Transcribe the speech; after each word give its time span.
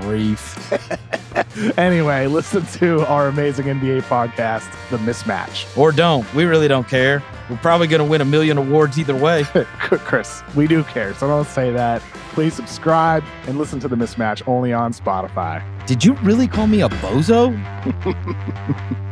grief. 0.00 0.72
anyway, 1.78 2.26
listen 2.26 2.64
to 2.66 3.06
our 3.06 3.28
amazing 3.28 3.66
NBA 3.66 4.02
podcast, 4.02 4.70
The 4.90 4.98
Mismatch. 4.98 5.76
Or 5.76 5.92
don't. 5.92 6.32
We 6.34 6.44
really 6.44 6.68
don't 6.68 6.88
care. 6.88 7.22
We're 7.50 7.56
probably 7.58 7.86
going 7.86 8.02
to 8.02 8.10
win 8.10 8.20
a 8.20 8.24
million 8.24 8.58
awards 8.58 8.98
either 8.98 9.16
way. 9.16 9.44
Chris, 9.78 10.42
we 10.54 10.66
do 10.66 10.84
care, 10.84 11.14
so 11.14 11.26
don't 11.26 11.46
say 11.46 11.70
that. 11.72 12.02
Please 12.32 12.54
subscribe 12.54 13.24
and 13.46 13.58
listen 13.58 13.78
to 13.80 13.88
The 13.88 13.96
Mismatch 13.96 14.46
only 14.48 14.72
on 14.72 14.92
Spotify. 14.92 15.62
Did 15.86 16.04
you 16.04 16.14
really 16.22 16.48
call 16.48 16.66
me 16.66 16.82
a 16.82 16.88
bozo? 16.88 17.52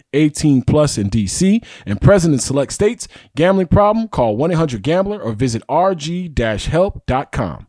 18 0.13 0.63
plus 0.63 0.97
in 0.97 1.09
DC 1.09 1.63
and 1.85 2.01
present 2.01 2.33
in 2.33 2.39
select 2.39 2.73
states. 2.73 3.07
Gambling 3.35 3.67
problem? 3.67 4.07
Call 4.07 4.37
1-800-GAMBLER 4.37 5.21
or 5.21 5.33
visit 5.33 5.63
rg-help.com. 5.69 7.67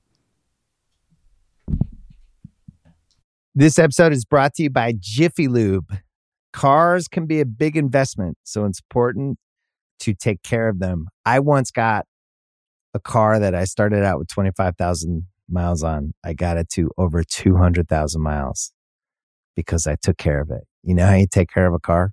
This 3.54 3.78
episode 3.78 4.12
is 4.12 4.24
brought 4.24 4.54
to 4.54 4.62
you 4.62 4.70
by 4.70 4.94
Jiffy 4.98 5.46
Lube. 5.46 5.98
Cars 6.54 7.06
can 7.06 7.26
be 7.26 7.40
a 7.40 7.44
big 7.44 7.76
investment, 7.76 8.38
so 8.44 8.64
it's 8.64 8.80
important 8.80 9.38
to 10.00 10.14
take 10.14 10.42
care 10.42 10.68
of 10.68 10.78
them. 10.78 11.08
I 11.26 11.38
once 11.40 11.70
got 11.70 12.06
a 12.94 13.00
car 13.00 13.38
that 13.38 13.54
I 13.54 13.64
started 13.64 14.04
out 14.04 14.18
with 14.18 14.28
25,000 14.28 15.26
miles 15.50 15.82
on. 15.82 16.14
I 16.24 16.32
got 16.32 16.56
it 16.56 16.70
to 16.70 16.90
over 16.96 17.22
200,000 17.22 18.22
miles 18.22 18.72
because 19.54 19.86
I 19.86 19.96
took 19.96 20.16
care 20.16 20.40
of 20.40 20.50
it. 20.50 20.64
You 20.82 20.94
know 20.94 21.06
how 21.06 21.14
you 21.14 21.26
take 21.30 21.50
care 21.52 21.66
of 21.66 21.74
a 21.74 21.78
car? 21.78 22.12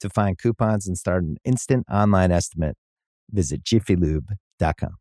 To 0.00 0.08
find 0.08 0.38
coupons 0.38 0.86
and 0.86 0.96
start 0.96 1.24
an 1.24 1.36
instant 1.44 1.84
online 1.90 2.32
estimate, 2.32 2.76
visit 3.30 3.62
jiffylube.com. 3.64 4.96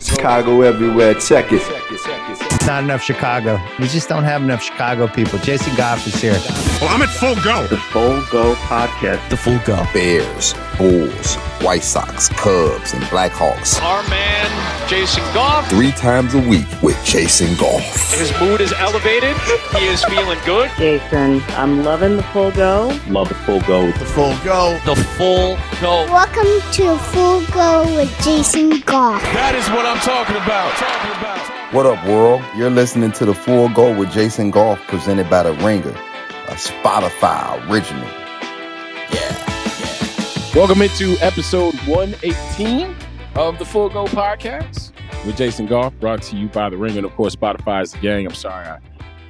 Chicago 0.00 0.62
everywhere. 0.62 1.14
Check 1.14 1.52
it. 1.52 1.62
It's 1.90 2.66
Not 2.66 2.84
enough 2.84 3.02
Chicago. 3.02 3.60
We 3.78 3.86
just 3.88 4.08
don't 4.08 4.24
have 4.24 4.42
enough 4.42 4.62
Chicago 4.62 5.08
people. 5.08 5.38
Jason 5.40 5.74
Goff 5.76 6.06
is 6.06 6.20
here. 6.20 6.32
Well, 6.80 6.88
I'm 6.88 7.02
at 7.02 7.08
full 7.10 7.34
go. 7.36 7.66
The 7.66 7.76
Full 7.76 8.22
Go 8.30 8.54
Podcast. 8.54 9.28
The 9.28 9.36
full 9.36 9.58
go. 9.66 9.86
Bears, 9.92 10.54
Bulls, 10.80 11.34
White 11.60 11.82
Sox, 11.82 12.30
Cubs, 12.30 12.94
and 12.94 13.02
Blackhawks. 13.12 13.82
Our 13.82 14.02
man, 14.08 14.88
Jason 14.88 15.22
Goff. 15.34 15.68
Three 15.68 15.92
times 15.92 16.32
a 16.32 16.38
week 16.38 16.64
with 16.82 16.96
Jason 17.04 17.54
Goff. 17.58 18.14
His 18.18 18.32
mood 18.40 18.62
is 18.62 18.72
elevated. 18.72 19.36
He 19.76 19.84
is 19.88 20.02
feeling 20.04 20.38
good. 20.46 20.70
Jason, 20.78 21.42
I'm 21.50 21.84
loving 21.84 22.16
the 22.16 22.22
full 22.22 22.50
go. 22.52 22.98
Love 23.08 23.28
the 23.28 23.34
Full 23.34 23.60
Go. 23.60 23.92
The 23.92 24.06
full 24.06 24.34
go. 24.42 24.80
The 24.86 24.96
full 24.96 25.58
go. 25.82 26.06
Welcome 26.10 26.72
to 26.72 26.96
Full 26.96 27.44
Go 27.48 27.84
with 27.94 28.10
Jason 28.24 28.80
Goff. 28.80 29.22
That 29.34 29.54
is 29.54 29.68
what 29.68 29.84
I'm 29.84 29.98
talking 29.98 30.36
about. 30.36 30.72
Talking 30.78 31.10
about. 31.20 31.74
What 31.74 31.84
up, 31.84 32.02
world? 32.08 32.42
You're 32.56 32.70
listening 32.70 33.12
to 33.12 33.26
the 33.26 33.34
Full 33.34 33.68
Go 33.68 33.94
with 33.94 34.10
Jason 34.12 34.50
Goff, 34.50 34.80
presented 34.88 35.28
by 35.28 35.42
The 35.42 35.52
Ringer, 35.62 35.90
a 35.90 36.54
Spotify 36.54 37.68
original. 37.68 38.08
Yeah. 39.12 39.49
Welcome 40.60 40.82
into 40.82 41.16
episode 41.22 41.74
118 41.86 42.94
of 43.34 43.58
the 43.58 43.64
Full 43.64 43.88
Go 43.88 44.04
Podcast 44.04 44.92
with 45.24 45.38
Jason 45.38 45.64
Goff, 45.64 45.94
brought 45.98 46.20
to 46.24 46.36
you 46.36 46.48
by 46.48 46.68
The 46.68 46.76
Ringer 46.76 46.98
and, 46.98 47.06
of 47.06 47.14
course, 47.14 47.34
Spotify's 47.34 47.92
The 47.92 47.98
Gang. 48.00 48.26
I'm 48.26 48.34
sorry 48.34 48.66
I, 48.66 48.78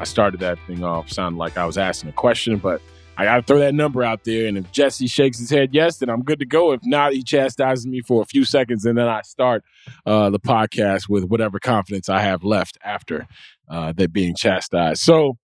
I 0.01 0.05
started 0.05 0.41
that 0.41 0.59
thing 0.67 0.83
off. 0.83 1.09
Sounded 1.09 1.39
like 1.39 1.57
I 1.57 1.67
was 1.67 1.79
asking 1.79 2.11
a 2.11 2.13
question, 2.15 2.59
but 2.59 2.83
I 3.17 3.27
got 3.27 3.37
to 3.37 3.43
throw 3.45 3.61
that 3.61 3.77
number 3.77 4.03
out 4.03 4.25
there. 4.25 4.49
And 4.49 4.59
if 4.59 4.73
Jesse 4.73 5.07
shakes 5.07 5.39
his 5.39 5.51
head 5.51 5.71
yes, 5.73 5.99
then 5.99 6.11
I'm 6.11 6.25
good 6.25 6.41
to 6.41 6.47
go. 6.47 6.73
If 6.73 6.81
not, 6.83 7.13
he 7.13 7.23
chastises 7.23 7.87
me 7.87 8.01
for 8.01 8.23
a 8.23 8.27
few 8.27 8.45
seconds, 8.45 8.85
and 8.85 8.99
then 8.99 9.07
I 9.07 9.23
start 9.23 9.63
uh, 10.05 10.31
the 10.31 10.41
podcast 10.41 11.09
with 11.09 11.23
whatever 11.27 11.61
confidence 11.61 12.09
I 12.09 12.23
have 12.23 12.43
left 12.43 12.77
after 12.83 13.29
uh, 13.69 13.93
that 13.93 14.13
being 14.13 14.35
chastised. 14.35 15.01
So, 15.01 15.39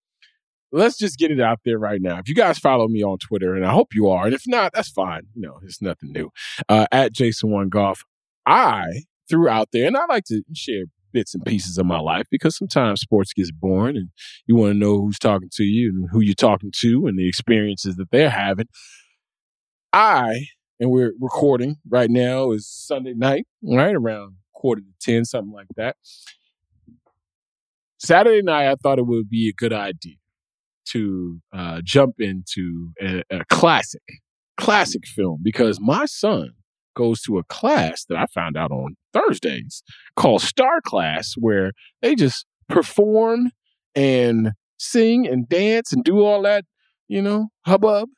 let's 0.73 0.99
just 0.99 1.19
get 1.19 1.31
it 1.31 1.41
out 1.41 1.61
there 1.65 1.79
right 1.79 2.01
now. 2.01 2.19
If 2.19 2.29
you 2.29 2.35
guys 2.35 2.59
follow 2.59 2.89
me 2.89 3.03
on 3.03 3.19
Twitter, 3.19 3.55
and 3.55 3.65
I 3.65 3.73
hope 3.73 3.95
you 3.95 4.09
are, 4.09 4.27
and 4.27 4.35
if 4.35 4.43
not, 4.47 4.73
that's 4.73 4.91
fine. 4.91 5.23
You 5.35 5.43
know, 5.43 5.59
it's 5.63 5.81
nothing 5.83 6.13
new. 6.13 6.31
Uh, 6.69 6.87
at 6.93 7.13
Jason 7.13 7.51
One 7.51 7.69
Goff, 7.69 8.05
I 8.47 8.85
threw 9.29 9.49
out 9.49 9.69
there, 9.73 9.87
and 9.87 9.97
I 9.97 10.07
like 10.07 10.25
to 10.25 10.43
share 10.55 10.85
bits 11.13 11.35
and 11.35 11.45
pieces 11.45 11.79
of 11.79 11.87
my 11.87 11.99
life 11.99 12.27
because 12.31 12.57
sometimes 12.57 13.01
sports 13.01 13.33
gets 13.33 13.51
boring, 13.51 13.97
and 13.97 14.11
you 14.47 14.57
want 14.57 14.73
to 14.73 14.79
know 14.79 15.01
who's 15.01 15.19
talking 15.19 15.51
to 15.55 15.65
you 15.65 15.91
and 15.91 16.09
who 16.11 16.21
you're 16.21 16.35
talking 16.35 16.73
to, 16.81 17.07
and 17.07 17.19
the 17.19 17.29
experiences 17.29 17.97
that 17.97 18.11
they're 18.11 18.31
having. 18.31 18.67
I 19.93 20.47
and 20.79 20.91
we're 20.91 21.13
recording 21.19 21.77
right 21.89 22.11
now 22.11 22.51
is 22.51 22.69
Sunday 22.69 23.15
night, 23.15 23.47
right 23.63 23.95
around 23.95 24.35
quarter 24.53 24.83
to 24.83 24.93
ten, 25.01 25.25
something 25.25 25.53
like 25.53 25.69
that. 25.77 25.97
Saturday 27.99 28.43
night, 28.43 28.71
I 28.71 28.75
thought 28.75 28.99
it 28.99 29.07
would 29.07 29.31
be 29.31 29.49
a 29.49 29.55
good 29.55 29.73
idea 29.73 30.17
to 30.93 31.41
uh, 31.53 31.81
jump 31.85 32.17
into 32.19 32.91
a, 33.01 33.23
a 33.31 33.45
classic, 33.51 34.03
classic 34.57 35.07
film 35.07 35.41
because 35.43 35.79
my 35.81 36.07
son 36.07 36.51
goes 36.95 37.21
to 37.23 37.39
a 37.39 37.45
class 37.45 38.05
that 38.09 38.17
I 38.17 38.27
found 38.27 38.57
out 38.57 38.71
on 38.71 38.97
Thursdays 39.13 39.83
called 40.17 40.43
Star 40.43 40.81
Class, 40.81 41.35
where 41.39 41.73
they 42.03 42.15
just 42.15 42.47
perform 42.69 43.51
and 43.95 44.53
sing 44.79 45.27
and 45.27 45.49
dance 45.49 45.93
and 45.93 46.03
do 46.03 46.25
all 46.25 46.43
that, 46.43 46.65
you 47.09 47.23
know, 47.23 47.49
hubbub. 47.67 48.09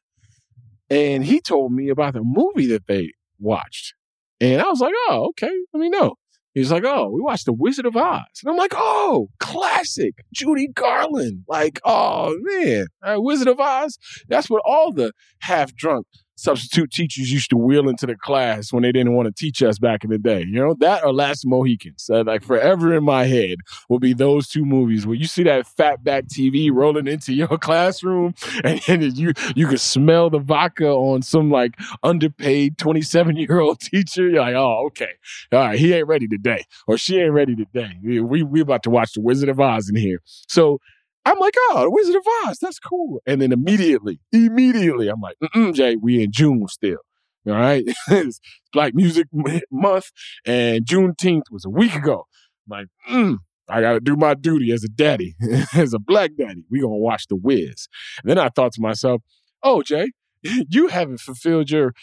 And 0.91 1.25
he 1.25 1.41
told 1.41 1.73
me 1.73 1.91
about 1.91 2.15
the 2.15 2.23
movie 2.23 2.67
that 2.69 2.87
they 2.87 3.13
watched. 3.39 3.95
And 4.41 4.63
I 4.63 4.69
was 4.69 4.81
like, 4.81 4.95
oh, 5.09 5.29
okay, 5.31 5.51
let 5.73 5.81
me 5.81 5.89
know. 5.89 6.15
He's 6.59 6.73
like, 6.73 6.85
oh, 6.85 7.11
we 7.11 7.21
watched 7.21 7.47
The 7.47 7.53
Wizard 7.53 7.87
of 7.87 7.97
Oz. 7.97 8.23
And 8.43 8.51
I'm 8.51 8.57
like, 8.57 8.73
oh, 8.75 9.29
classic. 9.39 10.15
Judy 10.33 10.69
Garland. 10.69 11.45
Like, 11.49 11.81
oh, 11.85 12.37
man. 12.41 12.87
Uh, 13.03 13.17
Wizard 13.19 13.49
of 13.49 13.61
Oz. 13.61 13.99
That's 14.29 14.51
what 14.51 14.63
all 14.65 14.93
the 14.93 15.13
half 15.41 15.75
drunk 15.75 16.07
substitute 16.39 16.91
teachers 16.91 17.33
used 17.33 17.51
to 17.51 17.57
wheel 17.57 17.89
into 17.89 18.07
the 18.07 18.17
class 18.17 18.73
when 18.73 18.83
they 18.83 18.93
didn't 18.93 19.15
want 19.15 19.27
to 19.27 19.33
teach 19.33 19.63
us 19.63 19.79
back 19.79 20.05
in 20.05 20.11
the 20.11 20.19
day. 20.19 20.41
You 20.41 20.61
know, 20.61 20.75
that 20.81 21.05
or 21.05 21.13
Last 21.13 21.47
Mohicans. 21.47 22.09
Uh, 22.09 22.23
like 22.25 22.43
forever 22.43 22.95
in 22.95 23.05
my 23.05 23.25
head 23.25 23.59
will 23.89 23.99
be 23.99 24.13
those 24.13 24.49
two 24.49 24.65
movies 24.65 25.07
where 25.07 25.17
you 25.17 25.27
see 25.27 25.43
that 25.43 25.67
fatback 25.67 26.29
TV 26.29 26.71
rolling 26.73 27.07
into 27.07 27.33
your 27.33 27.49
classroom 27.59 28.35
and, 28.65 28.81
and 28.89 29.19
you 29.19 29.33
you 29.55 29.67
can 29.67 29.79
smell 29.79 30.31
the 30.31 30.39
vodka 30.39 30.89
on 30.89 31.23
some 31.23 31.51
like 31.51 31.75
underpaid 32.03 32.79
27 32.79 33.37
year 33.37 33.61
old 33.61 33.81
teacher. 33.81 34.29
You're 34.29 34.41
like, 34.41 34.55
oh, 34.55 34.85
okay. 34.87 35.13
All 35.53 35.59
right, 35.59 35.79
he 35.79 35.93
ain't 35.93 36.07
ready 36.07 36.29
today. 36.29 36.65
Or 36.87 36.97
she 36.99 37.19
ain't 37.19 37.33
ready 37.33 37.57
today. 37.57 37.99
We, 38.03 38.43
we 38.43 38.61
about 38.61 38.83
to 38.85 38.91
watch 38.91 39.13
the 39.13 39.21
Wizard 39.21 39.49
of 39.49 39.61
Oz 39.61 39.89
in 39.89 39.97
here. 39.97 40.21
So 40.47 40.81
I'm 41.25 41.39
like, 41.39 41.55
oh, 41.71 41.83
the 41.83 41.91
Wizard 41.91 42.17
of 42.17 42.23
Oz, 42.47 42.59
that's 42.59 42.79
cool. 42.79 43.21
And 43.27 43.43
then 43.43 43.53
immediately, 43.53 44.21
immediately, 44.33 45.09
I'm 45.09 45.21
like, 45.21 45.37
mm 45.55 45.75
Jay, 45.75 45.97
we 45.97 46.23
in 46.23 46.33
June 46.33 46.67
still. 46.69 46.99
All 47.47 47.55
right, 47.55 47.85
it's 48.09 48.41
Black 48.73 48.95
Music 48.95 49.27
Month, 49.71 50.11
and 50.47 50.85
Juneteenth 50.85 51.51
was 51.51 51.65
a 51.65 51.71
week 51.71 51.95
ago. 51.95 52.27
I'm 52.71 52.79
like, 52.79 52.87
mm, 53.11 53.39
I 53.69 53.81
got 53.81 53.93
to 53.93 54.01
do 54.01 54.17
my 54.17 54.35
duty 54.35 54.73
as 54.73 54.85
a 54.85 54.89
daddy, 54.89 55.35
as 55.75 55.93
a 55.93 55.99
black 55.99 56.33
daddy. 56.39 56.65
We 56.71 56.81
gonna 56.81 56.97
watch 56.97 57.27
The 57.29 57.37
Wiz. 57.37 57.89
And 58.23 58.31
then 58.31 58.39
I 58.39 58.49
thought 58.49 58.73
to 58.73 58.81
myself, 58.81 59.23
oh, 59.63 59.83
Jay, 59.83 60.11
you 60.43 60.89
haven't 60.89 61.21
fulfilled 61.21 61.71
your 61.71 61.95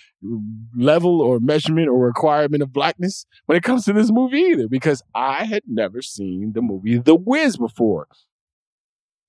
level 0.76 1.22
or 1.22 1.40
measurement 1.40 1.90
or 1.90 2.06
requirement 2.06 2.64
of 2.64 2.74
blackness 2.74 3.26
when 3.46 3.58
it 3.58 3.64
comes 3.64 3.86
to 3.86 3.94
this 3.94 4.12
movie 4.12 4.40
either, 4.40 4.68
because 4.68 5.02
I 5.14 5.46
had 5.46 5.64
never 5.68 6.02
seen 6.02 6.54
the 6.54 6.62
movie 6.62 6.98
The 6.98 7.16
Wiz 7.16 7.58
before. 7.58 8.08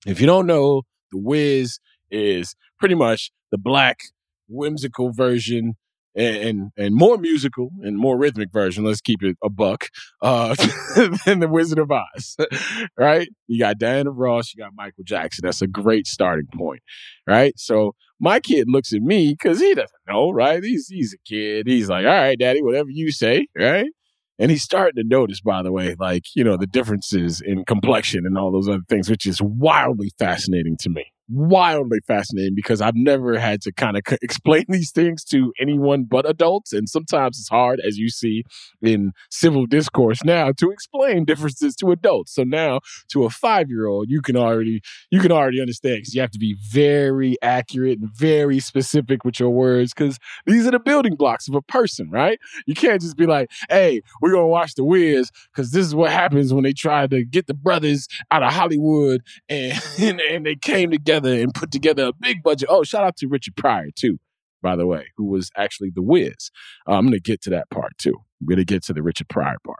If 0.07 0.21
you 0.21 0.25
don't 0.25 0.47
know, 0.47 0.83
The 1.11 1.17
Wiz 1.17 1.79
is 2.09 2.55
pretty 2.79 2.95
much 2.95 3.31
the 3.51 3.57
black 3.57 3.99
whimsical 4.47 5.11
version 5.11 5.75
and, 6.15 6.35
and, 6.37 6.71
and 6.77 6.95
more 6.95 7.17
musical 7.17 7.69
and 7.81 7.97
more 7.97 8.17
rhythmic 8.17 8.51
version. 8.53 8.85
Let's 8.85 9.01
keep 9.01 9.21
it 9.21 9.35
a 9.43 9.49
buck 9.49 9.89
uh, 10.21 10.55
than 11.25 11.39
the 11.39 11.49
Wizard 11.49 11.77
of 11.79 11.91
Oz, 11.91 12.37
right? 12.97 13.27
You 13.47 13.59
got 13.59 13.79
Diana 13.79 14.11
Ross, 14.11 14.53
you 14.55 14.63
got 14.63 14.71
Michael 14.75 15.03
Jackson. 15.03 15.43
That's 15.43 15.61
a 15.61 15.67
great 15.67 16.07
starting 16.07 16.47
point, 16.55 16.81
right? 17.27 17.53
So 17.59 17.93
my 18.19 18.39
kid 18.39 18.67
looks 18.69 18.93
at 18.93 19.01
me 19.01 19.33
because 19.33 19.59
he 19.59 19.75
doesn't 19.75 19.91
know, 20.07 20.31
right? 20.31 20.63
He's 20.63 20.87
he's 20.87 21.13
a 21.13 21.17
kid. 21.27 21.67
He's 21.67 21.89
like, 21.89 22.05
all 22.05 22.11
right, 22.11 22.39
daddy, 22.39 22.63
whatever 22.63 22.89
you 22.89 23.11
say, 23.11 23.47
right? 23.55 23.91
And 24.39 24.51
he's 24.51 24.63
starting 24.63 25.01
to 25.01 25.07
notice, 25.07 25.41
by 25.41 25.63
the 25.63 25.71
way, 25.71 25.95
like, 25.99 26.25
you 26.35 26.43
know, 26.43 26.57
the 26.57 26.67
differences 26.67 27.41
in 27.41 27.65
complexion 27.65 28.25
and 28.25 28.37
all 28.37 28.51
those 28.51 28.69
other 28.69 28.83
things, 28.87 29.09
which 29.09 29.25
is 29.25 29.41
wildly 29.41 30.11
fascinating 30.19 30.77
to 30.77 30.89
me 30.89 31.11
wildly 31.29 31.99
fascinating 32.07 32.55
because 32.55 32.81
I've 32.81 32.95
never 32.95 33.37
had 33.39 33.61
to 33.63 33.71
kind 33.71 33.97
of 33.97 34.03
c- 34.07 34.17
explain 34.21 34.65
these 34.69 34.91
things 34.91 35.23
to 35.25 35.53
anyone 35.59 36.05
but 36.05 36.29
adults. 36.29 36.73
And 36.73 36.87
sometimes 36.89 37.39
it's 37.39 37.49
hard, 37.49 37.79
as 37.85 37.97
you 37.97 38.09
see 38.09 38.43
in 38.81 39.11
civil 39.29 39.65
discourse 39.65 40.23
now, 40.23 40.51
to 40.53 40.71
explain 40.71 41.25
differences 41.25 41.75
to 41.77 41.91
adults. 41.91 42.33
So 42.33 42.43
now 42.43 42.79
to 43.09 43.25
a 43.25 43.29
five 43.29 43.69
year 43.69 43.87
old, 43.87 44.09
you 44.09 44.21
can 44.21 44.37
already 44.37 44.81
you 45.11 45.19
can 45.19 45.31
already 45.31 45.59
understand 45.59 45.97
because 45.97 46.15
you 46.15 46.21
have 46.21 46.31
to 46.31 46.39
be 46.39 46.55
very 46.69 47.35
accurate 47.41 47.99
and 47.99 48.09
very 48.09 48.59
specific 48.59 49.25
with 49.25 49.39
your 49.39 49.49
words 49.49 49.93
because 49.93 50.17
these 50.45 50.65
are 50.67 50.71
the 50.71 50.79
building 50.79 51.15
blocks 51.15 51.47
of 51.47 51.55
a 51.55 51.61
person, 51.61 52.09
right? 52.09 52.39
You 52.65 52.73
can't 52.73 53.01
just 53.01 53.17
be 53.17 53.25
like, 53.25 53.51
hey, 53.69 54.01
we're 54.21 54.31
gonna 54.31 54.47
watch 54.47 54.75
the 54.75 54.83
Wiz 54.83 55.31
because 55.51 55.71
this 55.71 55.85
is 55.85 55.95
what 55.95 56.11
happens 56.11 56.53
when 56.53 56.63
they 56.63 56.73
try 56.73 57.07
to 57.07 57.23
get 57.25 57.47
the 57.47 57.53
brothers 57.53 58.07
out 58.31 58.43
of 58.43 58.53
Hollywood 58.53 59.21
and 59.49 59.81
and, 59.99 60.21
and 60.21 60.45
they 60.45 60.55
came 60.55 60.91
together 60.91 61.16
together 61.17 61.41
and 61.41 61.53
put 61.53 61.71
together 61.71 62.05
a 62.07 62.13
big 62.13 62.43
budget. 62.43 62.69
Oh, 62.71 62.83
shout 62.83 63.03
out 63.03 63.17
to 63.17 63.27
Richard 63.27 63.55
Pryor 63.55 63.89
too, 63.95 64.19
by 64.61 64.75
the 64.75 64.85
way, 64.85 65.07
who 65.17 65.25
was 65.25 65.49
actually 65.57 65.91
the 65.93 66.01
Wiz. 66.01 66.51
Uh, 66.87 66.93
I'm 66.93 67.05
gonna 67.05 67.19
get 67.19 67.41
to 67.43 67.49
that 67.51 67.69
part 67.69 67.97
too. 67.97 68.15
I'm 68.41 68.47
gonna 68.47 68.63
get 68.65 68.83
to 68.83 68.93
the 68.93 69.03
Richard 69.03 69.29
Pryor 69.29 69.57
part. 69.65 69.79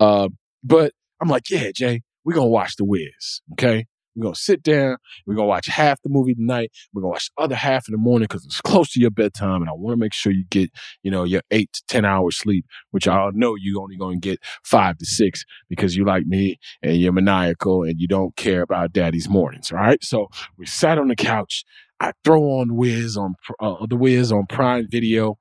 Uh, 0.00 0.28
but 0.62 0.92
I'm 1.20 1.28
like, 1.28 1.50
yeah, 1.50 1.70
Jay, 1.74 2.02
we're 2.24 2.34
gonna 2.34 2.48
watch 2.48 2.76
the 2.76 2.84
Wiz. 2.84 3.40
Okay. 3.52 3.86
We're 4.16 4.24
gonna 4.24 4.34
sit 4.34 4.62
down. 4.62 4.96
We're 5.26 5.34
gonna 5.34 5.46
watch 5.46 5.66
half 5.66 6.00
the 6.02 6.08
movie 6.08 6.34
tonight. 6.34 6.72
We're 6.92 7.02
gonna 7.02 7.12
watch 7.12 7.30
the 7.36 7.42
other 7.42 7.54
half 7.54 7.86
in 7.86 7.92
the 7.92 7.98
morning 7.98 8.26
because 8.28 8.44
it's 8.46 8.60
close 8.62 8.90
to 8.92 9.00
your 9.00 9.10
bedtime, 9.10 9.60
and 9.60 9.68
I 9.68 9.74
want 9.74 9.92
to 9.92 10.00
make 10.00 10.14
sure 10.14 10.32
you 10.32 10.44
get, 10.50 10.70
you 11.02 11.10
know, 11.10 11.24
your 11.24 11.42
eight 11.50 11.72
to 11.74 11.82
ten 11.86 12.04
hours 12.04 12.36
sleep, 12.36 12.64
which 12.90 13.06
I 13.06 13.30
know 13.34 13.54
you're 13.54 13.82
only 13.82 13.96
gonna 13.96 14.16
get 14.16 14.40
five 14.64 14.96
to 14.98 15.06
six 15.06 15.44
because 15.68 15.96
you 15.96 16.04
like 16.04 16.26
me 16.26 16.58
and 16.82 16.96
you're 16.96 17.12
maniacal 17.12 17.82
and 17.82 18.00
you 18.00 18.08
don't 18.08 18.34
care 18.36 18.62
about 18.62 18.92
daddy's 18.92 19.28
mornings. 19.28 19.70
Right? 19.70 20.02
So 20.02 20.28
we 20.56 20.66
sat 20.66 20.98
on 20.98 21.08
the 21.08 21.16
couch. 21.16 21.64
I 22.00 22.12
throw 22.24 22.42
on 22.42 22.76
Wiz 22.76 23.16
on 23.16 23.34
uh, 23.60 23.86
the 23.86 23.96
Wiz 23.96 24.32
on 24.32 24.46
Prime 24.46 24.86
Video, 24.90 25.38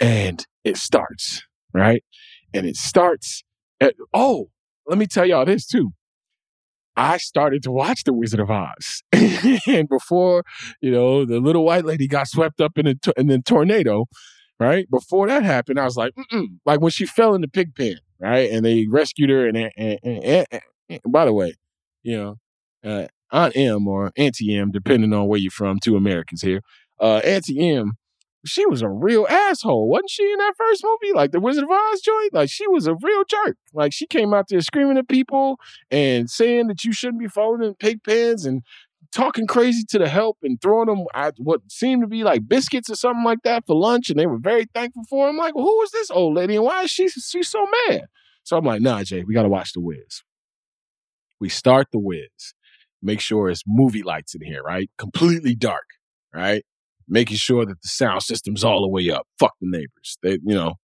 and 0.00 0.44
it 0.64 0.76
starts 0.76 1.42
right, 1.72 2.04
and 2.52 2.66
it 2.66 2.76
starts. 2.76 3.42
At, 3.80 3.94
oh, 4.12 4.50
let 4.88 4.98
me 4.98 5.06
tell 5.06 5.24
y'all 5.24 5.44
this 5.44 5.64
too 5.64 5.92
I 6.98 7.16
started 7.18 7.62
to 7.62 7.70
watch 7.70 8.02
The 8.02 8.12
Wizard 8.12 8.40
of 8.40 8.50
Oz. 8.50 9.04
and 9.12 9.88
before, 9.88 10.42
you 10.80 10.90
know, 10.90 11.24
the 11.24 11.38
little 11.38 11.64
white 11.64 11.84
lady 11.84 12.08
got 12.08 12.26
swept 12.26 12.60
up 12.60 12.76
in 12.76 12.88
a, 12.88 12.94
in 13.16 13.28
the 13.28 13.40
tornado, 13.40 14.06
right? 14.58 14.90
Before 14.90 15.28
that 15.28 15.44
happened, 15.44 15.78
I 15.78 15.84
was 15.84 15.96
like, 15.96 16.12
Mm-mm. 16.16 16.58
like 16.66 16.80
when 16.80 16.90
she 16.90 17.06
fell 17.06 17.36
in 17.36 17.40
the 17.40 17.48
pig 17.48 17.76
pen, 17.76 17.98
right? 18.18 18.50
And 18.50 18.64
they 18.66 18.86
rescued 18.90 19.30
her. 19.30 19.46
And, 19.46 19.56
and, 19.76 19.98
and, 20.02 20.46
and 20.88 21.00
by 21.08 21.24
the 21.24 21.32
way, 21.32 21.54
you 22.02 22.16
know, 22.16 22.34
uh, 22.84 23.06
Aunt 23.30 23.56
Em 23.56 23.86
or 23.86 24.10
Auntie 24.16 24.56
Em, 24.56 24.72
depending 24.72 25.12
on 25.12 25.28
where 25.28 25.38
you're 25.38 25.52
from, 25.52 25.78
two 25.78 25.96
Americans 25.96 26.42
here. 26.42 26.62
Uh, 27.00 27.20
Auntie 27.24 27.60
Em 27.60 27.92
she 28.46 28.66
was 28.66 28.82
a 28.82 28.88
real 28.88 29.26
asshole, 29.28 29.88
wasn't 29.88 30.10
she, 30.10 30.24
in 30.30 30.38
that 30.38 30.54
first 30.56 30.84
movie? 30.84 31.12
Like 31.12 31.32
the 31.32 31.40
Wizard 31.40 31.64
of 31.64 31.70
Oz 31.70 32.00
joint? 32.00 32.34
Like 32.34 32.50
she 32.50 32.66
was 32.68 32.86
a 32.86 32.94
real 32.94 33.24
jerk. 33.24 33.56
Like 33.72 33.92
she 33.92 34.06
came 34.06 34.32
out 34.32 34.48
there 34.48 34.60
screaming 34.60 34.98
at 34.98 35.08
people 35.08 35.58
and 35.90 36.30
saying 36.30 36.68
that 36.68 36.84
you 36.84 36.92
shouldn't 36.92 37.20
be 37.20 37.28
falling 37.28 37.62
in 37.62 37.74
pig 37.74 38.02
pens 38.04 38.44
and 38.44 38.62
talking 39.12 39.46
crazy 39.46 39.84
to 39.88 39.98
the 39.98 40.08
help 40.08 40.38
and 40.42 40.60
throwing 40.60 40.86
them 40.86 41.04
at 41.14 41.34
what 41.38 41.60
seemed 41.68 42.02
to 42.02 42.08
be 42.08 42.22
like 42.24 42.48
biscuits 42.48 42.90
or 42.90 42.94
something 42.94 43.24
like 43.24 43.42
that 43.44 43.64
for 43.66 43.74
lunch. 43.74 44.10
And 44.10 44.18
they 44.18 44.26
were 44.26 44.38
very 44.38 44.66
thankful 44.74 45.04
for 45.08 45.28
him. 45.28 45.36
Like, 45.36 45.54
well, 45.54 45.64
who 45.64 45.82
is 45.82 45.90
this 45.90 46.10
old 46.10 46.36
lady 46.36 46.56
and 46.56 46.64
why 46.64 46.82
is 46.82 46.90
she 46.90 47.08
she's 47.08 47.48
so 47.48 47.66
mad? 47.88 48.06
So 48.44 48.56
I'm 48.56 48.64
like, 48.64 48.80
nah, 48.80 49.02
Jay, 49.02 49.24
we 49.24 49.34
gotta 49.34 49.48
watch 49.48 49.72
the 49.72 49.80
Wiz. 49.80 50.22
We 51.40 51.48
start 51.48 51.88
the 51.92 51.98
Wiz. 51.98 52.54
Make 53.02 53.20
sure 53.20 53.48
it's 53.48 53.62
movie 53.66 54.02
lights 54.02 54.34
in 54.34 54.42
here, 54.42 54.62
right? 54.62 54.90
Completely 54.98 55.54
dark, 55.54 55.84
right? 56.34 56.64
Making 57.08 57.36
sure 57.36 57.64
that 57.66 57.80
the 57.80 57.88
sound 57.88 58.22
system's 58.22 58.64
all 58.64 58.82
the 58.82 58.88
way 58.88 59.10
up. 59.10 59.26
Fuck 59.38 59.54
the 59.60 59.68
neighbors. 59.70 60.18
They, 60.22 60.38
you 60.44 60.54
know, 60.54 60.74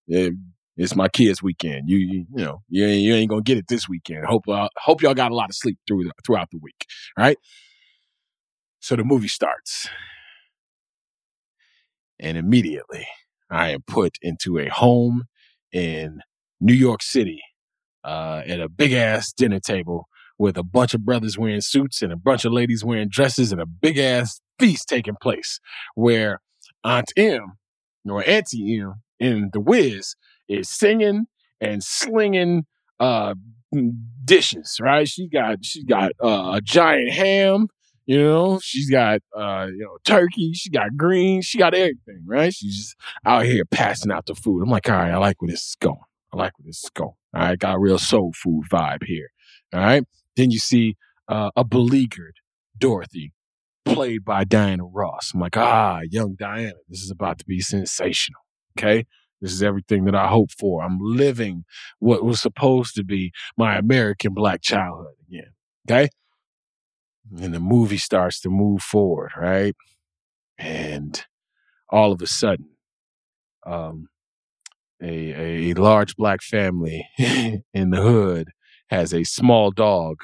it's 0.77 0.97
my 0.97 1.09
kids' 1.09 1.43
weekend. 1.43 1.89
You, 1.89 1.99
you, 1.99 2.27
you 2.35 2.45
know, 2.45 2.63
you 2.69 2.85
ain't, 2.85 3.03
you 3.03 3.15
ain't 3.15 3.31
gonna 3.31 3.43
get 3.43 3.59
it 3.59 3.67
this 3.69 3.89
weekend. 3.89 4.27
Hope, 4.27 4.49
uh, 4.49 4.69
hope 4.79 5.03
y'all 5.03 5.15
got 5.15 5.33
a 5.33 5.35
lot 5.35 5.51
of 5.51 5.55
sleep 5.55 5.79
through 5.87 6.11
throughout 6.27 6.49
the 6.51 6.59
week. 6.59 6.87
Right. 7.19 7.39
So 8.81 8.97
the 8.97 9.05
movie 9.05 9.29
starts, 9.29 9.89
and 12.19 12.37
immediately 12.37 13.07
I 13.51 13.71
am 13.71 13.83
put 13.87 14.19
into 14.21 14.59
a 14.59 14.69
home 14.69 15.25
in 15.73 16.21
New 16.61 16.75
York 16.75 17.03
City 17.03 17.41
uh, 18.05 18.43
at 18.47 18.61
a 18.61 18.69
big 18.69 18.93
ass 18.93 19.33
dinner 19.33 19.61
table 19.61 20.09
with 20.39 20.57
a 20.59 20.63
bunch 20.63 20.95
of 20.95 21.05
brothers 21.05 21.39
wearing 21.39 21.61
suits 21.61 22.03
and 22.03 22.13
a 22.13 22.17
bunch 22.17 22.45
of 22.45 22.53
ladies 22.53 22.85
wearing 22.85 23.09
dresses 23.09 23.53
and 23.53 23.61
a 23.61 23.67
big 23.67 23.99
ass 23.99 24.41
feast 24.59 24.89
taking 24.89 25.17
place 25.21 25.61
where 25.95 26.41
Aunt 26.83 27.13
Em 27.17 27.59
or 28.09 28.29
Auntie 28.29 28.79
Em 28.79 29.03
in 29.19 29.51
The 29.53 29.61
Wiz 29.61 30.17
is 30.49 30.69
singing 30.69 31.27
and 31.61 31.83
slinging 31.83 32.67
uh, 33.01 33.35
dishes, 34.25 34.79
right? 34.81 35.09
She 35.09 35.29
got 35.29 35.65
she 35.65 35.85
got 35.85 36.13
uh, 36.23 36.53
a 36.55 36.61
giant 36.61 37.11
ham, 37.11 37.69
you 38.07 38.23
know. 38.23 38.61
She's 38.63 38.91
got 38.91 39.21
uh, 39.37 39.69
you 39.71 39.85
know 39.85 39.99
turkey. 40.05 40.53
She 40.53 40.71
got 40.71 40.97
greens. 40.97 41.47
She 41.47 41.59
got 41.59 41.75
everything, 41.75 42.23
right? 42.27 42.53
She's 42.53 42.77
just 42.77 42.97
out 43.25 43.45
here 43.45 43.65
passing 43.65 44.13
out 44.13 44.27
the 44.27 44.35
food. 44.35 44.63
I'm 44.63 44.71
like, 44.71 44.89
all 44.89 44.97
right, 44.97 45.13
I 45.13 45.17
like 45.19 45.41
where 45.41 45.51
this 45.51 45.69
is 45.69 45.77
going. 45.81 45.97
I 46.33 46.37
like 46.37 46.59
where 46.59 46.67
this 46.67 46.85
is 46.85 46.91
going. 46.91 47.15
All 47.35 47.43
right, 47.43 47.59
got 47.59 47.77
a 47.77 47.79
real 47.79 47.99
soul 47.99 48.33
food 48.35 48.65
vibe 48.71 49.05
here. 49.05 49.31
All 49.73 49.81
right. 49.81 50.05
Then 50.37 50.51
you 50.51 50.59
see 50.59 50.97
uh, 51.29 51.51
a 51.57 51.65
beleaguered 51.65 52.37
Dorothy 52.77 53.33
played 53.85 54.25
by 54.25 54.45
Diana 54.45 54.85
Ross. 54.85 55.33
I'm 55.35 55.41
like, 55.41 55.57
ah, 55.57 56.01
young 56.11 56.35
Diana, 56.35 56.75
this 56.89 57.03
is 57.03 57.11
about 57.11 57.39
to 57.39 57.45
be 57.45 57.61
sensational. 57.61 58.41
Okay. 58.79 59.07
This 59.41 59.53
is 59.53 59.63
everything 59.63 60.05
that 60.07 60.15
I 60.15 60.29
hope 60.29 60.51
for. 60.59 60.83
I'm 60.83 60.99
living 61.01 61.65
what 61.99 62.25
was 62.25 62.41
supposed 62.41 62.95
to 62.95 63.05
be 63.05 63.33
my 63.59 63.77
American 63.77 64.33
black 64.33 64.63
childhood 64.63 65.15
again. 65.29 65.53
Okay. 65.87 66.09
And 67.37 67.53
the 67.53 67.61
movie 67.61 67.99
starts 67.99 68.41
to 68.41 68.49
move 68.49 68.81
forward, 68.81 69.33
right? 69.37 69.75
And 70.57 71.23
all 71.91 72.13
of 72.13 72.23
a 72.23 72.27
sudden, 72.27 72.71
um, 73.67 74.09
a, 75.03 75.71
a 75.71 75.75
large 75.75 76.17
black 76.17 76.43
family 76.43 77.07
in 77.19 77.91
the 77.91 78.01
hood 78.01 78.51
has 78.89 79.13
a 79.13 79.25
small 79.25 79.71
dog 79.71 80.17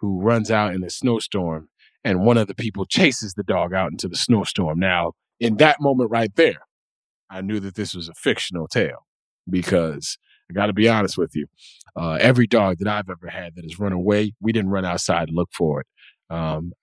who 0.00 0.20
runs 0.20 0.50
out 0.50 0.74
in 0.74 0.84
a 0.84 0.90
snowstorm 0.90 1.68
and 2.06 2.20
one 2.20 2.38
of 2.38 2.46
the 2.46 2.54
people 2.54 2.84
chases 2.86 3.34
the 3.34 3.42
dog 3.42 3.74
out 3.74 3.90
into 3.90 4.06
the 4.06 4.16
snowstorm. 4.16 4.78
Now, 4.78 5.12
in 5.40 5.56
that 5.56 5.80
moment 5.80 6.08
right 6.08 6.32
there, 6.36 6.60
I 7.28 7.40
knew 7.40 7.58
that 7.58 7.74
this 7.74 7.96
was 7.96 8.08
a 8.08 8.14
fictional 8.14 8.68
tale 8.68 9.04
because 9.50 10.16
I 10.48 10.54
got 10.54 10.66
to 10.66 10.72
be 10.72 10.88
honest 10.88 11.18
with 11.18 11.32
you. 11.34 11.46
Uh, 11.96 12.12
every 12.20 12.46
dog 12.46 12.76
that 12.78 12.86
I've 12.86 13.10
ever 13.10 13.28
had 13.28 13.56
that 13.56 13.64
has 13.64 13.80
run 13.80 13.92
away, 13.92 14.34
we 14.40 14.52
didn't 14.52 14.70
run 14.70 14.84
outside 14.84 15.26
to 15.26 15.34
look 15.34 15.50
for 15.52 15.80
it 15.80 15.86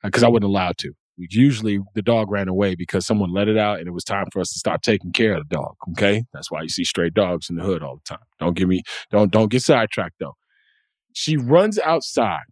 because 0.03 0.23
I 0.23 0.27
wasn't 0.27 0.43
allowed 0.43 0.77
to. 0.79 0.91
Usually 1.15 1.79
the 1.95 2.01
dog 2.01 2.29
ran 2.29 2.49
away 2.49 2.75
because 2.75 3.05
someone 3.05 3.31
let 3.31 3.47
it 3.47 3.57
out 3.57 3.79
and 3.79 3.87
it 3.87 3.91
was 3.91 4.03
time 4.03 4.25
for 4.33 4.41
us 4.41 4.51
to 4.51 4.59
start 4.59 4.81
taking 4.81 5.13
care 5.13 5.35
of 5.35 5.47
the 5.47 5.55
dog. 5.55 5.75
Okay. 5.91 6.25
That's 6.33 6.51
why 6.51 6.63
you 6.63 6.69
see 6.69 6.83
stray 6.83 7.09
dogs 7.09 7.49
in 7.49 7.55
the 7.55 7.63
hood 7.63 7.81
all 7.81 7.95
the 7.95 8.15
time. 8.15 8.25
Don't 8.39 8.57
give 8.57 8.67
me, 8.67 8.81
don't, 9.09 9.31
don't 9.31 9.49
get 9.49 9.61
sidetracked 9.61 10.15
though. 10.19 10.35
She 11.13 11.37
runs 11.37 11.79
outside. 11.79 12.43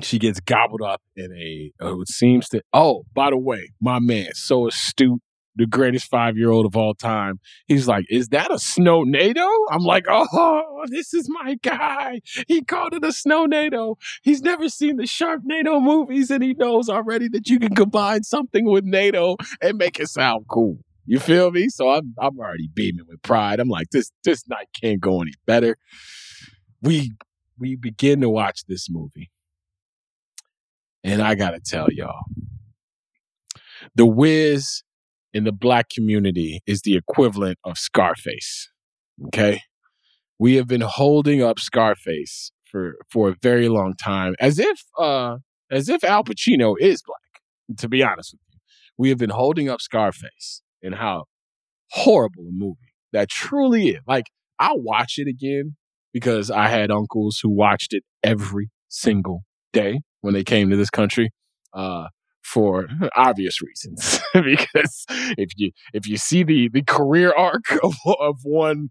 She 0.00 0.18
gets 0.18 0.40
gobbled 0.40 0.82
up 0.82 1.02
in 1.16 1.32
a, 1.32 1.72
uh, 1.84 2.00
it 2.00 2.08
seems 2.08 2.48
that, 2.50 2.64
oh, 2.72 3.04
by 3.12 3.30
the 3.30 3.36
way, 3.36 3.72
my 3.80 3.98
man, 3.98 4.32
so 4.34 4.66
astute, 4.66 5.20
the 5.54 5.66
greatest 5.66 6.06
five 6.06 6.36
year 6.36 6.50
old 6.50 6.66
of 6.66 6.76
all 6.76 6.94
time. 6.94 7.38
He's 7.66 7.86
like, 7.86 8.06
Is 8.08 8.28
that 8.28 8.50
a 8.50 8.58
snow 8.58 9.02
NATO? 9.02 9.46
I'm 9.70 9.82
like, 9.82 10.06
Oh, 10.08 10.84
this 10.88 11.12
is 11.12 11.28
my 11.28 11.56
guy. 11.62 12.20
He 12.48 12.62
called 12.62 12.94
it 12.94 13.04
a 13.04 13.12
snow 13.12 13.44
NATO. 13.46 13.98
He's 14.22 14.42
never 14.42 14.68
seen 14.68 14.96
the 14.96 15.04
Sharknado 15.04 15.82
movies 15.82 16.30
and 16.30 16.42
he 16.42 16.54
knows 16.54 16.88
already 16.88 17.28
that 17.28 17.48
you 17.48 17.58
can 17.58 17.74
combine 17.74 18.22
something 18.22 18.64
with 18.64 18.84
NATO 18.84 19.36
and 19.60 19.78
make 19.78 20.00
it 20.00 20.08
sound 20.08 20.46
cool. 20.48 20.78
You 21.04 21.18
feel 21.18 21.50
me? 21.50 21.68
So 21.68 21.90
I'm 21.90 22.14
I'm 22.18 22.38
already 22.38 22.68
beaming 22.72 23.06
with 23.08 23.22
pride. 23.22 23.58
I'm 23.60 23.68
like, 23.68 23.90
this 23.90 24.10
this 24.24 24.46
night 24.48 24.68
can't 24.80 25.00
go 25.00 25.20
any 25.20 25.32
better. 25.46 25.76
We 26.80 27.12
we 27.58 27.76
begin 27.76 28.20
to 28.20 28.30
watch 28.30 28.64
this 28.66 28.88
movie. 28.88 29.31
And 31.04 31.20
I 31.20 31.34
gotta 31.34 31.60
tell 31.60 31.88
y'all, 31.90 32.22
The 33.94 34.06
Wiz 34.06 34.82
in 35.32 35.44
the 35.44 35.52
black 35.52 35.88
community 35.88 36.60
is 36.66 36.82
the 36.82 36.96
equivalent 36.96 37.58
of 37.64 37.78
Scarface. 37.78 38.70
Okay. 39.26 39.62
We 40.38 40.56
have 40.56 40.66
been 40.66 40.82
holding 40.82 41.42
up 41.42 41.58
Scarface 41.58 42.52
for, 42.64 42.94
for 43.10 43.30
a 43.30 43.36
very 43.42 43.68
long 43.68 43.94
time, 43.94 44.34
as 44.40 44.58
if, 44.58 44.82
uh, 44.98 45.36
as 45.70 45.88
if 45.88 46.04
Al 46.04 46.24
Pacino 46.24 46.74
is 46.78 47.02
black, 47.02 47.78
to 47.78 47.88
be 47.88 48.02
honest 48.02 48.32
with 48.32 48.40
you. 48.50 48.58
We 48.98 49.08
have 49.08 49.18
been 49.18 49.30
holding 49.30 49.68
up 49.68 49.80
Scarface 49.80 50.62
and 50.82 50.94
how 50.94 51.24
horrible 51.90 52.44
a 52.48 52.52
movie 52.52 52.94
that 53.12 53.28
truly 53.28 53.90
is. 53.90 54.00
Like, 54.06 54.26
I'll 54.58 54.80
watch 54.80 55.14
it 55.18 55.28
again 55.28 55.76
because 56.12 56.50
I 56.50 56.68
had 56.68 56.90
uncles 56.90 57.40
who 57.42 57.50
watched 57.50 57.92
it 57.92 58.04
every 58.22 58.70
single 58.88 59.44
day 59.72 60.00
when 60.20 60.34
they 60.34 60.44
came 60.44 60.70
to 60.70 60.76
this 60.76 60.90
country. 60.90 61.30
Uh, 61.72 62.08
for 62.42 62.88
obvious 63.16 63.62
reasons 63.62 64.20
because 64.34 65.06
if 65.38 65.50
you 65.56 65.70
if 65.94 66.06
you 66.06 66.16
see 66.16 66.42
the 66.42 66.68
the 66.68 66.82
career 66.82 67.32
arc 67.36 67.70
of, 67.82 67.94
of 68.20 68.40
one 68.42 68.88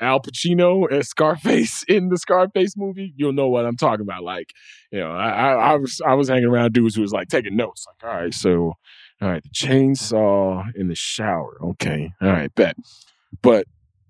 Al 0.00 0.20
Pacino 0.20 0.90
as 0.90 1.08
Scarface 1.08 1.84
in 1.86 2.08
the 2.08 2.16
Scarface 2.16 2.74
movie, 2.76 3.12
you'll 3.16 3.34
know 3.34 3.48
what 3.48 3.66
I'm 3.66 3.76
talking 3.76 4.00
about. 4.00 4.22
Like, 4.22 4.54
you 4.90 4.98
know, 4.98 5.10
I, 5.10 5.52
I, 5.52 5.74
was 5.74 6.00
I 6.06 6.14
was 6.14 6.30
hanging 6.30 6.46
around 6.46 6.72
dudes 6.72 6.94
who 6.94 7.02
was 7.02 7.12
like 7.12 7.28
taking 7.28 7.54
notes. 7.54 7.84
Like, 7.86 8.10
all 8.10 8.18
right, 8.18 8.32
so 8.32 8.72
all 9.20 9.28
right, 9.28 9.42
the 9.42 9.50
chainsaw 9.50 10.64
in 10.74 10.88
the 10.88 10.94
shower. 10.94 11.58
Okay, 11.62 12.12
all 12.22 12.28
right, 12.28 12.54
bet. 12.54 12.76
But 13.42 13.66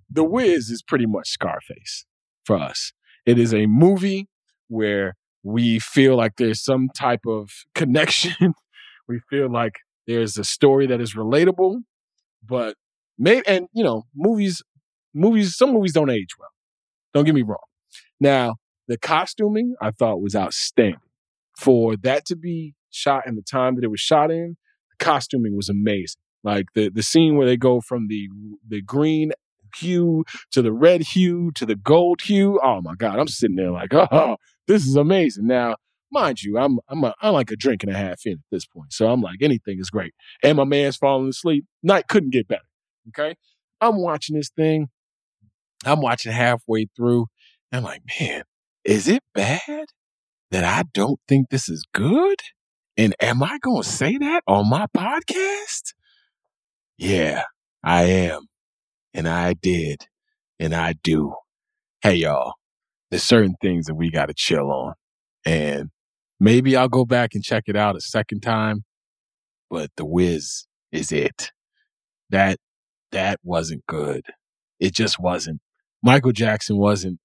The 0.09 0.23
Wiz 0.23 0.71
is 0.71 0.81
pretty 0.81 1.07
much 1.07 1.29
Scarface 1.29 2.07
for 2.45 2.57
us. 2.57 2.93
It 3.27 3.39
is 3.39 3.53
a 3.53 3.67
movie 3.67 4.29
where 4.69 5.17
we 5.43 5.79
feel 5.79 6.17
like 6.17 6.33
there's 6.37 6.63
some 6.63 6.89
type 6.95 7.27
of 7.27 7.51
connection 7.75 8.55
we 9.11 9.21
feel 9.29 9.51
like 9.51 9.75
there's 10.07 10.39
a 10.39 10.45
story 10.45 10.87
that 10.87 11.01
is 11.01 11.15
relatable, 11.15 11.81
but 12.47 12.77
maybe 13.19 13.47
and 13.47 13.67
you 13.73 13.85
know, 13.85 14.05
movies 14.15 14.63
movies 15.13 15.57
some 15.57 15.73
movies 15.73 15.93
don't 15.93 16.11
age 16.11 16.39
well. 16.39 16.49
Don't 17.13 17.25
get 17.25 17.35
me 17.35 17.43
wrong. 17.43 17.59
Now, 18.21 18.55
the 18.89 18.97
costuming 18.97 19.75
I 19.83 19.91
thought 19.91 20.23
was 20.23 20.35
outstanding. 20.35 21.01
For 21.59 21.97
that 21.97 22.25
to 22.27 22.37
be 22.37 22.75
shot 22.91 23.27
in 23.27 23.35
the 23.35 23.43
time 23.43 23.75
that 23.75 23.85
it 23.85 23.91
was 23.91 24.01
shot 24.01 24.31
in, 24.31 24.57
the 24.91 25.05
costuming 25.05 25.57
was 25.57 25.69
amazing. 25.69 26.23
Like 26.43 26.67
the 26.75 26.89
the 26.89 27.03
scene 27.03 27.37
where 27.37 27.47
they 27.47 27.57
go 27.57 27.81
from 27.81 28.07
the 28.09 28.29
the 28.67 28.81
green 28.81 29.33
hue 29.77 30.25
to 30.53 30.63
the 30.63 30.73
red 30.73 31.03
hue 31.03 31.51
to 31.53 31.67
the 31.67 31.77
gold 31.77 32.23
hue. 32.23 32.59
Oh 32.63 32.81
my 32.83 32.95
God, 32.95 33.19
I'm 33.19 33.29
sitting 33.29 33.57
there 33.57 33.71
like, 33.71 33.93
oh, 33.95 34.37
this 34.71 34.87
is 34.87 34.95
amazing. 34.95 35.47
Now, 35.49 35.77
mind 36.13 36.43
you, 36.43 36.57
I'm 36.57 36.79
I'm 36.89 37.03
a, 37.03 37.15
I'm 37.21 37.35
like 37.35 37.51
a 37.51 37.57
drink 37.57 37.83
and 37.83 37.93
a 37.93 37.97
half 37.97 38.21
in 38.25 38.35
at 38.35 38.39
this 38.51 38.67
point. 38.67 38.93
So 38.93 39.11
I'm 39.11 39.21
like, 39.21 39.39
anything 39.43 39.79
is 39.81 39.91
great. 39.91 40.15
And 40.43 40.57
my 40.57 40.65
man's 40.65 40.97
falling 40.97 41.29
asleep. 41.29 41.65
Night 41.83 42.07
couldn't 42.09 42.31
get 42.31 42.47
better. 42.47 42.63
Okay. 43.09 43.35
I'm 43.81 43.97
watching 43.97 44.37
this 44.37 44.51
thing. 44.51 44.89
I'm 45.85 46.01
watching 46.01 46.33
halfway 46.33 46.87
through. 46.97 47.27
I'm 47.73 47.83
like, 47.83 48.03
man, 48.21 48.43
is 48.85 49.09
it 49.09 49.23
bad 49.35 49.87
that 50.51 50.65
I 50.65 50.85
don't 50.93 51.19
think 51.27 51.49
this 51.49 51.69
is 51.69 51.85
good? 51.93 52.39
And 52.97 53.15
am 53.21 53.43
I 53.43 53.59
going 53.61 53.83
to 53.83 53.89
say 53.89 54.19
that 54.19 54.43
on 54.47 54.69
my 54.69 54.87
podcast? 54.97 55.95
Yeah, 56.99 57.45
I 57.83 58.03
am. 58.05 58.47
And 59.15 59.27
I 59.29 59.55
did. 59.55 60.07
And 60.59 60.75
I 60.75 60.93
do. 61.03 61.35
Hey, 62.03 62.17
y'all, 62.17 62.55
there's 63.11 63.25
certain 63.25 63.55
things 63.61 63.87
that 63.87 63.95
we 63.95 64.11
got 64.11 64.27
to 64.27 64.35
chill 64.35 64.71
on. 64.71 64.95
And 65.45 65.91
maybe 66.39 66.77
I'll 66.77 66.89
go 66.89 67.05
back 67.05 67.35
and 67.35 67.43
check 67.43 67.65
it 67.67 67.77
out 67.77 67.97
a 67.97 68.01
second 68.01 68.41
time. 68.41 68.85
But 69.69 69.91
The 69.97 70.05
Wiz 70.05 70.67
is 70.93 71.13
it. 71.13 71.51
That, 72.31 72.59
that 73.13 73.41
wasn't 73.43 73.87
good. 73.87 74.23
It 74.79 74.95
just 74.95 75.19
wasn't. 75.19 75.61
Michael 76.03 76.33
Jackson 76.33 76.79
wasn't 76.79 77.19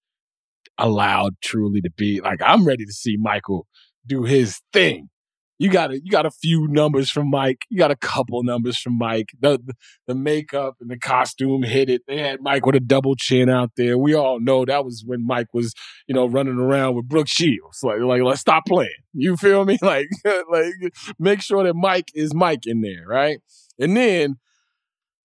allowed 0.77 1.35
truly 1.41 1.81
to 1.81 1.91
be 1.91 2.19
like, 2.21 2.41
I'm 2.43 2.65
ready 2.65 2.85
to 2.85 2.91
see 2.91 3.17
Michael 3.17 3.67
do 4.05 4.23
his 4.23 4.59
thing. 4.73 5.09
You 5.57 5.69
got 5.69 5.91
a, 5.91 5.99
you 5.99 6.11
got 6.11 6.25
a 6.25 6.31
few 6.31 6.67
numbers 6.67 7.09
from 7.09 7.29
Mike. 7.29 7.65
You 7.69 7.77
got 7.77 7.91
a 7.91 7.95
couple 7.95 8.43
numbers 8.43 8.77
from 8.77 8.97
Mike. 8.97 9.29
The, 9.39 9.59
the, 10.07 10.15
makeup 10.15 10.75
and 10.81 10.89
the 10.89 10.97
costume 10.97 11.63
hit 11.63 11.89
it. 11.89 12.01
They 12.07 12.17
had 12.17 12.41
Mike 12.41 12.65
with 12.65 12.75
a 12.75 12.79
double 12.79 13.15
chin 13.15 13.49
out 13.49 13.71
there. 13.77 13.97
We 13.97 14.13
all 14.15 14.39
know 14.39 14.65
that 14.65 14.83
was 14.83 15.03
when 15.05 15.25
Mike 15.25 15.53
was, 15.53 15.73
you 16.07 16.15
know, 16.15 16.25
running 16.25 16.57
around 16.57 16.95
with 16.95 17.07
Brooke 17.07 17.27
Shields. 17.27 17.79
Like, 17.83 17.99
like 17.99 18.21
let's 18.21 18.41
stop 18.41 18.65
playing. 18.65 18.89
You 19.13 19.37
feel 19.37 19.63
me? 19.65 19.77
Like, 19.85 20.07
like 20.49 20.73
make 21.19 21.41
sure 21.41 21.63
that 21.63 21.75
Mike 21.75 22.09
is 22.15 22.33
Mike 22.33 22.65
in 22.65 22.81
there, 22.81 23.05
right? 23.07 23.39
And 23.77 23.95
then 23.95 24.37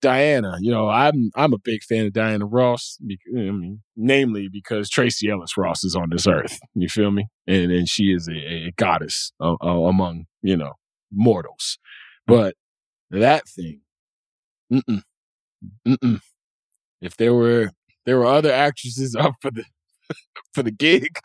Diana, 0.00 0.57
you 0.61 0.71
know, 0.71 0.88
I'm 0.88 1.30
I'm 1.35 1.52
a 1.52 1.59
big 1.59 1.83
fan 1.83 2.07
of 2.07 2.12
Diana 2.12 2.47
Ross. 2.47 2.99
I 3.02 3.16
mean, 3.33 3.83
namely 3.97 4.49
because 4.49 4.88
Tracee 4.88 5.30
Ellis 5.30 5.57
Ross 5.57 5.85
is 5.85 5.95
on 5.95 6.11
this 6.11 6.26
earth. 6.26 6.59
You 6.75 6.88
feel 6.88 7.11
me? 7.11 7.26
And 7.47 7.71
and 7.71 7.88
she 7.88 8.12
is 8.12 8.28
a, 8.28 8.33
a 8.69 8.73
goddess 8.76 9.33
among 9.40 10.26
you 10.42 10.57
know 10.57 10.73
mortals. 11.12 11.78
But 12.26 12.54
that 13.11 13.49
thing, 13.49 13.80
mm-mm, 14.73 15.02
mm-mm. 15.87 16.21
if 17.00 17.16
there 17.16 17.35
were 17.35 17.71
there 18.07 18.19
were 18.19 18.26
other 18.26 18.52
actresses 18.52 19.14
up 19.19 19.35
for 19.40 19.50
the 19.50 19.64
for 20.54 20.62
the 20.62 20.71
gig, 20.71 21.19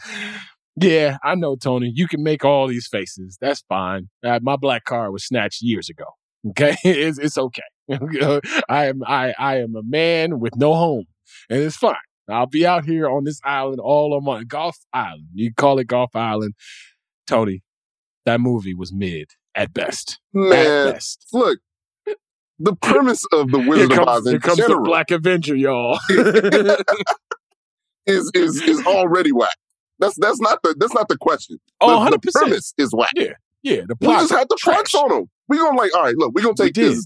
yeah, 0.75 1.17
I 1.23 1.35
know 1.35 1.55
Tony. 1.55 1.91
You 1.93 2.07
can 2.07 2.23
make 2.23 2.43
all 2.43 2.67
these 2.67 2.87
faces. 2.87 3.37
That's 3.39 3.61
fine. 3.69 4.09
Uh, 4.23 4.39
my 4.41 4.57
black 4.57 4.83
car 4.83 5.11
was 5.11 5.25
snatched 5.25 5.61
years 5.61 5.89
ago. 5.89 6.05
Okay, 6.49 6.75
it's, 6.83 7.17
it's 7.17 7.37
okay. 7.37 7.63
I 8.69 8.85
am 8.87 9.03
I 9.05 9.33
I 9.37 9.57
am 9.57 9.75
a 9.75 9.83
man 9.83 10.39
with 10.39 10.55
no 10.55 10.73
home, 10.73 11.05
and 11.49 11.61
it's 11.61 11.77
fine. 11.77 11.95
I'll 12.27 12.47
be 12.47 12.65
out 12.65 12.85
here 12.85 13.07
on 13.07 13.23
this 13.23 13.39
island 13.43 13.79
all 13.79 14.15
on 14.15 14.23
my 14.23 14.43
Goff 14.43 14.77
Island. 14.91 15.27
You 15.33 15.53
call 15.53 15.79
it 15.79 15.85
Goff 15.87 16.15
Island, 16.15 16.55
Tony. 17.27 17.61
That 18.25 18.41
movie 18.41 18.73
was 18.73 18.91
mid 18.91 19.27
at 19.53 19.73
best. 19.73 20.19
Man, 20.33 20.87
at 20.87 20.93
best. 20.93 21.27
look, 21.31 21.59
the 22.57 22.75
premise 22.81 23.23
of 23.31 23.51
the 23.51 23.59
Wizard 23.59 23.91
here 23.91 24.01
of 24.01 24.05
comes, 24.05 24.07
Oz 24.07 24.25
in 24.25 24.31
here 24.33 24.39
comes 24.39 24.57
general 24.57 24.83
the 24.83 24.89
Black 24.89 25.11
Avenger, 25.11 25.55
y'all. 25.55 25.99
is 28.07 28.31
is 28.33 28.61
is 28.61 28.85
already 28.85 29.31
whack. 29.31 29.55
That's 29.99 30.17
that's 30.19 30.41
not 30.41 30.63
the 30.63 30.75
that's 30.79 30.93
not 30.93 31.07
the 31.07 31.17
question. 31.17 31.59
Oh, 31.81 32.03
the, 32.05 32.17
100%. 32.17 32.21
the 32.21 32.31
premise 32.31 32.73
is 32.77 32.91
whack. 32.93 33.11
yeah, 33.15 33.33
yeah. 33.61 33.81
The 33.87 33.95
We 34.01 34.07
just 34.07 34.31
had 34.31 34.49
to 34.49 34.57
flex 34.61 34.95
on 34.95 35.09
them. 35.09 35.29
We 35.47 35.57
gonna 35.57 35.77
like, 35.77 35.95
all 35.95 36.03
right, 36.03 36.15
look, 36.17 36.31
we 36.33 36.41
gonna 36.41 36.55
We 36.57 36.65
take 36.65 36.73
this 36.73 37.05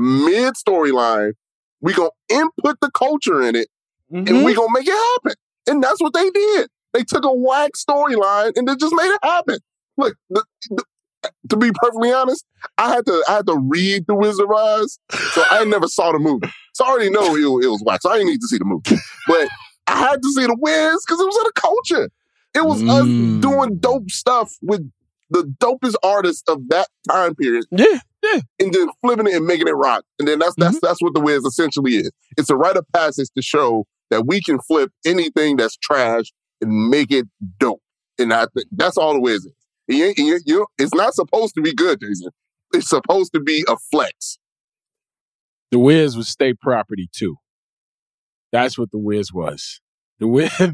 mid 0.00 0.54
storyline. 0.54 1.32
We 1.80 1.92
gonna 1.94 2.10
input 2.28 2.78
the 2.80 2.90
culture 2.92 3.42
in 3.42 3.56
it, 3.56 3.68
and 4.10 4.26
Mm-hmm. 4.26 4.44
we 4.44 4.54
gonna 4.54 4.72
make 4.72 4.88
it 4.88 4.92
happen. 5.24 5.34
And 5.66 5.82
that's 5.82 6.00
what 6.00 6.12
they 6.14 6.28
did. 6.30 6.68
They 6.92 7.04
took 7.04 7.24
a 7.24 7.32
whack 7.32 7.72
storyline 7.76 8.52
and 8.56 8.66
they 8.66 8.74
just 8.76 8.94
made 8.94 9.12
it 9.12 9.20
happen. 9.22 9.58
Look, 9.96 10.16
the, 10.30 10.44
the, 10.70 10.84
to 11.50 11.56
be 11.56 11.70
perfectly 11.74 12.12
honest, 12.12 12.44
I 12.78 12.88
had 12.90 13.06
to 13.06 13.24
I 13.28 13.32
had 13.34 13.46
to 13.46 13.56
read 13.56 14.06
The 14.08 14.14
Wizard 14.14 14.46
of 14.46 14.50
Oz, 14.50 14.98
so 15.32 15.44
I 15.50 15.64
never 15.64 15.86
saw 15.86 16.12
the 16.12 16.18
movie. 16.18 16.48
So 16.74 16.84
I 16.84 16.88
already 16.88 17.10
know 17.10 17.36
it, 17.36 17.40
it 17.40 17.68
was 17.68 17.82
whack. 17.86 18.00
So 18.02 18.10
I 18.10 18.14
didn't 18.18 18.30
need 18.30 18.40
to 18.40 18.48
see 18.48 18.58
the 18.58 18.64
movie, 18.64 18.96
but 19.28 19.48
I 19.86 19.98
had 19.98 20.22
to 20.22 20.28
see 20.32 20.46
the 20.46 20.56
Wiz 20.58 21.04
because 21.06 21.20
it 21.20 21.24
was 21.26 21.36
in 21.36 21.44
the 21.44 21.52
culture. 21.54 22.10
It 22.54 22.64
was 22.66 22.82
Mm. 22.82 23.02
us 23.02 23.40
doing 23.40 23.78
dope 23.78 24.10
stuff 24.10 24.52
with 24.62 24.90
the 25.30 25.42
dopest 25.60 25.94
artists 26.02 26.42
of 26.48 26.68
that 26.70 26.88
time 27.08 27.34
period 27.36 27.64
Yeah, 27.70 27.98
Yeah. 28.22 28.40
and 28.58 28.72
then 28.74 28.88
flipping 29.02 29.26
it 29.28 29.34
and 29.34 29.46
making 29.46 29.68
it 29.68 29.72
rock. 29.72 30.04
And 30.18 30.28
then 30.28 30.38
that's 30.38 30.54
that's 30.56 30.76
Mm-hmm. 30.76 30.86
that's 30.86 31.02
what 31.02 31.14
the 31.14 31.20
Wiz 31.20 31.44
essentially 31.44 31.96
is. 31.96 32.10
It's 32.36 32.50
a 32.50 32.56
rite 32.56 32.76
of 32.76 32.84
passage 32.92 33.28
to 33.36 33.42
show 33.42 33.84
that 34.10 34.26
we 34.26 34.40
can 34.42 34.58
flip 34.60 34.90
anything 35.06 35.56
that's 35.56 35.76
trash 35.76 36.26
and 36.60 36.90
make 36.90 37.10
it 37.10 37.26
dope. 37.58 37.80
And 38.18 38.32
I 38.32 38.46
think 38.54 38.66
that's 38.72 38.96
all 38.98 39.14
the 39.14 39.20
Wiz 39.20 39.44
is. 39.46 39.52
You, 39.88 40.04
ain't- 40.06 40.18
you, 40.18 40.40
you, 40.44 40.66
it's 40.78 40.94
not 40.94 41.14
supposed 41.14 41.54
to 41.54 41.62
be 41.62 41.74
good, 41.74 42.00
Jason. 42.00 42.30
It's 42.74 42.88
supposed 42.88 43.32
to 43.32 43.40
be 43.40 43.64
a 43.68 43.76
flex. 43.90 44.38
The 45.70 45.78
Wiz 45.78 46.16
was 46.16 46.28
state 46.28 46.60
property 46.60 47.08
too. 47.12 47.36
That's 48.52 48.76
what 48.78 48.90
the 48.90 48.98
Wiz 48.98 49.32
was. 49.32 49.80
The 50.18 50.26
Wiz, 50.28 50.50
the, 50.58 50.66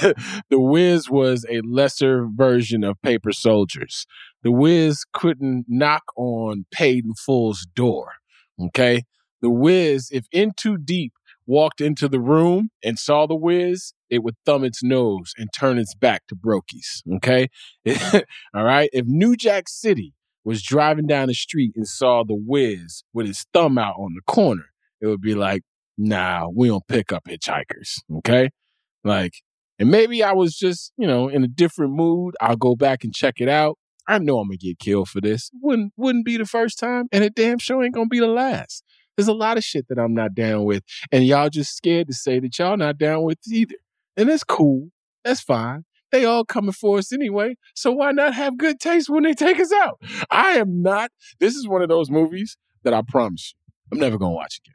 the, 0.00 0.42
the 0.50 0.60
Wiz 0.60 1.10
was 1.10 1.44
a 1.50 1.60
lesser 1.62 2.26
version 2.30 2.84
of 2.84 3.00
Paper 3.02 3.32
Soldiers. 3.32 4.06
The 4.42 4.52
Wiz 4.52 5.04
couldn't 5.12 5.66
knock 5.68 6.04
on 6.16 6.64
in 6.78 7.14
Full's 7.14 7.66
door. 7.74 8.12
Okay, 8.60 9.04
the 9.40 9.50
Wiz, 9.50 10.08
if 10.12 10.26
In 10.32 10.52
Too 10.56 10.76
Deep 10.76 11.12
walked 11.46 11.80
into 11.80 12.08
the 12.08 12.20
room 12.20 12.70
and 12.84 12.98
saw 12.98 13.26
the 13.26 13.34
Wiz, 13.34 13.92
it 14.08 14.22
would 14.22 14.36
thumb 14.44 14.64
its 14.64 14.82
nose 14.82 15.32
and 15.36 15.50
turn 15.52 15.78
its 15.78 15.94
back 15.94 16.26
to 16.28 16.36
Brokies. 16.36 17.02
Okay, 17.16 17.48
all 18.54 18.64
right. 18.64 18.90
If 18.92 19.06
New 19.06 19.36
Jack 19.36 19.68
City 19.68 20.14
was 20.44 20.62
driving 20.62 21.06
down 21.06 21.28
the 21.28 21.34
street 21.34 21.72
and 21.76 21.86
saw 21.86 22.24
the 22.24 22.36
Wiz 22.36 23.04
with 23.12 23.26
his 23.26 23.46
thumb 23.52 23.78
out 23.78 23.96
on 23.98 24.14
the 24.14 24.22
corner, 24.32 24.66
it 25.00 25.06
would 25.06 25.20
be 25.20 25.34
like, 25.34 25.62
nah, 25.98 26.48
we 26.48 26.68
don't 26.68 26.86
pick 26.88 27.12
up 27.12 27.24
hitchhikers. 27.28 28.00
Okay. 28.16 28.50
Like, 29.04 29.32
and 29.78 29.90
maybe 29.90 30.22
I 30.22 30.32
was 30.32 30.56
just, 30.56 30.92
you 30.96 31.06
know, 31.06 31.28
in 31.28 31.44
a 31.44 31.48
different 31.48 31.92
mood. 31.92 32.34
I'll 32.40 32.56
go 32.56 32.74
back 32.76 33.04
and 33.04 33.14
check 33.14 33.34
it 33.38 33.48
out. 33.48 33.78
I 34.10 34.18
know 34.18 34.38
I'm 34.38 34.48
gonna 34.48 34.56
get 34.56 34.80
killed 34.80 35.08
for 35.08 35.20
this. 35.20 35.50
Wouldn't 35.62 35.92
wouldn't 35.96 36.24
be 36.24 36.36
the 36.36 36.44
first 36.44 36.80
time, 36.80 37.06
and 37.12 37.22
it 37.22 37.36
damn 37.36 37.58
sure 37.58 37.84
ain't 37.84 37.94
gonna 37.94 38.08
be 38.08 38.18
the 38.18 38.26
last. 38.26 38.82
There's 39.16 39.28
a 39.28 39.32
lot 39.32 39.56
of 39.56 39.62
shit 39.62 39.86
that 39.88 40.00
I'm 40.00 40.14
not 40.14 40.34
down 40.34 40.64
with, 40.64 40.82
and 41.12 41.24
y'all 41.24 41.48
just 41.48 41.76
scared 41.76 42.08
to 42.08 42.12
say 42.12 42.40
that 42.40 42.58
y'all 42.58 42.76
not 42.76 42.98
down 42.98 43.22
with 43.22 43.38
either. 43.46 43.76
And 44.16 44.28
that's 44.28 44.42
cool. 44.42 44.88
That's 45.24 45.40
fine. 45.40 45.84
They 46.10 46.24
all 46.24 46.44
coming 46.44 46.72
for 46.72 46.98
us 46.98 47.12
anyway. 47.12 47.54
So 47.76 47.92
why 47.92 48.10
not 48.10 48.34
have 48.34 48.58
good 48.58 48.80
taste 48.80 49.08
when 49.08 49.22
they 49.22 49.32
take 49.32 49.60
us 49.60 49.72
out? 49.72 50.00
I 50.28 50.54
am 50.54 50.82
not. 50.82 51.12
This 51.38 51.54
is 51.54 51.68
one 51.68 51.82
of 51.82 51.88
those 51.88 52.10
movies 52.10 52.56
that 52.82 52.92
I 52.92 53.02
promise 53.06 53.54
you, 53.54 53.72
I'm 53.92 54.00
never 54.00 54.18
gonna 54.18 54.34
watch 54.34 54.60
again. 54.64 54.74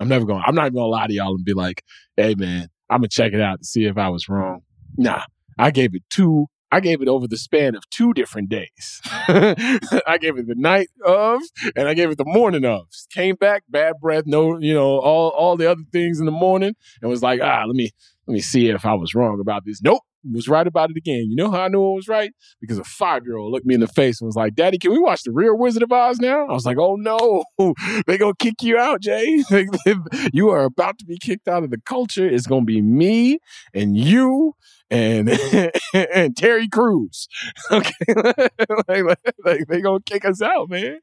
I'm 0.00 0.08
never 0.08 0.24
to 0.24 0.32
I'm 0.34 0.54
not 0.54 0.66
even 0.66 0.76
gonna 0.76 0.86
lie 0.86 1.06
to 1.06 1.12
y'all 1.12 1.34
and 1.34 1.44
be 1.44 1.52
like, 1.52 1.82
"Hey, 2.16 2.34
man, 2.34 2.68
I'm 2.88 3.00
gonna 3.00 3.08
check 3.08 3.34
it 3.34 3.42
out 3.42 3.58
to 3.60 3.64
see 3.66 3.84
if 3.84 3.98
I 3.98 4.08
was 4.08 4.26
wrong." 4.26 4.62
Nah, 4.96 5.22
I 5.58 5.70
gave 5.70 5.94
it 5.94 6.02
two. 6.08 6.46
I 6.74 6.80
gave 6.80 7.00
it 7.00 7.06
over 7.06 7.28
the 7.28 7.36
span 7.36 7.76
of 7.76 7.88
two 7.90 8.12
different 8.14 8.48
days. 8.48 9.00
I 9.06 10.18
gave 10.20 10.36
it 10.38 10.48
the 10.48 10.56
night 10.56 10.88
of, 11.06 11.40
and 11.76 11.86
I 11.86 11.94
gave 11.94 12.10
it 12.10 12.18
the 12.18 12.24
morning 12.24 12.64
of. 12.64 12.88
Came 13.10 13.36
back, 13.36 13.62
bad 13.68 14.00
breath, 14.00 14.24
no, 14.26 14.58
you 14.58 14.74
know, 14.74 14.98
all 14.98 15.28
all 15.30 15.56
the 15.56 15.70
other 15.70 15.84
things 15.92 16.18
in 16.18 16.26
the 16.26 16.32
morning, 16.32 16.74
and 17.00 17.08
was 17.08 17.22
like, 17.22 17.40
ah, 17.40 17.62
let 17.64 17.76
me 17.76 17.92
let 18.26 18.34
me 18.34 18.40
see 18.40 18.70
if 18.70 18.84
I 18.84 18.94
was 18.94 19.14
wrong 19.14 19.38
about 19.38 19.64
this. 19.64 19.82
Nope, 19.82 20.02
was 20.32 20.48
right 20.48 20.66
about 20.66 20.90
it 20.90 20.96
again. 20.96 21.26
You 21.28 21.36
know 21.36 21.50
how 21.50 21.62
I 21.62 21.68
knew 21.68 21.80
I 21.80 21.94
was 21.94 22.08
right? 22.08 22.32
Because 22.60 22.78
a 22.78 22.84
five 22.84 23.24
year 23.24 23.36
old 23.36 23.52
looked 23.52 23.66
me 23.66 23.74
in 23.74 23.80
the 23.80 23.86
face 23.86 24.20
and 24.20 24.26
was 24.26 24.36
like, 24.36 24.54
Daddy, 24.54 24.78
can 24.78 24.92
we 24.92 24.98
watch 24.98 25.22
the 25.22 25.32
real 25.32 25.56
Wizard 25.56 25.82
of 25.82 25.92
Oz 25.92 26.18
now? 26.18 26.46
I 26.46 26.52
was 26.52 26.66
like, 26.66 26.78
Oh 26.78 26.96
no, 26.96 27.44
they 28.06 28.18
gonna 28.18 28.34
kick 28.38 28.62
you 28.62 28.78
out, 28.78 29.00
Jay. 29.00 29.42
you 30.32 30.50
are 30.50 30.64
about 30.64 30.98
to 30.98 31.04
be 31.04 31.18
kicked 31.18 31.48
out 31.48 31.64
of 31.64 31.70
the 31.70 31.80
culture. 31.84 32.26
It's 32.26 32.46
gonna 32.46 32.64
be 32.64 32.82
me 32.82 33.38
and 33.72 33.96
you 33.96 34.54
and 34.90 35.28
and 35.94 36.36
Terry 36.36 36.68
Crews. 36.68 37.28
Okay, 37.70 37.92
like, 38.08 38.52
like, 38.88 39.18
like, 39.44 39.66
they 39.68 39.80
gonna 39.80 40.00
kick 40.04 40.24
us 40.24 40.42
out, 40.42 40.68
man. 40.70 40.98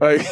like, 0.00 0.26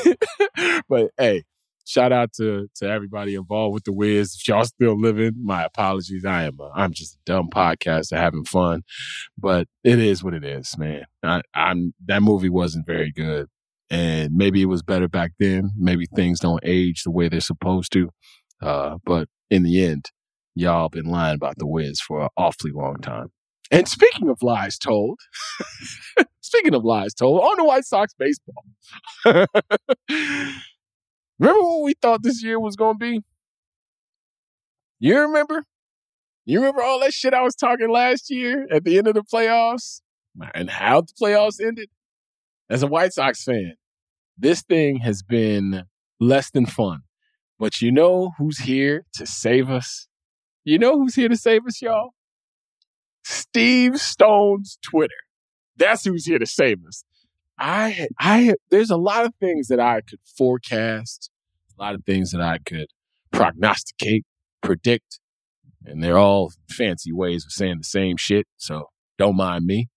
but 0.89 1.11
hey, 1.19 1.45
shout 1.87 2.13
out 2.13 2.33
to 2.35 2.69
to 2.77 2.89
everybody 2.89 3.35
involved 3.35 3.75
with 3.75 3.85
the 3.85 3.93
Wiz. 3.93 4.37
If 4.39 4.47
y'all 4.49 4.65
still 4.65 5.01
living, 5.01 5.33
my 5.43 5.65
apologies. 5.65 6.25
I 6.25 6.45
am 6.45 6.59
a, 6.61 6.71
I'm 6.75 6.93
just 6.93 7.15
a 7.15 7.19
dumb 7.25 7.49
podcaster 7.49 8.17
having 8.17 8.45
fun, 8.45 8.83
but 9.39 9.69
it 9.85 9.99
is 9.99 10.23
what 10.23 10.35
it 10.35 10.45
is, 10.45 10.77
man. 10.77 11.05
I, 11.23 11.41
I'm 11.55 11.95
that 12.07 12.23
movie 12.23 12.51
wasn't 12.51 12.87
very 12.87 13.13
good, 13.13 13.47
and 13.89 14.35
maybe 14.35 14.61
it 14.61 14.67
was 14.67 14.83
better 14.83 15.09
back 15.09 15.33
then. 15.39 15.71
Maybe 15.77 16.07
things 16.15 16.41
don't 16.41 16.61
age 16.63 17.05
the 17.05 17.11
way 17.11 17.29
they're 17.29 17.41
supposed 17.41 17.93
to, 17.93 18.11
uh, 18.61 18.99
but 19.05 19.29
in 19.51 19.63
the 19.63 19.85
end, 19.85 20.11
y'all 20.55 20.89
been 20.89 21.07
lying 21.07 21.37
about 21.37 21.57
the 21.59 21.67
Wiz 21.67 22.01
for 22.01 22.23
an 22.23 22.29
awfully 22.37 22.73
long 22.73 22.97
time. 22.97 23.29
And 23.71 23.89
speaking 23.89 24.29
of 24.29 24.43
lies 24.43 24.79
told, 24.79 25.19
speaking 26.41 26.75
of 26.75 26.85
lies 26.85 27.15
told, 27.15 27.41
on 27.41 27.57
the 27.57 27.65
White 27.65 27.85
Sox 27.85 28.15
baseball. 28.19 28.65
remember 31.39 31.63
what 31.63 31.83
we 31.83 31.95
thought 31.95 32.23
this 32.23 32.43
year 32.43 32.59
was 32.59 32.77
going 32.77 32.95
to 32.95 32.99
be? 32.99 33.23
You 34.99 35.21
remember? 35.21 35.63
You 36.45 36.61
remember 36.61 36.83
all 36.83 37.01
that 37.01 37.13
shit 37.13 37.35
I 37.35 37.43
was 37.43 37.55
talking 37.55 37.91
last 37.91 38.31
year 38.31 38.67
at 38.71 38.85
the 38.85 38.99
end 38.99 39.09
of 39.09 39.15
the 39.15 39.23
playoffs 39.23 40.01
and 40.55 40.71
how 40.71 41.01
the 41.01 41.13
playoffs 41.21 41.61
ended? 41.61 41.89
As 42.69 42.83
a 42.83 42.87
White 42.87 43.13
Sox 43.13 43.45
fan, 43.45 43.75
this 44.39 44.63
thing 44.63 44.99
has 44.99 45.23
been 45.23 45.85
less 46.21 46.51
than 46.51 46.67
fun. 46.67 47.01
But 47.59 47.81
you 47.81 47.91
know 47.91 48.33
who's 48.39 48.59
here 48.59 49.05
to 49.15 49.27
save 49.27 49.71
us? 49.71 50.09
You 50.65 50.79
know 50.79 50.99
who's 50.99 51.15
here 51.15 51.29
to 51.29 51.37
save 51.37 51.67
us, 51.67 51.81
y'all? 51.81 52.11
Steve 53.25 53.99
Stone's 53.99 54.79
Twitter. 54.83 55.15
That's 55.77 56.05
who's 56.05 56.27
here 56.27 56.39
to 56.39 56.47
save 56.47 56.79
us. 56.87 57.05
I, 57.59 58.09
I, 58.19 58.55
there's 58.71 58.91
a 58.91 58.97
lot 58.97 59.25
of 59.25 59.35
things 59.41 59.69
that 59.69 59.81
I 59.81 60.03
could 60.03 60.21
forecast, 60.37 61.31
a 61.79 61.83
lot 61.83 61.95
of 61.95 62.05
things 62.05 62.31
that 62.33 62.41
I 62.41 62.59
could 62.59 62.89
prognosticate, 63.33 64.25
predict, 64.63 65.21
and 65.85 66.03
they're 66.03 66.19
all 66.19 66.53
fancy 66.71 67.13
ways 67.13 67.45
of 67.45 67.53
saying 67.53 67.79
the 67.79 67.85
same 67.85 68.17
shit. 68.17 68.47
So 68.57 68.91
don't 69.19 69.37
mind 69.37 69.65
me. 69.65 69.89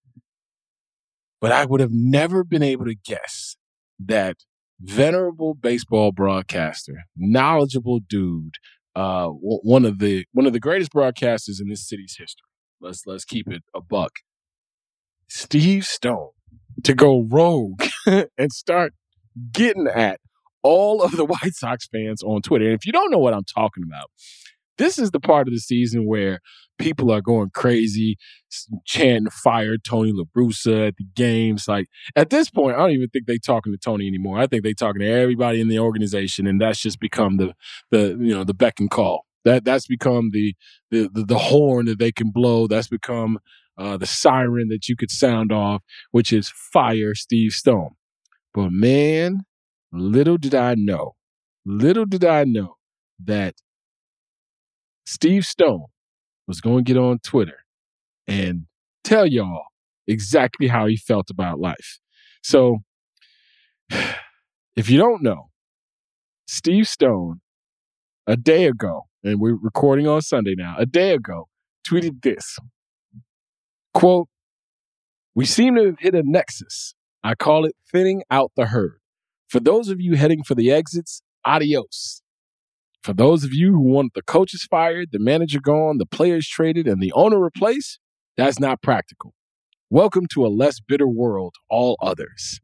But 1.41 1.51
I 1.51 1.65
would 1.65 1.79
have 1.79 1.93
never 1.93 2.43
been 2.43 2.63
able 2.63 2.85
to 2.85 2.95
guess 2.95 3.55
that 3.99 4.37
venerable 4.79 5.53
baseball 5.53 6.11
broadcaster, 6.11 7.03
knowledgeable 7.15 7.99
dude, 7.99 8.55
uh, 8.95 9.27
one 9.27 9.85
of 9.85 9.99
the 9.99 10.25
one 10.33 10.45
of 10.45 10.53
the 10.53 10.59
greatest 10.59 10.91
broadcasters 10.91 11.61
in 11.61 11.69
this 11.69 11.87
city's 11.87 12.15
history. 12.17 12.47
Let's 12.81 13.05
let's 13.05 13.25
keep 13.25 13.47
it 13.47 13.63
a 13.73 13.81
buck. 13.81 14.11
Steve 15.27 15.85
Stone 15.85 16.31
to 16.83 16.93
go 16.93 17.27
rogue 17.29 17.83
and 18.05 18.51
start 18.51 18.93
getting 19.51 19.87
at 19.87 20.19
all 20.63 21.01
of 21.01 21.11
the 21.11 21.25
White 21.41 21.53
Sox 21.53 21.87
fans 21.87 22.23
on 22.23 22.41
Twitter. 22.41 22.65
And 22.65 22.73
if 22.73 22.85
you 22.85 22.91
don't 22.91 23.11
know 23.11 23.17
what 23.17 23.33
I'm 23.33 23.43
talking 23.43 23.83
about, 23.83 24.09
this 24.77 24.97
is 24.97 25.11
the 25.11 25.19
part 25.19 25.47
of 25.47 25.53
the 25.53 25.59
season 25.59 26.07
where 26.07 26.39
people 26.77 27.11
are 27.11 27.21
going 27.21 27.49
crazy, 27.53 28.17
chanting 28.85 29.29
"Fire 29.29 29.77
Tony 29.77 30.11
La 30.13 30.23
Russa" 30.35 30.87
at 30.87 30.95
the 30.95 31.05
games. 31.15 31.67
Like 31.67 31.87
at 32.15 32.29
this 32.29 32.49
point, 32.49 32.77
I 32.77 32.79
don't 32.79 32.91
even 32.91 33.09
think 33.09 33.25
they're 33.27 33.37
talking 33.37 33.73
to 33.73 33.77
Tony 33.77 34.07
anymore. 34.07 34.39
I 34.39 34.47
think 34.47 34.63
they're 34.63 34.73
talking 34.73 35.01
to 35.01 35.07
everybody 35.07 35.59
in 35.61 35.67
the 35.67 35.79
organization, 35.79 36.47
and 36.47 36.59
that's 36.59 36.81
just 36.81 36.99
become 36.99 37.37
the 37.37 37.53
the 37.91 38.17
you 38.19 38.33
know 38.33 38.43
the 38.43 38.53
beck 38.53 38.79
and 38.79 38.89
call. 38.89 39.25
That 39.45 39.65
that's 39.65 39.85
become 39.85 40.31
the 40.31 40.55
the 40.91 41.09
the, 41.13 41.25
the 41.25 41.37
horn 41.37 41.85
that 41.85 41.99
they 41.99 42.13
can 42.13 42.31
blow. 42.31 42.65
That's 42.65 42.87
become 42.87 43.39
uh, 43.79 43.97
the 43.97 44.05
siren 44.05 44.67
that 44.67 44.89
you 44.89 44.95
could 44.95 45.09
sound 45.09 45.51
off, 45.51 45.81
which 46.11 46.33
is 46.33 46.51
fire 46.53 47.15
Steve 47.15 47.53
Stone. 47.53 47.91
But 48.53 48.71
man, 48.71 49.45
little 49.91 50.37
did 50.37 50.53
I 50.53 50.75
know, 50.75 51.15
little 51.65 52.05
did 52.05 52.25
I 52.25 52.43
know 52.43 52.75
that 53.23 53.55
Steve 55.05 55.45
Stone 55.45 55.85
was 56.47 56.61
going 56.61 56.83
to 56.83 56.93
get 56.93 56.99
on 56.99 57.19
Twitter 57.19 57.65
and 58.27 58.65
tell 59.03 59.25
y'all 59.25 59.63
exactly 60.07 60.67
how 60.67 60.87
he 60.87 60.97
felt 60.97 61.29
about 61.29 61.59
life. 61.59 61.99
So, 62.43 62.79
if 64.75 64.89
you 64.89 64.97
don't 64.97 65.23
know, 65.23 65.49
Steve 66.47 66.87
Stone, 66.87 67.41
a 68.27 68.35
day 68.35 68.65
ago, 68.65 69.03
and 69.23 69.39
we're 69.39 69.55
recording 69.55 70.07
on 70.07 70.21
Sunday 70.21 70.53
now, 70.57 70.75
a 70.77 70.85
day 70.85 71.13
ago, 71.13 71.47
tweeted 71.87 72.21
this 72.21 72.59
quote, 73.93 74.27
We 75.35 75.45
seem 75.45 75.75
to 75.75 75.85
have 75.87 75.99
hit 75.99 76.15
a 76.15 76.23
nexus. 76.23 76.93
I 77.23 77.35
call 77.35 77.65
it 77.65 77.75
thinning 77.91 78.23
out 78.31 78.51
the 78.55 78.67
herd. 78.67 78.99
For 79.47 79.59
those 79.59 79.89
of 79.89 79.99
you 79.99 80.15
heading 80.15 80.43
for 80.43 80.55
the 80.55 80.71
exits, 80.71 81.21
adios. 81.45 82.21
For 83.03 83.13
those 83.13 83.43
of 83.43 83.53
you 83.53 83.71
who 83.71 83.81
want 83.81 84.13
the 84.13 84.21
coaches 84.21 84.67
fired, 84.69 85.09
the 85.11 85.19
manager 85.19 85.59
gone, 85.59 85.97
the 85.97 86.05
players 86.05 86.47
traded, 86.47 86.87
and 86.87 87.01
the 87.01 87.11
owner 87.13 87.39
replaced, 87.39 87.99
that's 88.37 88.59
not 88.59 88.81
practical. 88.81 89.33
Welcome 89.89 90.27
to 90.33 90.45
a 90.45 90.49
less 90.49 90.79
bitter 90.79 91.07
world, 91.07 91.55
all 91.69 91.97
others. 92.01 92.59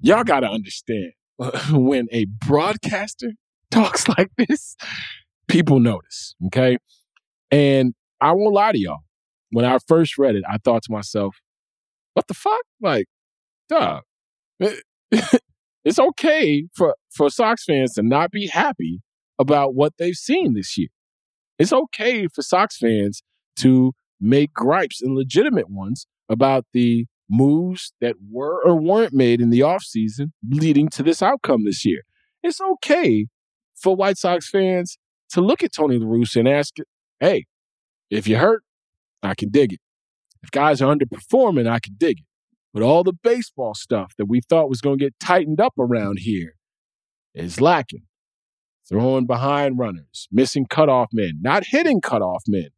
Y'all 0.00 0.24
got 0.24 0.40
to 0.40 0.48
understand 0.48 1.12
when 1.70 2.08
a 2.10 2.24
broadcaster 2.24 3.32
talks 3.70 4.08
like 4.08 4.30
this, 4.36 4.76
people 5.46 5.78
notice, 5.78 6.34
okay? 6.46 6.78
And 7.50 7.94
I 8.20 8.32
won't 8.32 8.54
lie 8.54 8.72
to 8.72 8.78
y'all. 8.78 9.04
When 9.52 9.64
I 9.64 9.78
first 9.86 10.18
read 10.18 10.34
it, 10.34 10.44
I 10.48 10.56
thought 10.58 10.82
to 10.84 10.92
myself, 10.92 11.36
what 12.14 12.26
the 12.26 12.34
fuck? 12.34 12.62
Like, 12.80 13.06
dog, 13.68 14.02
eh, 14.60 14.76
it's 15.84 15.98
okay 15.98 16.66
for, 16.74 16.96
for 17.14 17.30
Sox 17.30 17.64
fans 17.64 17.94
to 17.94 18.02
not 18.02 18.30
be 18.30 18.48
happy 18.48 19.00
about 19.38 19.74
what 19.74 19.94
they've 19.98 20.14
seen 20.14 20.54
this 20.54 20.76
year. 20.76 20.88
It's 21.58 21.72
okay 21.72 22.26
for 22.26 22.42
Sox 22.42 22.78
fans 22.78 23.22
to 23.56 23.92
make 24.20 24.52
gripes 24.54 25.02
and 25.02 25.14
legitimate 25.14 25.68
ones 25.68 26.06
about 26.28 26.64
the 26.72 27.06
moves 27.28 27.92
that 28.00 28.16
were 28.30 28.62
or 28.64 28.74
weren't 28.74 29.12
made 29.12 29.40
in 29.40 29.50
the 29.50 29.60
offseason 29.60 30.32
leading 30.48 30.88
to 30.88 31.02
this 31.02 31.22
outcome 31.22 31.64
this 31.64 31.84
year. 31.84 32.02
It's 32.42 32.60
okay 32.60 33.26
for 33.74 33.94
White 33.94 34.18
Sox 34.18 34.48
fans 34.48 34.98
to 35.30 35.40
look 35.40 35.62
at 35.62 35.72
Tony 35.72 35.98
La 35.98 36.06
Russa 36.06 36.36
and 36.36 36.48
ask, 36.48 36.74
hey, 37.20 37.46
if 38.10 38.26
you're 38.26 38.38
hurt, 38.38 38.62
I 39.22 39.34
can 39.34 39.50
dig 39.50 39.74
it. 39.74 39.80
If 40.42 40.50
guys 40.50 40.82
are 40.82 40.94
underperforming, 40.94 41.68
I 41.68 41.78
can 41.78 41.94
dig 41.96 42.20
it. 42.20 42.26
But 42.74 42.82
all 42.82 43.04
the 43.04 43.12
baseball 43.12 43.74
stuff 43.74 44.14
that 44.16 44.26
we 44.26 44.40
thought 44.40 44.68
was 44.68 44.80
going 44.80 44.98
to 44.98 45.04
get 45.04 45.14
tightened 45.20 45.60
up 45.60 45.74
around 45.78 46.20
here 46.20 46.54
is 47.34 47.60
lacking. 47.60 48.04
Throwing 48.88 49.26
behind 49.26 49.78
runners, 49.78 50.26
missing 50.32 50.66
cutoff 50.68 51.10
men, 51.12 51.38
not 51.40 51.64
hitting 51.66 52.00
cutoff 52.00 52.42
men, 52.48 52.68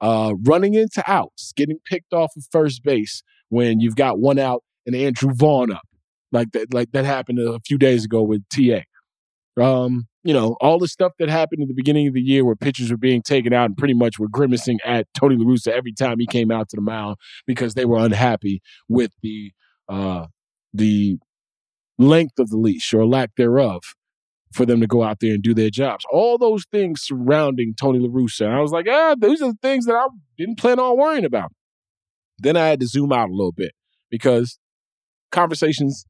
uh, 0.00 0.34
running 0.42 0.74
into 0.74 1.02
outs, 1.06 1.52
getting 1.56 1.78
picked 1.86 2.12
off 2.12 2.32
of 2.36 2.44
first 2.50 2.82
base 2.82 3.22
when 3.48 3.80
you've 3.80 3.96
got 3.96 4.18
one 4.18 4.38
out 4.38 4.62
and 4.86 4.94
Andrew 4.94 5.32
Vaughn 5.32 5.72
up, 5.72 5.88
like 6.32 6.52
that, 6.52 6.74
like 6.74 6.92
that 6.92 7.06
happened 7.06 7.38
a 7.38 7.58
few 7.66 7.78
days 7.78 8.04
ago 8.04 8.22
with 8.22 8.42
TA. 8.50 8.82
Um, 9.60 10.08
you 10.24 10.32
know, 10.32 10.56
all 10.60 10.78
the 10.78 10.88
stuff 10.88 11.12
that 11.18 11.28
happened 11.28 11.62
at 11.62 11.68
the 11.68 11.74
beginning 11.74 12.08
of 12.08 12.14
the 12.14 12.20
year 12.20 12.44
where 12.44 12.56
pitchers 12.56 12.90
were 12.90 12.96
being 12.96 13.22
taken 13.22 13.52
out 13.52 13.66
and 13.66 13.76
pretty 13.76 13.94
much 13.94 14.18
were 14.18 14.28
grimacing 14.28 14.80
at 14.84 15.06
Tony 15.14 15.36
La 15.36 15.44
Russa 15.44 15.68
every 15.68 15.92
time 15.92 16.18
he 16.18 16.26
came 16.26 16.50
out 16.50 16.68
to 16.70 16.76
the 16.76 16.82
mound 16.82 17.16
because 17.46 17.74
they 17.74 17.84
were 17.84 17.98
unhappy 17.98 18.60
with 18.88 19.12
the 19.22 19.52
uh, 19.88 20.26
the 20.72 21.18
length 21.98 22.38
of 22.38 22.50
the 22.50 22.56
leash 22.56 22.92
or 22.92 23.06
lack 23.06 23.30
thereof 23.36 23.82
for 24.52 24.64
them 24.64 24.80
to 24.80 24.86
go 24.86 25.02
out 25.02 25.20
there 25.20 25.34
and 25.34 25.42
do 25.42 25.54
their 25.54 25.70
jobs. 25.70 26.04
All 26.12 26.38
those 26.38 26.64
things 26.70 27.02
surrounding 27.02 27.74
Tony 27.74 27.98
La 27.98 28.08
Russa. 28.08 28.46
And 28.46 28.54
I 28.54 28.60
was 28.60 28.72
like, 28.72 28.86
ah, 28.88 29.14
those 29.18 29.42
are 29.42 29.52
the 29.52 29.58
things 29.60 29.86
that 29.86 29.94
I 29.94 30.06
didn't 30.38 30.58
plan 30.58 30.78
on 30.78 30.96
worrying 30.96 31.24
about. 31.24 31.52
Then 32.38 32.56
I 32.56 32.66
had 32.66 32.80
to 32.80 32.86
zoom 32.86 33.12
out 33.12 33.28
a 33.28 33.32
little 33.32 33.52
bit 33.52 33.72
because 34.10 34.58
conversations, 35.30 36.06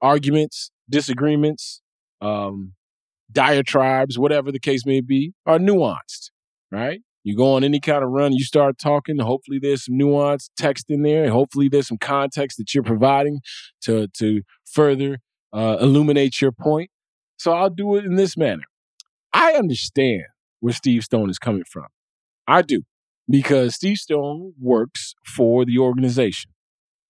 arguments, 0.00 0.70
disagreements, 0.88 1.81
um, 2.22 2.72
diatribes, 3.30 4.18
whatever 4.18 4.50
the 4.52 4.60
case 4.60 4.86
may 4.86 5.00
be, 5.00 5.32
are 5.44 5.58
nuanced, 5.58 6.30
right? 6.70 7.00
You 7.24 7.36
go 7.36 7.54
on 7.54 7.62
any 7.62 7.78
kind 7.78 8.02
of 8.02 8.10
run, 8.10 8.32
you 8.32 8.44
start 8.44 8.78
talking. 8.78 9.18
Hopefully, 9.18 9.58
there's 9.60 9.84
some 9.84 9.96
nuance 9.96 10.50
text 10.56 10.86
in 10.88 11.02
there, 11.02 11.22
and 11.22 11.32
hopefully, 11.32 11.68
there's 11.68 11.86
some 11.88 11.98
context 11.98 12.58
that 12.58 12.74
you're 12.74 12.82
providing 12.82 13.40
to 13.82 14.08
to 14.18 14.42
further 14.64 15.18
uh, 15.52 15.76
illuminate 15.80 16.40
your 16.40 16.52
point. 16.52 16.90
So 17.36 17.52
I'll 17.52 17.70
do 17.70 17.96
it 17.96 18.04
in 18.04 18.16
this 18.16 18.36
manner. 18.36 18.64
I 19.32 19.52
understand 19.52 20.24
where 20.60 20.72
Steve 20.72 21.04
Stone 21.04 21.30
is 21.30 21.38
coming 21.38 21.64
from. 21.70 21.86
I 22.46 22.62
do, 22.62 22.82
because 23.28 23.74
Steve 23.74 23.98
Stone 23.98 24.54
works 24.60 25.14
for 25.24 25.64
the 25.64 25.78
organization. 25.78 26.50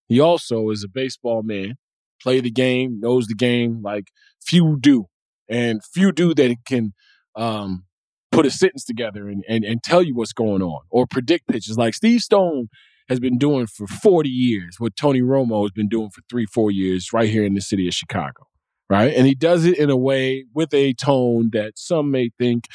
He 0.09 0.21
also 0.21 0.69
is 0.71 0.85
a 0.85 0.89
baseball 0.89 1.43
man, 1.43 1.77
play 2.23 2.41
the 2.41 2.51
game, 2.51 3.01
knows 3.01 3.27
the 3.27 3.35
game 3.35 3.83
like 3.83 4.09
few 4.41 4.77
do, 4.81 5.07
and 5.49 5.81
few 5.85 6.13
do 6.13 6.35
that 6.35 6.57
can 6.67 6.93
um, 7.37 7.85
put 8.31 8.47
a 8.47 8.51
sentence 8.51 8.85
together 8.85 9.29
and, 9.29 9.45
and, 9.49 9.65
and 9.65 9.83
tell 9.83 10.03
you 10.03 10.15
what's 10.15 10.33
going 10.33 10.63
on 10.63 10.81
or 10.91 11.07
predict 11.07 11.49
pitches 11.49 11.77
like 11.77 11.95
Steve 11.95 12.21
Stone 12.21 12.69
has 13.09 13.21
been 13.21 13.39
doing 13.39 13.67
for 13.67 13.87
40 13.87 14.29
years, 14.29 14.77
what 14.79 14.97
Tony 14.97 15.21
Romo 15.21 15.63
has 15.63 15.71
been 15.73 15.89
doing 15.89 16.11
for 16.11 16.23
three, 16.31 16.47
four 16.47 16.71
years 16.71 17.13
right 17.13 17.29
here 17.29 17.45
in 17.45 17.55
the 17.55 17.61
city 17.61 17.87
of 17.87 17.95
Chicago. 17.95 18.47
Right. 18.89 19.15
And 19.15 19.27
he 19.27 19.35
does 19.35 19.65
it 19.65 19.79
in 19.79 19.91
a 19.91 19.97
way 19.97 20.45
with 20.55 20.75
a 20.75 20.93
tone 20.95 21.51
that 21.53 21.79
some 21.79 22.11
may 22.11 22.31
think 22.39 22.67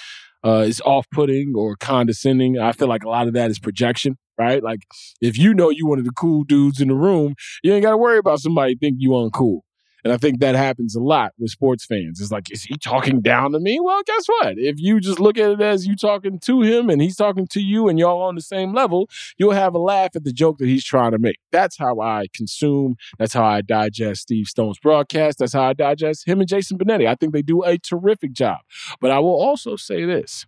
uh, 0.44 0.64
is 0.68 0.82
off 0.82 1.06
putting 1.12 1.54
or 1.56 1.76
condescending. 1.76 2.58
I 2.58 2.72
feel 2.72 2.88
like 2.88 3.04
a 3.04 3.10
lot 3.10 3.28
of 3.28 3.34
that 3.34 3.52
is 3.52 3.60
projection, 3.60 4.18
right? 4.38 4.64
Like 4.64 4.82
if 5.22 5.38
you 5.38 5.54
know 5.54 5.70
you 5.70 5.88
one 5.88 6.00
of 6.00 6.06
the 6.06 6.12
cool 6.12 6.44
dudes 6.44 6.80
in 6.82 6.88
the 6.88 6.96
room, 6.96 7.36
you 7.64 7.74
ain't 7.74 7.84
got 7.84 7.92
to 7.92 7.98
worry 7.98 8.18
about 8.18 8.40
somebody 8.40 8.76
think 8.76 8.98
you 9.00 9.12
uncool. 9.12 9.62
And 10.04 10.14
I 10.14 10.18
think 10.18 10.40
that 10.40 10.56
happens 10.56 10.96
a 10.96 11.02
lot 11.02 11.34
with 11.38 11.52
sports 11.52 11.86
fans. 11.86 12.22
It's 12.22 12.32
like, 12.32 12.50
is 12.50 12.64
he 12.64 12.78
talking 12.78 13.20
down 13.20 13.52
to 13.52 13.60
me? 13.60 13.80
Well, 13.82 14.02
guess 14.06 14.26
what? 14.28 14.54
If 14.58 14.76
you 14.78 15.02
just 15.02 15.20
look 15.20 15.38
at 15.38 15.52
it 15.52 15.62
as 15.62 15.86
you 15.86 15.98
talking 15.98 16.40
to 16.40 16.62
him 16.62 16.90
and 16.90 17.02
he's 17.02 17.18
talking 17.18 17.46
to 17.48 17.60
you 17.60 17.90
and 17.90 18.00
y'all 18.00 18.22
on 18.22 18.36
the 18.36 18.42
same 18.42 18.74
level, 18.74 19.10
you'll 19.38 19.52
have 19.52 19.76
a 19.76 19.80
laugh 19.80 20.16
at 20.16 20.24
the 20.24 20.32
joke 20.32 20.60
that 20.60 20.68
he's 20.68 20.86
trying 20.86 21.12
to 21.12 21.20
make. 21.20 21.40
That's 21.52 21.78
how 21.78 22.00
I 22.00 22.28
consume. 22.34 22.96
That's 23.20 23.34
how 23.34 23.44
I 23.44 23.62
digest 23.62 24.22
Steve 24.22 24.48
Stone's 24.48 24.80
broadcast. 24.80 25.40
That's 25.40 25.52
how 25.52 25.64
I 25.64 25.74
digest 25.74 26.26
him 26.26 26.40
and 26.40 26.48
Jason 26.48 26.78
Benetti. 26.78 27.06
I 27.06 27.16
think 27.16 27.34
they 27.34 27.42
do 27.42 27.64
a 27.64 27.78
terrific 27.78 28.32
job. 28.32 28.60
But 29.02 29.12
I 29.12 29.20
will 29.20 29.38
also 29.38 29.76
say 29.76 30.06
this 30.06 30.46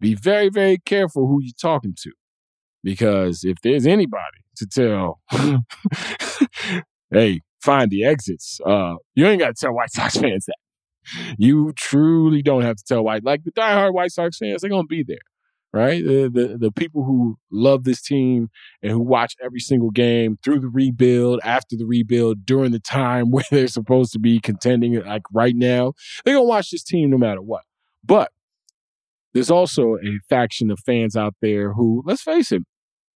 be 0.00 0.14
very, 0.14 0.50
very 0.50 0.76
careful 0.76 1.26
who 1.28 1.40
you're 1.40 1.54
talking 1.58 1.94
to. 2.00 2.12
Because 2.86 3.42
if 3.42 3.56
there's 3.64 3.84
anybody 3.84 4.44
to 4.58 4.64
tell, 4.64 5.20
hey, 7.10 7.40
find 7.60 7.90
the 7.90 8.04
exits. 8.04 8.60
Uh, 8.64 8.94
you 9.16 9.26
ain't 9.26 9.40
got 9.40 9.48
to 9.48 9.54
tell 9.58 9.74
White 9.74 9.90
Sox 9.90 10.16
fans 10.16 10.46
that. 10.46 10.54
You 11.36 11.72
truly 11.72 12.42
don't 12.42 12.62
have 12.62 12.76
to 12.76 12.84
tell 12.84 13.02
White 13.02 13.24
like 13.24 13.42
the 13.42 13.50
diehard 13.50 13.92
White 13.92 14.12
Sox 14.12 14.38
fans. 14.38 14.60
They're 14.60 14.70
gonna 14.70 14.86
be 14.86 15.02
there, 15.02 15.18
right? 15.72 16.04
The, 16.04 16.30
the 16.32 16.58
the 16.58 16.70
people 16.70 17.02
who 17.02 17.38
love 17.50 17.82
this 17.82 18.00
team 18.00 18.50
and 18.84 18.92
who 18.92 19.00
watch 19.00 19.34
every 19.42 19.60
single 19.60 19.90
game 19.90 20.38
through 20.44 20.60
the 20.60 20.68
rebuild, 20.68 21.40
after 21.42 21.76
the 21.76 21.86
rebuild, 21.86 22.46
during 22.46 22.70
the 22.70 22.78
time 22.78 23.30
where 23.32 23.44
they're 23.50 23.66
supposed 23.66 24.12
to 24.12 24.20
be 24.20 24.38
contending, 24.38 24.94
like 25.04 25.22
right 25.32 25.56
now, 25.56 25.94
they're 26.24 26.34
gonna 26.34 26.46
watch 26.46 26.70
this 26.70 26.84
team 26.84 27.10
no 27.10 27.18
matter 27.18 27.42
what. 27.42 27.62
But 28.04 28.30
there's 29.34 29.50
also 29.50 29.96
a 29.96 30.20
faction 30.28 30.70
of 30.70 30.78
fans 30.86 31.16
out 31.16 31.34
there 31.42 31.72
who, 31.72 32.02
let's 32.06 32.22
face 32.22 32.52
it, 32.52 32.62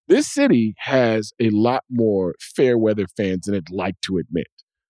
this 0.10 0.28
city 0.28 0.74
has 0.80 1.32
a 1.40 1.50
lot 1.52 1.84
more 1.90 2.36
fair 2.40 2.78
weather 2.78 3.06
fans 3.16 3.46
than 3.46 3.56
it'd 3.56 3.72
like 3.72 3.96
to 4.02 4.18
admit. 4.18 4.48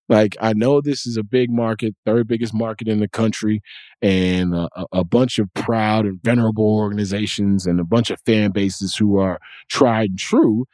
Like, 0.08 0.36
I 0.40 0.54
know 0.54 0.80
this 0.80 1.06
is 1.06 1.16
a 1.16 1.22
big 1.22 1.52
market, 1.52 1.94
third 2.04 2.26
biggest 2.26 2.52
market 2.52 2.88
in 2.88 2.98
the 2.98 3.06
country, 3.06 3.62
and 4.02 4.52
a, 4.54 4.68
a, 4.90 5.04
bunch 5.04 5.38
of 5.38 5.54
proud 5.54 6.04
and 6.04 6.20
venerable 6.20 6.64
organizations 6.64 7.64
and 7.64 7.78
a 7.78 7.84
bunch 7.84 8.10
of 8.10 8.20
fan 8.26 8.50
bases 8.50 8.96
who 8.96 9.18
are 9.18 9.38
tried 9.68 10.10
and 10.10 10.18
true. 10.18 10.64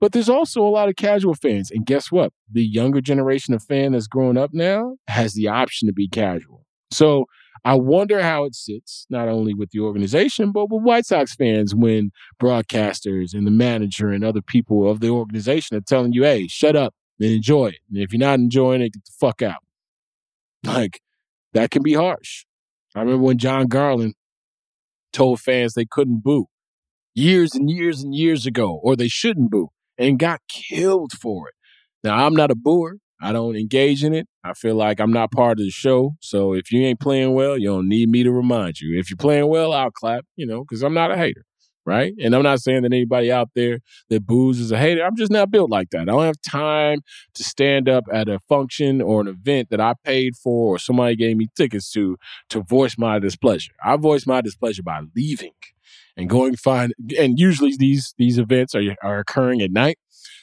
But 0.00 0.12
there's 0.12 0.28
also 0.28 0.62
a 0.62 0.70
lot 0.70 0.88
of 0.88 0.94
casual 0.94 1.34
fans. 1.34 1.72
And 1.72 1.84
guess 1.84 2.12
what? 2.12 2.32
The 2.52 2.62
younger 2.62 3.00
generation 3.00 3.52
of 3.52 3.64
fan 3.64 3.92
that's 3.92 4.06
growing 4.06 4.36
up 4.36 4.50
now 4.52 4.94
has 5.08 5.34
the 5.34 5.48
option 5.48 5.88
to 5.88 5.92
be 5.92 6.08
casual. 6.08 6.64
So 6.92 7.26
I 7.64 7.74
wonder 7.74 8.22
how 8.22 8.44
it 8.44 8.54
sits, 8.54 9.06
not 9.10 9.28
only 9.28 9.54
with 9.54 9.70
the 9.70 9.80
organization, 9.80 10.52
but 10.52 10.70
with 10.70 10.82
White 10.82 11.06
Sox 11.06 11.34
fans 11.34 11.74
when 11.74 12.10
broadcasters 12.40 13.34
and 13.34 13.46
the 13.46 13.50
manager 13.50 14.10
and 14.10 14.24
other 14.24 14.42
people 14.42 14.90
of 14.90 15.00
the 15.00 15.10
organization 15.10 15.76
are 15.76 15.82
telling 15.82 16.12
you, 16.12 16.24
hey, 16.24 16.46
shut 16.46 16.76
up 16.76 16.94
and 17.20 17.30
enjoy 17.30 17.66
it. 17.68 17.80
And 17.90 18.02
if 18.02 18.12
you're 18.12 18.20
not 18.20 18.38
enjoying 18.38 18.80
it, 18.80 18.92
get 18.92 19.04
the 19.04 19.12
fuck 19.18 19.42
out. 19.42 19.62
Like, 20.64 21.00
that 21.52 21.70
can 21.70 21.82
be 21.82 21.94
harsh. 21.94 22.44
I 22.94 23.00
remember 23.00 23.24
when 23.24 23.38
Jon 23.38 23.66
Garland 23.66 24.14
told 25.12 25.40
fans 25.40 25.74
they 25.74 25.86
couldn't 25.86 26.22
boo 26.22 26.46
years 27.14 27.54
and 27.54 27.68
years 27.68 28.02
and 28.02 28.14
years 28.14 28.46
ago, 28.46 28.80
or 28.82 28.94
they 28.94 29.08
shouldn't 29.08 29.50
boo, 29.50 29.68
and 29.96 30.18
got 30.18 30.40
killed 30.48 31.12
for 31.12 31.48
it. 31.48 31.54
Now, 32.04 32.24
I'm 32.26 32.34
not 32.34 32.50
a 32.50 32.54
booer. 32.54 32.98
I 33.20 33.32
don't 33.32 33.56
engage 33.56 34.04
in 34.04 34.14
it. 34.14 34.28
I 34.44 34.54
feel 34.54 34.76
like 34.76 35.00
I'm 35.00 35.12
not 35.12 35.32
part 35.32 35.58
of 35.58 35.64
the 35.64 35.70
show. 35.70 36.16
So 36.20 36.54
if 36.54 36.70
you 36.70 36.82
ain't 36.82 37.00
playing 37.00 37.34
well, 37.34 37.58
you 37.58 37.68
don't 37.68 37.88
need 37.88 38.08
me 38.08 38.22
to 38.22 38.30
remind 38.30 38.80
you. 38.80 38.98
If 38.98 39.10
you're 39.10 39.16
playing 39.16 39.48
well, 39.48 39.72
I'll 39.72 39.90
clap, 39.90 40.24
you 40.36 40.46
know, 40.46 40.60
because 40.60 40.82
I'm 40.82 40.94
not 40.94 41.10
a 41.10 41.16
hater. 41.16 41.44
Right. 41.84 42.12
And 42.22 42.34
I'm 42.34 42.42
not 42.42 42.60
saying 42.60 42.82
that 42.82 42.92
anybody 42.92 43.32
out 43.32 43.48
there 43.54 43.78
that 44.10 44.26
boos 44.26 44.60
is 44.60 44.70
a 44.70 44.76
hater. 44.76 45.02
I'm 45.02 45.16
just 45.16 45.32
not 45.32 45.50
built 45.50 45.70
like 45.70 45.88
that. 45.90 46.02
I 46.02 46.04
don't 46.04 46.24
have 46.24 46.40
time 46.42 47.00
to 47.32 47.42
stand 47.42 47.88
up 47.88 48.04
at 48.12 48.28
a 48.28 48.40
function 48.40 49.00
or 49.00 49.22
an 49.22 49.26
event 49.26 49.70
that 49.70 49.80
I 49.80 49.94
paid 50.04 50.36
for 50.36 50.74
or 50.74 50.78
somebody 50.78 51.16
gave 51.16 51.38
me 51.38 51.48
tickets 51.56 51.90
to 51.92 52.18
to 52.50 52.60
voice 52.62 52.98
my 52.98 53.18
displeasure. 53.18 53.72
I 53.82 53.96
voice 53.96 54.26
my 54.26 54.42
displeasure 54.42 54.82
by 54.82 55.00
leaving 55.16 55.52
and 56.14 56.28
going 56.28 56.56
find 56.56 56.92
and 57.18 57.38
usually 57.38 57.74
these 57.74 58.12
these 58.18 58.36
events 58.36 58.74
are 58.74 58.82
are 59.02 59.20
occurring 59.20 59.62
at 59.62 59.70
night. 59.70 59.98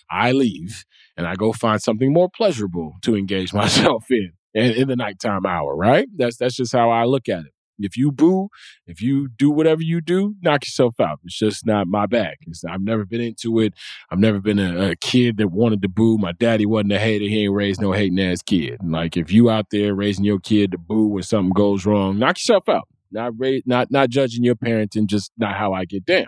I 0.09 0.31
leave 0.31 0.83
and 1.17 1.28
I 1.28 1.36
go 1.36 1.54
find 1.54 1.82
something 1.82 2.12
more 2.12 2.30
pleasurable 2.30 2.95
to 3.04 3.15
engage 3.15 3.54
myself 3.62 4.06
in, 4.10 4.32
in 4.54 4.71
in 4.71 4.88
the 4.88 4.95
nighttime 4.95 5.45
hour, 5.45 5.75
right? 5.75 6.08
That's 6.15 6.38
that's 6.38 6.56
just 6.56 6.73
how 6.73 6.89
I 6.89 7.06
look 7.06 7.30
at 7.30 7.45
it. 7.45 7.51
If 7.80 7.97
you 7.97 8.12
boo, 8.12 8.49
if 8.88 9.01
you 9.01 9.28
do 9.28 9.51
whatever 9.51 9.82
you 9.82 10.01
do, 10.01 10.36
knock 10.41 10.65
yourself 10.65 10.99
out. 10.99 11.19
It's 11.23 11.38
just 11.38 11.65
not 11.65 11.88
my 11.88 12.06
bag. 12.06 12.38
It's, 12.47 12.63
I've 12.63 12.82
never 12.82 13.06
been 13.06 13.21
into 13.21 13.60
it. 13.60 13.73
I've 14.10 14.19
never 14.19 14.39
been 14.39 14.60
a, 14.60 14.91
a, 14.91 14.95
kid 14.95 15.38
that 15.38 15.49
wanted 15.49 15.82
to 15.82 15.89
boo. 15.89 16.17
My 16.17 16.32
daddy 16.32 16.65
wasn't 16.65 16.93
a 16.93 16.99
hater. 16.99 17.25
He 17.25 17.43
ain't 17.43 17.54
raised 17.54 17.82
no 17.82 17.91
hating 17.91 18.19
ass 18.19 18.41
kid. 18.41 18.80
like 18.84 19.17
if 19.17 19.32
you 19.32 19.49
out 19.49 19.71
there 19.71 19.93
raising 19.93 20.25
your 20.25 20.39
kid 20.39 20.71
to 20.71 20.78
boo 20.78 21.08
when 21.08 21.23
something 21.23 21.54
goes 21.54 21.86
wrong, 21.86 22.17
knock 22.17 22.38
yourself 22.38 22.69
out. 22.69 22.88
Not 23.12 23.34
ra- 23.38 23.60
not 23.65 23.91
not 23.91 24.10
judging 24.10 24.43
your 24.43 24.56
parenting, 24.56 25.08
just 25.08 25.32
not 25.38 25.56
how 25.56 25.73
I 25.73 25.86
get 25.86 26.06
down. 26.06 26.28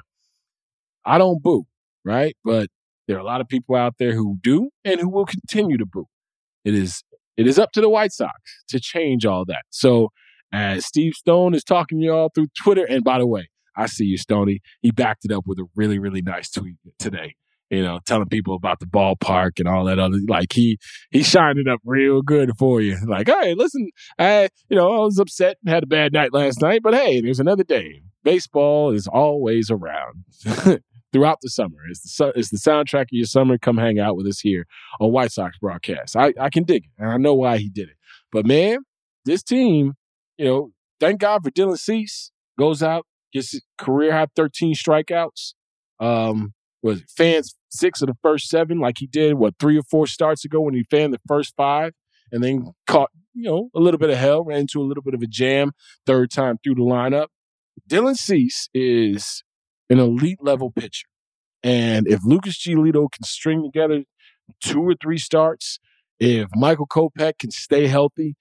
I 1.06 1.18
don't 1.18 1.42
boo, 1.42 1.66
right? 2.04 2.36
But 2.44 2.70
there 3.08 3.18
are 3.18 3.22
a 3.22 3.26
lot 3.26 3.42
of 3.42 3.48
people 3.48 3.76
out 3.76 3.96
there 4.00 4.14
who 4.14 4.38
do 4.42 4.70
and 4.84 5.00
who 5.00 5.10
will 5.10 5.26
continue 5.26 5.78
to 5.78 5.86
boo. 5.86 6.06
It 6.66 6.74
is 6.74 7.04
it 7.38 7.48
is 7.48 7.60
up 7.60 7.72
to 7.74 7.82
the 7.82 7.90
White 7.90 8.12
Sox 8.12 8.34
to 8.70 8.80
change 8.80 9.26
all 9.26 9.46
that. 9.46 9.64
So 9.70 10.10
as 10.52 10.86
Steve 10.86 11.14
Stone 11.14 11.54
is 11.54 11.64
talking 11.64 12.00
to 12.00 12.06
y'all 12.06 12.32
through 12.34 12.48
Twitter, 12.62 12.86
and 12.86 13.04
by 13.04 13.20
the 13.20 13.28
way, 13.28 13.50
I 13.76 13.86
see 13.86 14.06
you, 14.06 14.18
Stoney. 14.18 14.60
He 14.82 14.92
backed 14.92 15.24
it 15.26 15.32
up 15.32 15.44
with 15.46 15.60
a 15.60 15.66
really, 15.76 16.00
really 16.00 16.22
nice 16.22 16.50
tweet 16.50 16.78
today. 16.98 17.36
You 17.70 17.84
know, 17.84 18.00
telling 18.06 18.30
people 18.30 18.56
about 18.56 18.80
the 18.80 18.86
ballpark 18.86 19.60
and 19.60 19.68
all 19.68 19.84
that 19.86 20.00
other. 20.00 20.18
Like 20.28 20.54
he 20.54 20.80
he 21.12 21.22
shined 21.22 21.60
it 21.60 21.68
up 21.68 21.82
real 21.84 22.22
good 22.22 22.52
for 22.58 22.82
you. 22.82 22.98
Like, 23.06 23.28
hey, 23.28 23.54
listen, 23.56 23.90
I 24.18 24.50
you 24.70 24.78
know 24.78 24.90
I 24.90 25.00
was 25.00 25.20
upset 25.20 25.58
and 25.64 25.74
had 25.74 25.84
a 25.84 25.88
bad 25.88 26.14
night 26.14 26.34
last 26.34 26.62
night, 26.62 26.82
but 26.82 26.94
hey, 26.96 27.22
there's 27.22 27.42
another 27.42 27.66
day. 27.66 28.02
Baseball 28.24 28.92
is 28.92 29.08
always 29.08 29.70
around. 29.70 30.24
throughout 31.14 31.40
the 31.42 31.50
summer. 31.50 31.78
It's 31.90 32.02
the, 32.02 32.10
su- 32.10 32.34
it's 32.36 32.50
the 32.50 32.58
soundtrack 32.58 33.04
of 33.04 33.08
your 33.12 33.26
summer. 33.26 33.58
Come 33.58 33.78
hang 33.78 34.00
out 34.00 34.16
with 34.16 34.28
us 34.28 34.40
here 34.40 34.66
on 35.00 35.12
White 35.12 35.32
Sox 35.32 35.58
broadcast. 35.60 36.16
I, 36.16 36.34
I 36.40 36.50
can 36.50 36.64
dig 36.64 36.86
it, 36.86 36.92
and 36.98 37.10
I 37.10 37.18
know 37.18 37.34
why 37.34 37.58
he 37.58 37.70
did 37.70 37.90
it. 37.90 37.96
But 38.32 38.46
man, 38.46 38.80
this 39.26 39.44
team, 39.44 39.94
you 40.38 40.46
know, 40.46 40.72
thank 41.00 41.20
God 41.20 41.44
for 41.44 41.52
Dylan 41.52 41.78
Cease. 41.78 42.32
Goes 42.60 42.82
out, 42.82 43.06
gets 43.34 43.60
career 43.78 44.14
high 44.14 44.28
13 44.36 44.74
strikeouts. 44.74 45.54
Um, 46.00 46.54
was 46.82 47.04
fans 47.16 47.56
six 47.70 48.02
of 48.02 48.08
the 48.08 48.18
first 48.22 48.50
seven, 48.50 48.80
like 48.80 48.96
he 49.00 49.08
did 49.08 49.36
what 49.36 49.56
three 49.60 49.78
or 49.78 49.84
four 49.84 50.08
starts 50.08 50.46
ago 50.46 50.62
when 50.62 50.74
he 50.74 50.84
fanned 50.84 51.14
the 51.14 51.22
first 51.28 51.54
five, 51.56 51.94
and 52.32 52.44
then 52.44 52.72
caught 52.86 53.12
you 53.34 53.44
know 53.44 53.70
a 53.76 53.80
little 53.80 53.98
bit 53.98 54.10
of 54.10 54.18
hell, 54.18 54.44
ran 54.44 54.62
into 54.62 54.82
a 54.82 54.86
little 54.86 55.04
bit 55.04 55.14
of 55.14 55.22
a 55.22 55.28
jam 55.28 55.72
third 56.06 56.32
time 56.32 56.58
through 56.64 56.76
the 56.76 56.82
lineup. 56.82 57.28
Dylan 57.90 58.16
Cease 58.16 58.70
is 58.74 59.44
an 59.90 60.00
elite 60.00 60.40
level 60.42 60.72
pitcher. 60.72 61.08
And 61.64 62.08
if 62.08 62.22
Lucas 62.24 62.58
Giolito 62.58 63.08
can 63.12 63.24
string 63.24 63.64
together 63.64 64.04
two 64.64 64.82
or 64.82 64.96
three 65.02 65.18
starts, 65.18 65.80
if 66.20 66.48
Michael 66.56 66.88
Kopech 66.88 67.40
can 67.40 67.52
stay 67.52 67.88
healthy, 67.88 68.36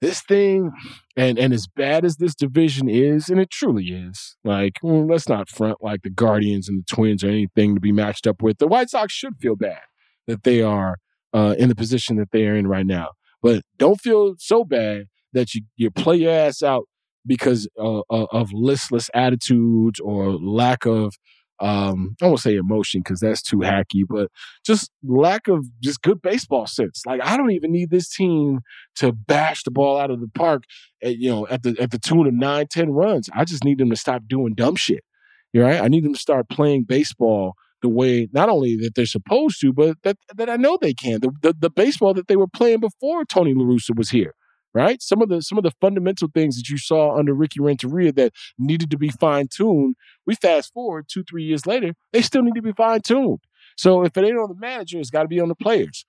this 0.00 0.22
thing, 0.22 0.70
and 1.16 1.38
and 1.38 1.52
as 1.52 1.66
bad 1.66 2.04
as 2.04 2.16
this 2.16 2.34
division 2.34 2.88
is, 2.88 3.28
and 3.28 3.38
it 3.38 3.50
truly 3.50 3.88
is, 3.88 4.36
like 4.44 4.78
well, 4.82 5.06
let's 5.06 5.28
not 5.28 5.50
front 5.50 5.78
like 5.82 6.02
the 6.02 6.10
Guardians 6.10 6.68
and 6.68 6.80
the 6.80 6.94
Twins 6.94 7.22
or 7.22 7.28
anything 7.28 7.74
to 7.74 7.80
be 7.80 7.92
matched 7.92 8.26
up 8.26 8.42
with. 8.42 8.58
The 8.58 8.66
White 8.66 8.88
Sox 8.88 9.12
should 9.12 9.36
feel 9.38 9.56
bad 9.56 9.80
that 10.26 10.42
they 10.44 10.62
are 10.62 10.96
uh, 11.34 11.54
in 11.58 11.68
the 11.68 11.74
position 11.74 12.16
that 12.16 12.30
they 12.30 12.46
are 12.46 12.56
in 12.56 12.66
right 12.66 12.86
now, 12.86 13.10
but 13.42 13.62
don't 13.76 14.00
feel 14.00 14.34
so 14.38 14.64
bad 14.64 15.04
that 15.34 15.54
you 15.54 15.62
you 15.76 15.90
play 15.90 16.16
your 16.16 16.32
ass 16.32 16.62
out 16.62 16.84
because 17.26 17.68
uh, 17.78 18.02
of 18.10 18.52
listless 18.52 19.10
attitudes 19.14 20.00
or 20.00 20.32
lack 20.32 20.86
of 20.86 21.14
um, 21.60 22.16
I 22.22 22.26
won't 22.26 22.40
say 22.40 22.56
emotion 22.56 23.00
because 23.00 23.20
that's 23.20 23.42
too 23.42 23.58
hacky, 23.58 24.04
but 24.08 24.30
just 24.64 24.90
lack 25.04 25.46
of 25.46 25.66
just 25.82 26.00
good 26.00 26.22
baseball 26.22 26.66
sense. 26.66 27.02
Like 27.04 27.20
I 27.22 27.36
don't 27.36 27.50
even 27.50 27.70
need 27.70 27.90
this 27.90 28.08
team 28.08 28.60
to 28.96 29.12
bash 29.12 29.62
the 29.64 29.70
ball 29.70 29.98
out 29.98 30.10
of 30.10 30.20
the 30.20 30.28
park, 30.34 30.64
at, 31.02 31.18
you 31.18 31.30
know, 31.30 31.46
at 31.48 31.62
the 31.62 31.76
at 31.78 31.90
the 31.90 31.98
tune 31.98 32.26
of 32.26 32.32
nine, 32.32 32.66
ten 32.70 32.90
runs. 32.90 33.28
I 33.34 33.44
just 33.44 33.64
need 33.64 33.78
them 33.78 33.90
to 33.90 33.96
stop 33.96 34.22
doing 34.26 34.54
dumb 34.54 34.76
shit. 34.76 35.04
You 35.52 35.62
right? 35.62 35.82
I 35.82 35.88
need 35.88 36.04
them 36.04 36.14
to 36.14 36.20
start 36.20 36.48
playing 36.48 36.84
baseball 36.84 37.54
the 37.82 37.88
way 37.88 38.28
not 38.32 38.48
only 38.48 38.76
that 38.76 38.94
they're 38.94 39.04
supposed 39.04 39.60
to, 39.60 39.72
but 39.72 39.98
that 40.02 40.16
that 40.36 40.48
I 40.48 40.56
know 40.56 40.78
they 40.80 40.94
can. 40.94 41.20
The 41.20 41.30
the, 41.42 41.54
the 41.58 41.70
baseball 41.70 42.14
that 42.14 42.28
they 42.28 42.36
were 42.36 42.48
playing 42.48 42.80
before 42.80 43.26
Tony 43.26 43.52
La 43.54 43.64
Russa 43.64 43.94
was 43.94 44.08
here 44.08 44.34
right? 44.74 45.02
Some 45.02 45.22
of 45.22 45.28
the 45.28 45.42
some 45.42 45.58
of 45.58 45.64
the 45.64 45.72
fundamental 45.80 46.28
things 46.32 46.56
that 46.56 46.68
you 46.68 46.78
saw 46.78 47.16
under 47.16 47.34
Ricky 47.34 47.60
Renteria 47.60 48.12
that 48.12 48.32
needed 48.58 48.90
to 48.90 48.98
be 48.98 49.08
fine 49.08 49.48
tuned. 49.48 49.96
We 50.26 50.34
fast 50.34 50.72
forward 50.72 51.06
two 51.10 51.24
three 51.24 51.44
years 51.44 51.66
later, 51.66 51.94
they 52.12 52.22
still 52.22 52.42
need 52.42 52.54
to 52.54 52.62
be 52.62 52.72
fine 52.72 53.00
tuned. 53.02 53.40
So 53.76 54.04
if 54.04 54.16
it 54.16 54.24
ain't 54.24 54.38
on 54.38 54.48
the 54.48 54.58
manager, 54.58 54.98
it's 54.98 55.10
got 55.10 55.22
to 55.22 55.28
be 55.28 55.40
on 55.40 55.48
the 55.48 55.54
players. 55.54 56.04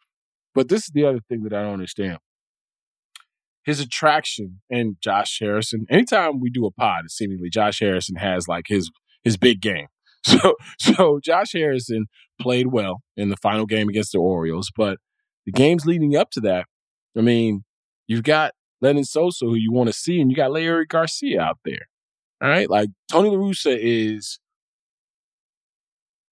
But 0.53 0.67
this 0.69 0.83
is 0.83 0.91
the 0.93 1.05
other 1.05 1.19
thing 1.29 1.43
that 1.43 1.53
I 1.53 1.63
don't 1.63 1.73
understand. 1.73 2.17
His 3.63 3.79
attraction 3.79 4.61
and 4.69 4.97
Josh 5.01 5.37
Harrison. 5.39 5.85
Anytime 5.89 6.39
we 6.39 6.49
do 6.49 6.65
a 6.65 6.71
pod, 6.71 7.09
seemingly 7.09 7.49
Josh 7.49 7.79
Harrison 7.79 8.15
has 8.15 8.47
like 8.47 8.65
his 8.67 8.89
his 9.23 9.37
big 9.37 9.61
game. 9.61 9.87
So 10.23 10.53
so 10.77 11.19
Josh 11.23 11.53
Harrison 11.53 12.05
played 12.39 12.67
well 12.67 13.01
in 13.17 13.29
the 13.29 13.37
final 13.37 13.65
game 13.65 13.89
against 13.89 14.11
the 14.11 14.19
Orioles, 14.19 14.71
but 14.75 14.99
the 15.47 15.51
games 15.51 15.87
leading 15.87 16.15
up 16.15 16.29
to 16.31 16.41
that, 16.41 16.67
I 17.17 17.21
mean, 17.21 17.63
You've 18.11 18.23
got 18.23 18.51
Lenyn 18.83 19.05
Sosa, 19.05 19.45
who 19.45 19.55
you 19.55 19.71
want 19.71 19.87
to 19.87 19.93
see, 19.93 20.19
and 20.19 20.29
you 20.29 20.35
got 20.35 20.51
Leury 20.51 20.85
Garcia 20.85 21.39
out 21.39 21.59
there. 21.63 21.87
All 22.41 22.49
right. 22.49 22.69
Like 22.69 22.89
Tony 23.09 23.29
La 23.29 23.37
Russa 23.37 23.77
is 23.79 24.37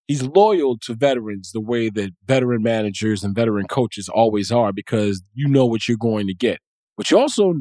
he's 0.05 0.23
loyal 0.23 0.77
to 0.79 0.93
veterans 0.93 1.51
the 1.53 1.61
way 1.61 1.89
that 1.89 2.11
veteran 2.25 2.63
managers 2.63 3.23
and 3.23 3.33
veteran 3.33 3.65
coaches 3.65 4.09
always 4.09 4.51
are 4.51 4.73
because 4.73 5.23
you 5.33 5.47
know 5.47 5.65
what 5.65 5.87
you're 5.87 5.95
going 5.95 6.27
to 6.27 6.33
get. 6.33 6.59
But 6.97 7.09
you 7.11 7.17
also 7.17 7.53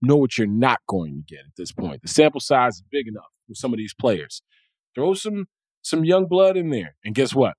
know 0.00 0.16
what 0.16 0.38
you're 0.38 0.46
not 0.46 0.78
going 0.88 1.24
to 1.26 1.34
get 1.34 1.44
at 1.44 1.56
this 1.58 1.70
point. 1.70 2.00
The 2.00 2.08
sample 2.08 2.40
size 2.40 2.76
is 2.76 2.84
big 2.90 3.06
enough 3.06 3.28
with 3.50 3.58
some 3.58 3.74
of 3.74 3.76
these 3.76 3.92
players. 3.92 4.40
Throw 4.94 5.12
some 5.12 5.44
some 5.82 6.06
young 6.06 6.26
blood 6.26 6.56
in 6.56 6.70
there. 6.70 6.96
And 7.04 7.14
guess 7.14 7.34
what? 7.34 7.52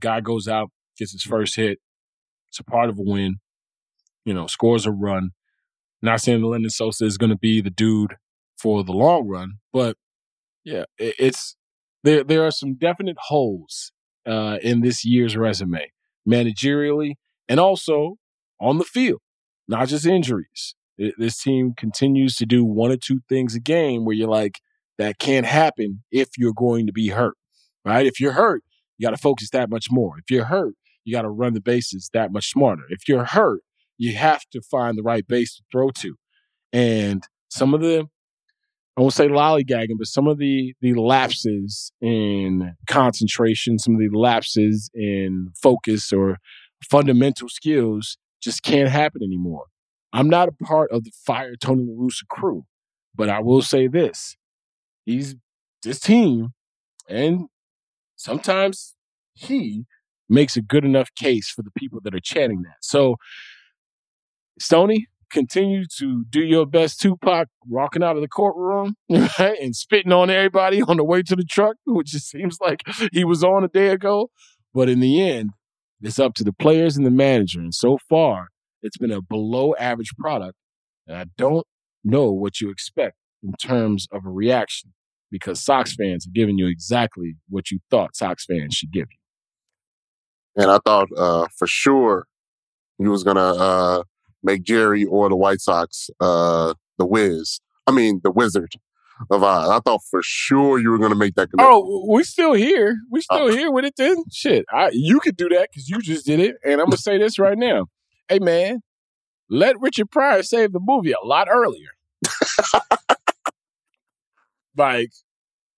guy 0.00 0.22
goes 0.22 0.48
out, 0.48 0.70
gets 0.98 1.12
his 1.12 1.22
first 1.22 1.56
hit. 1.56 1.78
It's 2.50 2.58
a 2.58 2.64
part 2.64 2.88
of 2.88 2.98
a 2.98 3.02
win. 3.02 3.36
You 4.24 4.32
know, 4.32 4.46
scores 4.46 4.86
a 4.86 4.90
run. 4.90 5.32
Not 6.02 6.20
saying 6.20 6.40
Lenyn 6.40 6.70
Sosa 6.70 7.04
is 7.04 7.16
going 7.16 7.30
to 7.30 7.38
be 7.38 7.60
the 7.60 7.70
dude 7.70 8.16
for 8.58 8.82
the 8.84 8.92
long 8.92 9.28
run, 9.28 9.58
but 9.72 9.96
yeah, 10.64 10.84
it, 10.98 11.14
it's 11.18 11.56
there. 12.02 12.24
There 12.24 12.44
are 12.44 12.50
some 12.50 12.74
definite 12.74 13.16
holes 13.18 13.92
uh, 14.26 14.58
in 14.62 14.80
this 14.80 15.04
year's 15.04 15.36
resume, 15.36 15.92
managerially 16.28 17.14
and 17.48 17.60
also 17.60 18.16
on 18.60 18.78
the 18.78 18.84
field, 18.84 19.20
not 19.68 19.88
just 19.88 20.06
injuries. 20.06 20.74
This 21.18 21.42
team 21.42 21.74
continues 21.76 22.36
to 22.36 22.46
do 22.46 22.64
one 22.64 22.92
or 22.92 22.96
two 22.96 23.20
things 23.28 23.54
a 23.54 23.60
game 23.60 24.04
where 24.04 24.14
you're 24.14 24.28
like, 24.28 24.60
that 24.98 25.18
can't 25.18 25.46
happen 25.46 26.04
if 26.10 26.28
you're 26.36 26.52
going 26.52 26.86
to 26.86 26.92
be 26.92 27.08
hurt, 27.08 27.36
right? 27.84 28.06
If 28.06 28.20
you're 28.20 28.32
hurt, 28.32 28.62
you 28.96 29.06
got 29.06 29.10
to 29.10 29.20
focus 29.20 29.50
that 29.50 29.68
much 29.68 29.88
more. 29.90 30.18
If 30.18 30.30
you're 30.30 30.44
hurt, 30.44 30.74
you 31.04 31.12
got 31.14 31.22
to 31.22 31.30
run 31.30 31.54
the 31.54 31.60
bases 31.60 32.08
that 32.12 32.30
much 32.30 32.50
smarter. 32.50 32.84
If 32.88 33.08
you're 33.08 33.24
hurt, 33.24 33.62
you 34.02 34.16
have 34.16 34.42
to 34.50 34.60
find 34.60 34.98
the 34.98 35.02
right 35.02 35.24
base 35.28 35.54
to 35.54 35.62
throw 35.70 35.88
to. 35.90 36.16
And 36.72 37.22
some 37.48 37.72
of 37.72 37.82
the, 37.82 38.04
I 38.96 39.00
won't 39.00 39.12
say 39.12 39.28
lollygagging, 39.28 39.96
but 39.96 40.08
some 40.08 40.26
of 40.26 40.38
the 40.38 40.74
the 40.80 40.94
lapses 40.94 41.92
in 42.00 42.74
concentration, 42.88 43.78
some 43.78 43.94
of 43.94 44.00
the 44.00 44.08
lapses 44.08 44.90
in 44.92 45.50
focus 45.54 46.12
or 46.12 46.38
fundamental 46.90 47.48
skills 47.48 48.18
just 48.42 48.64
can't 48.64 48.88
happen 48.88 49.22
anymore. 49.22 49.66
I'm 50.12 50.28
not 50.28 50.48
a 50.48 50.64
part 50.64 50.90
of 50.90 51.04
the 51.04 51.12
fire 51.24 51.54
Tony 51.54 51.84
La 51.86 52.04
Russa 52.04 52.26
crew, 52.28 52.64
but 53.14 53.28
I 53.28 53.38
will 53.38 53.62
say 53.62 53.86
this: 53.86 54.36
he's 55.06 55.36
this 55.84 56.00
team, 56.00 56.54
and 57.08 57.46
sometimes 58.16 58.96
he 59.32 59.84
makes 60.28 60.56
a 60.56 60.62
good 60.62 60.84
enough 60.84 61.14
case 61.14 61.50
for 61.50 61.62
the 61.62 61.70
people 61.76 62.00
that 62.02 62.16
are 62.16 62.20
chanting 62.20 62.62
that. 62.62 62.78
So 62.80 63.16
Stoney, 64.62 65.08
continue 65.30 65.84
to 65.98 66.24
do 66.30 66.40
your 66.40 66.66
best 66.66 67.00
Tupac 67.00 67.48
walking 67.66 68.02
out 68.02 68.16
of 68.16 68.22
the 68.22 68.28
courtroom 68.28 68.94
right, 69.10 69.58
and 69.60 69.74
spitting 69.74 70.12
on 70.12 70.30
everybody 70.30 70.82
on 70.82 70.98
the 70.98 71.04
way 71.04 71.22
to 71.22 71.34
the 71.34 71.44
truck, 71.44 71.76
which 71.86 72.14
it 72.14 72.22
seems 72.22 72.58
like 72.60 72.82
he 73.12 73.24
was 73.24 73.42
on 73.42 73.64
a 73.64 73.68
day 73.68 73.88
ago. 73.88 74.30
But 74.72 74.88
in 74.88 75.00
the 75.00 75.20
end, 75.20 75.50
it's 76.00 76.18
up 76.18 76.34
to 76.34 76.44
the 76.44 76.52
players 76.52 76.96
and 76.96 77.04
the 77.04 77.10
manager. 77.10 77.60
And 77.60 77.74
so 77.74 77.98
far, 78.08 78.48
it's 78.82 78.96
been 78.96 79.10
a 79.10 79.20
below 79.20 79.74
average 79.78 80.12
product. 80.18 80.56
And 81.06 81.16
I 81.16 81.26
don't 81.36 81.66
know 82.04 82.30
what 82.30 82.60
you 82.60 82.70
expect 82.70 83.16
in 83.42 83.52
terms 83.54 84.06
of 84.12 84.24
a 84.24 84.30
reaction 84.30 84.92
because 85.30 85.60
Sox 85.60 85.94
fans 85.94 86.26
are 86.26 86.32
giving 86.32 86.58
you 86.58 86.66
exactly 86.68 87.34
what 87.48 87.70
you 87.70 87.80
thought 87.90 88.14
Sox 88.14 88.44
fans 88.44 88.74
should 88.74 88.92
give 88.92 89.06
you. 89.10 90.62
And 90.62 90.70
I 90.70 90.78
thought 90.84 91.08
uh, 91.16 91.46
for 91.56 91.66
sure 91.66 92.26
he 92.98 93.08
was 93.08 93.24
going 93.24 93.36
to 93.36 93.42
uh, 93.42 94.02
make 94.42 94.62
Jerry 94.62 95.04
or 95.04 95.28
the 95.28 95.36
White 95.36 95.60
Sox 95.60 96.10
uh, 96.20 96.74
the 96.98 97.06
Wiz. 97.06 97.60
I 97.86 97.92
mean, 97.92 98.20
the 98.22 98.30
Wizard 98.30 98.74
of 99.30 99.42
Oz. 99.42 99.68
I 99.68 99.80
thought 99.80 100.02
for 100.10 100.20
sure 100.22 100.78
you 100.78 100.90
were 100.90 100.98
going 100.98 101.10
to 101.10 101.16
make 101.16 101.34
that 101.34 101.50
connection. 101.50 101.72
Oh, 101.72 102.06
we 102.08 102.24
still 102.24 102.52
here. 102.52 102.98
We 103.10 103.20
still 103.20 103.46
uh, 103.46 103.52
here 103.52 103.70
with 103.70 103.84
it 103.84 103.94
then. 103.96 104.24
Shit, 104.30 104.64
I, 104.72 104.90
you 104.92 105.20
could 105.20 105.36
do 105.36 105.48
that 105.50 105.68
because 105.70 105.88
you 105.88 106.00
just 106.00 106.26
did 106.26 106.40
it. 106.40 106.56
And 106.64 106.80
I'm 106.80 106.86
gonna 106.86 106.96
say 106.96 107.18
this 107.18 107.38
right 107.38 107.58
now. 107.58 107.86
Hey 108.28 108.38
man, 108.38 108.82
let 109.48 109.80
Richard 109.80 110.10
Pryor 110.10 110.42
save 110.42 110.72
the 110.72 110.80
movie 110.80 111.12
a 111.12 111.24
lot 111.24 111.48
earlier. 111.50 111.90
like 114.76 115.12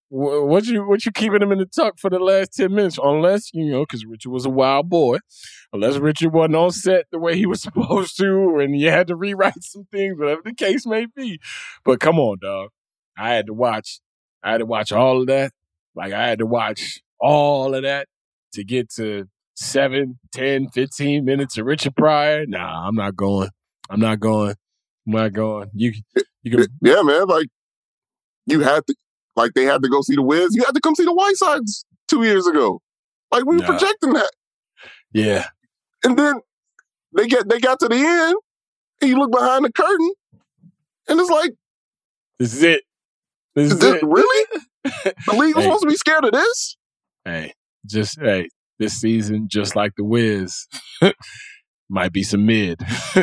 what 0.08 0.66
you 0.66 0.86
what 0.86 1.04
you 1.04 1.12
keeping 1.12 1.42
him 1.42 1.52
in 1.52 1.58
the 1.58 1.66
tuck 1.66 1.98
for 1.98 2.10
the 2.10 2.18
last 2.18 2.54
ten 2.54 2.74
minutes? 2.74 2.98
Unless 3.02 3.52
you 3.52 3.70
know, 3.70 3.80
because 3.80 4.04
Richard 4.04 4.30
was 4.30 4.46
a 4.46 4.50
wild 4.50 4.88
boy. 4.88 5.18
Unless 5.72 5.96
Richard 5.96 6.32
wasn't 6.32 6.56
on 6.56 6.70
set 6.70 7.06
the 7.10 7.18
way 7.18 7.36
he 7.36 7.46
was 7.46 7.62
supposed 7.62 8.16
to, 8.18 8.58
and 8.58 8.78
you 8.78 8.90
had 8.90 9.08
to 9.08 9.16
rewrite 9.16 9.62
some 9.62 9.86
things, 9.90 10.18
whatever 10.18 10.42
the 10.44 10.54
case 10.54 10.86
may 10.86 11.06
be. 11.06 11.40
But 11.84 12.00
come 12.00 12.18
on, 12.18 12.38
dog. 12.40 12.70
I 13.16 13.34
had 13.34 13.46
to 13.46 13.54
watch. 13.54 14.00
I 14.42 14.52
had 14.52 14.58
to 14.58 14.66
watch 14.66 14.92
all 14.92 15.20
of 15.20 15.26
that. 15.28 15.52
Like 15.94 16.12
I 16.12 16.28
had 16.28 16.38
to 16.38 16.46
watch 16.46 17.00
all 17.20 17.74
of 17.74 17.82
that 17.82 18.08
to 18.52 18.64
get 18.64 18.90
to 18.94 19.28
seven, 19.54 20.18
10, 20.32 20.68
15 20.70 21.24
minutes 21.24 21.58
of 21.58 21.66
Richard 21.66 21.96
Pryor. 21.96 22.44
Nah, 22.46 22.86
I'm 22.86 22.94
not 22.94 23.16
going. 23.16 23.48
I'm 23.90 24.00
not 24.00 24.20
going. 24.20 24.54
I'm 25.06 25.12
not 25.12 25.32
going. 25.32 25.70
You, 25.74 25.92
you 26.42 26.50
can. 26.50 26.66
Yeah, 26.82 27.02
man. 27.02 27.26
Like 27.26 27.48
you 28.46 28.60
had 28.60 28.86
to, 28.86 28.94
like 29.36 29.52
they 29.54 29.64
had 29.64 29.82
to 29.82 29.88
go 29.88 30.00
see 30.02 30.14
the 30.16 30.22
Wiz. 30.22 30.54
You 30.54 30.64
had 30.64 30.74
to 30.74 30.80
come 30.80 30.94
see 30.94 31.04
the 31.04 31.14
White 31.14 31.36
Sox 31.36 31.84
two 32.08 32.22
years 32.24 32.46
ago. 32.46 32.80
Like 33.32 33.44
we 33.46 33.56
were 33.56 33.62
Nah. 33.62 33.66
projecting 33.78 34.12
that, 34.14 34.30
Yeah, 35.12 35.46
and 36.04 36.18
then 36.18 36.40
they 37.16 37.26
get 37.28 37.48
they 37.48 37.60
got 37.60 37.80
to 37.80 37.88
the 37.88 37.96
end, 37.96 38.36
and 39.00 39.10
you 39.10 39.16
look 39.18 39.32
behind 39.32 39.64
the 39.64 39.72
curtain, 39.72 40.12
and 41.08 41.20
it's 41.20 41.30
like, 41.30 41.52
this 42.38 42.54
is 42.54 42.62
it. 42.62 42.82
This 43.54 43.72
is 43.72 43.80
this 43.80 43.94
it. 43.96 44.02
really? 44.02 44.46
The 45.26 45.34
league 45.34 45.54
was 45.54 45.64
Hey. 45.64 45.68
supposed 45.68 45.82
to 45.82 45.88
be 45.88 45.96
scared 45.96 46.24
of 46.24 46.32
this? 46.32 46.76
Hey, 47.24 47.54
just 47.86 48.20
hey, 48.20 48.48
this 48.78 48.94
season, 48.94 49.48
just 49.50 49.74
like 49.76 49.92
the 49.96 50.04
Wiz, 50.04 50.66
might 51.94 52.12
be 52.12 52.22
some 52.22 52.44
mid, 52.44 52.80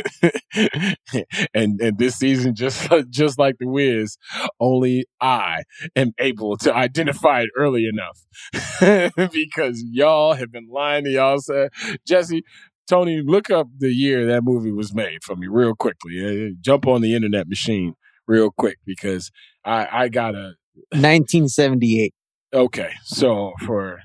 and 1.53 1.79
and 1.79 1.97
this 1.97 2.15
season, 2.15 2.55
just 2.55 2.89
just 3.09 3.37
like 3.37 3.57
the 3.59 3.67
Wiz, 3.67 4.17
only 4.59 5.05
I 5.19 5.63
am 5.95 6.13
able 6.17 6.57
to 6.57 6.73
identify 6.73 7.41
it 7.41 7.49
early 7.55 7.85
enough 7.87 9.11
because 9.31 9.83
y'all 9.91 10.33
have 10.33 10.51
been 10.51 10.67
lying 10.71 11.03
to 11.03 11.11
y'all. 11.11 11.39
Say, 11.39 11.69
Jesse, 12.07 12.43
Tony, 12.89 13.21
look 13.21 13.49
up 13.51 13.67
the 13.77 13.93
year 13.93 14.25
that 14.25 14.43
movie 14.43 14.71
was 14.71 14.93
made 14.93 15.23
for 15.23 15.35
me 15.35 15.47
real 15.47 15.75
quickly. 15.75 16.49
Uh, 16.49 16.53
Jump 16.61 16.87
on 16.87 17.01
the 17.01 17.13
internet 17.13 17.47
machine 17.47 17.95
real 18.27 18.51
quick 18.51 18.77
because 18.85 19.29
I 19.65 19.87
I 19.91 20.09
gotta 20.09 20.55
1978. 20.93 22.13
Okay, 22.53 22.91
so 23.03 23.53
for 23.65 24.01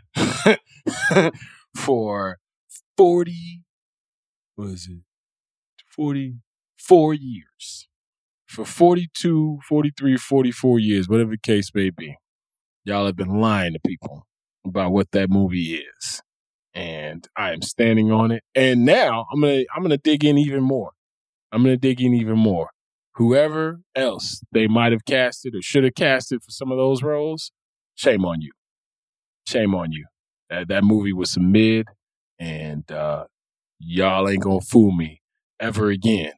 for 1.77 2.39
40 2.97 3.66
what 4.57 4.69
is 4.69 4.89
it? 4.91 5.01
44 5.95 7.15
years. 7.15 7.89
For 8.47 8.65
42, 8.65 9.59
43, 9.69 10.17
44 10.17 10.79
years, 10.79 11.09
whatever 11.09 11.31
the 11.33 11.39
case 11.39 11.71
may 11.75 11.91
be. 11.91 12.17
Y'all 12.85 13.07
have 13.07 13.17
been 13.17 13.41
lying 13.41 13.73
to 13.73 13.81
people 13.85 14.27
about 14.65 14.93
what 14.93 15.11
that 15.11 15.29
movie 15.31 15.75
is. 15.75 16.23
And 16.75 17.27
I 17.37 17.53
am 17.53 17.63
standing 17.63 18.13
on 18.13 18.31
it. 18.31 18.45
And 18.55 18.85
now 18.85 19.27
I'm 19.33 19.41
to 19.43 19.67
I'm 19.75 19.89
to 19.89 19.97
dig 19.97 20.25
in 20.25 20.39
even 20.39 20.63
more. 20.63 20.93
I'm 21.51 21.65
to 21.65 21.77
dig 21.77 22.01
in 22.01 22.15
even 22.15 22.39
more. 22.39 22.71
Whoever 23.15 23.81
else 23.95 24.43
they 24.53 24.67
might 24.67 24.93
have 24.93 25.05
casted 25.07 25.55
or 25.55 25.63
should 25.63 25.85
have 25.85 25.95
casted 25.95 26.43
for 26.43 26.51
some 26.51 26.71
of 26.71 26.77
those 26.77 27.03
roles, 27.03 27.51
shame 27.95 28.25
on 28.25 28.43
you. 28.43 28.53
Shame 29.49 29.75
on 29.75 29.91
you. 29.91 30.05
That 30.51 30.69
that 30.69 30.85
movie 30.85 31.15
was 31.15 31.33
some 31.33 31.51
mid, 31.51 31.87
and 32.39 32.91
uh, 32.93 33.25
y'all 33.79 34.29
ain't 34.29 34.43
gonna 34.43 34.61
fool 34.61 34.93
me 34.93 35.21
ever 35.61 35.91
again 35.91 36.33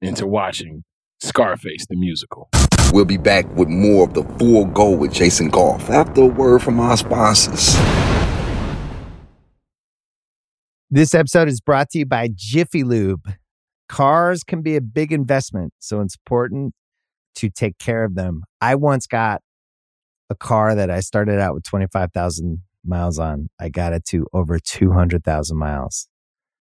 into 0.00 0.26
watching 0.26 0.84
Scarface 1.20 1.84
the 1.88 1.96
musical. 1.96 2.48
We'll 2.92 3.04
be 3.04 3.16
back 3.16 3.46
with 3.56 3.68
more 3.68 4.04
of 4.04 4.14
the 4.14 4.22
Full 4.38 4.66
Go 4.66 4.90
with 4.90 5.12
Jason 5.12 5.48
Goff 5.48 5.90
after 5.90 6.22
a 6.22 6.26
word 6.26 6.62
from 6.62 6.80
our 6.80 6.96
sponsors. 6.96 7.74
This 10.90 11.14
episode 11.14 11.48
is 11.48 11.60
brought 11.60 11.90
to 11.90 11.98
you 11.98 12.06
by 12.06 12.30
Jiffy 12.34 12.82
Lube. 12.82 13.34
Cars 13.88 14.42
can 14.42 14.62
be 14.62 14.76
a 14.76 14.80
big 14.80 15.12
investment, 15.12 15.74
so 15.78 16.00
it's 16.00 16.16
important 16.16 16.72
to 17.34 17.50
take 17.50 17.78
care 17.78 18.04
of 18.04 18.14
them. 18.14 18.42
I 18.60 18.74
once 18.74 19.06
got 19.06 19.42
a 20.30 20.34
car 20.34 20.74
that 20.74 20.90
I 20.90 21.00
started 21.00 21.40
out 21.40 21.54
with 21.54 21.64
25,000 21.64 22.62
miles 22.84 23.18
on. 23.18 23.48
I 23.60 23.68
got 23.68 23.92
it 23.92 24.04
to 24.06 24.26
over 24.32 24.58
200,000 24.58 25.56
miles 25.56 26.08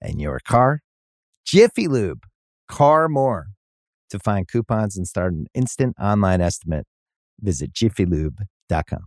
and 0.00 0.20
your 0.20 0.40
car. 0.46 0.80
Jiffy 1.44 1.88
Lube, 1.88 2.24
car 2.68 3.08
more. 3.08 3.48
To 4.10 4.18
find 4.18 4.48
coupons 4.48 4.96
and 4.96 5.06
start 5.06 5.32
an 5.32 5.46
instant 5.54 5.94
online 6.00 6.40
estimate, 6.40 6.84
visit 7.40 7.72
jiffylube.com. 7.72 9.04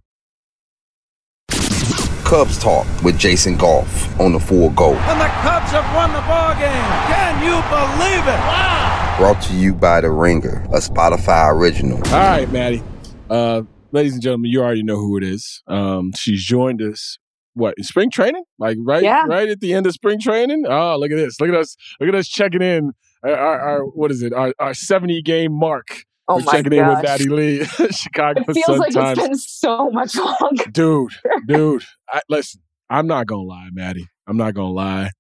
Cubs 2.23 2.57
Talk 2.57 2.87
with 3.03 3.19
Jason 3.19 3.57
Goff 3.57 4.19
on 4.19 4.31
the 4.31 4.39
full 4.39 4.69
go. 4.71 4.93
And 4.93 5.21
the 5.21 5.25
Cubs 5.25 5.71
have 5.71 5.95
won 5.95 6.13
the 6.13 6.21
ball 6.21 6.53
game. 6.55 6.71
Can 7.11 7.43
you 7.43 7.61
believe 7.69 8.23
it? 8.27 8.39
Wow. 8.47 9.15
Brought 9.19 9.41
to 9.43 9.53
you 9.53 9.73
by 9.73 10.01
The 10.01 10.09
Ringer, 10.09 10.63
a 10.71 10.79
Spotify 10.79 11.53
original. 11.53 11.97
All 11.97 12.19
right, 12.19 12.49
Maddie. 12.51 12.81
Uh, 13.29 13.63
ladies 13.91 14.13
and 14.13 14.21
gentlemen, 14.21 14.49
you 14.51 14.61
already 14.63 14.83
know 14.83 14.95
who 14.95 15.17
it 15.17 15.23
is. 15.23 15.61
Um, 15.67 16.11
she's 16.15 16.43
joined 16.43 16.81
us. 16.81 17.19
What 17.55 17.75
spring 17.83 18.09
training? 18.09 18.43
Like 18.57 18.77
right, 18.81 19.03
Yeah. 19.03 19.25
right 19.27 19.47
at 19.49 19.59
the 19.59 19.73
end 19.73 19.85
of 19.85 19.93
spring 19.93 20.19
training. 20.19 20.65
Oh, 20.67 20.97
look 20.97 21.11
at 21.11 21.17
this! 21.17 21.39
Look 21.39 21.49
at 21.49 21.55
us! 21.55 21.75
Look 21.99 22.09
at 22.09 22.15
us 22.15 22.27
checking 22.27 22.61
in. 22.61 22.91
Our, 23.23 23.35
our, 23.35 23.59
our 23.59 23.79
what 23.85 24.11
is 24.11 24.21
it? 24.23 24.33
Our, 24.33 24.53
our 24.59 24.73
seventy 24.73 25.21
game 25.21 25.53
mark. 25.53 26.03
Oh 26.27 26.37
We're 26.37 26.43
my 26.43 26.51
checking 26.53 26.73
in 26.73 26.87
with 26.87 26.95
gosh. 26.95 27.03
Maddie 27.03 27.29
Lee, 27.29 27.63
Chicago 27.91 28.41
It 28.47 28.53
feels 28.53 28.65
Sun 28.65 28.79
like 28.79 28.95
it's 28.95 29.19
been 29.27 29.35
so 29.35 29.89
much 29.91 30.15
longer. 30.15 30.65
dude, 30.71 31.11
dude. 31.47 31.83
I, 32.09 32.21
listen, 32.29 32.61
I'm 32.89 33.07
not 33.07 33.27
gonna 33.27 33.43
lie, 33.43 33.69
Maddie. 33.71 34.07
I'm 34.27 34.37
not 34.37 34.53
gonna 34.53 34.71
lie. 34.71 35.11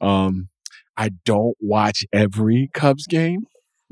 Um, 0.00 0.48
I 0.96 1.10
don't 1.24 1.56
watch 1.60 2.04
every 2.12 2.70
Cubs 2.74 3.06
game. 3.06 3.44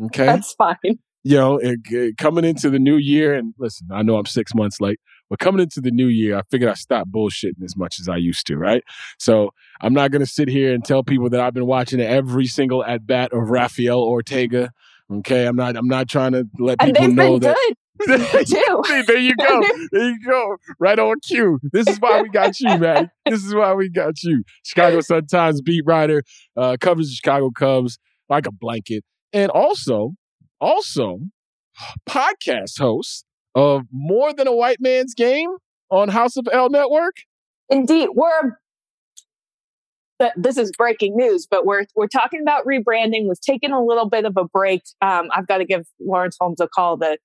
Okay, 0.07 0.27
That's 0.27 0.53
fine. 0.55 0.77
you 1.23 1.37
know, 1.37 1.57
it, 1.59 1.79
it- 1.91 2.17
coming 2.17 2.45
into 2.45 2.69
the 2.71 2.79
new 2.79 2.97
year, 2.97 3.35
and 3.35 3.55
listen, 3.59 3.89
I 3.93 4.03
know 4.03 4.17
I'm 4.17 4.27
six 4.27 4.55
months 4.55 4.81
late, 4.81 4.99
but 5.29 5.39
coming 5.39 5.61
into 5.61 5.81
the 5.81 5.91
new 5.91 6.07
year, 6.07 6.39
I 6.39 6.43
figured 6.51 6.71
I 6.71 6.75
stopped 6.75 7.11
bullshitting 7.11 7.63
as 7.65 7.77
much 7.77 7.99
as 8.01 8.09
I 8.09 8.17
used 8.17 8.47
to, 8.47 8.57
right? 8.57 8.83
So 9.19 9.51
I'm 9.81 9.93
not 9.93 10.11
going 10.11 10.21
to 10.21 10.31
sit 10.31 10.49
here 10.49 10.73
and 10.73 10.85
tell 10.85 11.03
people 11.03 11.31
that 11.31 11.41
I've 11.41 11.55
been 11.55 11.67
watching 11.67 12.01
every 12.01 12.47
single 12.47 12.85
at 12.85 13.07
bat 13.07 13.33
of 13.33 13.51
Rafael 13.51 14.01
Ortega. 14.01 14.71
Okay, 15.11 15.47
I'm 15.47 15.57
not. 15.57 15.77
I'm 15.77 15.89
not 15.89 16.09
trying 16.09 16.33
to 16.33 16.47
let 16.59 16.81
people 16.81 17.09
know 17.09 17.39
been 17.39 17.51
that. 17.51 17.57
good 17.57 17.77
there 18.07 19.19
you 19.19 19.35
go. 19.37 19.63
There 19.93 20.11
you 20.11 20.19
go. 20.25 20.57
Right 20.79 20.99
on 20.99 21.17
cue. 21.21 21.59
This 21.73 21.87
is 21.87 21.99
why 21.99 22.21
we 22.23 22.29
got 22.29 22.59
you, 22.61 22.77
man. 22.79 23.11
This 23.25 23.45
is 23.45 23.55
why 23.55 23.73
we 23.75 23.89
got 23.89 24.23
you. 24.23 24.45
Chicago 24.65 25.01
Sun 25.01 25.27
Times 25.27 25.63
beat 25.63 25.83
writer, 25.87 26.23
uh, 26.57 26.77
covers 26.79 27.09
the 27.09 27.15
Chicago 27.15 27.51
Cubs 27.51 27.99
like 28.29 28.47
a 28.47 28.53
blanket, 28.53 29.05
and 29.33 29.51
also, 29.51 30.13
also, 30.61 31.19
podcast 32.09 32.79
host 32.79 33.25
of 33.57 33.83
More 33.91 34.33
Than 34.33 34.47
a 34.47 34.55
White 34.55 34.81
Man's 34.81 35.15
Game 35.15 35.51
on 35.91 36.09
House 36.09 36.37
of 36.37 36.47
L 36.53 36.69
Network. 36.71 37.17
Indeed, 37.69 38.11
we're. 38.15 38.59
This 40.37 40.57
is 40.57 40.73
breaking 40.79 41.15
news, 41.17 41.47
but 41.51 41.67
we're 41.67 41.85
we're 41.95 42.07
talking 42.07 42.41
about 42.41 42.65
rebranding. 42.65 43.29
We've 43.29 43.41
taken 43.41 43.73
a 43.73 43.85
little 43.85 44.09
bit 44.09 44.25
of 44.25 44.37
a 44.39 44.45
break. 44.45 44.83
Um, 45.03 45.29
I've 45.35 45.47
got 45.47 45.59
to 45.59 45.67
give 45.67 45.87
Lawrence 46.01 46.37
Holmes 46.41 46.61
a 46.61 46.69
call 46.69 46.97
to 46.99 47.19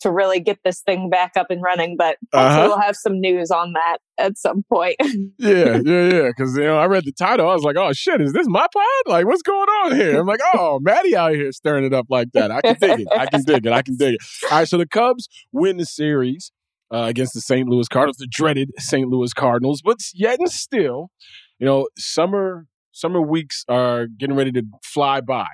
to 0.00 0.10
really 0.10 0.40
get 0.40 0.58
this 0.64 0.80
thing 0.80 1.10
back 1.10 1.32
up 1.36 1.46
and 1.50 1.62
running. 1.62 1.96
But 1.96 2.16
Uh-huh. 2.32 2.64
we'll 2.68 2.78
have 2.80 2.96
some 2.96 3.20
news 3.20 3.50
on 3.50 3.72
that 3.74 3.98
at 4.18 4.38
some 4.38 4.64
point. 4.72 4.96
Yeah, 5.38 5.80
yeah, 5.84 6.08
yeah. 6.12 6.28
Because 6.28 6.56
you 6.56 6.64
know, 6.64 6.78
I 6.78 6.86
read 6.86 7.04
the 7.04 7.12
title, 7.12 7.48
I 7.48 7.54
was 7.54 7.62
like, 7.62 7.76
"Oh 7.76 7.92
shit, 7.92 8.20
is 8.20 8.32
this 8.32 8.46
my 8.48 8.66
pod? 8.72 8.84
Like, 9.12 9.26
what's 9.26 9.42
going 9.42 9.68
on 9.84 9.96
here?" 9.96 10.20
I'm 10.20 10.26
like, 10.26 10.40
"Oh, 10.54 10.78
Maddie 10.82 11.16
out 11.16 11.32
here 11.34 11.50
stirring 11.52 11.84
it 11.84 11.94
up 11.94 12.06
like 12.10 12.28
that. 12.32 12.50
I 12.50 12.60
can 12.60 12.76
dig 12.78 13.00
it. 13.00 13.08
I 13.16 13.26
can 13.26 13.42
dig 13.42 13.66
it. 13.66 13.72
I 13.72 13.82
can 13.82 13.96
dig 13.96 14.14
it." 14.14 14.20
All 14.50 14.58
right, 14.58 14.68
so 14.68 14.76
the 14.78 14.86
Cubs 14.86 15.28
win 15.52 15.78
the 15.78 15.86
series 15.86 16.52
uh, 16.92 17.04
against 17.08 17.32
the 17.34 17.40
St. 17.40 17.68
Louis 17.68 17.88
Cardinals, 17.88 18.16
the 18.18 18.26
dreaded 18.30 18.70
St. 18.78 19.08
Louis 19.08 19.32
Cardinals, 19.32 19.80
but 19.82 19.98
yet 20.12 20.38
and 20.40 20.50
still, 20.50 21.10
you 21.58 21.66
know, 21.66 21.88
summer 21.96 22.66
summer 22.92 23.20
weeks 23.22 23.64
are 23.68 24.06
getting 24.06 24.36
ready 24.36 24.52
to 24.52 24.62
fly 24.84 25.20
by, 25.22 25.46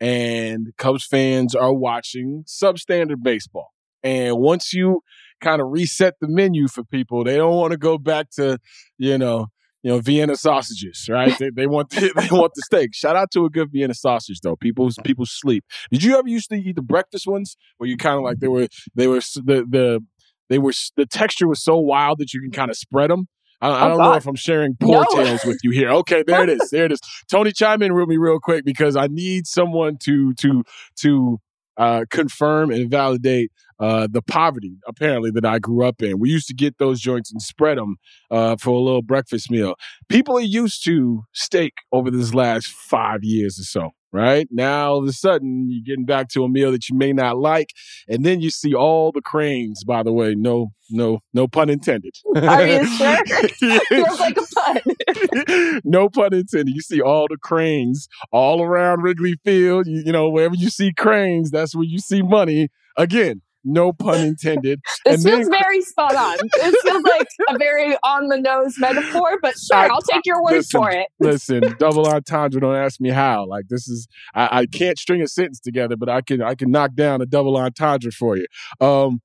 and 0.00 0.68
Cubs 0.78 1.04
fans 1.06 1.54
are 1.54 1.72
watching 1.72 2.44
substandard 2.46 3.22
baseball. 3.22 3.71
And 4.02 4.38
once 4.38 4.72
you 4.72 5.00
kind 5.40 5.60
of 5.60 5.68
reset 5.70 6.14
the 6.20 6.28
menu 6.28 6.68
for 6.68 6.84
people, 6.84 7.24
they 7.24 7.36
don't 7.36 7.56
want 7.56 7.72
to 7.72 7.78
go 7.78 7.98
back 7.98 8.30
to, 8.32 8.58
you 8.98 9.18
know, 9.18 9.46
you 9.82 9.90
know, 9.90 9.98
Vienna 9.98 10.36
sausages, 10.36 11.06
right? 11.10 11.36
they, 11.38 11.50
they 11.50 11.66
want 11.66 11.90
the, 11.92 12.12
they 12.16 12.28
want 12.36 12.52
the 12.54 12.62
steak. 12.62 12.90
Shout 12.94 13.16
out 13.16 13.30
to 13.32 13.44
a 13.44 13.50
good 13.50 13.70
Vienna 13.72 13.94
sausage 13.94 14.40
though. 14.42 14.56
People 14.56 14.88
people 15.04 15.26
sleep. 15.26 15.64
Did 15.90 16.04
you 16.04 16.16
ever 16.18 16.28
used 16.28 16.50
to 16.50 16.56
eat 16.56 16.76
the 16.76 16.82
breakfast 16.82 17.26
ones 17.26 17.56
where 17.78 17.88
you 17.88 17.96
kind 17.96 18.16
of 18.16 18.22
like 18.22 18.38
they 18.38 18.48
were 18.48 18.68
they 18.94 19.08
were 19.08 19.20
the 19.36 19.66
the 19.68 20.00
they 20.48 20.58
were 20.58 20.72
the 20.96 21.06
texture 21.06 21.48
was 21.48 21.62
so 21.62 21.76
wild 21.78 22.18
that 22.18 22.32
you 22.32 22.40
can 22.40 22.50
kind 22.50 22.70
of 22.70 22.76
spread 22.76 23.10
them. 23.10 23.26
I, 23.60 23.86
I 23.86 23.86
Oh, 23.86 23.88
don't 23.88 24.02
know 24.02 24.16
if 24.16 24.26
I'm 24.26 24.36
sharing 24.36 24.76
poor 24.80 25.04
No. 25.04 25.06
tales 25.06 25.44
with 25.44 25.58
you 25.62 25.70
here. 25.70 25.90
Okay, 25.90 26.22
there 26.26 26.42
it 26.42 26.50
is. 26.50 26.68
There 26.70 26.84
it 26.84 26.92
is. 26.92 27.00
Tony, 27.30 27.52
chime 27.52 27.82
in 27.82 27.94
with 27.94 28.08
me 28.08 28.16
real 28.18 28.38
quick 28.40 28.64
because 28.64 28.96
I 28.96 29.06
need 29.08 29.46
someone 29.46 29.96
to 30.04 30.34
to 30.34 30.62
to 31.00 31.38
uh, 31.76 32.04
confirm 32.10 32.70
and 32.70 32.90
validate 32.90 33.50
uh, 33.82 34.06
the 34.08 34.22
poverty 34.22 34.76
apparently 34.86 35.32
that 35.32 35.44
I 35.44 35.58
grew 35.58 35.84
up 35.84 36.00
in. 36.02 36.20
We 36.20 36.30
used 36.30 36.46
to 36.46 36.54
get 36.54 36.78
those 36.78 37.00
joints 37.00 37.32
and 37.32 37.42
spread 37.42 37.78
them 37.78 37.96
uh, 38.30 38.54
for 38.56 38.70
a 38.70 38.80
little 38.80 39.02
breakfast 39.02 39.50
meal. 39.50 39.74
People 40.08 40.38
are 40.38 40.40
used 40.40 40.84
to 40.84 41.24
steak 41.32 41.74
over 41.90 42.08
this 42.08 42.32
last 42.32 42.68
five 42.68 43.24
years 43.24 43.58
or 43.58 43.64
so. 43.64 43.90
Right 44.14 44.46
now, 44.50 44.90
all 44.90 44.98
of 44.98 45.08
a 45.08 45.12
sudden, 45.12 45.68
you're 45.70 45.82
getting 45.82 46.04
back 46.04 46.28
to 46.30 46.44
a 46.44 46.48
meal 46.48 46.70
that 46.70 46.90
you 46.90 46.96
may 46.96 47.14
not 47.14 47.38
like, 47.38 47.70
and 48.06 48.26
then 48.26 48.42
you 48.42 48.50
see 48.50 48.74
all 48.74 49.10
the 49.10 49.22
cranes. 49.22 49.84
By 49.84 50.02
the 50.02 50.12
way, 50.12 50.34
no, 50.36 50.68
no, 50.90 51.20
no 51.32 51.48
pun 51.48 51.70
intended. 51.70 52.14
Are 52.36 52.66
you 52.66 52.84
sure? 52.98 53.24
Feels 53.88 54.20
like 54.20 54.36
a 54.36 54.46
pun. 54.54 55.80
no 55.84 56.10
pun 56.10 56.34
intended. 56.34 56.74
You 56.74 56.82
see 56.82 57.00
all 57.00 57.26
the 57.26 57.38
cranes 57.38 58.06
all 58.30 58.62
around 58.62 59.00
Wrigley 59.00 59.36
Field. 59.46 59.86
You, 59.86 60.02
you 60.04 60.12
know, 60.12 60.28
wherever 60.28 60.54
you 60.54 60.68
see 60.68 60.92
cranes, 60.92 61.50
that's 61.50 61.74
where 61.74 61.86
you 61.86 61.98
see 61.98 62.20
money. 62.20 62.68
Again, 62.98 63.40
no 63.64 63.92
pun 63.92 64.20
intended. 64.20 64.80
This 65.04 65.24
And 65.24 65.32
feels 65.34 65.48
then- 65.48 65.60
very 65.62 65.82
spot 65.82 66.14
on. 66.14 66.36
This 66.54 66.74
feels 66.82 67.02
like 67.04 67.26
a 67.50 67.58
very 67.58 67.96
on 68.04 68.28
the 68.28 68.38
nose 68.38 68.78
metaphor, 68.78 69.38
but 69.42 69.54
sure, 69.58 69.76
I- 69.76 69.88
I'll 69.88 70.02
take 70.02 70.24
your 70.26 70.42
word 70.42 70.52
listen, 70.52 70.80
for 70.80 70.90
it. 70.90 71.06
listen, 71.20 71.62
double 71.78 72.06
entendre. 72.06 72.60
Don't 72.60 72.76
ask 72.76 73.00
me 73.00 73.10
how. 73.10 73.46
Like 73.46 73.64
this 73.68 73.88
is, 73.88 74.06
I, 74.34 74.60
I 74.60 74.66
can't 74.66 74.98
string 74.98 75.22
a 75.22 75.26
sentence 75.28 75.60
together, 75.60 75.96
but 75.96 76.08
I 76.08 76.20
can, 76.22 76.40
I 76.42 76.54
can 76.54 76.70
knock 76.70 76.94
down 76.94 77.20
a 77.20 77.26
double 77.26 77.56
entendre 77.56 78.12
for 78.12 78.36
you. 78.36 78.46
Um, 78.80 79.20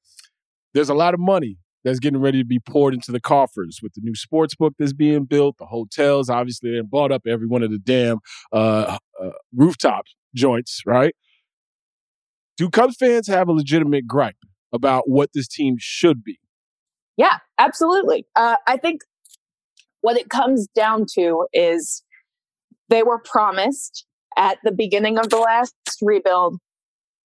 there's 0.73 0.89
a 0.89 0.93
lot 0.95 1.13
of 1.13 1.19
money 1.19 1.57
that's 1.83 1.99
getting 1.99 2.19
ready 2.19 2.39
to 2.39 2.45
be 2.45 2.59
poured 2.59 2.93
into 2.93 3.11
the 3.11 3.19
coffers 3.21 3.79
with 3.81 3.93
the 3.93 4.01
new 4.03 4.13
sports 4.15 4.55
book 4.55 4.73
that's 4.77 4.93
being 4.93 5.23
built. 5.25 5.57
The 5.57 5.65
hotels, 5.67 6.29
obviously, 6.29 6.71
they 6.71 6.81
bought 6.81 7.11
up 7.11 7.21
every 7.27 7.47
one 7.47 7.63
of 7.63 7.71
the 7.71 7.77
damn 7.79 8.17
uh, 8.51 8.97
uh, 9.23 9.29
rooftop 9.55 10.05
joints, 10.35 10.81
right? 10.85 11.15
Do 12.57 12.69
Cubs 12.69 12.95
fans 12.97 13.27
have 13.27 13.47
a 13.47 13.53
legitimate 13.53 14.07
gripe 14.07 14.35
about 14.73 15.07
what 15.07 15.29
this 15.33 15.47
team 15.47 15.75
should 15.79 16.23
be? 16.23 16.39
Yeah, 17.15 17.37
absolutely. 17.59 18.25
Uh, 18.35 18.57
I 18.67 18.77
think 18.77 19.01
what 20.01 20.17
it 20.17 20.29
comes 20.29 20.67
down 20.75 21.05
to 21.13 21.47
is 21.53 22.03
they 22.89 23.03
were 23.03 23.19
promised 23.19 24.05
at 24.37 24.57
the 24.63 24.71
beginning 24.71 25.17
of 25.17 25.29
the 25.29 25.37
last 25.37 25.75
rebuild 26.01 26.57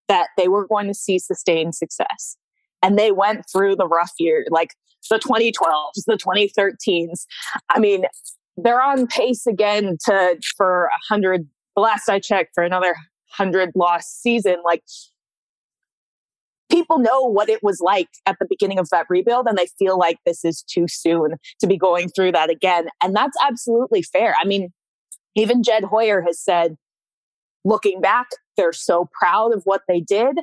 that 0.09 0.29
they 0.37 0.49
were 0.49 0.67
going 0.67 0.89
to 0.89 0.95
see 0.95 1.19
sustained 1.19 1.75
success. 1.75 2.37
And 2.83 2.99
they 2.99 3.13
went 3.13 3.45
through 3.51 3.77
the 3.77 3.87
rough 3.87 4.13
year, 4.19 4.45
like 4.51 4.75
the 5.09 5.19
2012s, 5.19 6.05
the 6.07 6.17
2013s. 6.17 7.27
I 7.71 7.79
mean, 7.79 8.05
they're 8.57 8.83
on 8.83 9.07
pace 9.07 9.47
again 9.47 9.97
to 10.07 10.37
for 10.57 10.87
a 10.87 10.99
hundred. 11.09 11.49
The 11.75 11.81
last 11.83 12.09
I 12.09 12.19
checked, 12.19 12.51
for 12.55 12.63
another 12.63 12.95
hundred 13.31 13.71
loss 13.75 14.07
season. 14.07 14.57
Like 14.65 14.83
people 16.73 16.99
know 16.99 17.21
what 17.21 17.49
it 17.49 17.63
was 17.63 17.81
like 17.81 18.09
at 18.27 18.37
the 18.41 18.47
beginning 18.49 18.79
of 18.79 18.89
that 18.91 19.07
rebuild 19.09 19.47
and 19.47 19.59
they 19.59 19.69
feel 19.79 19.99
like 19.99 20.19
this 20.25 20.45
is 20.45 20.63
too 20.63 20.87
soon 20.89 21.35
to 21.61 21.67
be 21.67 21.77
going 21.77 22.09
through 22.09 22.33
that 22.33 22.51
again. 22.51 22.89
And 23.03 23.15
that's 23.15 23.37
absolutely 23.47 24.03
fair. 24.03 24.35
I 24.41 24.47
mean, 24.47 24.71
even 25.37 25.63
Jed 25.63 25.85
Hoyer 25.85 26.23
has 26.23 26.41
said, 26.41 26.77
looking 27.65 28.01
back, 28.01 28.29
they're 28.57 28.73
so 28.73 29.09
proud 29.19 29.55
of 29.55 29.63
what 29.65 29.83
they 29.87 30.01
did, 30.01 30.39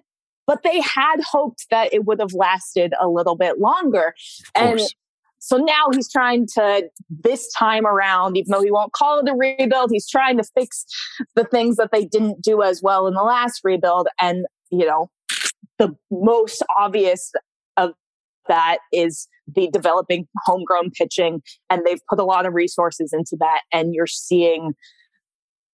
but 0.48 0.64
they 0.64 0.80
had 0.82 1.18
hoped 1.22 1.66
that 1.72 1.94
it 1.94 2.06
would 2.06 2.20
have 2.20 2.34
lasted 2.34 2.94
a 3.00 3.08
little 3.10 3.36
bit 3.36 3.60
longer. 3.60 4.14
And 4.56 4.80
so 5.40 5.58
now 5.58 5.88
he's 5.94 6.12
trying 6.12 6.48
to, 6.56 6.90
this 7.10 7.52
time 7.54 7.86
around, 7.86 8.38
even 8.38 8.52
though 8.52 8.62
he 8.62 8.72
won't 8.72 8.94
call 8.94 9.20
it 9.20 9.30
a 9.30 9.36
rebuild, 9.36 9.90
he's 9.92 10.08
trying 10.08 10.38
to 10.38 10.44
fix 10.44 10.86
the 11.36 11.44
things 11.44 11.78
that 11.78 11.92
they 11.92 12.06
didn't 12.06 12.42
do 12.42 12.62
as 12.62 12.82
well 12.84 13.08
in 13.08 13.14
the 13.14 13.24
last 13.24 13.62
rebuild. 13.64 14.08
And, 14.20 14.46
you 14.70 14.86
know, 14.86 15.10
the 15.80 15.96
most 16.12 16.64
obvious 16.78 17.32
of 17.78 17.92
that 18.48 18.78
is 18.94 19.28
the 19.56 19.70
developing 19.72 20.28
homegrown 20.46 20.92
pitching 20.92 21.42
and 21.70 21.82
they've 21.86 22.02
put 22.10 22.20
a 22.20 22.26
lot 22.26 22.46
of 22.46 22.54
resources 22.54 23.12
into 23.14 23.36
that 23.40 23.62
and 23.74 23.94
you're 23.94 24.08
seeing 24.08 24.74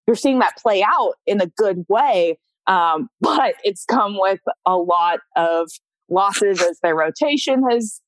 you're 0.07 0.15
seeing 0.15 0.39
that 0.39 0.55
play 0.57 0.83
out 0.83 1.13
in 1.25 1.41
a 1.41 1.47
good 1.47 1.85
way 1.89 2.37
um, 2.67 3.09
but 3.21 3.55
it's 3.63 3.85
come 3.85 4.17
with 4.19 4.39
a 4.65 4.77
lot 4.77 5.19
of 5.35 5.69
losses 6.09 6.61
as 6.61 6.79
their 6.81 6.95
rotation 6.95 7.63
has 7.69 8.01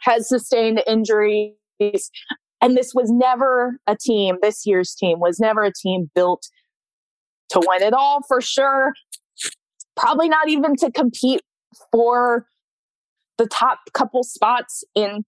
has 0.00 0.28
sustained 0.28 0.82
injuries. 0.86 1.52
And 2.60 2.76
this 2.76 2.92
was 2.94 3.10
never 3.10 3.78
a 3.86 3.96
team 3.96 4.36
this 4.42 4.64
year's 4.64 4.94
team 4.94 5.20
was 5.20 5.38
never 5.38 5.64
a 5.64 5.72
team 5.72 6.10
built 6.14 6.48
to 7.50 7.62
win 7.66 7.82
it 7.82 7.94
all 7.94 8.20
for 8.26 8.40
sure 8.40 8.92
probably 9.98 10.28
not 10.28 10.48
even 10.48 10.76
to 10.76 10.90
compete 10.90 11.42
for 11.92 12.46
the 13.36 13.46
top 13.46 13.80
couple 13.92 14.22
spots 14.22 14.84
in 14.94 15.24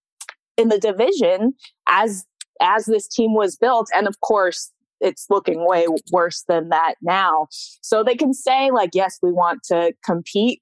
in 0.57 0.69
the 0.69 0.79
division 0.79 1.55
as 1.89 2.25
as 2.61 2.87
this 2.87 3.09
team 3.09 3.35
was 3.35 3.57
built. 3.57 3.89
And 3.95 4.07
of 4.07 4.21
course 4.21 4.73
it's 5.01 5.27
looking 5.31 5.67
way 5.67 5.87
worse 6.13 6.45
than 6.47 6.69
that 6.69 6.95
now. 7.01 7.49
So 7.81 8.05
they 8.05 8.15
can 8.15 8.33
say 8.33 8.71
like 8.71 8.91
yes 8.95 9.19
we 9.23 9.33
want 9.33 9.63
to 9.65 9.93
compete. 10.05 10.61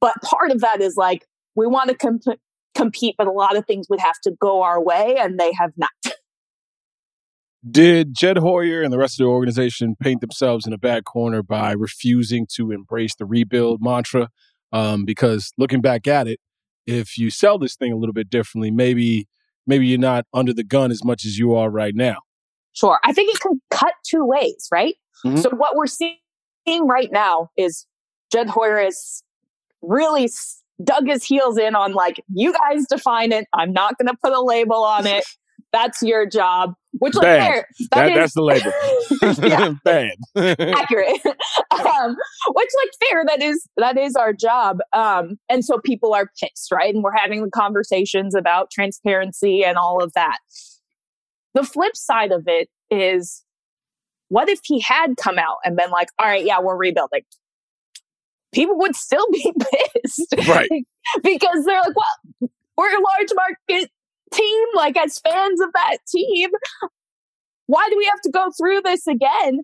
But 0.00 0.14
part 0.22 0.50
of 0.50 0.60
that 0.60 0.80
is 0.80 0.96
like 0.96 1.26
we 1.54 1.66
want 1.66 1.90
to 1.90 1.96
comp- 1.96 2.40
compete 2.74 3.14
but 3.16 3.26
a 3.26 3.32
lot 3.32 3.56
of 3.56 3.66
things 3.66 3.86
would 3.88 4.00
have 4.00 4.20
to 4.22 4.32
go 4.40 4.62
our 4.62 4.82
way 4.82 5.16
and 5.18 5.38
they 5.40 5.52
have 5.58 5.72
not 5.76 5.90
Did 7.68 8.14
Jed 8.14 8.38
Hoyer 8.38 8.82
and 8.82 8.92
the 8.92 8.98
rest 8.98 9.18
of 9.18 9.24
the 9.24 9.30
organization 9.30 9.96
paint 10.00 10.20
themselves 10.20 10.66
in 10.66 10.72
a 10.72 10.78
bad 10.78 11.04
corner 11.04 11.42
by 11.42 11.72
refusing 11.72 12.46
to 12.54 12.70
embrace 12.70 13.14
the 13.16 13.26
rebuild 13.26 13.80
mantra? 13.82 14.28
Um, 14.72 15.04
because 15.04 15.52
looking 15.58 15.80
back 15.80 16.06
at 16.06 16.28
it, 16.28 16.38
if 16.86 17.18
you 17.18 17.30
sell 17.30 17.58
this 17.58 17.74
thing 17.74 17.92
a 17.92 17.96
little 17.96 18.12
bit 18.12 18.30
differently, 18.30 18.70
maybe 18.70 19.26
maybe 19.66 19.86
you're 19.86 19.98
not 19.98 20.26
under 20.32 20.52
the 20.52 20.62
gun 20.62 20.92
as 20.92 21.04
much 21.04 21.24
as 21.24 21.38
you 21.38 21.54
are 21.54 21.68
right 21.70 21.94
now. 21.94 22.18
Sure. 22.72 23.00
I 23.04 23.12
think 23.12 23.34
it 23.34 23.40
can 23.40 23.60
cut 23.70 23.94
two 24.08 24.24
ways, 24.24 24.68
right? 24.70 24.94
Mhm. 25.24 25.42
So 25.42 25.50
what 25.50 25.74
we're 25.74 25.86
seeing 25.86 26.18
right 26.68 27.10
now 27.10 27.50
is 27.56 27.86
Jed 28.30 28.48
Hoyer 28.48 28.78
is 28.78 29.24
really 29.82 30.28
dug 30.84 31.06
his 31.08 31.24
heels 31.24 31.58
in 31.58 31.74
on 31.74 31.94
like, 31.94 32.22
you 32.32 32.52
guys 32.52 32.86
define 32.86 33.32
it. 33.32 33.46
I'm 33.52 33.72
not 33.72 33.98
going 33.98 34.08
to 34.08 34.16
put 34.22 34.32
a 34.32 34.40
label 34.40 34.84
on 34.84 35.06
it. 35.06 35.24
That's 35.72 36.02
your 36.02 36.26
job. 36.26 36.74
Which 36.98 37.14
like 37.14 37.22
Bad. 37.24 37.50
fair. 37.52 37.68
That, 37.92 38.08
is- 38.08 38.14
that's 38.14 38.34
the 38.34 38.42
label. 38.42 39.78
Bad. 39.84 40.12
accurate. 40.76 41.20
um, 41.70 42.16
which 42.54 42.70
like 42.80 42.90
fair. 43.10 43.24
That 43.26 43.42
is 43.42 43.66
that 43.76 43.98
is 43.98 44.16
our 44.16 44.32
job. 44.32 44.78
Um, 44.92 45.38
and 45.48 45.64
so 45.64 45.78
people 45.78 46.14
are 46.14 46.30
pissed, 46.40 46.72
right? 46.72 46.94
And 46.94 47.02
we're 47.04 47.14
having 47.16 47.42
the 47.44 47.50
conversations 47.50 48.34
about 48.34 48.70
transparency 48.70 49.64
and 49.64 49.76
all 49.76 50.02
of 50.02 50.12
that. 50.14 50.38
The 51.54 51.64
flip 51.64 51.96
side 51.96 52.32
of 52.32 52.44
it 52.46 52.68
is, 52.90 53.42
what 54.28 54.48
if 54.48 54.60
he 54.64 54.80
had 54.80 55.16
come 55.16 55.38
out 55.38 55.56
and 55.64 55.76
been 55.76 55.90
like, 55.90 56.08
"All 56.18 56.26
right, 56.26 56.44
yeah, 56.44 56.60
we're 56.60 56.76
rebuilding." 56.76 57.22
People 58.52 58.78
would 58.78 58.96
still 58.96 59.26
be 59.32 59.52
pissed, 60.02 60.34
Right. 60.48 60.68
because 61.22 61.64
they're 61.64 61.80
like, 61.80 61.94
"Well, 61.96 62.50
we're 62.78 62.96
a 62.96 63.02
large 63.02 63.28
market 63.34 63.90
team. 64.32 64.66
Like 64.74 64.96
as 64.96 65.18
fans 65.18 65.60
of 65.60 65.72
that 65.72 65.98
team, 66.08 66.50
why 67.66 67.86
do 67.90 67.96
we 67.96 68.04
have 68.06 68.20
to 68.22 68.30
go 68.30 68.50
through 68.56 68.82
this 68.82 69.06
again? 69.06 69.60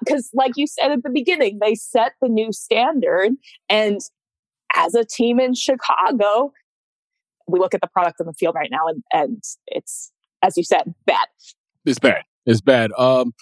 Because, 0.00 0.30
like 0.34 0.52
you 0.56 0.66
said 0.66 0.92
at 0.92 1.02
the 1.02 1.10
beginning, 1.10 1.58
they 1.60 1.74
set 1.74 2.12
the 2.20 2.28
new 2.28 2.52
standard. 2.52 3.32
And 3.68 4.00
as 4.76 4.94
a 4.94 5.04
team 5.04 5.40
in 5.40 5.54
Chicago, 5.54 6.52
we 7.48 7.58
look 7.58 7.74
at 7.74 7.80
the 7.80 7.88
product 7.88 8.20
on 8.20 8.26
the 8.26 8.32
field 8.34 8.54
right 8.54 8.70
now, 8.70 8.86
and, 8.86 9.02
and 9.12 9.42
it's, 9.66 10.12
as 10.42 10.56
you 10.56 10.62
said, 10.62 10.94
bad. 11.06 11.26
It's 11.84 11.98
bad. 11.98 12.22
It's 12.46 12.60
bad. 12.60 12.92
Um, 12.96 13.32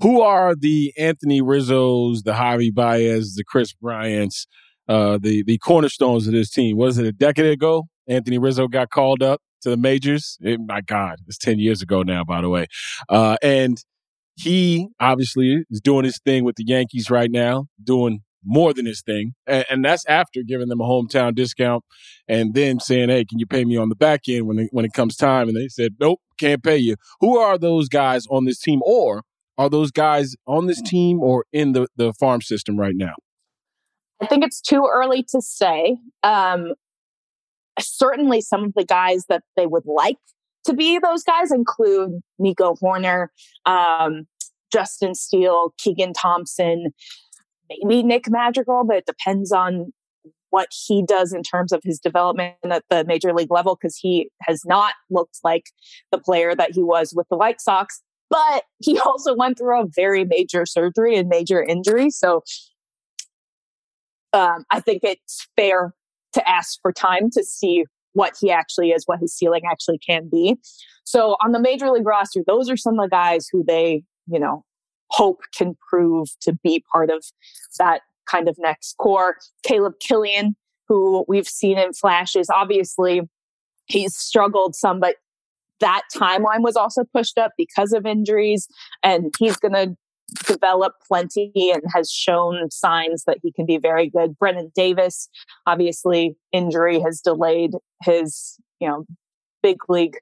who 0.00 0.20
are 0.20 0.54
the 0.54 0.92
Anthony 0.96 1.40
Rizzo's, 1.40 2.22
the 2.22 2.32
Javi 2.32 2.72
Baez, 2.72 3.34
the 3.34 3.44
Kris 3.44 3.72
Bryant's, 3.72 4.46
uh, 4.88 5.18
the 5.20 5.42
the 5.42 5.58
cornerstones 5.58 6.26
of 6.26 6.32
this 6.32 6.50
team? 6.50 6.76
Was 6.76 6.98
it 6.98 7.06
a 7.06 7.12
decade 7.12 7.46
ago? 7.46 7.88
Anthony 8.06 8.38
Rizzo 8.38 8.68
got 8.68 8.90
called 8.90 9.22
up 9.22 9.40
to 9.62 9.70
the 9.70 9.76
majors. 9.76 10.38
It, 10.40 10.60
my 10.66 10.80
God, 10.80 11.16
it's 11.26 11.38
ten 11.38 11.58
years 11.58 11.82
ago 11.82 12.02
now, 12.02 12.24
by 12.24 12.40
the 12.40 12.48
way. 12.48 12.66
Uh, 13.08 13.36
and 13.42 13.78
he 14.36 14.88
obviously 15.00 15.64
is 15.70 15.80
doing 15.80 16.04
his 16.04 16.18
thing 16.24 16.44
with 16.44 16.56
the 16.56 16.64
Yankees 16.66 17.10
right 17.10 17.30
now, 17.30 17.66
doing 17.82 18.20
more 18.44 18.72
than 18.72 18.86
his 18.86 19.02
thing, 19.02 19.34
and, 19.46 19.64
and 19.68 19.84
that's 19.84 20.06
after 20.06 20.42
giving 20.46 20.68
them 20.68 20.80
a 20.80 20.84
hometown 20.84 21.34
discount, 21.34 21.84
and 22.28 22.54
then 22.54 22.78
saying, 22.78 23.08
"Hey, 23.08 23.24
can 23.24 23.38
you 23.38 23.46
pay 23.46 23.64
me 23.64 23.76
on 23.76 23.88
the 23.88 23.96
back 23.96 24.22
end 24.28 24.46
when 24.46 24.58
it, 24.60 24.68
when 24.72 24.84
it 24.84 24.92
comes 24.92 25.16
time?" 25.16 25.48
And 25.48 25.56
they 25.56 25.68
said, 25.68 25.96
"Nope, 25.98 26.20
can't 26.38 26.62
pay 26.62 26.76
you." 26.76 26.96
Who 27.20 27.38
are 27.38 27.58
those 27.58 27.88
guys 27.88 28.26
on 28.30 28.44
this 28.44 28.60
team, 28.60 28.80
or 28.84 29.22
are 29.58 29.68
those 29.68 29.90
guys 29.90 30.36
on 30.46 30.66
this 30.66 30.80
team 30.80 31.20
or 31.20 31.44
in 31.52 31.72
the 31.72 31.88
the 31.96 32.12
farm 32.12 32.40
system 32.40 32.78
right 32.78 32.94
now? 32.94 33.14
I 34.20 34.26
think 34.26 34.44
it's 34.44 34.60
too 34.60 34.88
early 34.90 35.24
to 35.30 35.40
say. 35.40 35.96
Um, 36.22 36.74
certainly, 37.80 38.40
some 38.40 38.64
of 38.64 38.74
the 38.74 38.84
guys 38.84 39.26
that 39.28 39.42
they 39.56 39.66
would 39.66 39.86
like 39.86 40.18
to 40.66 40.74
be 40.74 40.98
those 40.98 41.22
guys 41.22 41.50
include 41.50 42.20
Nico 42.38 42.74
Hoerner, 42.74 43.28
um, 43.64 44.26
Justin 44.72 45.14
Steele, 45.14 45.72
Keegan 45.78 46.12
Thompson, 46.12 46.92
maybe 47.68 48.02
Nick 48.02 48.28
Madrigal, 48.28 48.84
but 48.84 48.96
it 48.96 49.06
depends 49.06 49.52
on 49.52 49.92
what 50.50 50.68
he 50.86 51.02
does 51.02 51.32
in 51.32 51.42
terms 51.42 51.72
of 51.72 51.82
his 51.84 51.98
development 51.98 52.54
at 52.64 52.84
the 52.88 53.04
major 53.04 53.32
league 53.32 53.50
level 53.50 53.76
because 53.76 53.96
he 53.96 54.30
has 54.42 54.62
not 54.64 54.94
looked 55.10 55.38
like 55.44 55.64
the 56.12 56.18
player 56.18 56.54
that 56.54 56.72
he 56.72 56.82
was 56.82 57.12
with 57.14 57.26
the 57.28 57.36
White 57.36 57.60
Sox. 57.60 58.02
But 58.30 58.64
he 58.78 58.98
also 59.04 59.34
went 59.34 59.58
through 59.58 59.80
a 59.80 59.86
very 59.94 60.24
major 60.24 60.66
surgery 60.66 61.16
and 61.16 61.28
major 61.28 61.62
injury. 61.62 62.10
So 62.10 62.42
um, 64.32 64.64
I 64.70 64.80
think 64.80 65.02
it's 65.02 65.46
fair 65.56 65.92
to 66.36 66.48
ask 66.48 66.78
for 66.80 66.92
time 66.92 67.30
to 67.32 67.42
see 67.42 67.84
what 68.12 68.34
he 68.40 68.50
actually 68.50 68.92
is, 68.92 69.02
what 69.06 69.18
his 69.18 69.34
ceiling 69.34 69.62
actually 69.70 69.98
can 69.98 70.28
be. 70.28 70.56
So 71.04 71.36
on 71.44 71.52
the 71.52 71.60
major 71.60 71.90
league 71.90 72.06
roster, 72.06 72.42
those 72.46 72.70
are 72.70 72.76
some 72.76 72.98
of 72.98 73.04
the 73.04 73.10
guys 73.10 73.48
who 73.50 73.64
they, 73.66 74.04
you 74.26 74.38
know, 74.38 74.64
hope 75.10 75.40
can 75.56 75.76
prove 75.90 76.28
to 76.42 76.52
be 76.62 76.84
part 76.92 77.10
of 77.10 77.24
that 77.78 78.02
kind 78.30 78.48
of 78.48 78.56
next 78.58 78.96
core. 78.98 79.36
Caleb 79.62 79.94
Killian, 80.00 80.56
who 80.88 81.24
we've 81.28 81.48
seen 81.48 81.78
in 81.78 81.92
flashes, 81.92 82.48
obviously 82.48 83.22
he's 83.86 84.16
struggled 84.16 84.74
some, 84.74 84.98
but 84.98 85.16
that 85.80 86.02
timeline 86.14 86.62
was 86.62 86.76
also 86.76 87.04
pushed 87.04 87.38
up 87.38 87.52
because 87.58 87.92
of 87.92 88.06
injuries, 88.06 88.66
and 89.02 89.34
he's 89.38 89.56
going 89.56 89.74
to 89.74 89.96
develop 90.46 90.94
plenty 91.06 91.52
and 91.72 91.82
has 91.94 92.10
shown 92.10 92.70
signs 92.70 93.24
that 93.24 93.38
he 93.42 93.52
can 93.52 93.66
be 93.66 93.78
very 93.78 94.08
good. 94.10 94.38
Brennan 94.38 94.72
Davis, 94.74 95.28
obviously, 95.66 96.36
injury 96.52 97.00
has 97.00 97.20
delayed 97.20 97.72
his, 98.02 98.58
you 98.80 98.88
know, 98.88 99.04
big 99.62 99.78
league 99.88 100.16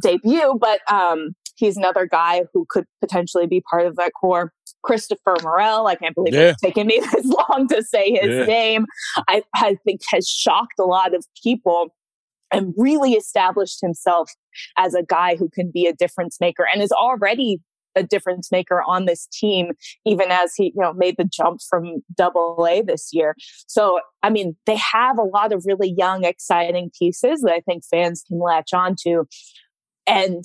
debut, 0.00 0.56
but 0.60 0.80
um, 0.90 1.34
he's 1.56 1.76
another 1.76 2.06
guy 2.06 2.44
who 2.52 2.66
could 2.68 2.84
potentially 3.00 3.46
be 3.46 3.62
part 3.70 3.86
of 3.86 3.96
that 3.96 4.12
core. 4.18 4.52
Christopher 4.82 5.36
Morel, 5.42 5.86
I 5.86 5.94
can't 5.94 6.14
believe 6.14 6.34
yeah. 6.34 6.50
it's 6.50 6.60
taken 6.60 6.88
me 6.88 7.00
this 7.12 7.26
long 7.26 7.68
to 7.68 7.82
say 7.82 8.10
his 8.12 8.36
yeah. 8.36 8.44
name. 8.44 8.86
I, 9.28 9.42
I 9.54 9.76
think 9.84 10.00
has 10.10 10.28
shocked 10.28 10.74
a 10.80 10.84
lot 10.84 11.14
of 11.14 11.24
people 11.42 11.94
and 12.52 12.74
really 12.76 13.12
established 13.12 13.80
himself 13.80 14.30
as 14.76 14.94
a 14.94 15.02
guy 15.02 15.36
who 15.36 15.48
can 15.48 15.70
be 15.70 15.86
a 15.86 15.94
difference 15.94 16.38
maker 16.40 16.66
and 16.72 16.82
is 16.82 16.92
already 16.92 17.60
a 17.94 18.02
difference 18.02 18.50
maker 18.50 18.82
on 18.86 19.06
this 19.06 19.26
team, 19.32 19.72
even 20.06 20.30
as 20.30 20.54
he, 20.56 20.66
you 20.74 20.82
know, 20.82 20.92
made 20.92 21.16
the 21.16 21.24
jump 21.24 21.60
from 21.68 22.02
double 22.14 22.66
A 22.68 22.82
this 22.82 23.10
year. 23.12 23.34
So, 23.66 24.00
I 24.22 24.30
mean, 24.30 24.56
they 24.66 24.76
have 24.76 25.18
a 25.18 25.24
lot 25.24 25.52
of 25.52 25.64
really 25.66 25.92
young, 25.96 26.24
exciting 26.24 26.90
pieces 26.98 27.42
that 27.42 27.52
I 27.52 27.60
think 27.60 27.84
fans 27.84 28.22
can 28.26 28.38
latch 28.38 28.72
onto. 28.72 29.24
And 30.06 30.44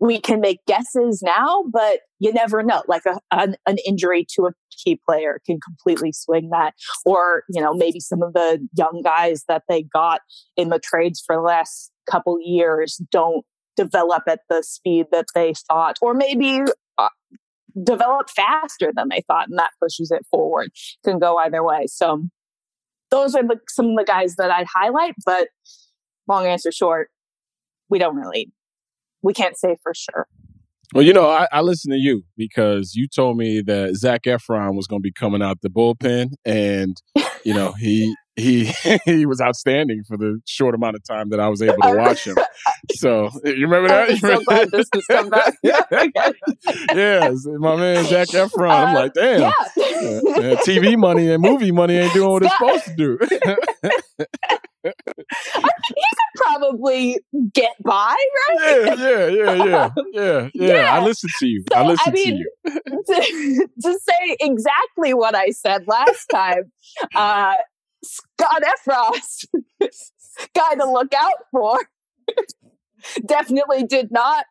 we 0.00 0.18
can 0.18 0.40
make 0.40 0.64
guesses 0.66 1.22
now, 1.22 1.64
but 1.70 2.00
you 2.18 2.32
never 2.32 2.62
know. 2.62 2.82
Like 2.88 3.04
a, 3.04 3.18
an, 3.30 3.56
an, 3.66 3.76
injury 3.86 4.26
to 4.34 4.46
a 4.46 4.52
key 4.82 4.98
player 5.06 5.40
can 5.44 5.60
completely 5.60 6.10
swing 6.12 6.48
that. 6.50 6.72
Or, 7.04 7.42
you 7.50 7.60
know, 7.60 7.74
maybe 7.74 8.00
some 8.00 8.22
of 8.22 8.32
the 8.32 8.66
young 8.76 9.02
guys 9.04 9.44
that 9.46 9.64
they 9.68 9.82
got 9.82 10.22
in 10.56 10.70
the 10.70 10.78
trades 10.78 11.22
for 11.24 11.36
the 11.36 11.42
last 11.42 11.92
couple 12.10 12.38
years 12.40 13.00
don't 13.12 13.44
develop 13.80 14.24
at 14.26 14.40
the 14.48 14.62
speed 14.62 15.06
that 15.12 15.26
they 15.34 15.54
thought, 15.68 15.96
or 16.02 16.14
maybe 16.14 16.60
uh, 16.98 17.08
develop 17.82 18.28
faster 18.30 18.92
than 18.94 19.08
they 19.08 19.22
thought, 19.26 19.48
and 19.48 19.58
that 19.58 19.70
pushes 19.82 20.10
it 20.10 20.26
forward. 20.30 20.70
Can 21.04 21.18
go 21.18 21.38
either 21.38 21.62
way. 21.62 21.86
So 21.86 22.24
those 23.10 23.34
are 23.34 23.42
the, 23.42 23.58
some 23.68 23.86
of 23.86 23.96
the 23.96 24.04
guys 24.04 24.36
that 24.36 24.50
I'd 24.50 24.66
highlight. 24.66 25.14
But 25.24 25.48
long 26.28 26.46
answer 26.46 26.70
short, 26.70 27.10
we 27.88 27.98
don't 27.98 28.16
really, 28.16 28.52
we 29.22 29.32
can't 29.32 29.58
say 29.58 29.76
for 29.82 29.94
sure. 29.94 30.26
Well, 30.92 31.04
you 31.04 31.12
know, 31.12 31.30
I, 31.30 31.46
I 31.52 31.60
listened 31.60 31.92
to 31.92 31.98
you 31.98 32.24
because 32.36 32.94
you 32.94 33.06
told 33.06 33.36
me 33.36 33.60
that 33.62 33.94
Zac 33.94 34.24
Efron 34.24 34.74
was 34.74 34.88
going 34.88 35.00
to 35.00 35.06
be 35.06 35.12
coming 35.12 35.40
out 35.40 35.60
the 35.62 35.70
bullpen, 35.70 36.32
and 36.44 36.96
you 37.44 37.54
know 37.54 37.72
he 37.72 38.12
he 38.40 38.72
he 39.04 39.26
was 39.26 39.40
outstanding 39.40 40.02
for 40.06 40.16
the 40.16 40.40
short 40.46 40.74
amount 40.74 40.96
of 40.96 41.04
time 41.04 41.30
that 41.30 41.40
I 41.40 41.48
was 41.48 41.62
able 41.62 41.82
to 41.82 41.94
watch 41.96 42.26
him. 42.26 42.36
So 42.92 43.30
you 43.44 43.68
remember 43.68 43.88
that? 43.88 44.16
So 44.18 44.42
glad 44.46 44.70
this 44.70 44.88
has 44.94 45.06
come 45.06 45.30
back. 45.30 45.54
yeah, 45.62 47.32
my 47.58 47.76
man 47.76 48.04
Zac 48.04 48.28
Efron. 48.28 48.70
I'm 48.70 48.94
like, 48.94 49.12
damn, 49.14 49.40
yeah. 49.40 49.50
uh, 49.50 50.56
TV 50.64 50.96
money 50.96 51.30
and 51.30 51.42
movie 51.42 51.72
money 51.72 51.96
ain't 51.96 52.12
doing 52.14 52.30
what 52.30 52.42
it's 52.42 52.52
supposed 52.56 52.84
to 52.84 52.94
do. 52.96 53.18
you 54.82 54.92
could 55.82 56.34
probably 56.36 57.18
get 57.52 57.72
by, 57.84 58.14
right? 58.48 58.58
Yeah, 58.58 58.94
yeah, 58.94 59.26
yeah, 59.26 59.52
yeah, 59.52 59.88
yeah, 60.12 60.48
yeah. 60.54 60.74
yeah. 60.74 60.94
I 60.94 61.04
listened 61.04 61.32
to 61.38 61.46
you. 61.46 61.64
So, 61.70 61.78
I 61.78 61.86
listened 61.86 62.08
I 62.08 62.10
mean, 62.10 62.44
to 62.66 62.72
you. 62.72 63.02
to, 63.06 63.68
to, 63.82 63.98
say 64.00 64.36
exactly 64.40 65.12
what 65.14 65.34
I 65.34 65.50
said 65.50 65.86
last 65.86 66.26
time, 66.26 66.72
uh, 67.14 67.54
Scott 68.02 68.62
Effross, 68.62 69.46
guy 70.54 70.74
to 70.74 70.90
look 70.90 71.12
out 71.14 71.44
for, 71.50 71.78
definitely 73.26 73.84
did 73.84 74.10
not 74.10 74.46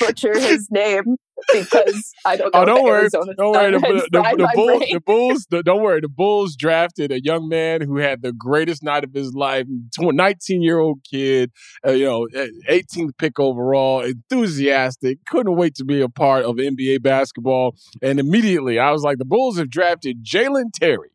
butcher 0.00 0.38
his 0.38 0.68
name 0.70 1.16
because 1.52 2.12
I 2.24 2.36
don't 2.36 2.52
know. 2.52 2.62
Oh, 2.62 2.64
don't 2.64 2.84
worry, 2.84 3.08
don't 3.10 3.52
worry. 3.52 3.72
The, 3.72 3.78
the, 3.78 4.08
the, 4.10 4.36
the, 4.36 4.50
Bull, 4.54 4.78
the 4.78 5.00
Bulls, 5.04 5.46
don't 5.46 5.82
worry. 5.82 6.00
The 6.00 6.08
Bulls 6.08 6.56
drafted 6.56 7.12
a 7.12 7.22
young 7.22 7.48
man 7.48 7.80
who 7.80 7.98
had 7.98 8.22
the 8.22 8.32
greatest 8.32 8.82
night 8.82 9.04
of 9.04 9.12
his 9.12 9.34
life. 9.34 9.66
Nineteen 9.98 10.62
year 10.62 10.78
old 10.78 11.00
kid, 11.08 11.52
uh, 11.86 11.92
you 11.92 12.04
know, 12.06 12.26
18th 12.68 13.16
pick 13.18 13.38
overall, 13.38 14.00
enthusiastic, 14.00 15.24
couldn't 15.26 15.54
wait 15.54 15.74
to 15.76 15.84
be 15.84 16.00
a 16.00 16.08
part 16.08 16.44
of 16.44 16.56
NBA 16.56 17.02
basketball. 17.02 17.76
And 18.02 18.18
immediately, 18.18 18.78
I 18.78 18.90
was 18.90 19.02
like, 19.02 19.18
the 19.18 19.24
Bulls 19.24 19.58
have 19.58 19.70
drafted 19.70 20.24
Jalen 20.24 20.72
Terry 20.74 21.10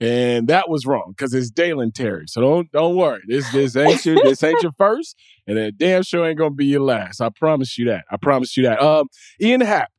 and 0.00 0.46
that 0.48 0.68
was 0.68 0.86
wrong 0.86 1.12
because 1.16 1.34
it's 1.34 1.50
Dalen 1.50 1.92
Terry. 1.92 2.26
So 2.28 2.40
don't 2.40 2.70
don't 2.70 2.96
worry. 2.96 3.20
This 3.26 3.50
this 3.50 3.76
ain't 3.76 4.04
your 4.06 4.22
this 4.22 4.42
ain't 4.42 4.62
your 4.62 4.72
first, 4.72 5.16
and 5.46 5.56
that 5.56 5.76
damn 5.76 6.02
sure 6.02 6.26
ain't 6.26 6.38
gonna 6.38 6.54
be 6.54 6.66
your 6.66 6.82
last. 6.82 7.20
I 7.20 7.30
promise 7.30 7.76
you 7.78 7.86
that. 7.86 8.04
I 8.10 8.16
promise 8.16 8.56
you 8.56 8.62
that. 8.64 8.80
Um, 8.80 9.08
Ian 9.40 9.60
Happ, 9.60 9.90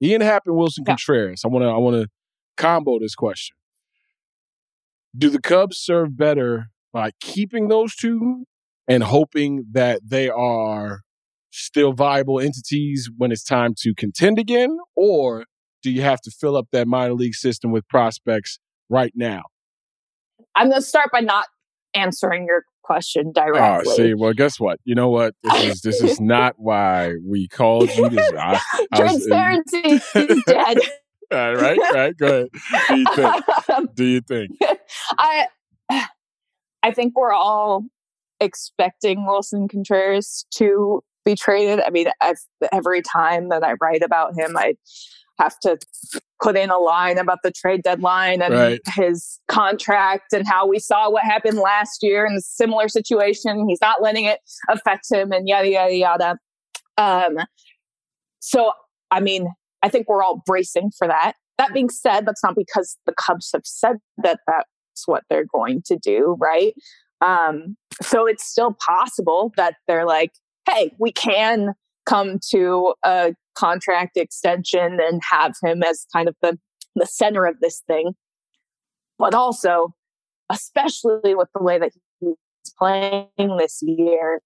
Ian 0.00 0.20
Happ, 0.20 0.44
and 0.46 0.56
Wilson 0.56 0.84
yeah. 0.86 0.92
Contreras. 0.92 1.42
I 1.44 1.48
wanna 1.48 1.74
I 1.74 1.78
wanna 1.78 2.06
combo 2.56 2.98
this 2.98 3.14
question. 3.14 3.56
Do 5.16 5.28
the 5.28 5.40
Cubs 5.40 5.76
serve 5.78 6.16
better 6.16 6.68
by 6.92 7.10
keeping 7.20 7.68
those 7.68 7.94
two 7.94 8.44
and 8.88 9.02
hoping 9.02 9.64
that 9.72 10.00
they 10.06 10.28
are 10.30 11.00
still 11.50 11.92
viable 11.92 12.40
entities 12.40 13.10
when 13.16 13.30
it's 13.30 13.44
time 13.44 13.74
to 13.78 13.92
contend 13.94 14.38
again, 14.38 14.78
or 14.96 15.44
do 15.82 15.90
you 15.90 16.02
have 16.02 16.20
to 16.20 16.30
fill 16.30 16.56
up 16.56 16.68
that 16.72 16.86
minor 16.86 17.14
league 17.14 17.34
system 17.34 17.72
with 17.72 17.86
prospects 17.88 18.58
right 18.92 19.12
now? 19.16 19.42
I'm 20.54 20.68
going 20.68 20.80
to 20.80 20.86
start 20.86 21.10
by 21.10 21.20
not 21.20 21.46
answering 21.94 22.46
your 22.46 22.64
question 22.82 23.32
directly. 23.32 23.92
Oh, 23.92 23.96
see, 23.96 24.14
well, 24.14 24.32
guess 24.34 24.60
what? 24.60 24.78
You 24.84 24.94
know 24.94 25.08
what? 25.08 25.34
This 25.42 25.64
is 25.64 25.80
this 25.80 26.02
is 26.02 26.20
not 26.36 26.54
why 26.58 27.14
we 27.24 27.48
called 27.48 27.90
you. 27.96 28.08
This, 28.10 28.30
I, 28.32 28.60
I 28.92 28.96
Transparency 28.96 30.00
was, 30.14 30.16
is 30.16 30.42
dead. 30.44 30.78
All 31.32 31.54
right, 31.54 31.78
right. 31.94 32.16
Go 32.16 32.26
ahead. 32.26 32.48
Do 32.88 32.96
you 32.96 33.06
think? 33.14 33.94
Do 33.94 34.04
you 34.04 34.20
think? 34.20 34.50
I 35.18 35.46
I 36.82 36.90
think 36.90 37.16
we're 37.16 37.32
all 37.32 37.84
expecting 38.40 39.24
Wilson 39.24 39.68
Contreras 39.68 40.44
to 40.56 41.02
be 41.24 41.34
traded. 41.36 41.80
I 41.80 41.90
mean, 41.90 42.08
I've, 42.20 42.40
every 42.72 43.02
time 43.02 43.48
that 43.50 43.62
I 43.62 43.74
write 43.80 44.02
about 44.02 44.36
him, 44.36 44.56
I 44.56 44.74
have 45.42 45.58
to 45.60 45.78
put 46.42 46.56
in 46.56 46.70
a 46.70 46.78
line 46.78 47.18
about 47.18 47.38
the 47.42 47.50
trade 47.50 47.82
deadline 47.82 48.42
and 48.42 48.54
right. 48.54 48.80
his 48.94 49.40
contract 49.48 50.32
and 50.32 50.46
how 50.46 50.66
we 50.66 50.78
saw 50.78 51.10
what 51.10 51.22
happened 51.24 51.58
last 51.58 52.02
year 52.02 52.24
in 52.26 52.34
a 52.34 52.40
similar 52.40 52.88
situation. 52.88 53.68
He's 53.68 53.80
not 53.80 54.02
letting 54.02 54.24
it 54.24 54.40
affect 54.68 55.06
him 55.10 55.32
and 55.32 55.48
yada, 55.48 55.68
yada, 55.68 55.94
yada. 55.94 56.38
Um, 56.96 57.38
so, 58.40 58.72
I 59.10 59.20
mean, 59.20 59.48
I 59.82 59.88
think 59.88 60.08
we're 60.08 60.22
all 60.22 60.42
bracing 60.46 60.90
for 60.96 61.06
that. 61.06 61.34
That 61.58 61.72
being 61.72 61.90
said, 61.90 62.26
that's 62.26 62.42
not 62.42 62.56
because 62.56 62.96
the 63.06 63.14
Cubs 63.14 63.50
have 63.52 63.64
said 63.64 63.96
that 64.22 64.40
that's 64.46 65.06
what 65.06 65.24
they're 65.28 65.46
going 65.52 65.82
to 65.86 65.96
do, 65.96 66.36
right? 66.40 66.74
Um, 67.20 67.76
so 68.02 68.26
it's 68.26 68.44
still 68.44 68.76
possible 68.84 69.52
that 69.56 69.76
they're 69.86 70.06
like, 70.06 70.32
hey, 70.68 70.92
we 70.98 71.12
can 71.12 71.74
come 72.04 72.40
to 72.50 72.94
a 73.04 73.34
contract 73.54 74.16
extension 74.16 74.98
and 75.00 75.20
have 75.30 75.54
him 75.62 75.82
as 75.82 76.06
kind 76.12 76.28
of 76.28 76.36
the, 76.42 76.58
the 76.94 77.06
center 77.06 77.44
of 77.44 77.60
this 77.60 77.82
thing. 77.86 78.12
But 79.18 79.34
also, 79.34 79.94
especially 80.50 81.34
with 81.34 81.48
the 81.54 81.62
way 81.62 81.78
that 81.78 81.92
he's 82.20 82.34
playing 82.78 83.28
this 83.58 83.80
year, 83.82 84.40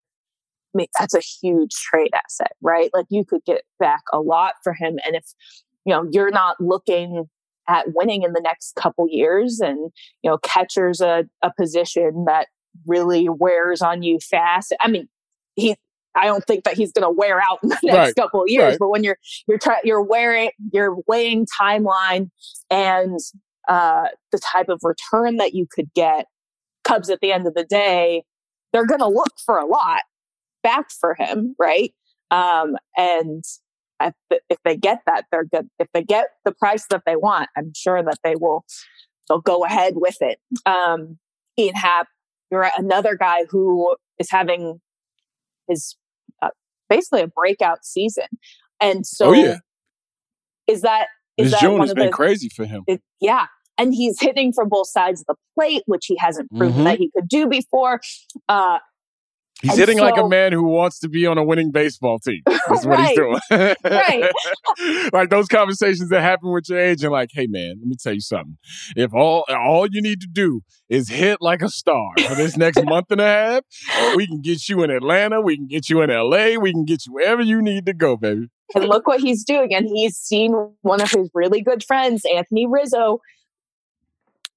I 0.75 0.77
mean, 0.77 0.89
that's 0.99 1.15
a 1.15 1.21
huge 1.21 1.73
trade 1.73 2.13
asset, 2.15 2.53
right? 2.61 2.91
Like 2.93 3.07
you 3.09 3.25
could 3.25 3.45
get 3.47 3.63
back 3.79 4.03
a 4.13 4.21
lot 4.21 4.55
for 4.63 4.75
him. 4.75 4.99
And 5.07 5.17
if, 5.17 5.25
you 5.85 5.95
know, 5.95 6.07
you're 6.13 6.31
not 6.31 6.61
looking 6.61 7.25
at 7.69 7.87
winning 7.95 8.23
in 8.23 8.33
the 8.33 8.41
next 8.41 8.77
couple 8.77 9.09
years 9.09 9.61
and, 9.61 9.91
you 10.23 10.31
know, 10.31 10.39
catcher's 10.39 11.01
a, 11.01 11.25
a 11.43 11.51
position 11.59 12.27
that 12.27 12.49
really 12.87 13.29
wears 13.29 13.81
on 13.81 14.03
you 14.03 14.19
fast. 14.21 14.75
I 14.81 14.89
mean, 14.89 15.09
he 15.55 15.77
I 16.17 16.25
don't 16.25 16.45
think 16.45 16.64
that 16.64 16.75
he's 16.75 16.93
going 16.93 17.03
to 17.05 17.11
wear 17.11 17.41
out 17.41 17.59
in 17.62 17.69
the 17.69 17.79
next 17.83 17.97
Right. 17.97 18.14
couple 18.17 18.43
of 18.43 18.49
years. 18.49 18.73
Right. 18.73 18.79
But 18.79 18.89
when 18.89 19.05
you're 19.05 19.19
you're 19.47 19.59
trying 19.59 19.81
you're 19.85 20.03
wearing 20.03 20.51
you're 20.73 20.97
weighing 21.07 21.47
timeline 21.61 22.31
and 22.71 23.19
uh, 23.69 24.07
the 24.33 24.39
type 24.39 24.69
of 24.69 24.81
return 24.83 25.37
that 25.37 25.55
you 25.55 25.67
could 25.71 25.93
get, 25.95 26.27
Cubs 26.85 27.11
at 27.11 27.21
the 27.21 27.33
end 27.33 27.47
of 27.47 27.55
the 27.55 27.64
day, 27.64 28.23
they're 28.73 28.87
going 28.87 29.01
to 29.01 29.09
look 29.09 29.33
for 29.45 29.59
a 29.59 29.67
lot 29.67 30.03
back 30.62 30.87
for 30.91 31.14
him, 31.14 31.55
right? 31.59 31.93
Um, 32.31 32.77
and 32.97 33.45
if, 34.01 34.14
if 34.49 34.59
they 34.64 34.77
get 34.77 35.01
that, 35.07 35.25
they're 35.31 35.45
good. 35.45 35.69
If 35.79 35.89
they 35.95 36.03
get 36.03 36.27
the 36.45 36.53
price 36.53 36.87
that 36.91 37.03
they 37.07 37.17
want, 37.17 37.49
I'm 37.57 37.73
sure 37.75 38.03
that 38.03 38.19
they 38.23 38.35
will. 38.37 38.64
They'll 39.29 39.41
go 39.41 39.64
ahead 39.64 39.95
with 39.97 40.17
it. 40.21 40.39
Um, 40.64 41.19
Ian 41.59 41.75
Happ, 41.75 42.07
you're 42.51 42.69
another 42.79 43.17
guy 43.17 43.47
who 43.51 43.97
is 44.19 44.31
having 44.31 44.81
his 45.69 45.97
basically 46.89 47.22
a 47.22 47.28
breakout 47.28 47.84
season, 47.84 48.26
and 48.80 49.07
so 49.07 49.26
Oh, 49.28 49.32
yeah. 49.32 49.57
is 50.66 50.82
that 50.82 51.09
is 51.37 51.51
This 51.51 51.53
that 51.53 51.61
June 51.61 51.72
one 51.72 51.80
has 51.82 51.91
of 51.91 51.97
been 51.97 52.07
the 52.07 52.12
crazy 52.12 52.49
for 52.49 52.64
him. 52.64 52.84
it, 52.87 53.03
yeah. 53.20 53.47
And 53.78 53.93
he's 53.95 54.18
hitting 54.20 54.55
from 54.55 54.70
both 54.70 54.89
sides 54.89 55.20
of 55.20 55.26
the 55.26 55.34
plate, 55.55 55.82
which 55.84 56.07
he 56.07 56.16
hasn't 56.16 56.51
proven 56.57 56.80
Mhm. 56.80 56.84
that 56.84 56.99
he 56.99 57.11
could 57.14 57.28
do 57.28 57.47
before. 57.47 58.01
Uh, 58.49 58.78
He's 59.63 59.71
and 59.71 59.81
hitting 59.81 59.99
like 59.99 60.19
a 60.19 60.29
man 60.29 60.53
who 60.53 60.65
wants 60.65 60.99
to 60.99 61.09
be 61.09 61.27
on 61.27 61.39
a 61.39 61.43
winning 61.45 61.71
baseball 61.71 62.19
team. 62.19 62.43
That's 62.47 62.85
what 62.85 63.01
he's 63.01 63.17
doing. 63.17 63.41
Right. 63.85 64.31
like 65.15 65.31
those 65.31 65.49
conversations 65.49 66.11
that 66.11 66.21
happen 66.21 66.53
with 66.53 66.69
your 66.69 66.79
agent, 66.79 67.11
like, 67.11 67.31
hey 67.33 67.47
man, 67.47 67.77
let 67.79 67.87
me 67.87 67.97
tell 68.01 68.13
you 68.13 68.21
something. 68.21 68.59
If 68.97 69.15
all 69.15 69.45
all 69.49 69.87
you 69.91 70.03
need 70.03 70.21
to 70.21 70.27
do 70.31 70.61
is 70.91 71.09
hit 71.09 71.39
like 71.41 71.63
a 71.63 71.69
star 71.71 72.11
for 72.29 72.35
this 72.35 72.57
next 72.57 72.85
month 72.85 73.11
and 73.11 73.21
a 73.21 73.25
half, 73.25 73.63
we 74.15 74.27
can 74.27 74.43
get 74.43 74.69
you 74.69 74.83
in 74.83 74.91
Atlanta, 74.91 75.41
we 75.41 75.57
can 75.57 75.67
get 75.67 75.89
you 75.89 76.03
in 76.03 76.11
LA, 76.11 76.57
we 76.61 76.73
can 76.73 76.85
get 76.85 77.07
you 77.07 77.15
wherever 77.15 77.41
you 77.43 77.63
need 77.63 77.87
to 77.87 77.95
go, 77.95 78.17
baby. 78.17 78.49
and 78.75 78.85
look 78.85 79.07
what 79.07 79.21
he's 79.21 79.43
doing. 79.43 79.75
And 79.75 79.89
he's 79.89 80.17
seen 80.17 80.53
one 80.83 81.01
of 81.01 81.11
his 81.11 81.31
really 81.33 81.63
good 81.63 81.83
friends, 81.83 82.25
Anthony 82.31 82.67
Rizzo, 82.67 83.21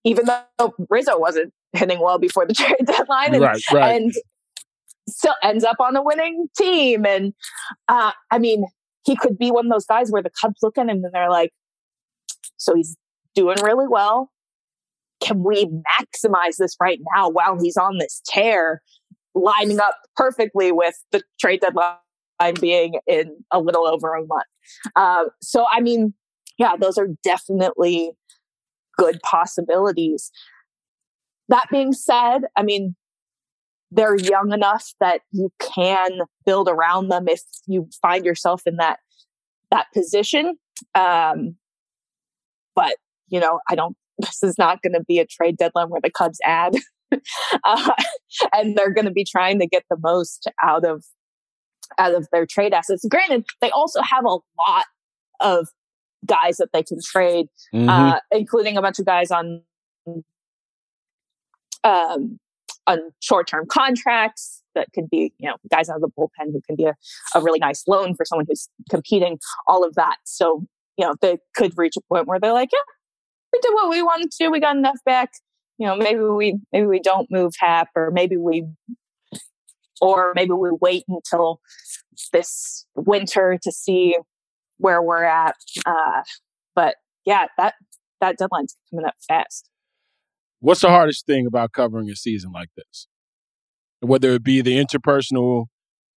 even 0.04 0.26
though 0.26 0.74
Rizzo 0.90 1.18
wasn't 1.18 1.54
hitting 1.74 2.00
well 2.02 2.18
before 2.20 2.46
the 2.46 2.54
trade 2.54 2.76
deadline. 2.86 3.36
And, 3.36 3.44
Right, 3.44 3.62
right. 3.72 3.96
and 4.02 4.14
still 5.10 5.36
ends 5.44 5.64
up 5.64 5.78
on 5.80 5.96
a 5.96 6.04
winning 6.04 6.48
team. 6.58 7.06
And 7.06 7.34
uh, 7.88 8.12
I 8.32 8.40
mean, 8.40 8.66
he 9.06 9.16
could 9.16 9.38
be 9.38 9.52
one 9.52 9.66
of 9.66 9.72
those 9.72 9.86
guys 9.86 10.12
where 10.12 10.24
the 10.24 10.32
Cubs 10.42 10.60
look 10.62 10.78
at 10.78 10.88
him 10.88 11.04
and 11.04 11.14
they're 11.14 11.30
like, 11.30 11.52
so 12.58 12.76
he's 12.76 12.98
doing 13.36 13.58
really 13.64 13.88
well. 13.88 14.32
Can 15.22 15.44
we 15.44 15.66
maximize 15.66 16.58
this 16.58 16.76
right 16.80 17.00
now 17.16 17.30
while 17.30 17.60
he's 17.60 17.78
on 17.78 17.98
this 17.98 18.22
tear, 18.26 18.82
lining 19.36 19.80
up 19.80 19.96
perfectly 20.16 20.72
with 20.72 20.96
the 21.12 21.22
trade 21.40 21.62
deadline 21.62 21.98
being 22.62 23.00
in 23.08 23.36
a 23.52 23.60
little 23.60 23.86
over 23.86 24.14
a 24.14 24.26
month? 24.26 24.44
Uh, 24.96 25.26
so, 25.42 25.66
I 25.70 25.82
mean, 25.82 26.14
yeah, 26.58 26.76
those 26.80 26.98
are 26.98 27.08
definitely 27.24 28.12
good 28.98 29.20
possibilities. 29.24 30.32
That 31.48 31.66
being 31.72 31.94
said, 31.94 32.42
I 32.56 32.64
mean, 32.64 32.96
they're 33.92 34.16
young 34.18 34.52
enough 34.54 34.94
that 35.00 35.22
you 35.32 35.52
can 35.60 36.20
build 36.46 36.70
around 36.70 37.10
them 37.10 37.28
if 37.28 37.42
you 37.66 37.90
find 38.02 38.24
yourself 38.26 38.62
in 38.66 38.78
that 38.78 39.00
that 39.72 39.88
position. 39.94 40.58
Um, 40.96 41.56
but 42.76 42.96
you 43.28 43.40
know, 43.40 43.60
I 43.70 43.76
don't. 43.76 43.96
This 44.22 44.44
is 44.44 44.58
not 44.58 44.82
going 44.82 44.92
to 44.92 45.04
be 45.08 45.20
a 45.20 45.26
trade 45.26 45.56
deadline 45.56 45.88
where 45.88 46.02
the 46.04 46.12
Cubs 46.12 46.40
add, 46.44 46.74
uh, 47.64 47.92
and 48.52 48.78
they're 48.78 48.94
going 48.94 49.06
to 49.06 49.12
be 49.12 49.24
trying 49.24 49.60
to 49.60 49.66
get 49.66 49.84
the 49.90 49.96
most 49.98 50.46
out 50.62 50.84
of 50.84 51.06
out 51.98 52.14
of 52.14 52.28
their 52.34 52.46
trade 52.46 52.74
assets. 52.74 53.06
Granted, 53.10 53.46
they 53.62 53.70
also 53.72 54.02
have 54.02 54.26
a 54.26 54.30
lot 54.60 54.86
of 55.40 55.70
guys 56.26 56.58
that 56.58 56.68
they 56.74 56.84
can 56.84 56.98
trade, 57.02 57.48
Mhm. 57.74 57.88
uh, 57.88 58.20
including 58.32 58.76
a 58.76 58.82
bunch 58.82 59.00
of 59.00 59.06
guys 59.06 59.32
on 59.32 59.62
um, 61.86 62.40
on 62.90 63.12
short 63.22 63.48
term 63.48 63.66
contracts 63.68 64.62
that 64.76 64.88
could 64.94 65.10
be, 65.10 65.34
you 65.38 65.48
know, 65.48 65.56
guys 65.72 65.90
out 65.90 65.98
of 65.98 66.02
the 66.02 66.10
bullpen 66.10 66.52
who 66.52 66.62
can 66.66 66.76
be 66.76 66.86
a, 66.86 66.96
a 67.36 67.42
really 67.42 67.60
nice 67.60 67.84
loan 67.88 68.16
for 68.16 68.26
someone 68.26 68.46
who's 68.48 68.68
competing, 68.90 69.38
all 69.68 69.84
of 69.84 69.96
that. 69.96 70.18
So, 70.26 70.66
you 70.98 71.06
know, 71.06 71.16
they 71.22 71.38
could 71.56 71.78
reach 71.78 71.96
a 71.98 72.02
point 72.02 72.28
where 72.28 72.40
they're 72.40 72.54
like, 72.54 72.70
yeah, 72.74 72.94
we 73.54 73.60
did 73.60 73.74
what 73.74 73.90
we 73.90 74.02
wanted 74.02 74.32
to, 74.32 74.50
we 74.50 74.60
got 74.60 74.76
enough 74.76 74.98
back. 75.06 75.32
You 75.78 75.88
know, 75.88 75.96
maybe 75.96 76.20
we 76.20 76.58
maybe 76.74 76.88
we 76.88 77.00
don't 77.00 77.32
move 77.32 77.54
Happ 77.58 77.88
or 77.96 78.12
maybe 78.12 78.36
we 78.36 78.66
or 80.02 80.34
maybe 80.36 80.52
we 80.52 80.72
wait 80.82 81.04
until 81.08 81.62
this 82.34 82.86
winter 82.96 83.58
to 83.62 83.72
see 83.72 84.18
where 84.78 85.02
we're 85.02 85.24
at. 85.24 85.56
Uh, 85.86 86.24
but 86.76 86.96
yeah, 87.26 87.46
that 87.58 87.76
that 88.20 88.38
deadline's 88.38 88.76
coming 88.90 89.06
up 89.06 89.16
fast. 89.26 89.69
What's 90.60 90.82
the 90.82 90.90
hardest 90.90 91.26
thing 91.26 91.46
about 91.48 91.72
covering 91.72 92.10
a 92.10 92.16
season 92.16 92.52
like 92.52 92.70
this? 92.76 93.08
Whether 94.02 94.32
it 94.32 94.44
be 94.44 94.62
the 94.62 94.84
interpersonal 94.84 95.66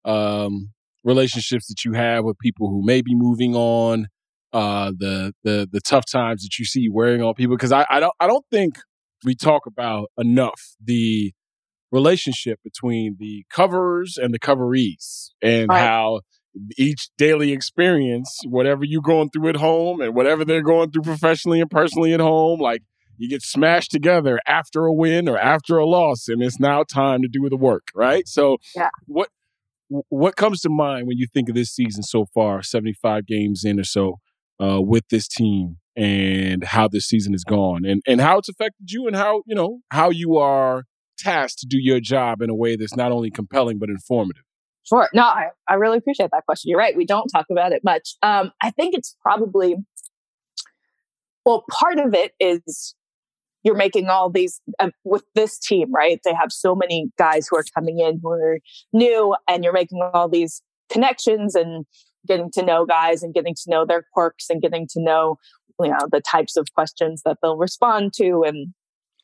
um, 0.05 0.71
relationships 1.05 1.69
that 1.69 1.85
you 1.85 1.93
have 1.93 2.25
with 2.25 2.39
people 2.39 2.69
who 2.69 2.85
may 2.85 3.03
be 3.03 3.15
moving 3.15 3.55
on, 3.55 4.09
uh, 4.53 4.93
the 4.97 5.33
the 5.45 5.69
the 5.71 5.81
tough 5.81 6.05
times 6.11 6.43
that 6.43 6.59
you 6.59 6.65
see 6.65 6.89
wearing 6.89 7.23
on 7.23 7.35
people. 7.35 7.57
Because 7.57 7.73
I, 7.73 7.87
I 7.89 8.01
don't 8.01 8.13
I 8.21 8.27
don't 8.27 8.45
think 8.51 8.77
we 9.25 9.35
talk 9.35 9.67
about 9.67 10.09
enough 10.19 10.61
the 10.83 11.33
relationship 11.93 12.59
between 12.65 13.17
the 13.19 13.45
covers 13.51 14.19
and 14.21 14.33
the 14.35 14.39
coverees 14.39 15.33
and 15.43 15.71
Right. 15.71 15.81
how 15.81 16.21
each 16.77 17.09
daily 17.17 17.53
experience, 17.53 18.41
whatever 18.47 18.85
you're 18.85 19.03
going 19.03 19.31
through 19.31 19.49
at 19.49 19.57
home 19.57 20.01
and 20.01 20.15
whatever 20.15 20.45
they're 20.45 20.63
going 20.63 20.91
through 20.91 21.03
professionally 21.03 21.61
and 21.61 21.71
personally 21.71 22.13
at 22.13 22.21
home, 22.21 22.61
like 22.61 22.83
you 23.17 23.29
get 23.29 23.43
smashed 23.43 23.91
together 23.91 24.41
after 24.47 24.85
a 24.85 24.93
win 24.93 25.29
or 25.29 25.39
after 25.39 25.79
a 25.79 25.87
loss, 25.87 26.29
and 26.29 26.43
it's 26.43 26.61
now 26.61 26.83
time 26.83 27.23
to 27.23 27.29
do 27.29 27.49
the 27.49 27.57
work, 27.57 27.89
right? 27.95 28.27
So, 28.27 28.59
yeah. 28.75 28.89
what 29.07 29.29
what 30.09 30.37
comes 30.37 30.61
to 30.63 30.71
mind 30.71 31.07
when 31.07 31.19
you 31.19 31.27
think 31.27 31.49
of 31.49 31.55
this 31.55 31.71
season 31.71 32.03
so 32.03 32.27
far, 32.33 32.63
75 32.63 33.27
games 33.27 33.65
in 33.65 33.79
or 33.79 33.85
so, 33.85 34.21
uh, 34.63 34.81
with 34.81 35.07
this 35.11 35.29
team 35.29 35.77
and 35.97 36.65
how 36.65 36.89
this 36.89 37.07
season 37.07 37.33
has 37.33 37.45
gone 37.45 37.85
and, 37.85 38.01
and 38.07 38.21
how 38.21 38.39
it's 38.39 38.49
affected 38.49 38.91
you 38.91 39.07
and 39.07 39.17
how, 39.17 39.43
you 39.47 39.55
know, 39.55 39.81
how 39.91 40.11
you 40.11 40.37
are 40.37 40.85
tasked 41.19 41.59
to 41.59 41.67
do 41.67 41.79
your 41.79 42.01
job 42.01 42.41
in 42.41 42.49
a 42.49 42.55
way 42.55 42.77
that's 42.77 42.97
not 42.97 43.13
only 43.13 43.31
compelling 43.31 43.79
but 43.79 43.91
informative. 43.91 44.45
Sure. 44.85 45.09
No, 45.15 45.23
I, 45.23 45.49
I 45.69 45.75
really 45.75 45.99
appreciate 45.99 46.31
that 46.33 46.45
question. 46.47 46.71
You're 46.71 46.79
right. 46.79 46.97
We 46.97 47.07
don't 47.07 47.29
talk 47.29 47.47
about 47.51 47.73
it 47.73 47.85
much. 47.85 48.17
Um, 48.23 48.51
I 48.61 48.71
think 48.71 48.95
it's 48.95 49.17
probably, 49.23 49.77
well, 51.45 51.65
part 51.71 51.99
of 51.99 52.15
it 52.15 52.33
is 52.41 52.95
you're 53.63 53.77
making 53.77 54.09
all 54.09 54.31
these, 54.31 54.61
uh, 54.79 54.91
with 55.05 55.25
this 55.35 55.59
team, 55.59 55.93
right? 55.93 56.21
They 56.25 56.35
have 56.35 56.53
so 56.53 56.75
many 56.75 57.11
guys 57.19 57.47
who 57.49 57.57
are 57.57 57.65
coming 57.75 58.01
in 58.01 58.21
who 58.23 58.31
are 58.31 58.59
new, 58.93 59.35
and 59.49 59.65
you're 59.65 59.73
making 59.73 60.01
all 60.13 60.29
these 60.29 60.63
connections 60.91 61.55
and 61.55 61.87
getting 62.27 62.51
to 62.53 62.63
know 62.63 62.85
guys 62.87 63.23
and 63.23 63.35
getting 63.35 63.55
to 63.55 63.71
know 63.71 63.85
their 63.85 64.05
quirks 64.13 64.47
and 64.51 64.63
getting 64.63 64.87
to 64.93 65.01
know, 65.01 65.39
you 65.81 65.89
know, 65.89 66.09
the 66.11 66.21
types 66.21 66.57
of 66.57 66.67
questions 66.75 67.23
that 67.25 67.39
they'll 67.43 67.57
respond 67.57 68.13
to 68.15 68.45
and 68.47 68.75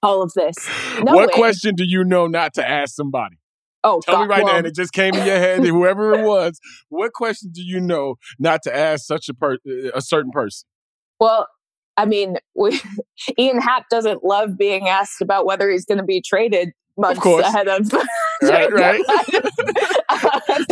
all 0.03 0.23
of 0.23 0.33
this. 0.35 0.57
What 1.01 1.33
question 1.33 1.75
do 1.75 1.85
you 1.87 2.05
know 2.05 2.27
not 2.27 2.55
to 2.55 2.69
ask 2.69 2.95
somebody? 2.95 3.39
Oh, 3.85 4.01
Tell 4.01 4.21
me 4.21 4.27
God, 4.27 4.31
right 4.31 4.47
now, 4.47 4.57
and 4.59 4.67
it 4.67 4.75
just 4.75 4.93
came 4.93 5.15
in 5.15 5.25
your 5.25 5.39
head, 5.39 5.65
whoever 5.65 6.13
it 6.13 6.25
was. 6.25 6.59
What 6.89 7.13
question 7.13 7.51
do 7.53 7.63
you 7.63 7.81
know 7.81 8.17
not 8.39 8.63
to 8.65 8.75
ask 8.75 9.07
such 9.07 9.29
a 9.29 9.35
per- 9.35 9.59
a 9.95 10.01
certain 10.01 10.33
person? 10.33 10.67
Well, 11.21 11.47
I 11.99 12.05
mean, 12.07 12.37
we, 12.55 12.81
Ian 13.39 13.61
Happ 13.61 13.89
doesn't 13.91 14.25
love 14.25 14.57
being 14.57 14.89
asked 14.89 15.21
about 15.21 15.45
whether 15.45 15.69
he's 15.71 15.85
going 15.85 15.99
to 15.99 16.05
be 16.05 16.23
traded 16.23 16.71
months 16.97 17.25
ahead 17.25 17.69
of. 17.69 17.93
Right, 18.41 18.73
right. 18.73 19.01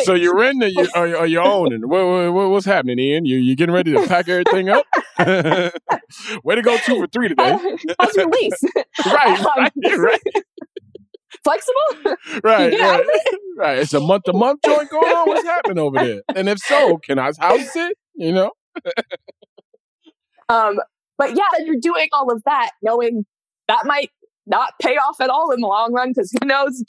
so 0.05 0.15
you're 0.15 0.41
in 0.45 0.61
the, 0.61 0.71
you, 0.71 0.87
or, 0.95 1.17
or 1.17 1.27
you're 1.27 1.43
owning. 1.43 1.81
What, 1.89 2.07
what, 2.07 2.33
what- 2.33 2.51
what's 2.51 2.65
happening, 2.65 2.97
Ian? 3.01 3.25
You 3.25 3.39
you 3.39 3.57
getting 3.57 3.75
ready 3.75 3.93
to 3.93 4.07
pack 4.07 4.29
everything 4.29 4.69
up? 4.69 4.87
Way 6.45 6.55
to 6.55 6.63
go 6.63 6.77
two 6.77 7.01
for 7.01 7.09
three 7.09 7.27
today. 7.27 7.59
How's 7.99 8.15
your 8.15 8.29
lease? 8.29 8.61
right, 9.05 9.41
Um, 9.41 9.69
right, 9.85 9.99
right, 9.99 10.21
Flexible? 11.43 12.17
right, 12.45 12.73
You 12.73 12.79
right, 12.79 13.07
right. 13.57 13.79
It's 13.79 13.93
a 13.95 13.99
month 14.01 14.23
to 14.25 14.33
month 14.33 14.61
joint 14.65 14.89
going 14.89 15.13
on. 15.13 15.27
What's 15.29 15.43
happening 15.45 15.81
over 15.81 15.99
there? 15.99 16.21
And 16.37 16.49
if 16.49 16.59
so, 16.61 16.99
can 16.99 17.19
I 17.19 17.33
house 17.41 17.75
it? 17.75 17.99
You 18.15 18.31
know. 18.33 18.53
Um, 20.49 20.79
but 21.19 21.37
yeah, 21.37 21.65
you're 21.65 21.81
doing 21.81 22.09
all 22.13 22.31
of 22.31 22.43
that, 22.45 22.71
knowing 22.83 23.25
that 23.69 23.87
might 23.87 24.11
not 24.47 24.75
pay 24.81 24.97
off 24.97 25.21
at 25.21 25.31
all 25.31 25.51
in 25.51 25.61
the 25.61 25.67
long 25.67 25.93
run 25.93 26.11
because 26.11 26.33
who 26.33 26.47
knows 26.47 26.85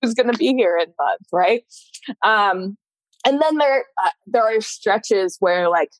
who's 0.00 0.14
going 0.14 0.30
to 0.30 0.38
be 0.38 0.54
here 0.54 0.78
in 0.78 0.92
months, 0.98 1.28
right? 1.32 1.64
Um, 2.24 2.76
and 3.26 3.40
then 3.40 3.58
there 3.58 3.84
uh, 4.04 4.10
there 4.26 4.44
are 4.44 4.60
stretches 4.60 5.36
where 5.40 5.68
like 5.68 5.90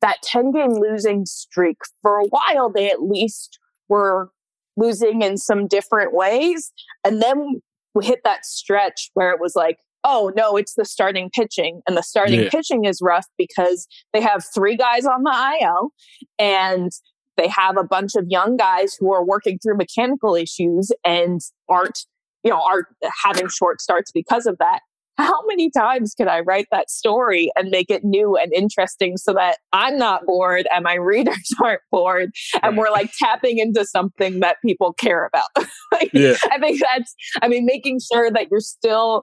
that 0.00 0.20
10 0.22 0.52
game 0.52 0.72
losing 0.72 1.24
streak 1.24 1.78
for 2.02 2.18
a 2.18 2.26
while 2.26 2.70
they 2.70 2.90
at 2.90 3.02
least 3.02 3.58
were 3.88 4.30
losing 4.76 5.22
in 5.22 5.38
some 5.38 5.66
different 5.66 6.14
ways 6.14 6.72
and 7.04 7.22
then 7.22 7.62
we 7.94 8.04
hit 8.04 8.20
that 8.24 8.44
stretch 8.44 9.10
where 9.14 9.30
it 9.30 9.40
was 9.40 9.54
like 9.54 9.78
oh 10.04 10.30
no, 10.36 10.56
it's 10.56 10.74
the 10.74 10.84
starting 10.84 11.30
pitching. 11.34 11.80
And 11.86 11.96
the 11.96 12.02
starting 12.02 12.40
Yeah. 12.42 12.50
pitching 12.50 12.84
is 12.84 13.00
rough 13.02 13.26
because 13.38 13.86
they 14.12 14.20
have 14.20 14.44
three 14.54 14.76
guys 14.76 15.06
on 15.06 15.22
the 15.22 15.58
IL 15.62 15.90
and 16.38 16.90
they 17.36 17.48
have 17.48 17.76
a 17.76 17.84
bunch 17.84 18.14
of 18.14 18.26
young 18.28 18.56
guys 18.56 18.94
who 19.00 19.12
are 19.12 19.24
working 19.24 19.58
through 19.58 19.76
mechanical 19.76 20.34
issues 20.36 20.92
and 21.04 21.40
aren't, 21.68 22.00
you 22.44 22.50
know, 22.50 22.62
are 22.62 22.86
having 23.24 23.48
short 23.48 23.80
starts 23.80 24.12
because 24.12 24.46
of 24.46 24.56
that. 24.58 24.80
How 25.16 25.46
many 25.46 25.70
times 25.70 26.12
can 26.16 26.28
I 26.28 26.40
write 26.40 26.66
that 26.72 26.90
story 26.90 27.50
and 27.56 27.70
make 27.70 27.88
it 27.88 28.02
new 28.04 28.36
and 28.36 28.52
interesting 28.52 29.16
so 29.16 29.32
that 29.34 29.58
I'm 29.72 29.96
not 29.96 30.26
bored 30.26 30.66
and 30.74 30.82
my 30.84 30.94
readers 31.00 31.48
aren't 31.62 31.80
bored 31.90 32.30
and 32.62 32.76
we're 32.76 32.90
like 32.90 33.10
tapping 33.20 33.58
into 33.58 33.84
something 33.84 34.40
that 34.40 34.56
people 34.64 34.92
care 34.92 35.24
about? 35.26 35.66
Like, 35.92 36.10
Yeah. 36.12 36.34
I 36.50 36.58
think 36.58 36.80
that's, 36.80 37.14
I 37.40 37.46
mean, 37.46 37.64
making 37.64 38.00
sure 38.12 38.28
that 38.32 38.48
you're 38.50 38.58
still, 38.58 39.22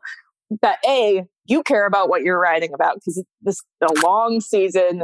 that 0.62 0.80
A, 0.88 1.24
you 1.45 1.64
care 1.64 1.86
about 1.86 2.10
what 2.10 2.22
you're 2.24 2.39
writing 2.39 2.74
about 2.74 2.95
because 2.95 3.24
this 3.41 3.56
is 3.56 3.64
a 3.82 4.06
long 4.06 4.41
season. 4.41 5.04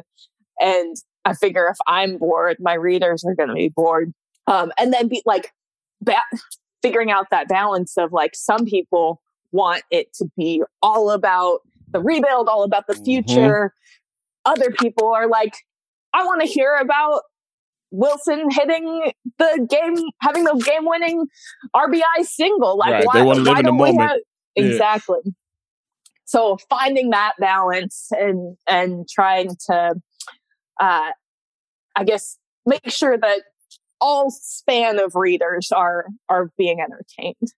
And 0.59 0.95
I 1.25 1.33
figure 1.33 1.67
if 1.67 1.77
I'm 1.87 2.17
bored, 2.17 2.57
my 2.59 2.73
readers 2.73 3.23
are 3.25 3.35
going 3.35 3.49
to 3.49 3.55
be 3.55 3.69
bored. 3.69 4.13
Um, 4.47 4.71
and 4.79 4.93
then 4.93 5.07
be 5.07 5.21
like, 5.25 5.51
ba- 6.01 6.15
figuring 6.81 7.11
out 7.11 7.27
that 7.31 7.47
balance 7.47 7.97
of 7.97 8.11
like, 8.13 8.31
some 8.35 8.65
people 8.65 9.21
want 9.51 9.83
it 9.91 10.13
to 10.15 10.25
be 10.37 10.61
all 10.81 11.11
about 11.11 11.59
the 11.91 12.01
rebuild, 12.01 12.49
all 12.49 12.63
about 12.63 12.85
the 12.87 12.93
future. 12.95 13.73
Other 14.45 14.71
people 14.71 15.07
are 15.13 15.27
like, 15.27 15.53
I 16.13 16.23
want 16.25 16.41
to 16.41 16.47
hear 16.47 16.75
about 16.75 17.21
Wilson 17.91 18.49
hitting 18.51 19.11
the 19.37 19.67
game, 19.69 19.95
having 20.21 20.43
the 20.43 20.53
game 20.65 20.85
winning 20.85 21.25
RBI 21.75 22.23
single. 22.23 22.77
Like, 22.77 22.91
Right, 22.91 23.05
why, 23.05 23.19
they 23.19 23.25
wanna 23.25 23.39
live 23.41 23.59
in 23.59 23.65
the 23.65 23.71
moment. 23.93 23.99
have- 24.11 24.19
Yeah. 24.57 24.65
exactly. 24.65 25.19
So 26.25 26.57
finding 26.69 27.11
that 27.11 27.33
balance 27.39 28.09
and 28.11 28.57
and 28.67 29.07
trying 29.07 29.55
to, 29.67 29.95
uh, 30.79 31.11
I 31.95 32.03
guess, 32.05 32.37
make 32.65 32.89
sure 32.89 33.17
that 33.17 33.41
all 34.01 34.29
span 34.29 34.99
of 34.99 35.15
readers 35.15 35.71
are 35.71 36.07
are 36.27 36.51
being 36.57 36.81
entertained. 36.81 37.53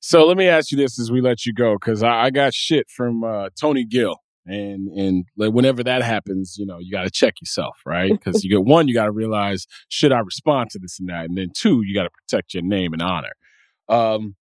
So 0.00 0.26
let 0.26 0.36
me 0.36 0.48
ask 0.48 0.70
you 0.70 0.76
this 0.76 0.98
as 0.98 1.10
we 1.10 1.20
let 1.20 1.46
you 1.46 1.54
go, 1.54 1.74
because 1.74 2.02
I, 2.02 2.24
I 2.24 2.30
got 2.30 2.52
shit 2.52 2.90
from 2.90 3.24
uh, 3.24 3.48
Tony 3.58 3.84
Gill, 3.84 4.16
and 4.46 4.88
and 4.88 5.24
like, 5.36 5.52
whenever 5.52 5.82
that 5.84 6.02
happens, 6.02 6.56
you 6.58 6.66
know, 6.66 6.78
you 6.78 6.90
got 6.90 7.04
to 7.04 7.10
check 7.10 7.34
yourself, 7.40 7.78
right? 7.86 8.12
Because 8.24 8.44
you 8.44 8.50
get 8.50 8.64
one, 8.64 8.88
you 8.88 8.94
got 8.94 9.06
to 9.06 9.12
realize 9.12 9.66
should 9.88 10.12
I 10.12 10.20
respond 10.20 10.70
to 10.70 10.78
this 10.78 10.98
and 10.98 11.08
that, 11.08 11.26
and 11.26 11.36
then 11.36 11.48
two, 11.54 11.82
you 11.84 11.94
got 11.94 12.04
to 12.04 12.10
protect 12.10 12.54
your 12.54 12.62
name 12.62 12.92
and 12.92 13.02
honor. 13.02 13.32
Um, 13.88 14.36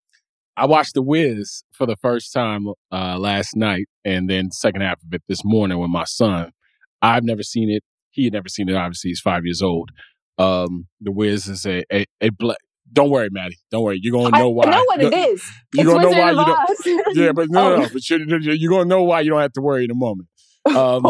I 0.57 0.67
watched 0.67 0.95
The 0.95 1.03
Wiz 1.03 1.65
for 1.73 1.87
the 1.87 1.97
first 1.97 2.33
time 2.33 2.67
uh, 2.91 3.19
last 3.19 3.57
night, 3.57 3.87
and 4.05 4.29
then 4.29 4.51
second 4.51 4.83
half 4.83 5.03
of 5.03 5.13
it 5.13 5.23
this 5.29 5.45
morning 5.45 5.79
with 5.79 5.91
my 5.91 6.05
son. 6.05 6.53
I've 7.01 7.25
never 7.25 7.43
seen 7.43 7.71
it. 7.71 7.83
He 8.11 8.25
had 8.25 8.33
never 8.35 8.49
seen 8.49 8.69
it. 8.69 8.75
Obviously, 8.77 9.11
he's 9.11 9.21
five 9.21 9.45
years 9.45 9.63
old. 9.63 9.91
Um, 10.39 10.87
the 11.01 11.11
Wiz 11.13 11.49
is 11.49 11.65
a 11.67 11.83
a, 11.93 12.05
a 12.21 12.31
black. 12.31 12.59
Don't 12.93 13.09
worry, 13.11 13.29
Maddie. 13.31 13.57
Don't 13.71 13.83
worry. 13.85 13.99
You're 14.03 14.13
gonna 14.13 14.37
know 14.39 14.51
why. 14.51 14.65
I 14.67 14.71
know 14.71 14.85
what 14.85 15.03
it 15.03 15.15
is. 15.15 15.43
You're 15.73 15.85
It's 15.85 15.93
gonna 15.95 16.03
know 16.03 16.09
Wizard 16.09 16.23
why 16.23 16.31
of 16.31 16.87
you 16.87 17.03
don't. 17.05 17.17
Yeah, 17.17 17.33
but 17.33 17.47
no, 17.51 17.69
no, 17.71 17.75
Oh. 17.75 17.81
no. 17.81 17.89
But 17.93 18.11
you're, 18.11 18.41
you're 18.55 18.71
gonna 18.71 18.85
know 18.85 19.03
why 19.03 19.21
you 19.23 19.31
don't 19.31 19.41
have 19.41 19.53
to 19.55 19.63
worry 19.63 19.85
in 19.85 19.91
a 19.91 19.95
moment. 19.95 20.29
Um, 20.65 21.05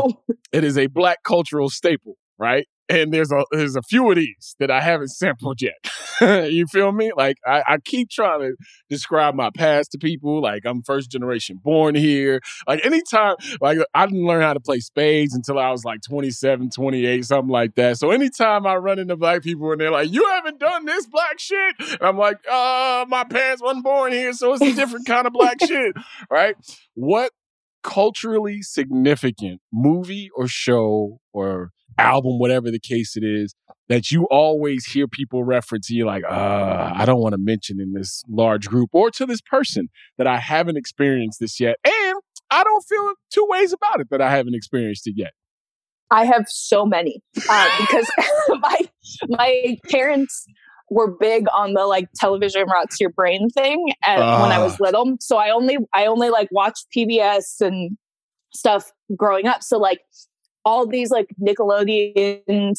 it 0.51 0.65
is 0.65 0.79
a 0.79 0.87
black 0.87 1.19
cultural 1.25 1.69
staple, 1.69 2.17
right? 2.39 2.67
And 2.93 3.11
there's 3.13 3.33
a 3.33 3.45
there's 3.51 3.75
a 3.75 3.81
few 3.83 4.11
of 4.11 4.17
these 4.17 4.55
that 4.59 4.71
I 4.71 4.83
haven't 4.83 5.09
sampled 5.09 5.63
yet. 5.63 5.79
you 6.51 6.67
feel 6.67 6.93
me? 6.93 7.11
Like 7.17 7.39
I, 7.47 7.63
I 7.67 7.79
keep 7.79 8.11
trying 8.11 8.41
to 8.41 8.55
describe 8.91 9.35
my 9.35 9.51
past 9.57 9.93
to 9.93 9.99
people. 9.99 10.43
Like 10.43 10.67
I'm 10.67 10.83
first 10.83 11.11
generation 11.11 11.59
born 11.63 11.95
here. 11.95 12.41
Like 12.67 12.85
anytime, 12.85 13.37
like 13.63 13.79
I 13.95 14.07
didn't 14.07 14.27
learn 14.27 14.43
how 14.43 14.53
to 14.53 14.61
play 14.61 14.81
spades 14.81 15.35
until 15.35 15.59
I 15.59 15.71
was 15.71 15.85
like 15.85 16.01
27, 16.07 16.69
28, 16.69 17.25
something 17.25 17.51
like 17.51 17.77
that. 17.77 17.97
So 17.97 18.11
anytime 18.11 18.67
I 18.67 18.75
run 18.77 18.99
into 18.99 19.17
black 19.17 19.43
people 19.43 19.73
and 19.73 19.81
they're 19.81 19.91
like, 19.91 20.13
"You 20.13 20.27
haven't 20.27 20.61
done 20.61 20.85
this 20.85 21.07
black 21.07 21.39
shit," 21.39 21.75
and 21.79 22.03
I'm 22.03 22.19
like, 22.19 22.39
"Uh, 22.47 23.07
my 23.09 23.25
parents 23.25 23.63
wasn't 23.63 23.85
born 23.85 24.13
here, 24.13 24.35
so 24.35 24.53
it's 24.53 24.63
a 24.63 24.75
different 24.75 25.07
kind 25.07 25.27
of 25.27 25.33
black 25.33 25.57
shit." 25.67 25.95
Right? 26.31 26.57
What 26.95 27.33
culturally 27.83 28.63
significant 28.63 29.61
movie 29.73 30.31
or 30.37 30.47
show 30.47 31.21
or 31.33 31.71
album, 32.03 32.39
whatever 32.39 32.71
the 32.71 32.79
case 32.81 33.17
it 33.17 33.25
is, 33.25 33.55
that 33.89 34.11
you 34.11 34.27
always 34.31 34.87
hear 34.87 35.07
people 35.09 35.45
reference, 35.45 35.89
and 35.91 35.97
you're 35.99 36.07
like, 36.07 36.25
uh, 36.25 36.93
I 36.95 37.05
don't 37.05 37.21
want 37.21 37.33
to 37.35 37.39
mention 37.41 37.81
in 37.81 37.93
this 37.93 38.23
large 38.29 38.69
group 38.69 38.91
or 38.93 39.11
to 39.13 39.27
this 39.27 39.41
person 39.41 39.89
that 40.19 40.27
I 40.27 40.39
haven't 40.39 40.77
experienced 40.77 41.41
this 41.41 41.59
yet. 41.61 41.77
And 41.85 42.17
I 42.51 42.65
don't 42.65 42.85
feel 42.85 43.13
two 43.33 43.47
ways 43.49 43.73
about 43.73 44.01
it 44.01 44.09
that 44.11 44.21
I 44.21 44.31
haven't 44.31 44.55
experienced 44.55 45.07
it 45.07 45.15
yet. 45.17 45.33
I 46.11 46.27
have 46.27 46.45
so 46.49 46.85
many 46.85 47.23
uh, 47.49 47.69
because 47.81 48.11
my 48.49 48.81
my 49.29 49.77
parents 49.91 50.45
were 50.91 51.17
big 51.19 51.47
on 51.55 51.73
the 51.73 51.87
like 51.87 52.09
television 52.17 52.65
rots 52.67 53.01
your 53.01 53.09
brain 53.09 53.49
thing 53.49 53.93
at, 54.05 54.19
when 54.19 54.53
I 54.53 54.59
was 54.59 54.75
Ah. 54.75 54.79
little. 54.81 55.17
So 55.21 55.39
I 55.39 55.49
only 55.51 55.79
I 55.95 56.05
only 56.07 56.29
like 56.29 56.49
watched 56.53 56.87
PBS 56.95 57.63
and 57.63 57.97
stuff 58.55 58.93
growing 59.17 59.47
up. 59.47 59.63
So 59.63 59.79
like 59.79 60.01
all 60.65 60.87
these 60.87 61.11
like 61.11 61.29
Nickelodeon 61.41 62.75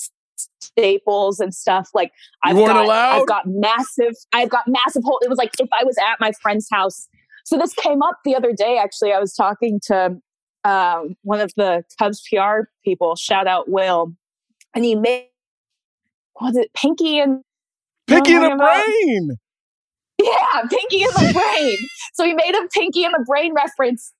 staples 0.60 1.40
and 1.40 1.54
stuff 1.54 1.90
like 1.94 2.12
I've 2.44 2.56
weren't 2.56 2.68
got 2.68 2.86
allowed? 2.86 3.22
I've 3.22 3.28
got 3.28 3.44
massive 3.48 4.14
I've 4.34 4.50
got 4.50 4.68
massive 4.68 5.04
whole 5.04 5.20
it 5.22 5.30
was 5.30 5.38
like 5.38 5.52
if 5.60 5.70
I 5.72 5.84
was 5.84 5.98
at 5.98 6.20
my 6.20 6.32
friend's 6.42 6.68
house. 6.72 7.08
So 7.46 7.58
this 7.58 7.74
came 7.74 8.02
up 8.02 8.20
the 8.24 8.36
other 8.36 8.54
day 8.54 8.78
actually. 8.78 9.14
I 9.14 9.20
was 9.20 9.34
talking 9.34 9.80
to 9.88 10.18
um, 10.64 11.16
one 11.24 11.42
of 11.42 11.52
the 11.58 11.84
Cubs 12.00 12.22
PR 12.30 12.62
people, 12.86 13.16
shout 13.16 13.48
out 13.48 13.70
Will, 13.70 14.14
and 14.74 14.86
he 14.86 14.96
made 14.96 15.28
was 16.40 16.56
it 16.56 16.74
Pinky 16.74 17.20
and 17.20 17.42
Pinky 18.08 18.34
in 18.34 18.42
the 18.42 18.56
brain. 18.56 19.38
yeah, 20.22 20.62
Pinky 20.70 21.04
in 21.04 21.10
the 21.10 21.32
brain. 21.34 21.78
so 22.14 22.26
he 22.26 22.34
made 22.34 22.56
a 22.56 22.68
Pinky 22.70 23.04
in 23.04 23.12
the 23.12 23.24
brain 23.28 23.54
reference, 23.54 24.14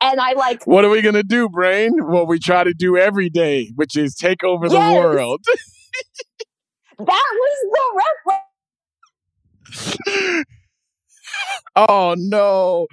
and 0.00 0.20
I 0.20 0.32
like 0.32 0.66
What 0.66 0.84
are 0.84 0.90
we 0.90 1.02
gonna 1.02 1.22
do, 1.22 1.48
brain? 1.48 1.92
What 1.98 2.28
we 2.28 2.38
try 2.38 2.64
to 2.64 2.74
do 2.74 2.96
every 2.96 3.30
day, 3.30 3.70
which 3.74 3.96
is 3.96 4.14
take 4.14 4.44
over 4.44 4.68
the 4.68 4.78
world. 4.78 5.40
that 6.98 7.06
was 7.06 7.72
the 7.72 8.02
reference. 8.26 8.44
Oh 11.76 12.14
no! 12.16 12.86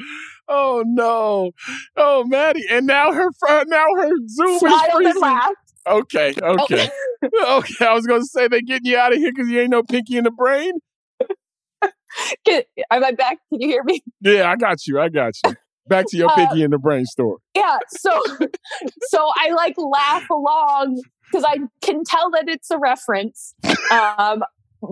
Oh 0.47 0.84
no! 0.86 1.52
Oh 1.95 2.24
Maddie, 2.26 2.66
and 2.70 2.88
now 2.88 3.14
her 3.14 3.32
fr- 3.39 3.47
uh, 3.47 3.64
now 3.68 3.86
her 3.97 4.10
Zoom 4.28 4.56
is 4.56 4.62
and 4.62 4.91
freezing. 4.93 5.22
laughed. 5.22 5.56
Okay, 5.88 6.34
okay, 6.41 6.89
okay. 7.47 7.86
I 7.86 7.93
was 7.93 8.06
gonna 8.08 8.26
say 8.26 8.47
they 8.47 8.62
getting 8.62 8.91
you 8.91 8.97
out 8.97 9.14
of 9.14 9.20
here 9.20 9.32
because 9.32 9.49
you 9.49 9.60
ain't 9.60 9.70
no 9.70 9.84
pinky 9.84 10.18
in 10.18 10.24
the 10.24 10.32
brain. 10.32 10.74
Can, 12.45 12.64
am 12.91 13.04
I 13.04 13.12
back? 13.12 13.38
Can 13.49 13.62
you 13.62 13.68
hear 13.70 13.84
me? 13.84 14.02
Yeah, 14.22 14.49
I 14.49 14.56
got 14.56 14.86
you. 14.88 14.99
I 14.99 15.10
got 15.10 15.34
you. 15.45 15.56
Back 15.88 16.06
to 16.10 16.18
your 16.18 16.30
Uh, 16.32 16.36
pinky 16.36 16.64
in 16.64 16.72
the 16.72 16.78
brain 16.78 17.06
story. 17.06 17.38
Yeah. 17.56 17.78
So 17.90 18.22
so 19.10 19.30
I 19.36 19.52
like 19.52 19.76
laugh 19.78 20.30
along 20.30 21.02
because 21.32 21.44
I 21.48 21.58
can 21.82 22.04
tell 22.04 22.30
that 22.32 22.46
it's 22.48 22.70
a 22.72 22.78
reference. 22.78 23.54
Um 23.92 24.44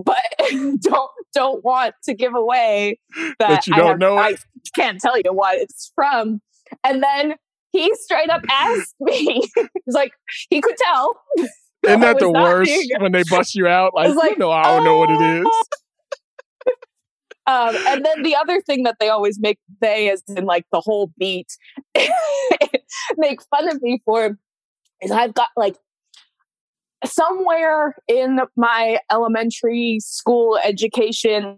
but 0.06 0.18
don't 0.82 1.12
don't 1.34 1.64
want 1.64 1.96
to 2.04 2.14
give 2.14 2.36
away 2.36 3.00
that, 3.16 3.36
That 3.40 3.68
you 3.68 3.74
I 3.74 3.78
don't 3.78 3.88
have- 3.90 4.00
know 4.00 4.18
it? 4.20 4.22
I 4.22 4.36
can't 4.76 5.00
tell 5.00 5.18
you 5.18 5.32
what 5.34 5.58
it's 5.58 5.92
from. 5.96 6.42
And 6.84 7.02
then 7.02 7.36
he 7.72 7.94
straight 7.96 8.30
up 8.30 8.42
asked 8.50 8.96
me, 9.00 9.42
he's 9.56 9.94
like, 9.96 10.12
he 10.50 10.60
could 10.62 10.76
tell. 10.78 11.20
Isn't 11.88 12.02
that 12.02 12.20
the 12.20 12.30
worst 12.32 12.72
when 13.00 13.12
they 13.12 13.24
bust 13.30 13.56
you 13.56 13.68
out? 13.68 13.94
Like, 13.96 14.14
like, 14.16 14.32
you 14.32 14.38
know, 14.38 14.52
I 14.52 14.64
don't 14.64 14.84
know 14.84 14.98
what 14.98 15.10
it 15.12 15.22
is. 15.22 15.48
Um, 17.50 17.76
and 17.88 18.06
then 18.06 18.22
the 18.22 18.36
other 18.36 18.62
thing 18.62 18.84
that 18.84 18.98
they 19.00 19.10
always 19.10 19.40
make 19.40 19.58
they 19.82 20.12
as 20.12 20.22
in 20.28 20.46
like 20.46 20.66
the 20.72 20.80
whole 20.82 21.12
beat 21.18 21.48
make 23.18 23.42
fun 23.50 23.68
of 23.68 23.82
me 23.82 24.02
for 24.06 24.38
is 25.02 25.10
I've 25.10 25.34
got 25.34 25.50
like 25.58 25.76
somewhere 27.06 27.96
in 28.08 28.40
my 28.56 29.00
elementary 29.12 30.00
school 30.02 30.60
education 30.64 31.58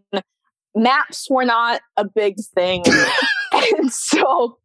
maps 0.76 1.28
were 1.30 1.46
not 1.46 1.82
a 1.98 2.06
big 2.08 2.36
thing 2.56 2.84
and 3.78 3.92
so 3.92 4.58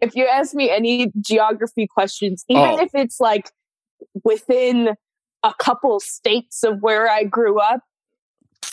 if 0.00 0.16
you 0.16 0.26
ask 0.26 0.54
me 0.54 0.70
any 0.70 1.12
geography 1.20 1.86
questions 1.86 2.44
even 2.48 2.62
Oh. 2.62 2.82
if 2.82 2.90
it's 2.94 3.20
like 3.20 3.50
within 4.24 4.96
a 5.44 5.54
couple 5.58 6.00
states 6.00 6.64
of 6.64 6.80
where 6.80 7.08
I 7.08 7.24
grew 7.24 7.60
up 7.60 7.80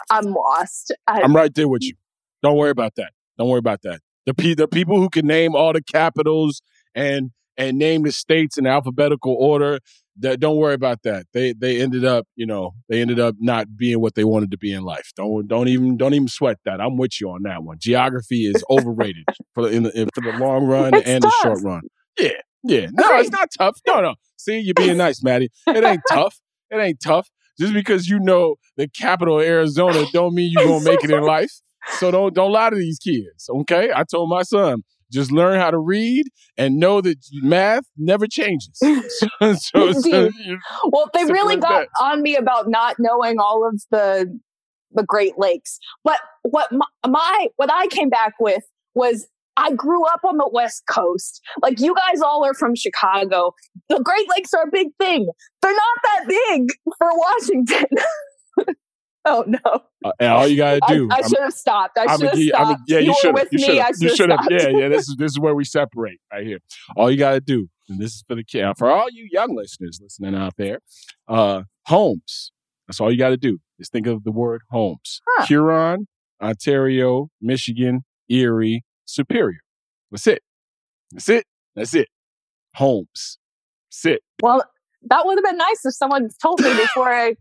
I'm 0.10 0.26
lost. 0.34 0.94
I, 1.08 1.22
I'm 1.22 1.36
right 1.36 1.54
there 1.54 1.68
with 1.68 1.84
you. 1.84 1.94
Don't 2.44 2.58
worry 2.58 2.72
about 2.72 2.96
that. 2.96 3.12
Don't 3.38 3.50
worry 3.50 3.60
about 3.60 3.82
that. 3.84 4.02
The 4.26 4.34
pe- 4.34 4.54
the 4.54 4.68
people 4.68 5.00
who 5.00 5.10
can 5.10 5.26
name 5.26 5.56
all 5.56 5.74
the 5.74 5.82
capitals 5.82 6.62
and 6.96 7.32
and 7.58 7.78
name 7.78 8.04
the 8.04 8.12
states 8.12 8.58
in 8.58 8.66
alphabetical 8.66 9.36
order, 9.38 9.80
that, 10.20 10.40
don't 10.40 10.56
worry 10.58 10.74
about 10.74 11.04
that. 11.04 11.26
They 11.34 11.54
they 11.54 11.82
ended 11.82 12.06
up, 12.06 12.26
you 12.36 12.46
know, 12.46 12.72
they 12.88 13.02
ended 13.02 13.20
up 13.20 13.36
not 13.40 13.76
being 13.76 14.00
what 14.00 14.16
they 14.16 14.24
wanted 14.24 14.52
to 14.52 14.58
be 14.58 14.72
in 14.74 14.84
life. 14.84 15.12
Don't 15.16 15.48
don't 15.48 15.68
even 15.68 15.98
don't 15.98 16.14
even 16.14 16.28
sweat 16.28 16.58
that. 16.66 16.80
I'm 16.82 16.98
with 16.98 17.20
you 17.20 17.30
on 17.32 17.44
that 17.44 17.64
one. 17.64 17.78
Geography 17.80 18.46
is 18.46 18.64
overrated 18.70 19.26
for 19.54 19.64
the 19.64 19.70
in 19.70 19.84
the, 19.84 20.02
in, 20.02 20.10
for 20.14 20.22
the 20.22 20.32
long 20.32 20.66
run 20.66 20.96
It's 20.96 21.08
and 21.08 21.22
tough. 21.22 21.32
the 21.32 21.48
short 21.48 21.60
run. 21.64 21.82
Yeah, 22.18 22.30
yeah. 22.64 22.88
No, 22.92 23.18
it's 23.20 23.32
not 23.32 23.50
tough. 23.58 23.80
No, 23.88 24.02
no. 24.02 24.16
See, 24.38 24.60
you're 24.60 24.74
being 24.74 24.98
nice, 24.98 25.22
Maddie. 25.24 25.50
It 25.68 25.84
ain't 25.84 26.02
tough. 26.12 26.40
It 26.72 26.78
ain't 26.78 27.02
tough. 27.02 27.30
Just 27.60 27.74
because 27.74 28.08
you 28.08 28.20
know 28.20 28.56
the 28.78 28.88
capital 28.88 29.40
of 29.40 29.46
Arizona 29.46 30.06
don't 30.14 30.34
mean 30.34 30.52
you're 30.52 30.66
gonna 30.66 30.84
make 30.84 31.04
it 31.04 31.12
in 31.12 31.24
life. 31.24 31.52
So 31.98 32.12
don't 32.12 32.34
don't 32.34 32.52
lie 32.52 32.70
to 32.70 32.76
these 32.76 33.00
kids. 33.00 33.50
Okay. 33.50 33.90
I 33.94 34.04
told 34.04 34.30
my 34.30 34.44
son, 34.44 34.84
just 35.12 35.32
learn 35.32 35.60
how 35.60 35.72
to 35.72 35.78
read 35.78 36.28
and 36.58 36.78
know 36.78 37.02
that 37.02 37.18
math 37.34 37.84
never 37.98 38.28
changes. 38.28 38.72
so, 38.80 39.28
so, 39.56 39.92
so 39.94 40.30
Well, 40.86 41.10
they 41.14 41.26
really 41.26 41.58
got 41.58 41.88
that. 41.88 42.04
on 42.04 42.22
me 42.22 42.36
about 42.36 42.70
not 42.70 42.96
knowing 43.00 43.40
all 43.40 43.68
of 43.68 43.82
the 43.92 44.40
the 44.92 45.04
Great 45.04 45.38
Lakes. 45.38 45.80
But 46.04 46.20
what 46.44 46.72
my, 46.72 46.86
my 47.08 47.48
what 47.58 47.72
I 47.72 47.88
came 47.88 48.10
back 48.10 48.34
with 48.40 48.64
was 48.96 49.28
I 49.60 49.74
grew 49.74 50.06
up 50.06 50.22
on 50.24 50.38
the 50.38 50.50
West 50.52 50.84
Coast. 50.90 51.42
Like 51.62 51.80
you 51.80 51.94
guys 51.96 52.22
all 52.22 52.46
are 52.46 52.54
from 52.54 52.76
Chicago. 52.76 53.54
The 53.90 54.00
Great 54.00 54.28
Lakes 54.30 54.54
are 54.54 54.64
a 54.64 54.72
big 54.72 54.88
thing. 55.00 55.28
They're 55.62 55.72
not 55.74 55.98
that 56.04 56.26
big 56.28 56.70
for 56.98 57.10
Washington. 57.18 57.86
oh 59.26 59.44
no. 59.48 59.60
uh, 60.06 60.12
and 60.20 60.32
all 60.32 60.48
you 60.48 60.58
gotta 60.58 60.80
do. 60.88 61.08
I 61.12 61.16
I'm- 61.16 61.30
should 61.30 61.40
have 61.40 61.54
stopped. 61.54 61.98
I 61.98 62.16
should 62.16 62.26
have 62.28 62.32
give 62.36 62.40
you- 62.40 62.54
I'ma- 62.56 62.66
stopped. 62.70 62.82
yeah, 62.88 63.00
you 63.00 63.14
should 63.22 63.36
You 63.52 63.60
should 63.60 63.78
have. 63.78 63.96
You 64.00 64.16
should 64.16 64.30
have. 64.30 64.48
Yeah, 64.50 64.68
yeah. 64.70 64.88
This 64.90 65.10
is 65.10 65.16
this 65.18 65.32
is 65.32 65.40
where 65.40 65.56
we 65.56 65.64
separate 65.66 66.20
right 66.32 66.46
here. 66.46 66.60
All 66.96 67.12
you 67.12 67.18
got 67.18 67.32
to 67.32 67.42
do, 67.42 67.68
and 67.90 68.00
this 68.00 68.14
is 68.14 68.24
for 68.28 68.36
the 68.36 68.44
kid, 68.44 68.66
for 68.78 68.90
all 68.90 69.08
you 69.12 69.28
young 69.32 69.56
listeners 69.56 70.00
listening 70.02 70.36
out 70.36 70.54
there, 70.58 70.80
uh, 71.28 71.64
homes. 71.88 72.52
That's 72.88 73.00
all 73.00 73.12
you 73.12 73.18
got 73.20 73.30
to 73.30 73.38
do. 73.38 73.60
Is 73.78 73.90
think 73.90 74.08
of 74.08 74.24
the 74.24 74.32
word 74.32 74.62
homes. 74.72 75.22
Huh. 75.28 75.46
Huron, 75.46 76.08
Ontario, 76.42 77.30
Michigan, 77.42 78.02
Erie, 78.30 78.84
Superior. 79.10 79.60
That's 80.12 80.28
it. 80.28 80.44
That's 81.12 81.30
it. 81.30 81.46
That's 81.76 81.96
it. 81.96 82.08
Homes. 82.76 83.38
That's 83.90 84.06
it. 84.06 84.22
Well, 84.42 84.64
that 85.10 85.26
would 85.26 85.38
have 85.38 85.44
been 85.44 85.58
nice 85.58 85.86
if 85.86 85.96
someone 85.96 86.30
told 86.42 86.62
me 86.62 86.74
before 86.76 87.12
I 87.12 87.36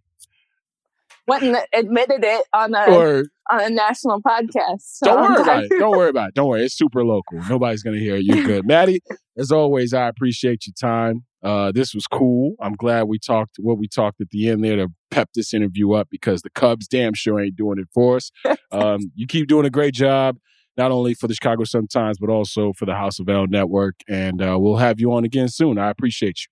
went 1.27 1.43
and 1.43 1.57
admitted 1.75 2.25
it 2.25 2.47
on 2.53 2.75
a 2.75 2.85
Or 2.85 3.25
on 3.51 3.61
a 3.61 3.71
national 3.71 4.23
podcast. 4.23 4.81
So 4.83 5.07
Don't 5.07 5.23
worry 5.23 5.43
about 5.43 5.65
it. 5.65 5.71
Don't 5.79 5.91
worry 5.91 6.09
about 6.11 6.29
it. 6.29 6.35
Don't 6.35 6.49
worry. 6.49 6.65
It's 6.65 6.77
super 6.77 7.05
local. 7.05 7.41
Nobody's 7.49 7.83
gonna 7.83 7.99
hear 7.99 8.17
you 8.17 8.45
good. 8.45 8.67
Maddie, 8.67 9.01
as 9.37 9.53
always, 9.53 9.93
I 9.93 10.09
appreciate 10.09 10.67
your 10.67 10.75
time. 10.81 11.25
Uh, 11.43 11.71
this 11.71 11.95
was 11.95 12.07
cool. 12.07 12.55
I'm 12.61 12.75
glad 12.75 13.05
we 13.05 13.19
talked 13.19 13.57
what 13.61 13.79
we 13.79 13.87
talked 13.89 14.21
at 14.21 14.31
the 14.31 14.49
end 14.49 14.65
there 14.65 14.77
to 14.77 14.89
pep 15.11 15.29
this 15.35 15.55
interview 15.55 15.93
up 15.93 16.09
because 16.11 16.43
the 16.43 16.51
Cubs 16.51 16.89
damn 16.89 17.15
sure 17.15 17.41
ain't 17.41 17.57
doing 17.57 17.79
it 17.79 17.89
for 17.93 18.17
us. 18.17 18.31
Um, 18.71 19.13
you 19.15 19.27
keep 19.27 19.49
doing 19.49 19.65
a 19.65 19.71
great 19.71 19.95
job, 19.95 20.37
not 20.79 20.93
only 20.93 21.13
for 21.13 21.27
the 21.27 21.35
Chicago 21.35 21.65
Sun 21.65 21.89
Times, 21.89 22.19
but 22.19 22.31
also 22.31 22.73
for 22.73 22.87
the 22.87 22.95
House 22.95 23.19
of 23.19 23.29
L 23.29 23.47
Network. 23.47 23.97
And 24.09 24.41
uh, 24.41 24.57
we'll 24.59 24.77
have 24.77 25.01
you 25.01 25.13
on 25.13 25.25
again 25.25 25.49
soon. 25.49 25.77
I 25.77 25.91
appreciate 25.91 26.41
you. 26.43 26.47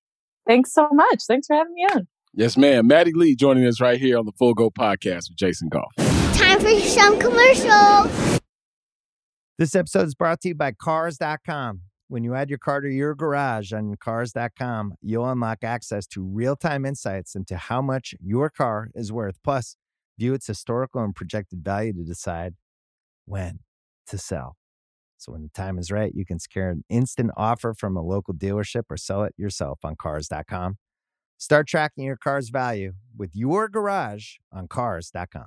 Thanks 0.46 0.72
so 0.72 0.88
much. 0.92 1.22
Thanks 1.26 1.46
for 1.46 1.56
having 1.56 1.74
me 1.74 1.84
on. 1.94 2.08
Yes, 2.34 2.56
ma'am. 2.56 2.86
Maddie 2.86 3.12
Lee 3.14 3.34
joining 3.34 3.66
us 3.66 3.80
right 3.80 3.98
here 3.98 4.18
on 4.18 4.26
the 4.26 4.32
Full 4.32 4.52
Go 4.52 4.70
podcast 4.70 5.30
with 5.30 5.36
Jason 5.36 5.68
Goff. 5.68 5.92
Time 6.34 6.60
for 6.60 6.78
some 6.80 7.18
commercials. 7.18 8.40
This 9.58 9.74
episode 9.74 10.06
is 10.06 10.14
brought 10.14 10.42
to 10.42 10.48
you 10.48 10.54
by 10.54 10.72
Cars.com. 10.72 11.80
When 12.08 12.22
you 12.22 12.34
add 12.34 12.50
your 12.50 12.58
car 12.58 12.82
to 12.82 12.88
your 12.88 13.14
garage 13.14 13.72
on 13.72 13.96
Cars.com, 13.96 14.94
you'll 15.00 15.28
unlock 15.28 15.64
access 15.64 16.06
to 16.08 16.22
real 16.22 16.54
time 16.56 16.84
insights 16.84 17.34
into 17.34 17.56
how 17.56 17.80
much 17.80 18.14
your 18.20 18.50
car 18.50 18.90
is 18.94 19.10
worth. 19.10 19.38
Plus, 19.42 19.76
view 20.18 20.34
its 20.34 20.46
historical 20.46 21.02
and 21.02 21.16
projected 21.16 21.64
value 21.64 21.94
to 21.94 22.04
decide 22.04 22.54
when 23.24 23.60
to 24.06 24.18
sell. 24.18 24.56
So, 25.18 25.32
when 25.32 25.42
the 25.42 25.48
time 25.48 25.78
is 25.78 25.90
right, 25.90 26.12
you 26.14 26.26
can 26.26 26.38
secure 26.38 26.68
an 26.68 26.84
instant 26.88 27.30
offer 27.36 27.74
from 27.74 27.96
a 27.96 28.02
local 28.02 28.34
dealership 28.34 28.82
or 28.90 28.96
sell 28.96 29.24
it 29.24 29.34
yourself 29.36 29.80
on 29.82 29.96
Cars.com. 29.96 30.76
Start 31.38 31.66
tracking 31.68 32.04
your 32.04 32.16
car's 32.16 32.48
value 32.48 32.92
with 33.16 33.30
your 33.34 33.68
garage 33.68 34.34
on 34.52 34.68
Cars.com. 34.68 35.46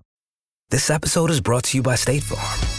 This 0.70 0.90
episode 0.90 1.32
is 1.32 1.42
brought 1.42 1.64
to 1.66 1.78
you 1.78 1.84
by 1.84 1.96
State 1.96 2.24
Farm. 2.24 2.79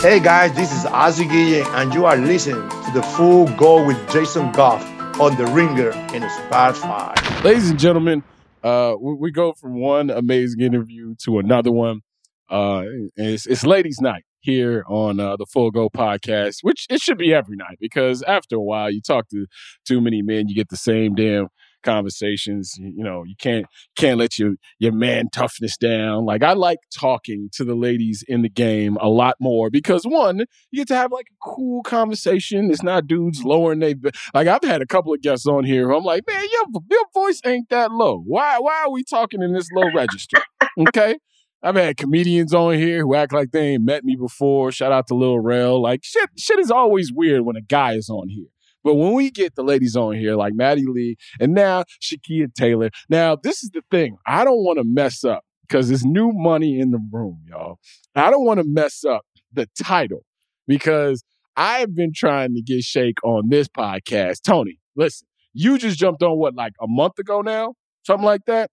Hey 0.00 0.18
guys, 0.18 0.54
this 0.54 0.72
is 0.72 0.84
Guillen, 0.86 1.66
and 1.74 1.92
you 1.92 2.06
are 2.06 2.16
listening 2.16 2.66
to 2.70 2.90
the 2.94 3.02
Full 3.02 3.46
Go 3.58 3.86
with 3.86 3.98
Jason 4.10 4.50
Goff 4.52 4.82
on 5.20 5.36
the 5.36 5.44
Ringer 5.44 5.90
in 6.14 6.22
Spotify. 6.22 7.44
Ladies 7.44 7.68
and 7.68 7.78
gentlemen, 7.78 8.22
uh, 8.64 8.94
we, 8.98 9.12
we 9.12 9.30
go 9.30 9.52
from 9.52 9.74
one 9.74 10.08
amazing 10.08 10.62
interview 10.62 11.14
to 11.24 11.38
another 11.38 11.70
one. 11.70 12.00
Uh, 12.48 12.84
it's, 13.14 13.44
it's 13.44 13.66
ladies' 13.66 14.00
night 14.00 14.24
here 14.40 14.84
on 14.88 15.20
uh, 15.20 15.36
the 15.36 15.44
Full 15.44 15.70
Go 15.70 15.90
podcast, 15.90 16.60
which 16.62 16.86
it 16.88 17.02
should 17.02 17.18
be 17.18 17.34
every 17.34 17.56
night 17.56 17.76
because 17.78 18.22
after 18.22 18.56
a 18.56 18.62
while, 18.62 18.90
you 18.90 19.02
talk 19.02 19.28
to 19.28 19.44
too 19.86 20.00
many 20.00 20.22
men, 20.22 20.48
you 20.48 20.54
get 20.54 20.70
the 20.70 20.78
same 20.78 21.14
damn 21.14 21.48
conversations. 21.82 22.76
You, 22.78 23.04
know, 23.04 23.24
you 23.24 23.34
can't 23.38 23.66
can't 23.96 24.18
let 24.18 24.38
your 24.38 24.54
your 24.78 24.92
man 24.92 25.28
toughness 25.32 25.76
down. 25.76 26.24
Like 26.24 26.42
I 26.42 26.52
like 26.52 26.78
talking 26.94 27.48
to 27.52 27.64
the 27.64 27.74
ladies 27.74 28.24
in 28.26 28.42
the 28.42 28.48
game 28.48 28.96
a 29.00 29.08
lot 29.08 29.36
more 29.40 29.70
because 29.70 30.04
one, 30.04 30.44
you 30.70 30.80
get 30.80 30.88
to 30.88 30.96
have 30.96 31.12
like 31.12 31.26
a 31.30 31.50
cool 31.50 31.82
conversation. 31.82 32.70
It's 32.70 32.82
not 32.82 33.06
dudes 33.06 33.44
lowering 33.44 33.80
they 33.80 33.94
like 34.34 34.48
I've 34.48 34.64
had 34.64 34.82
a 34.82 34.86
couple 34.86 35.12
of 35.12 35.22
guests 35.22 35.46
on 35.46 35.64
here. 35.64 35.90
I'm 35.90 36.04
like, 36.04 36.24
man, 36.26 36.44
your 36.52 36.82
your 36.90 37.04
voice 37.14 37.40
ain't 37.44 37.68
that 37.70 37.92
low. 37.92 38.22
Why 38.26 38.58
why 38.58 38.82
are 38.84 38.90
we 38.90 39.04
talking 39.04 39.42
in 39.42 39.52
this 39.52 39.68
low 39.72 39.88
register? 39.94 40.38
Okay. 40.78 41.18
I've 41.62 41.76
had 41.76 41.98
comedians 41.98 42.54
on 42.54 42.74
here 42.74 43.00
who 43.00 43.14
act 43.14 43.34
like 43.34 43.50
they 43.50 43.70
ain't 43.70 43.84
met 43.84 44.02
me 44.02 44.16
before. 44.16 44.72
Shout 44.72 44.92
out 44.92 45.06
to 45.08 45.14
Lil 45.14 45.40
Rel. 45.40 45.82
Like 45.82 46.02
shit, 46.02 46.30
shit 46.38 46.58
is 46.58 46.70
always 46.70 47.12
weird 47.12 47.42
when 47.42 47.56
a 47.56 47.60
guy 47.60 47.94
is 47.94 48.08
on 48.08 48.28
here. 48.28 48.46
But 48.82 48.94
when 48.94 49.12
we 49.12 49.30
get 49.30 49.54
the 49.54 49.62
ladies 49.62 49.96
on 49.96 50.14
here, 50.14 50.36
like 50.36 50.54
Maddie 50.54 50.86
Lee 50.86 51.16
and 51.38 51.54
now 51.54 51.84
Shakeia 52.00 52.52
Taylor, 52.54 52.90
now 53.08 53.36
this 53.36 53.62
is 53.62 53.70
the 53.70 53.82
thing. 53.90 54.16
I 54.26 54.44
don't 54.44 54.64
want 54.64 54.78
to 54.78 54.84
mess 54.84 55.24
up 55.24 55.44
because 55.68 55.88
there's 55.88 56.04
new 56.04 56.32
money 56.32 56.80
in 56.80 56.90
the 56.90 57.00
room, 57.12 57.40
y'all. 57.48 57.78
I 58.14 58.30
don't 58.30 58.44
want 58.44 58.58
to 58.58 58.66
mess 58.66 59.04
up 59.04 59.22
the 59.52 59.68
title 59.82 60.24
because 60.66 61.22
I've 61.56 61.94
been 61.94 62.12
trying 62.14 62.54
to 62.54 62.62
get 62.62 62.82
Shake 62.82 63.22
on 63.24 63.48
this 63.48 63.68
podcast. 63.68 64.42
Tony, 64.42 64.78
listen, 64.96 65.26
you 65.52 65.78
just 65.78 65.98
jumped 65.98 66.22
on 66.22 66.38
what, 66.38 66.54
like 66.54 66.72
a 66.80 66.86
month 66.88 67.18
ago 67.18 67.42
now? 67.42 67.74
Something 68.06 68.24
like 68.24 68.44
that? 68.46 68.70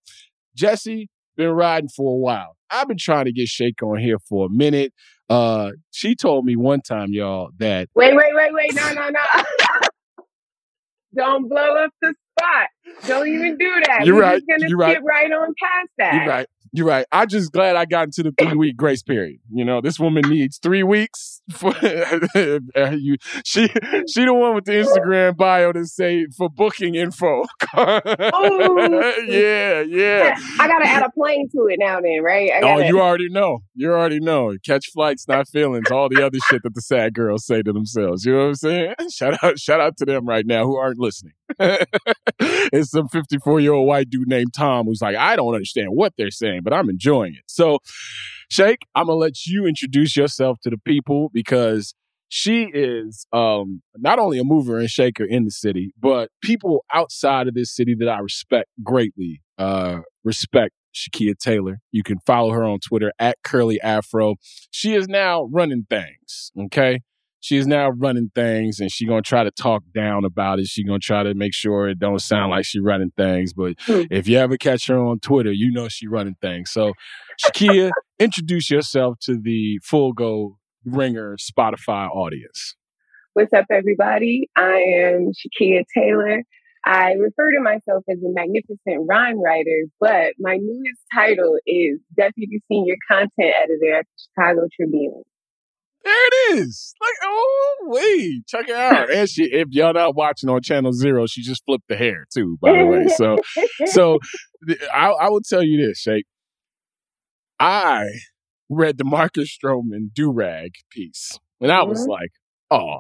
Jesse, 0.56 1.10
been 1.36 1.52
riding 1.52 1.90
for 1.90 2.14
a 2.14 2.18
while. 2.18 2.56
I've 2.70 2.88
been 2.88 2.98
trying 2.98 3.26
to 3.26 3.32
get 3.32 3.48
Shake 3.48 3.82
on 3.84 4.00
here 4.00 4.20
for 4.20 4.48
a 4.48 4.50
minute. 4.50 4.94
Uh, 5.30 5.72
she 5.92 6.16
told 6.16 6.46
me 6.46 6.56
one 6.56 6.82
time, 6.82 7.10
y'all, 7.12 7.50
that 7.58 7.90
Wait, 7.96 8.16
wait, 8.16 8.34
wait, 8.34 8.54
wait. 8.54 8.74
No, 8.74 8.94
no, 8.94 9.10
no. 9.10 9.20
Don't 11.18 11.50
blow 11.50 11.78
up 11.86 11.92
the 12.02 12.16
spot. 12.40 12.70
Don't 13.08 13.28
even 13.30 13.58
do 13.58 13.74
that. 13.88 14.06
You're 14.06 14.16
We're 14.16 14.22
right. 14.24 14.36
just 14.38 14.48
gonna 14.48 14.70
You're 14.70 14.80
right. 14.80 15.00
right 15.04 15.32
on 15.34 15.56
past 15.62 15.90
that. 16.00 16.16
You're 16.16 16.26
right. 16.26 16.48
You're 16.78 16.86
right. 16.86 17.08
I 17.12 17.26
just 17.26 17.52
glad 17.52 17.76
I 17.76 17.86
got 17.86 18.04
into 18.04 18.22
the 18.22 18.32
three 18.40 18.56
week 18.56 18.78
grace 18.78 19.02
period. 19.02 19.40
You 19.52 19.66
know, 19.66 19.82
this 19.82 20.00
woman 20.00 20.30
needs 20.30 20.60
three 20.60 20.84
weeks 20.84 21.42
for 21.52 21.74
you. 21.82 23.18
She 23.44 23.68
she 24.08 24.26
the 24.26 24.32
one 24.32 24.54
with 24.54 24.66
the 24.66 24.74
Instagram 24.74 25.36
bio 25.36 25.74
that 25.74 25.88
say 25.88 26.28
for 26.38 26.52
booking 26.52 26.94
info. 26.94 27.42
Oh. 27.76 28.02
yeah, 29.28 29.82
yeah. 29.82 30.36
I 30.60 30.68
gotta 30.68 30.88
add 30.88 31.02
a 31.02 31.10
plane 31.10 31.50
to 31.50 31.66
it 31.66 31.80
now. 31.80 32.00
Then, 32.00 32.22
right? 32.22 32.52
Oh, 32.62 32.78
you 32.78 33.02
already 33.02 33.30
know. 33.30 33.64
You 33.74 33.92
already 33.92 34.20
know. 34.20 34.54
Catch 34.64 34.92
flights, 34.94 35.28
not 35.28 35.48
feelings. 35.48 35.90
All 35.90 36.10
the 36.10 36.24
other 36.24 36.38
shit 36.48 36.62
that 36.62 36.76
the 36.76 36.82
sad 36.82 37.16
girls 37.16 37.44
say 37.44 37.64
to 37.64 37.74
themselves. 37.74 38.24
You 38.24 38.34
know 38.34 38.40
what 38.40 38.48
I'm 38.50 38.56
saying? 38.56 38.94
Shout 39.12 39.44
out, 39.44 39.58
shout 39.58 39.82
out 39.82 39.98
to 39.98 40.06
them 40.06 40.28
right 40.28 40.46
now 40.46 40.66
who 40.66 40.76
aren't 40.76 41.00
listening. 41.00 41.34
it's 42.40 42.92
some 42.92 43.08
54 43.08 43.60
year 43.62 43.74
old 43.74 43.88
white 43.88 44.10
dude 44.10 44.28
named 44.28 44.54
Tom 44.54 44.86
who's 44.86 45.02
like, 45.02 45.16
I 45.16 45.36
don't 45.36 45.54
understand 45.54 45.90
what 45.92 46.14
they're 46.18 46.32
saying, 46.32 46.62
but 46.68 46.76
I'm 46.76 46.90
enjoying 46.90 47.34
it. 47.34 47.44
So, 47.48 47.80
Shake, 48.50 48.82
I'm 48.94 49.06
gonna 49.06 49.18
let 49.18 49.46
you 49.46 49.66
introduce 49.66 50.18
yourself 50.18 50.60
to 50.64 50.70
the 50.70 50.78
people 50.78 51.30
because 51.34 51.96
she 52.28 52.64
is 52.74 53.26
um, 53.32 53.82
not 53.96 54.20
only 54.20 54.38
a 54.38 54.44
mover 54.44 54.78
and 54.78 54.90
shaker 54.90 55.24
in 55.24 55.46
the 55.46 55.52
city, 55.52 55.94
but 55.98 56.30
people 56.42 56.84
outside 56.94 57.48
of 57.48 57.54
this 57.54 57.74
city 57.74 57.96
that 57.96 58.10
I 58.10 58.20
respect 58.20 58.68
greatly 58.84 59.42
uh, 59.58 60.00
respect 60.26 60.74
Shakeia 60.94 61.38
Taylor. 61.38 61.80
You 61.94 62.04
can 62.04 62.20
follow 62.26 62.52
her 62.52 62.66
on 62.66 62.80
Twitter 62.80 63.14
at 63.18 63.38
Curly 63.46 63.80
Afro. 63.80 64.36
She 64.70 64.94
is 64.94 65.08
now 65.08 65.46
running 65.46 65.86
things. 65.90 66.52
Okay. 66.66 67.00
She 67.40 67.58
is 67.58 67.68
now 67.68 67.90
running 67.90 68.32
things 68.34 68.80
and 68.80 68.92
she's 68.92 69.08
gonna 69.08 69.22
try 69.22 69.44
to 69.44 69.52
talk 69.52 69.84
down 69.94 70.26
about 70.26 70.60
it. 70.60 70.68
She's 70.68 70.86
gonna 70.86 71.00
try 71.00 71.24
to 71.24 71.34
make 71.34 71.54
sure 71.54 71.88
it 71.88 72.00
don't 72.00 72.20
sound 72.20 72.52
like 72.52 72.66
she 72.66 72.80
running 72.80 73.12
things. 73.16 73.54
But 73.54 73.76
hmm. 73.82 74.04
if 74.10 74.28
you 74.28 74.38
ever 74.38 74.58
catch 74.58 74.88
her 74.88 74.98
on 74.98 75.20
Twitter, 75.20 75.52
you 75.52 75.72
know 75.72 75.88
she 75.88 76.08
running 76.08 76.36
things. 76.42 76.72
So 76.72 76.94
Shakeia, 77.46 77.92
introduce 78.20 78.70
yourself 78.70 79.20
to 79.22 79.40
the 79.40 79.80
full 79.84 80.14
go 80.14 80.58
ringer 80.86 81.38
Spotify 81.38 82.10
audience. 82.10 82.76
What's 83.34 83.54
up, 83.54 83.66
everybody? 83.70 84.50
I 84.56 84.80
am 84.98 85.32
Shakeia 85.32 85.84
Taylor. 85.94 86.42
I 86.86 87.12
refer 87.14 87.52
to 87.52 87.60
myself 87.62 88.04
as 88.10 88.18
a 88.18 88.30
magnificent 88.30 89.08
rhyme 89.08 89.40
writer, 89.42 89.84
but 90.00 90.34
my 90.40 90.56
newest 90.56 91.02
title 91.14 91.58
is 91.68 92.00
Deputy 92.16 92.62
Senior 92.72 92.96
Content 93.12 93.54
Editor 93.62 94.00
at 94.00 94.06
the 94.06 94.24
Chicago 94.24 94.68
Tribune. 94.74 95.24
There 96.04 96.14
it 96.28 96.58
is. 96.60 96.94
Like, 97.02 97.14
oh 97.24 97.76
wait, 97.88 98.48
check 98.48 98.70
it 98.70 98.76
out. 98.76 99.12
And 99.12 99.30
she, 99.30 99.44
if 99.46 99.68
y'all 99.72 99.94
not 99.94 100.16
watching 100.16 100.50
on 100.50 100.62
Channel 100.62 100.94
Zero, 100.94 101.26
she 101.28 101.42
just 101.42 101.64
flipped 101.66 101.88
the 101.90 101.98
hair 101.98 102.26
too. 102.34 102.58
By 102.62 102.78
the 102.78 102.86
way, 102.86 103.08
so 103.08 103.38
so 103.92 104.20
I, 104.94 105.10
I 105.10 105.30
will 105.30 105.42
tell 105.42 105.64
you 105.64 105.86
this, 105.86 106.00
Shake. 106.00 106.26
I 107.60 108.06
read 108.70 108.98
the 108.98 109.06
Marcus 109.06 109.56
Stroman 109.56 110.14
do 110.14 110.32
rag 110.32 110.72
piece, 110.92 111.38
and 111.62 111.72
I 111.72 111.84
was 111.84 112.06
Mhm. 112.06 112.10
like, 112.10 112.32
oh, 112.72 113.00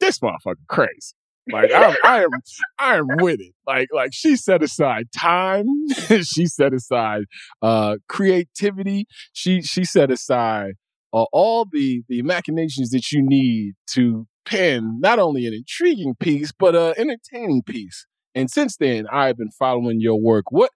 this 0.00 0.18
motherfucker 0.20 0.66
crazy. 0.68 1.14
Like 1.50 1.72
I, 1.72 1.96
I 2.04 2.22
am, 2.24 2.30
I 2.78 2.96
am 2.96 3.06
with 3.20 3.40
it. 3.40 3.54
Like, 3.66 3.88
like 3.90 4.10
she 4.12 4.36
set 4.36 4.62
aside 4.62 5.06
time. 5.16 5.64
she 6.22 6.44
set 6.46 6.74
aside 6.74 7.22
uh, 7.62 7.96
creativity. 8.06 9.06
She 9.32 9.62
she 9.62 9.84
set 9.84 10.10
aside 10.10 10.74
uh, 11.12 11.24
all 11.32 11.66
the 11.70 12.02
the 12.08 12.22
machinations 12.22 12.90
that 12.90 13.12
you 13.12 13.22
need 13.22 13.74
to 13.88 14.26
pen 14.44 14.98
not 15.00 15.18
only 15.18 15.46
an 15.46 15.54
intriguing 15.54 16.14
piece 16.18 16.52
but 16.58 16.74
an 16.74 16.94
entertaining 16.96 17.62
piece. 17.62 18.06
And 18.34 18.50
since 18.50 18.76
then, 18.76 19.06
I've 19.10 19.36
been 19.36 19.50
following 19.50 20.00
your 20.00 20.20
work. 20.20 20.50
What 20.50 20.70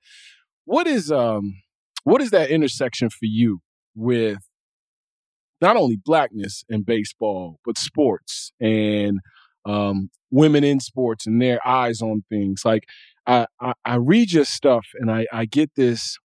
what 0.64 0.86
is 0.86 1.10
um 1.10 1.54
what 2.04 2.20
is 2.20 2.30
that 2.30 2.50
intersection 2.50 3.10
for 3.10 3.26
you 3.26 3.60
with 3.94 4.38
not 5.60 5.76
only 5.76 5.96
blackness 5.96 6.64
in 6.68 6.82
baseball 6.82 7.58
but 7.64 7.78
sports 7.78 8.52
and 8.60 9.20
um, 9.64 10.10
women 10.30 10.64
in 10.64 10.80
sports 10.80 11.26
and 11.26 11.40
their 11.40 11.64
eyes 11.66 12.02
on 12.02 12.24
things? 12.28 12.62
Like 12.64 12.84
I, 13.26 13.46
I 13.60 13.74
I 13.84 13.94
read 13.96 14.32
your 14.32 14.44
stuff 14.44 14.86
and 14.98 15.10
I 15.10 15.26
I 15.32 15.44
get 15.44 15.70
this 15.76 16.18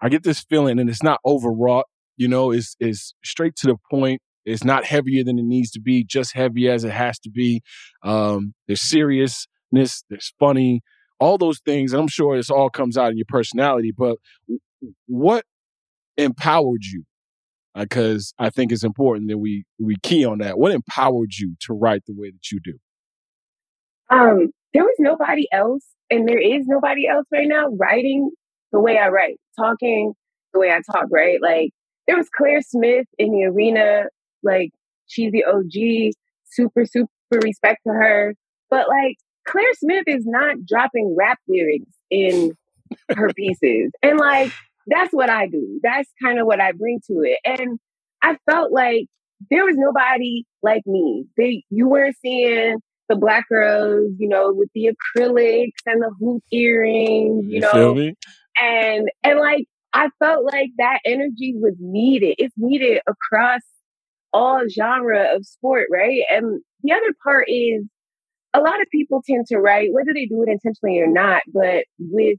I 0.00 0.08
get 0.08 0.22
this 0.22 0.40
feeling 0.48 0.78
and 0.78 0.88
it's 0.88 1.02
not 1.02 1.20
overwrought 1.26 1.86
you 2.18 2.28
know, 2.28 2.50
is 2.50 2.76
is 2.80 3.14
straight 3.24 3.56
to 3.56 3.68
the 3.68 3.76
point. 3.90 4.20
It's 4.44 4.64
not 4.64 4.84
heavier 4.84 5.24
than 5.24 5.38
it 5.38 5.44
needs 5.44 5.70
to 5.72 5.80
be, 5.80 6.04
just 6.04 6.34
heavy 6.34 6.68
as 6.68 6.84
it 6.84 6.92
has 6.92 7.18
to 7.20 7.30
be. 7.30 7.62
Um, 8.02 8.54
there's 8.66 8.80
seriousness, 8.82 10.04
there's 10.08 10.32
funny, 10.38 10.80
all 11.20 11.38
those 11.38 11.60
things. 11.60 11.92
I'm 11.92 12.08
sure 12.08 12.36
this 12.36 12.50
all 12.50 12.70
comes 12.70 12.96
out 12.96 13.10
in 13.10 13.18
your 13.18 13.26
personality. 13.28 13.92
But 13.96 14.16
what 15.06 15.44
empowered 16.16 16.82
you? 16.82 17.04
Because 17.74 18.34
I 18.38 18.50
think 18.50 18.72
it's 18.72 18.84
important 18.84 19.28
that 19.28 19.38
we 19.38 19.64
we 19.78 19.96
key 20.02 20.24
on 20.24 20.38
that. 20.38 20.58
What 20.58 20.72
empowered 20.72 21.34
you 21.38 21.54
to 21.60 21.74
write 21.74 22.02
the 22.06 22.14
way 22.16 22.30
that 22.30 22.50
you 22.50 22.60
do? 22.62 22.78
Um, 24.10 24.50
there 24.74 24.82
was 24.82 24.96
nobody 24.98 25.46
else, 25.52 25.84
and 26.10 26.26
there 26.28 26.40
is 26.40 26.64
nobody 26.66 27.06
else 27.06 27.26
right 27.30 27.46
now 27.46 27.68
writing 27.78 28.30
the 28.72 28.80
way 28.80 28.98
I 28.98 29.08
write, 29.08 29.36
talking 29.58 30.14
the 30.52 30.60
way 30.60 30.70
I 30.70 30.80
talk, 30.90 31.06
right? 31.10 31.38
Like, 31.40 31.70
there 32.08 32.16
was 32.16 32.28
Claire 32.34 32.62
Smith 32.62 33.06
in 33.18 33.30
the 33.30 33.44
arena, 33.44 34.06
like, 34.42 34.70
she's 35.06 35.30
the 35.30 35.44
OG, 35.44 36.14
super, 36.50 36.84
super 36.86 37.08
respect 37.30 37.80
to 37.86 37.92
her. 37.92 38.34
But, 38.70 38.88
like, 38.88 39.16
Claire 39.46 39.74
Smith 39.74 40.04
is 40.06 40.24
not 40.26 40.56
dropping 40.66 41.14
rap 41.16 41.38
lyrics 41.46 41.92
in 42.10 42.52
her 43.10 43.30
pieces. 43.34 43.92
And, 44.02 44.18
like, 44.18 44.50
that's 44.86 45.12
what 45.12 45.28
I 45.28 45.46
do. 45.48 45.80
That's 45.82 46.08
kind 46.22 46.40
of 46.40 46.46
what 46.46 46.60
I 46.60 46.72
bring 46.72 47.00
to 47.08 47.20
it. 47.22 47.38
And 47.44 47.78
I 48.22 48.38
felt 48.50 48.72
like 48.72 49.06
there 49.50 49.64
was 49.64 49.76
nobody 49.76 50.44
like 50.62 50.82
me. 50.86 51.26
They, 51.36 51.62
you 51.68 51.88
weren't 51.88 52.16
seeing 52.22 52.78
the 53.10 53.16
black 53.16 53.48
girls, 53.50 54.12
you 54.18 54.28
know, 54.28 54.52
with 54.52 54.70
the 54.74 54.90
acrylics 54.90 55.80
and 55.84 56.02
the 56.02 56.10
hoop 56.18 56.42
earrings, 56.50 57.44
you, 57.46 57.56
You 57.56 57.60
know, 57.60 57.70
and 58.60 59.08
and 59.22 59.38
like 59.38 59.66
I 59.92 60.08
felt 60.18 60.44
like 60.44 60.70
that 60.78 61.00
energy 61.04 61.54
was 61.56 61.74
needed. 61.78 62.36
It's 62.38 62.54
needed 62.56 63.00
across 63.06 63.60
all 64.32 64.62
genre 64.68 65.34
of 65.34 65.46
sport, 65.46 65.88
right? 65.90 66.22
And 66.30 66.60
the 66.82 66.92
other 66.92 67.14
part 67.22 67.48
is 67.48 67.84
a 68.54 68.60
lot 68.60 68.80
of 68.80 68.86
people 68.90 69.22
tend 69.26 69.46
to 69.48 69.58
write, 69.58 69.92
whether 69.92 70.12
they 70.14 70.26
do 70.26 70.42
it 70.42 70.48
intentionally 70.48 71.00
or 71.00 71.06
not, 71.06 71.42
but 71.52 71.84
with 71.98 72.38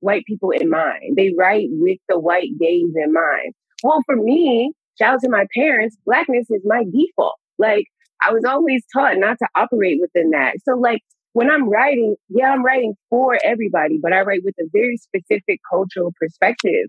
white 0.00 0.24
people 0.24 0.50
in 0.50 0.68
mind. 0.68 1.16
They 1.16 1.32
write 1.36 1.68
with 1.70 1.98
the 2.08 2.18
white 2.18 2.50
gaze 2.58 2.92
in 2.94 3.12
mind. 3.12 3.54
Well, 3.82 4.00
for 4.06 4.16
me, 4.16 4.72
shout 4.98 5.14
out 5.14 5.20
to 5.22 5.30
my 5.30 5.46
parents, 5.54 5.96
blackness 6.04 6.50
is 6.50 6.62
my 6.64 6.84
default. 6.84 7.36
Like 7.58 7.84
I 8.22 8.32
was 8.32 8.44
always 8.44 8.82
taught 8.92 9.18
not 9.18 9.38
to 9.38 9.48
operate 9.54 9.98
within 10.00 10.30
that. 10.30 10.56
So 10.64 10.74
like 10.76 11.02
when 11.32 11.50
I'm 11.50 11.68
writing, 11.68 12.16
yeah, 12.28 12.50
I'm 12.50 12.64
writing 12.64 12.94
for 13.08 13.38
everybody, 13.44 13.98
but 14.02 14.12
I 14.12 14.22
write 14.22 14.42
with 14.44 14.54
a 14.60 14.68
very 14.72 14.96
specific 14.96 15.60
cultural 15.70 16.12
perspective. 16.18 16.88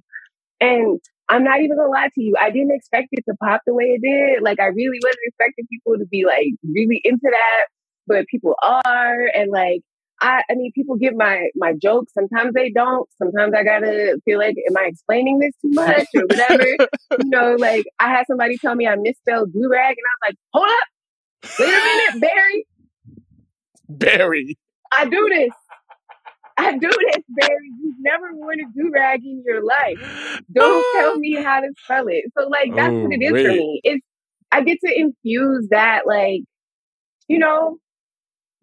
And 0.59 0.99
I'm 1.29 1.43
not 1.43 1.61
even 1.61 1.77
gonna 1.77 1.89
lie 1.89 2.09
to 2.13 2.21
you, 2.21 2.35
I 2.39 2.49
didn't 2.49 2.71
expect 2.71 3.09
it 3.11 3.23
to 3.29 3.35
pop 3.41 3.61
the 3.65 3.73
way 3.73 3.85
it 3.85 4.01
did. 4.01 4.43
Like 4.43 4.59
I 4.59 4.65
really 4.65 4.99
wasn't 5.01 5.19
expecting 5.23 5.65
people 5.71 5.97
to 5.97 6.05
be 6.05 6.25
like 6.25 6.47
really 6.63 7.01
into 7.03 7.29
that, 7.29 7.67
but 8.07 8.27
people 8.27 8.55
are. 8.61 9.27
And 9.33 9.51
like 9.51 9.81
I, 10.21 10.43
I 10.51 10.53
mean, 10.53 10.71
people 10.73 10.97
get 10.97 11.15
my 11.15 11.47
my 11.55 11.73
jokes. 11.81 12.13
Sometimes 12.13 12.53
they 12.53 12.69
don't. 12.69 13.09
Sometimes 13.17 13.53
I 13.55 13.63
gotta 13.63 14.19
feel 14.23 14.37
like, 14.37 14.55
am 14.69 14.77
I 14.77 14.85
explaining 14.85 15.39
this 15.39 15.53
too 15.61 15.71
much 15.71 16.07
or 16.15 16.21
whatever? 16.21 16.63
you 17.19 17.29
know, 17.29 17.55
like 17.57 17.85
I 17.99 18.09
had 18.09 18.27
somebody 18.27 18.57
tell 18.57 18.75
me 18.75 18.87
I 18.87 18.95
misspelled 18.95 19.51
do 19.51 19.67
rag, 19.67 19.95
and 19.97 20.05
I 20.05 20.13
was 20.13 20.29
like, 20.29 20.35
hold 20.53 20.67
up, 20.69 21.57
wait 21.59 21.69
a 21.69 21.85
minute, 21.85 22.21
Barry, 22.21 22.67
Barry. 23.97 24.57
I 24.91 25.05
do 25.05 25.29
this. 25.29 25.51
I 26.57 26.77
do 26.77 26.89
this, 26.89 27.23
Barry. 27.29 27.71
You've 27.81 27.95
never 27.99 28.33
worn 28.33 28.59
a 28.59 28.65
do 28.75 28.91
rag 28.93 29.21
in 29.25 29.43
your 29.45 29.63
life. 29.63 29.99
Don't 30.53 30.85
tell 30.93 31.15
me 31.17 31.35
how 31.41 31.61
to 31.61 31.69
spell 31.85 32.07
it. 32.07 32.25
So, 32.37 32.47
like, 32.47 32.75
that's 32.75 32.97
what 32.99 33.11
it 33.13 33.21
is 33.23 33.37
for 33.41 33.51
Oh, 33.51 33.55
me. 33.55 33.81
It's 33.83 34.05
I 34.51 34.61
get 34.61 34.79
to 34.85 34.93
infuse 34.99 35.69
that, 35.71 36.05
like, 36.05 36.41
you 37.27 37.39
know, 37.39 37.77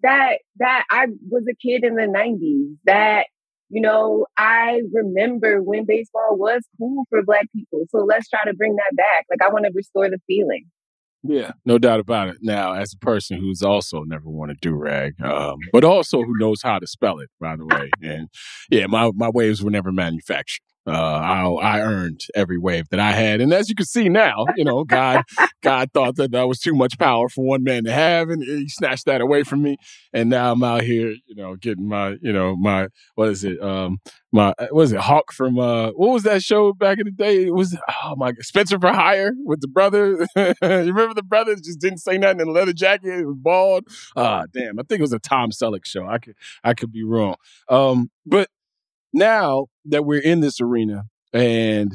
that 0.02 0.38
that 0.58 0.84
I 0.90 1.06
was 1.30 1.44
a 1.50 1.54
kid 1.54 1.84
in 1.84 1.96
the 1.96 2.06
'90s. 2.06 2.76
That 2.84 3.26
you 3.70 3.80
know, 3.80 4.26
I 4.38 4.82
remember 4.92 5.62
when 5.62 5.84
baseball 5.86 6.36
was 6.36 6.62
cool 6.78 7.04
for 7.10 7.22
Black 7.24 7.46
people. 7.54 7.84
So 7.90 7.98
let's 7.98 8.28
try 8.28 8.44
to 8.44 8.54
bring 8.54 8.76
that 8.76 8.96
back. 8.96 9.26
Like, 9.30 9.42
I 9.46 9.52
want 9.52 9.64
to 9.66 9.72
restore 9.74 10.08
the 10.08 10.20
feeling. 10.26 10.66
Yeah, 11.24 11.52
no 11.64 11.78
doubt 11.78 11.98
about 12.00 12.28
it. 12.28 12.36
Now, 12.42 12.74
as 12.74 12.92
a 12.94 12.98
person 13.04 13.40
who's 13.40 13.60
also 13.62 14.04
never 14.04 14.28
worn 14.28 14.50
a 14.50 14.54
do 14.54 14.74
rag, 14.74 15.20
um, 15.22 15.56
but 15.72 15.82
also 15.82 16.22
who 16.22 16.38
knows 16.38 16.62
how 16.62 16.78
to 16.78 16.86
spell 16.86 17.18
it, 17.18 17.28
by 17.40 17.56
the 17.56 17.66
way, 17.66 17.90
and 18.02 18.28
yeah, 18.70 18.86
my 18.86 19.10
my 19.14 19.28
waves 19.28 19.62
were 19.62 19.70
never 19.70 19.90
manufactured. 19.90 20.62
Uh, 20.88 20.92
I 20.92 21.44
I 21.44 21.80
earned 21.80 22.20
every 22.34 22.58
wave 22.58 22.88
that 22.90 23.00
I 23.00 23.12
had, 23.12 23.40
and 23.40 23.52
as 23.52 23.68
you 23.68 23.74
can 23.74 23.86
see 23.86 24.08
now, 24.08 24.46
you 24.56 24.64
know, 24.64 24.84
God 24.84 25.24
God 25.62 25.90
thought 25.92 26.16
that 26.16 26.32
that 26.32 26.48
was 26.48 26.58
too 26.58 26.74
much 26.74 26.98
power 26.98 27.28
for 27.28 27.44
one 27.44 27.62
man 27.62 27.84
to 27.84 27.92
have, 27.92 28.30
and 28.30 28.42
He 28.42 28.68
snatched 28.68 29.06
that 29.06 29.20
away 29.20 29.42
from 29.42 29.62
me. 29.62 29.76
And 30.12 30.30
now 30.30 30.52
I'm 30.52 30.62
out 30.62 30.82
here, 30.82 31.14
you 31.26 31.34
know, 31.34 31.56
getting 31.56 31.88
my, 31.88 32.16
you 32.22 32.32
know, 32.32 32.56
my 32.56 32.88
what 33.14 33.28
is 33.28 33.44
it? 33.44 33.60
Um, 33.62 33.98
my 34.32 34.54
what 34.70 34.82
is 34.82 34.92
it? 34.92 35.00
Hawk 35.00 35.32
from 35.32 35.58
uh, 35.58 35.90
what 35.90 36.12
was 36.12 36.22
that 36.24 36.42
show 36.42 36.72
back 36.72 36.98
in 36.98 37.04
the 37.04 37.10
day? 37.10 37.46
It 37.46 37.54
was 37.54 37.76
oh 38.04 38.16
my 38.16 38.32
God, 38.32 38.44
Spencer 38.44 38.78
for 38.78 38.92
Hire 38.92 39.32
with 39.44 39.60
the 39.60 39.68
brother. 39.68 40.26
you 40.36 40.54
remember 40.62 41.14
the 41.14 41.22
brother 41.22 41.54
just 41.56 41.80
didn't 41.80 41.98
say 41.98 42.18
nothing 42.18 42.40
in 42.40 42.48
a 42.48 42.52
leather 42.52 42.72
jacket? 42.72 43.20
It 43.20 43.26
was 43.26 43.36
bald. 43.38 43.84
Ah, 44.16 44.44
damn. 44.52 44.78
I 44.78 44.82
think 44.82 45.00
it 45.00 45.02
was 45.02 45.12
a 45.12 45.18
Tom 45.18 45.50
Selleck 45.50 45.84
show. 45.84 46.06
I 46.06 46.18
could 46.18 46.34
I 46.64 46.74
could 46.74 46.92
be 46.92 47.04
wrong. 47.04 47.36
Um, 47.68 48.10
but 48.26 48.48
now 49.12 49.66
that 49.84 50.04
we're 50.04 50.20
in 50.20 50.40
this 50.40 50.60
arena 50.60 51.04
and 51.32 51.92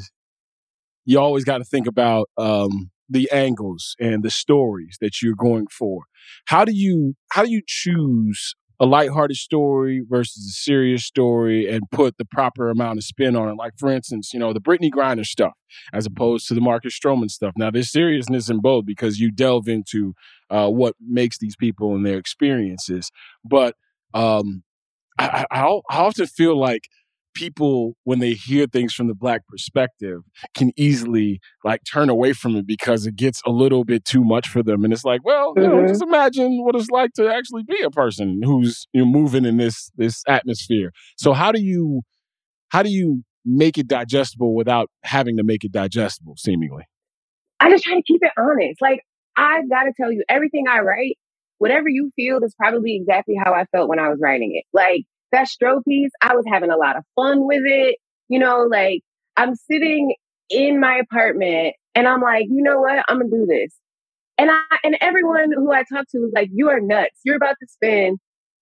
you 1.04 1.20
always 1.20 1.44
got 1.44 1.58
to 1.58 1.64
think 1.64 1.86
about 1.86 2.28
um, 2.38 2.90
the 3.08 3.30
angles 3.30 3.94
and 4.00 4.22
the 4.22 4.30
stories 4.30 4.96
that 5.00 5.20
you're 5.20 5.34
going 5.34 5.66
for. 5.66 6.04
How 6.46 6.64
do 6.64 6.72
you 6.72 7.14
how 7.32 7.44
do 7.44 7.50
you 7.50 7.62
choose 7.66 8.54
a 8.80 8.86
lighthearted 8.86 9.36
story 9.36 10.02
versus 10.08 10.44
a 10.46 10.52
serious 10.52 11.04
story 11.04 11.70
and 11.70 11.82
put 11.92 12.18
the 12.18 12.24
proper 12.24 12.70
amount 12.70 12.98
of 12.98 13.04
spin 13.04 13.36
on 13.36 13.48
it? 13.48 13.54
Like 13.54 13.74
for 13.78 13.90
instance, 13.90 14.32
you 14.32 14.40
know, 14.40 14.52
the 14.52 14.60
Brittney 14.60 14.90
Griner 14.90 15.24
stuff 15.24 15.52
as 15.92 16.06
opposed 16.06 16.48
to 16.48 16.54
the 16.54 16.60
Marcus 16.60 16.98
Stroman 16.98 17.30
stuff. 17.30 17.52
Now 17.56 17.70
there's 17.70 17.92
seriousness 17.92 18.48
in 18.48 18.60
both 18.60 18.86
because 18.86 19.18
you 19.18 19.30
delve 19.30 19.68
into 19.68 20.14
uh, 20.50 20.68
what 20.68 20.94
makes 21.00 21.38
these 21.38 21.56
people 21.56 21.94
and 21.94 22.04
their 22.04 22.18
experiences. 22.18 23.10
But 23.44 23.76
um, 24.14 24.62
I, 25.18 25.44
I, 25.50 25.64
I 25.90 25.98
often 25.98 26.26
feel 26.26 26.58
like 26.58 26.88
people 27.34 27.94
when 28.04 28.18
they 28.20 28.32
hear 28.32 28.66
things 28.66 28.94
from 28.94 29.08
the 29.08 29.14
black 29.14 29.46
perspective 29.48 30.20
can 30.54 30.72
easily 30.76 31.40
like 31.64 31.82
turn 31.84 32.08
away 32.08 32.32
from 32.32 32.56
it 32.56 32.66
because 32.66 33.06
it 33.06 33.16
gets 33.16 33.42
a 33.44 33.50
little 33.50 33.84
bit 33.84 34.04
too 34.04 34.24
much 34.24 34.48
for 34.48 34.62
them 34.62 34.84
and 34.84 34.92
it's 34.92 35.04
like 35.04 35.20
well 35.24 35.52
you 35.56 35.62
know 35.68 35.76
Mhm. 35.82 35.88
just 35.88 36.02
imagine 36.02 36.62
what 36.64 36.74
it's 36.76 36.90
like 36.90 37.12
to 37.14 37.28
actually 37.28 37.62
be 37.64 37.80
a 37.82 37.90
person 37.90 38.40
who's 38.44 38.86
you 38.92 39.00
know 39.04 39.06
moving 39.10 39.44
in 39.44 39.56
this 39.56 39.90
this 39.96 40.22
atmosphere 40.28 40.92
so 41.16 41.32
how 41.32 41.52
do 41.52 41.60
you 41.60 42.02
how 42.70 42.82
do 42.82 42.90
you 42.90 43.24
make 43.44 43.76
it 43.78 43.86
digestible 43.88 44.54
without 44.54 44.90
having 45.02 45.36
to 45.36 45.42
make 45.44 45.64
it 45.64 45.72
digestible 45.72 46.34
seemingly 46.36 46.84
I 47.60 47.70
just 47.70 47.84
try 47.84 47.94
to 47.94 48.02
keep 48.02 48.22
it 48.22 48.32
honest. 48.38 48.80
Like 48.80 49.00
i've 49.36 49.68
gotta 49.68 49.92
tell 49.96 50.12
you, 50.12 50.22
everything 50.28 50.66
I 50.68 50.80
write, 50.80 51.18
whatever 51.58 51.88
you 51.88 52.10
feel 52.16 52.42
is 52.44 52.54
probably 52.54 52.96
exactly 52.96 53.34
how 53.42 53.52
I 53.52 53.64
felt 53.66 53.88
when 53.88 53.98
I 53.98 54.08
was 54.08 54.18
writing 54.20 54.52
it. 54.54 54.64
Like 54.72 55.04
that 55.34 55.48
Stro 55.48 55.84
piece, 55.86 56.10
I 56.22 56.34
was 56.34 56.44
having 56.50 56.70
a 56.70 56.76
lot 56.76 56.96
of 56.96 57.04
fun 57.16 57.46
with 57.46 57.62
it. 57.64 57.96
You 58.28 58.38
know, 58.38 58.66
like 58.70 59.02
I'm 59.36 59.54
sitting 59.54 60.14
in 60.50 60.80
my 60.80 60.96
apartment 60.96 61.74
and 61.94 62.08
I'm 62.08 62.22
like, 62.22 62.46
you 62.48 62.62
know 62.62 62.80
what? 62.80 63.04
I'm 63.08 63.18
gonna 63.18 63.30
do 63.30 63.46
this. 63.46 63.74
And 64.38 64.50
I 64.50 64.62
and 64.82 64.96
everyone 65.00 65.52
who 65.52 65.72
I 65.72 65.84
talked 65.92 66.10
to 66.12 66.18
was 66.18 66.32
like, 66.34 66.48
you 66.52 66.70
are 66.70 66.80
nuts. 66.80 67.20
You're 67.24 67.36
about 67.36 67.56
to 67.60 67.66
spend 67.68 68.18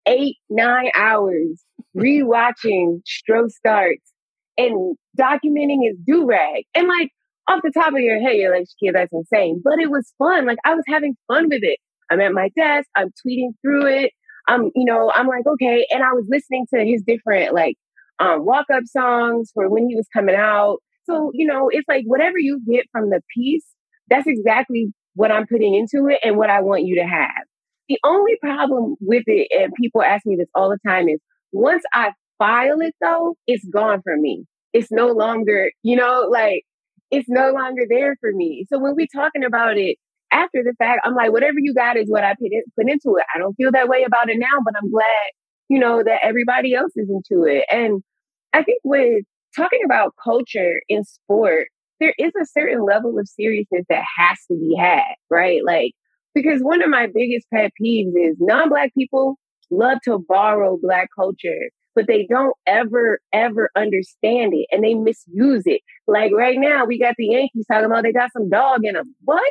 eight, 0.07 0.37
nine 0.51 0.91
hours 0.95 1.63
rewatching 1.97 3.01
Stro 3.07 3.49
starts 3.49 4.13
and 4.59 4.97
documenting 5.19 5.87
his 5.87 5.97
do 6.07 6.27
rag. 6.27 6.65
And 6.75 6.89
like 6.89 7.11
off 7.49 7.61
the 7.63 7.73
top 7.73 7.93
of 7.93 8.01
your 8.01 8.21
head, 8.21 8.37
you're 8.37 8.57
like, 8.57 8.67
yeah, 8.81 8.93
that's 8.93 9.13
insane. 9.13 9.61
But 9.63 9.79
it 9.79 9.91
was 9.91 10.13
fun. 10.19 10.47
Like 10.47 10.59
I 10.65 10.75
was 10.75 10.85
having 10.87 11.17
fun 11.29 11.49
with 11.49 11.63
it. 11.63 11.79
I'm 12.11 12.21
at 12.21 12.33
my 12.33 12.51
desk, 12.57 12.89
I'm 12.97 13.11
tweeting 13.27 13.53
through 13.63 13.87
it. 13.87 14.13
I'm, 14.49 14.71
you 14.75 14.85
know, 14.85 15.11
I'm 15.15 15.27
like, 15.29 15.47
okay. 15.47 15.87
And 15.91 16.03
I 16.03 16.13
was 16.13 16.27
listening 16.29 16.67
to 16.75 16.85
his 16.85 17.03
different 17.07 17.55
like 17.55 17.77
um 18.19 18.45
walk 18.45 18.67
up 18.73 18.85
songs 18.87 19.51
for 19.55 19.69
when 19.69 19.89
he 19.89 19.97
was 19.97 20.07
coming 20.15 20.35
out. 20.35 20.79
So, 21.05 21.31
you 21.35 21.47
know, 21.47 21.69
it's 21.71 21.89
like 21.89 22.05
whatever 22.07 22.39
you 22.39 22.61
get 22.71 22.87
from 22.93 23.11
the 23.11 23.21
piece, 23.35 23.67
that's 24.09 24.27
exactly 24.27 24.93
what 25.15 25.33
I'm 25.33 25.47
putting 25.47 25.75
into 25.75 26.09
it 26.09 26.21
and 26.25 26.37
what 26.37 26.51
I 26.51 26.61
want 26.61 26.85
you 26.85 26.97
to 26.97 27.07
have. 27.07 27.45
The 27.89 27.99
only 28.05 28.37
problem 28.41 28.95
with 29.01 29.25
it, 29.27 29.49
and 29.51 29.73
people 29.75 30.03
ask 30.03 30.25
me 30.25 30.37
this 30.37 30.49
all 30.55 30.71
the 30.71 30.79
time, 30.89 31.09
is 31.09 31.19
once 31.53 31.83
I 31.93 32.13
file 32.39 32.81
it 32.81 32.95
though, 33.01 33.35
it's 33.47 33.65
gone 33.67 34.03
from 34.03 34.23
me. 34.23 34.45
It's 34.73 34.91
no 34.91 35.09
longer, 35.09 35.71
you 35.83 35.97
know, 35.97 36.29
like 36.31 36.63
it's 37.11 37.29
no 37.29 37.51
longer 37.53 37.83
there 37.89 38.17
for 38.21 38.33
me. 38.33 38.65
So 38.73 38.79
when 38.79 38.95
we're 38.95 39.07
talking 39.15 39.45
about 39.45 39.77
it 39.77 39.97
after 40.33 40.63
the 40.65 40.75
fact, 40.79 41.03
I'm 41.05 41.15
like, 41.15 41.33
whatever 41.33 41.59
you 41.59 41.75
got 41.75 41.97
is 41.97 42.09
what 42.09 42.25
I 42.25 42.35
put, 42.35 42.51
in, 42.51 42.63
put 42.77 42.91
into 42.91 43.17
it. 43.17 43.25
I 43.35 43.39
don't 43.39 43.55
feel 43.55 43.71
that 43.73 43.89
way 43.89 44.05
about 44.05 44.31
it 44.31 44.39
now, 44.39 44.61
but 44.65 44.75
I'm 44.77 44.91
glad, 44.91 45.31
you 45.69 45.79
know, 45.79 46.03
that 46.03 46.21
everybody 46.23 46.75
else 46.75 46.93
is 46.97 47.09
into 47.09 47.45
it. 47.45 47.65
And 47.71 48.03
I 48.53 48.63
think 48.63 48.81
with 48.85 49.25
talking 49.55 49.81
about 49.85 50.15
culture 50.23 50.81
in 50.89 51.05
sport, 51.05 51.69
there 52.01 52.15
is 52.19 52.33
a 52.41 52.47
certain 52.47 52.85
level 52.85 53.19
of 53.19 53.29
seriousness 53.29 53.85
that 53.89 54.03
has 54.17 54.39
to 54.51 54.55
be 54.55 54.75
had, 54.79 55.15
right? 55.31 55.61
Like, 55.65 55.93
because 56.35 56.61
one 56.63 56.83
of 56.83 56.91
my 56.91 57.09
biggest 57.15 57.47
pet 57.53 57.71
peeves 57.81 58.13
is 58.17 58.37
non 58.41 58.69
black 58.69 58.93
people 58.95 59.37
love 59.71 59.99
to 60.05 60.19
borrow 60.29 60.79
black 60.81 61.09
culture, 61.15 61.71
but 61.95 62.07
they 62.07 62.27
don't 62.29 62.57
ever, 62.67 63.21
ever 63.33 63.71
understand 63.77 64.53
it 64.55 64.67
and 64.71 64.83
they 64.83 64.95
misuse 64.95 65.63
it. 65.67 65.83
Like 66.07 66.33
right 66.33 66.59
now, 66.59 66.85
we 66.85 66.99
got 66.99 67.15
the 67.19 67.27
Yankees 67.27 67.67
talking 67.71 67.87
about 67.87 68.03
they 68.03 68.13
got 68.13 68.33
some 68.33 68.49
dog 68.49 68.81
in 68.85 68.95
them. 68.95 69.15
What? 69.25 69.43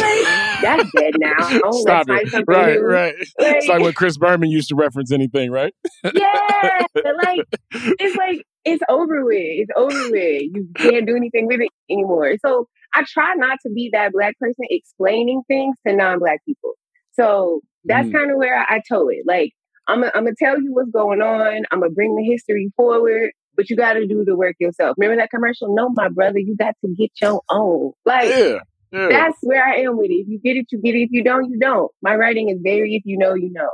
Like, 0.00 0.62
that's 0.62 0.90
dead 0.96 1.14
now. 1.18 1.60
Oh, 1.64 1.72
Stop 1.80 2.06
let's 2.08 2.24
it. 2.24 2.30
something 2.30 2.54
Right, 2.54 2.74
new. 2.76 2.84
right. 2.86 3.14
it's 3.38 3.68
like 3.68 3.80
when 3.80 3.92
Chris 3.92 4.16
Berman 4.18 4.50
used 4.50 4.68
to 4.70 4.74
reference 4.74 5.12
anything, 5.12 5.50
right? 5.50 5.74
yeah, 6.04 6.80
like 7.24 7.46
it's 7.72 8.16
like 8.16 8.42
it's 8.64 8.82
over 8.88 9.24
with. 9.24 9.36
It's 9.36 9.70
over 9.76 10.10
with. 10.10 10.42
You 10.42 10.68
can't 10.78 11.06
do 11.06 11.16
anything 11.16 11.46
with 11.46 11.60
it 11.60 11.68
anymore. 11.90 12.32
So 12.44 12.68
I 12.94 13.04
try 13.08 13.34
not 13.36 13.58
to 13.66 13.70
be 13.72 13.90
that 13.92 14.12
black 14.12 14.38
person 14.38 14.64
explaining 14.70 15.42
things 15.48 15.76
to 15.86 15.94
non-black 15.94 16.40
people. 16.46 16.72
So 17.12 17.60
that's 17.84 18.08
Mm. 18.08 18.12
kind 18.12 18.30
of 18.32 18.36
where 18.38 18.58
I, 18.58 18.76
I 18.76 18.82
toe 18.88 19.08
it. 19.08 19.22
Like 19.26 19.52
I'm 19.88 20.02
I'm 20.04 20.10
gonna 20.24 20.32
tell 20.38 20.60
you 20.60 20.72
what's 20.72 20.90
going 20.90 21.22
on. 21.22 21.62
I'm 21.70 21.80
gonna 21.80 21.90
bring 21.92 22.16
the 22.16 22.24
history 22.24 22.72
forward, 22.76 23.30
but 23.54 23.70
you 23.70 23.76
got 23.76 23.94
to 23.94 24.06
do 24.06 24.24
the 24.24 24.36
work 24.36 24.56
yourself. 24.58 24.96
Remember 24.98 25.20
that 25.22 25.30
commercial? 25.30 25.74
No, 25.74 25.88
my 25.90 26.08
brother, 26.08 26.38
you 26.38 26.56
got 26.56 26.74
to 26.84 26.94
get 26.94 27.10
your 27.22 27.40
own. 27.50 27.92
Like 28.04 28.30
Yeah, 28.30 28.58
that's 28.92 29.38
where 29.42 29.64
I 29.64 29.80
am 29.80 29.96
with 29.96 30.10
it. 30.10 30.14
If 30.14 30.28
you 30.28 30.40
get 30.42 30.56
it, 30.56 30.66
you 30.70 30.80
get 30.80 30.94
it. 30.94 31.02
If 31.02 31.08
you 31.12 31.24
don't, 31.24 31.50
you 31.50 31.58
don't. 31.58 31.90
My 32.02 32.14
writing 32.14 32.48
is 32.48 32.58
very 32.62 32.94
if 32.94 33.02
you 33.04 33.18
know, 33.18 33.34
you 33.34 33.52
know. 33.52 33.70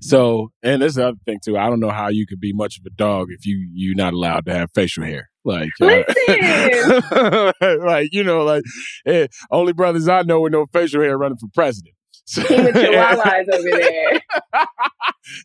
So, 0.00 0.50
and 0.64 0.82
there's 0.82 0.96
the 0.96 1.08
other 1.08 1.18
thing 1.24 1.38
too. 1.44 1.56
I 1.56 1.68
don't 1.68 1.78
know 1.78 1.90
how 1.90 2.08
you 2.08 2.26
could 2.26 2.40
be 2.40 2.52
much 2.52 2.76
of 2.78 2.84
a 2.86 2.90
dog 2.90 3.28
if 3.30 3.46
you 3.46 3.68
you're 3.72 3.94
not 3.94 4.14
allowed 4.14 4.46
to 4.46 4.52
have 4.52 4.70
facial 4.74 5.04
hair. 5.04 5.30
Like, 5.44 5.70
uh, 5.80 7.52
like 7.84 8.12
you 8.12 8.24
know, 8.24 8.44
like 8.44 8.64
eh, 9.06 9.28
only 9.50 9.72
brothers 9.72 10.08
I 10.08 10.22
know 10.22 10.40
with 10.40 10.52
no 10.52 10.66
facial 10.72 11.02
hair 11.02 11.16
running 11.16 11.38
for 11.38 11.48
president. 11.54 11.94
So, 12.26 12.40
Team 12.44 12.66
of 12.66 12.74
chihuahuas 12.74 13.48
over 13.52 13.62
there. 13.78 14.20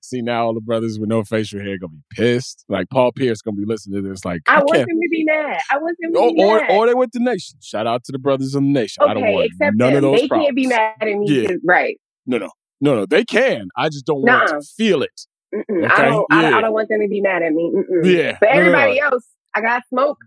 See 0.03 0.21
now, 0.21 0.45
all 0.45 0.53
the 0.53 0.61
brothers 0.61 0.99
with 0.99 1.09
no 1.09 1.23
facial 1.23 1.59
hair 1.59 1.77
gonna 1.79 1.93
be 1.93 2.03
pissed. 2.11 2.63
Like 2.69 2.89
Paul 2.91 3.11
Pierce 3.11 3.41
gonna 3.41 3.57
be 3.57 3.65
listening 3.65 4.03
to 4.03 4.09
this. 4.09 4.23
Like, 4.23 4.41
I 4.47 4.55
I 4.55 4.59
want 4.59 4.73
them 4.77 4.87
to 4.87 5.07
be 5.11 5.23
mad. 5.25 5.59
I 5.71 5.77
want 5.79 5.97
them 5.99 6.13
to 6.13 6.19
oh, 6.19 6.23
Or, 6.29 6.33
be 6.33 6.43
or, 6.43 6.57
mad. 6.59 6.71
or 6.71 6.87
they 6.87 6.93
with 6.93 7.11
the 7.13 7.19
nation. 7.19 7.57
Shout 7.61 7.87
out 7.87 8.03
to 8.05 8.11
the 8.11 8.19
brothers 8.19 8.53
in 8.53 8.65
the 8.71 8.79
nation. 8.79 9.03
I 9.03 9.13
don't 9.15 9.23
okay, 9.23 9.33
want 9.33 9.45
except 9.47 9.75
none 9.75 9.93
them. 9.93 10.03
of 10.03 10.11
those 10.11 10.21
they 10.21 10.27
problems. 10.27 10.45
can't 10.47 10.55
be 10.55 10.67
mad 10.67 10.95
at 11.01 11.07
me. 11.07 11.25
Yeah. 11.43 11.51
Right. 11.65 11.99
No, 12.27 12.37
no, 12.37 12.49
no, 12.79 12.95
no. 12.95 13.05
They 13.07 13.25
can. 13.25 13.69
I 13.75 13.89
just 13.89 14.05
don't 14.05 14.21
want 14.21 14.27
Nuh-uh. 14.51 14.59
to 14.59 14.65
feel 14.77 15.01
it. 15.01 15.21
Okay? 15.55 15.85
I 15.85 16.05
don't. 16.05 16.25
I, 16.29 16.41
don't 16.43 16.51
Yeah. 16.51 16.57
I 16.57 16.61
don't 16.61 16.73
want 16.73 16.89
them 16.89 17.01
to 17.01 17.07
be 17.07 17.21
mad 17.21 17.41
at 17.41 17.53
me. 17.53 17.71
Mm-mm. 17.75 18.05
Yeah. 18.05 18.37
But 18.39 18.49
No, 18.49 18.55
no, 18.55 18.59
no. 18.59 18.67
everybody 18.77 18.99
else, 18.99 19.25
I 19.55 19.61
got 19.61 19.81
smoke. 19.89 20.19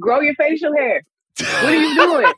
Grow 0.00 0.20
your 0.20 0.34
facial 0.34 0.72
hair. 0.74 1.02
What 1.40 1.64
are 1.64 1.74
you 1.74 1.94
doing? 2.22 2.32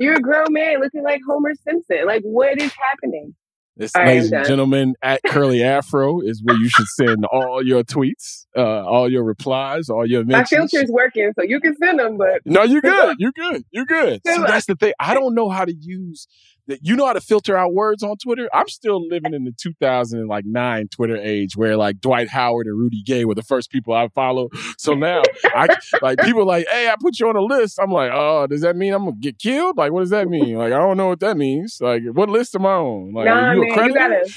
You're 0.00 0.14
a 0.14 0.20
grown 0.20 0.46
man 0.52 0.80
looking 0.80 1.02
like 1.02 1.20
Homer 1.28 1.52
Simpson. 1.62 2.06
Like, 2.06 2.22
what 2.22 2.58
is 2.58 2.72
happening? 2.90 3.34
This, 3.76 3.94
All 3.94 4.04
ladies 4.04 4.32
and 4.32 4.46
gentlemen, 4.46 4.94
at 5.02 5.20
Curly 5.26 5.62
Afro 5.62 6.20
is 6.20 6.42
where 6.42 6.56
you 6.56 6.68
should 6.68 6.86
send 6.86 7.24
all 7.26 7.64
your 7.64 7.82
tweets, 7.82 8.46
uh, 8.56 8.60
all 8.84 9.10
your 9.10 9.22
replies, 9.24 9.88
all 9.88 10.04
your 10.04 10.24
mentions. 10.24 10.60
My 10.60 10.66
filter's 10.68 10.90
working, 10.90 11.32
so 11.38 11.42
you 11.44 11.60
can 11.60 11.76
send 11.76 11.98
them. 11.98 12.18
But 12.18 12.40
No, 12.44 12.62
you're 12.62 12.80
good. 12.82 13.16
You're 13.18 13.32
good. 13.32 13.64
You're 13.70 13.86
good. 13.86 14.20
That's 14.24 14.66
the 14.66 14.74
thing. 14.74 14.92
I 14.98 15.14
don't 15.14 15.34
know 15.34 15.48
how 15.48 15.64
to 15.64 15.74
use 15.74 16.26
that. 16.70 16.80
You 16.82 16.96
know 16.96 17.06
how 17.06 17.12
to 17.12 17.20
filter 17.20 17.56
out 17.56 17.72
words 17.74 18.02
on 18.02 18.16
Twitter. 18.16 18.48
I'm 18.52 18.68
still 18.68 19.06
living 19.06 19.34
in 19.34 19.44
the 19.44 19.52
2009 19.52 20.88
Twitter 20.88 21.16
age 21.16 21.56
where 21.56 21.76
like 21.76 22.00
Dwight 22.00 22.28
Howard 22.28 22.66
and 22.66 22.78
Rudy 22.78 23.02
Gay 23.02 23.24
were 23.24 23.34
the 23.34 23.42
first 23.42 23.70
people 23.70 23.94
I 23.94 24.08
follow. 24.08 24.48
So 24.78 24.94
now 24.94 25.22
I 25.44 25.68
like 26.02 26.18
people 26.20 26.46
like, 26.46 26.66
hey, 26.68 26.88
I 26.88 26.96
put 26.98 27.20
you 27.20 27.28
on 27.28 27.36
a 27.36 27.42
list. 27.42 27.78
I'm 27.80 27.90
like, 27.90 28.10
oh, 28.12 28.46
does 28.46 28.62
that 28.62 28.76
mean 28.76 28.92
I'm 28.92 29.04
gonna 29.04 29.16
get 29.20 29.38
killed? 29.38 29.76
Like, 29.76 29.92
what 29.92 30.00
does 30.00 30.10
that 30.10 30.28
mean? 30.28 30.56
Like, 30.56 30.72
I 30.72 30.78
don't 30.78 30.96
know 30.96 31.08
what 31.08 31.20
that 31.20 31.36
means. 31.36 31.78
Like, 31.80 32.02
what 32.12 32.28
list 32.28 32.54
am 32.54 32.66
I 32.66 32.72
on? 32.72 33.12
Like, 33.12 33.26
nah, 33.26 33.52
you 33.52 33.60
man, 33.60 33.86
you 33.86 33.94
gotta. 33.94 34.32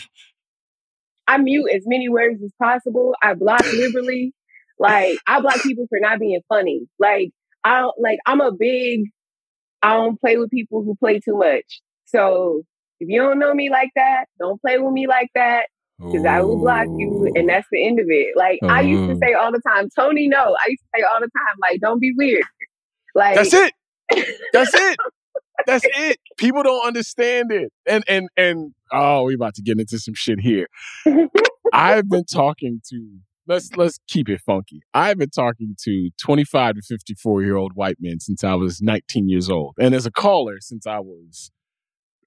I 1.28 1.38
mute 1.38 1.70
as 1.74 1.84
many 1.86 2.10
words 2.10 2.44
as 2.44 2.52
possible. 2.62 3.16
I 3.22 3.34
block 3.34 3.64
liberally. 3.72 4.34
Like 4.80 5.18
I 5.28 5.40
block 5.40 5.62
people 5.62 5.86
for 5.88 6.00
not 6.02 6.20
being 6.20 6.42
funny. 6.50 6.88
Like 7.00 7.32
I 7.64 7.80
don't 7.80 7.96
like. 8.00 8.20
I'm 8.26 8.42
a 8.42 8.52
big. 8.52 9.06
I 9.82 9.94
don't 9.96 10.20
play 10.20 10.38
with 10.38 10.50
people 10.50 10.84
who 10.84 10.96
play 10.96 11.20
too 11.20 11.38
much. 11.38 11.82
So 12.06 12.64
if 13.00 13.10
you 13.10 13.22
don't 13.22 13.40
know 13.40 13.54
me 13.54 13.70
like 13.70 13.90
that, 13.96 14.26
don't 14.40 14.62
play 14.62 14.78
with 14.78 14.94
me 14.94 15.08
like 15.08 15.30
that. 15.36 15.68
Because 16.00 16.26
I 16.26 16.42
will 16.42 16.58
block 16.58 16.88
you, 16.88 17.32
and 17.36 17.48
that's 17.48 17.68
the 17.72 17.86
end 17.86 18.00
of 18.00 18.08
it. 18.10 18.36
Like 18.36 18.60
I 18.64 18.82
used 18.82 19.08
to 19.08 19.14
mm-hmm. 19.14 19.20
say 19.20 19.34
all 19.34 19.52
the 19.52 19.62
time, 19.66 19.90
Tony, 19.96 20.28
no. 20.28 20.38
I 20.38 20.70
used 20.70 20.82
to 20.82 21.00
say 21.00 21.04
all 21.04 21.20
the 21.20 21.28
time, 21.28 21.56
like, 21.62 21.80
don't 21.80 22.00
be 22.00 22.12
weird. 22.18 22.44
Like 23.16 23.36
That's 23.36 23.54
it. 23.54 23.74
That's 24.52 24.74
it. 24.74 24.98
That's 25.68 25.86
it. 25.86 26.18
People 26.38 26.64
don't 26.64 26.86
understand 26.86 27.52
it. 27.52 27.72
And 27.88 28.04
and 28.08 28.28
and 28.36 28.74
oh, 28.92 29.24
we 29.24 29.36
about 29.36 29.54
to 29.56 29.62
get 29.62 29.80
into 29.80 30.00
some 30.00 30.16
shit 30.16 30.40
here. 30.40 30.68
I've 31.74 32.10
been 32.10 32.26
talking 32.26 32.82
to 32.90 33.20
let's 33.48 33.76
let's 33.76 34.00
keep 34.08 34.30
it 34.30 34.42
funky. 34.42 34.82
I've 34.94 35.18
been 35.18 35.30
talking 35.30 35.76
to 35.84 36.10
25 36.22 36.76
to 36.76 36.82
54 36.82 37.44
year 37.44 37.56
old 37.56 37.74
white 37.76 37.98
men 38.00 38.20
since 38.20 38.44
I 38.44 38.56
was 38.56 38.82
19 38.82 39.30
years 39.30 39.50
old. 39.50 39.76
And 39.80 39.94
as 39.94 40.06
a 40.06 40.12
caller 40.12 40.58
since 40.60 40.88
I 40.88 41.00
was 41.00 41.52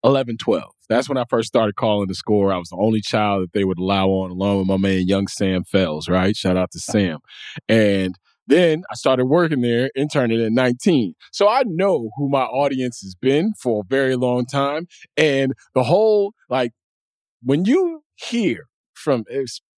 11, 0.07 0.37
12. 0.39 0.62
That's 0.89 1.09
when 1.09 1.19
I 1.19 1.24
first 1.28 1.49
started 1.49 1.74
calling 1.74 2.07
the 2.07 2.15
score. 2.15 2.53
I 2.53 2.59
was 2.59 2.69
the 2.69 2.78
only 2.81 3.01
child 3.01 3.43
that 3.43 3.53
they 3.53 3.65
would 3.65 3.78
allow 3.78 4.07
on, 4.07 4.31
along 4.31 4.59
with 4.59 4.69
my 4.69 4.77
man, 4.77 5.07
young 5.07 5.27
Sam 5.27 5.65
Fells, 5.65 6.09
right? 6.09 6.37
Shout 6.37 6.57
out 6.57 6.70
to 6.70 6.78
Sam. 6.78 7.19
And 7.69 8.15
then 8.47 8.85
I 8.89 8.95
started 8.95 9.24
working 9.24 9.62
there, 9.62 9.91
interning 9.97 10.41
at 10.41 10.53
19. 10.53 11.15
So 11.33 11.49
I 11.49 11.65
know 11.66 12.11
who 12.16 12.28
my 12.28 12.45
audience 12.45 13.01
has 13.01 13.16
been 13.20 13.53
for 13.61 13.81
a 13.81 13.87
very 13.89 14.15
long 14.15 14.47
time. 14.47 14.87
And 15.16 15.53
the 15.74 15.83
whole, 15.83 16.35
like, 16.49 16.70
when 17.43 17.65
you 17.65 18.03
hear 18.15 18.69
from 18.95 19.24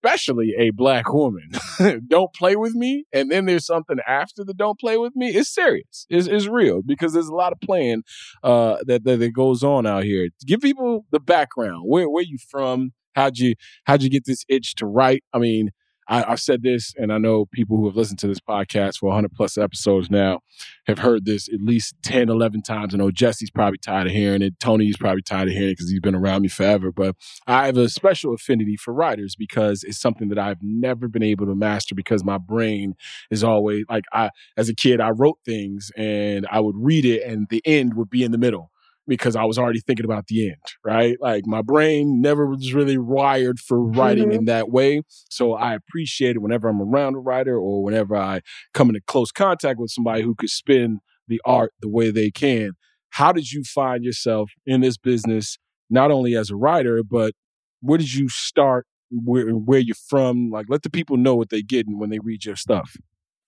especially 0.03 0.55
a 0.59 0.71
black 0.71 1.13
woman, 1.13 1.51
don't 2.09 2.33
play 2.35 2.57
with 2.57 2.75
me, 2.75 3.05
and 3.13 3.31
then 3.31 3.47
there's 3.47 3.67
something 3.67 3.99
after 4.07 4.45
the 4.45 4.55
don't 4.55 4.79
play 4.79 4.97
with 4.97 5.15
me, 5.17 5.29
it's 5.29 5.53
serious. 5.53 6.07
It's, 6.09 6.27
it's 6.27 6.47
real 6.47 6.83
because 6.85 7.13
there's 7.13 7.29
a 7.29 7.35
lot 7.35 7.53
of 7.53 7.61
playing 7.61 8.03
uh, 8.43 8.79
that, 8.87 9.05
that 9.05 9.19
that 9.19 9.31
goes 9.31 9.63
on 9.63 9.87
out 9.87 10.05
here. 10.05 10.29
Give 10.47 10.61
people 10.61 11.05
the 11.11 11.21
background. 11.21 11.83
Where 11.87 12.09
where 12.09 12.25
you 12.25 12.39
from? 12.51 12.93
How'd 13.15 13.39
you 13.39 13.55
how'd 13.85 14.03
you 14.03 14.11
get 14.11 14.25
this 14.27 14.45
itch 14.49 14.75
to 14.77 14.87
write? 14.87 15.25
I 15.33 15.39
mean, 15.39 15.71
I, 16.09 16.25
I've 16.33 16.41
said 16.41 16.63
this, 16.63 16.95
and 16.97 17.13
I 17.13 17.19
know 17.19 17.47
people 17.47 17.77
who 17.77 17.87
have 17.87 17.97
listened 17.97 18.19
to 18.21 18.27
this 18.27 18.41
podcast 18.41 18.99
for 18.99 19.07
100 19.07 19.33
plus 19.33 19.59
episodes 19.59 20.11
now 20.11 20.41
have 20.87 20.99
heard 20.99 21.25
this 21.25 21.49
at 21.49 21.61
least 21.61 21.95
10, 22.03 22.29
11 22.29 22.63
times. 22.63 22.95
I 22.95 22.99
know 22.99 23.11
Jesse's 23.11 23.51
probably 23.51 23.79
tired 23.79 24.07
of 24.07 24.13
hearing 24.13 24.43
it. 24.43 24.59
Tony's 24.59 24.97
probably 24.97 25.23
tired 25.23 25.49
of 25.49 25.55
hearing 25.55 25.71
it 25.71 25.73
because 25.73 25.91
he's 25.91 26.01
been 26.01 26.15
around 26.15 26.43
me 26.43 26.49
forever. 26.49 26.91
But 26.91 27.17
I 27.47 27.67
have 27.67 27.77
a 27.77 27.89
special 27.89 28.35
affinity 28.35 28.77
for 28.77 28.95
writers 28.95 29.37
because 29.37 29.85
it's 29.85 30.01
something 30.01 30.29
that 30.29 30.39
I've 30.39 30.63
never 30.63 31.09
been 31.09 31.23
able 31.23 31.47
to 31.47 31.55
master 31.55 31.95
because 31.95 32.25
my 32.25 32.39
brain 32.39 32.95
is 33.31 33.45
always 33.45 33.85
like 33.89 34.05
I 34.13 34.31
as 34.57 34.69
a 34.69 34.75
kid 34.75 35.01
I 35.01 35.11
wrote 35.11 35.39
things 35.45 35.91
and 35.97 36.47
I 36.51 36.61
would 36.61 36.77
read 36.77 37.05
it 37.05 37.23
and 37.23 37.47
the 37.51 37.63
end 37.65 37.95
would 37.95 38.11
be 38.11 38.25
in 38.25 38.33
the 38.33 38.39
middle 38.39 38.71
because 39.09 39.37
I 39.37 39.45
was 39.45 39.59
already 39.59 39.81
thinking 39.81 40.05
about 40.05 40.29
the 40.29 40.49
end, 40.51 40.63
right? 40.85 41.17
Like 41.21 41.47
my 41.47 41.63
brain 41.63 42.21
never 42.21 42.47
was 42.47 42.75
really 42.75 42.99
wired 42.99 43.61
for 43.61 43.83
writing 43.83 44.31
Mm-hmm. 44.31 44.33
in 44.33 44.45
that 44.47 44.71
way. 44.71 45.03
So 45.31 45.55
I 45.55 45.75
appreciate 45.75 46.37
it 46.37 46.41
whenever 46.43 46.69
I'm 46.69 46.83
around 46.83 47.17
a 47.17 47.21
writer 47.21 47.57
or 47.57 47.83
whenever 47.83 48.17
I 48.17 48.43
come 48.75 48.89
into 48.91 49.01
close 49.07 49.33
contact 49.33 49.81
with 49.81 49.91
somebody 49.91 50.23
who 50.23 50.35
could 50.37 50.51
spin 50.51 51.01
the 51.29 51.41
art 51.45 51.73
the 51.81 51.89
way 51.89 52.11
they 52.11 52.31
can. 52.31 52.73
How 53.11 53.33
did 53.33 53.53
you 53.53 53.65
find 53.65 54.05
yourself 54.05 54.53
in 54.67 54.83
this 54.83 54.99
business, 54.99 55.59
not 55.91 56.11
only 56.11 56.37
as 56.37 56.51
a 56.51 56.57
writer, 56.57 57.03
but 57.03 57.33
where 57.81 57.99
did 57.99 58.15
you 58.15 58.29
start? 58.29 58.87
Where, 59.11 59.49
where 59.51 59.79
you're 59.81 59.97
from? 60.09 60.51
Like, 60.51 60.67
let 60.69 60.83
the 60.83 60.91
people 60.91 61.17
know 61.17 61.35
what 61.35 61.51
they 61.51 61.63
get 61.63 61.87
when 61.89 62.11
they 62.11 62.19
read 62.19 62.45
your 62.45 62.57
stuff. 62.57 62.97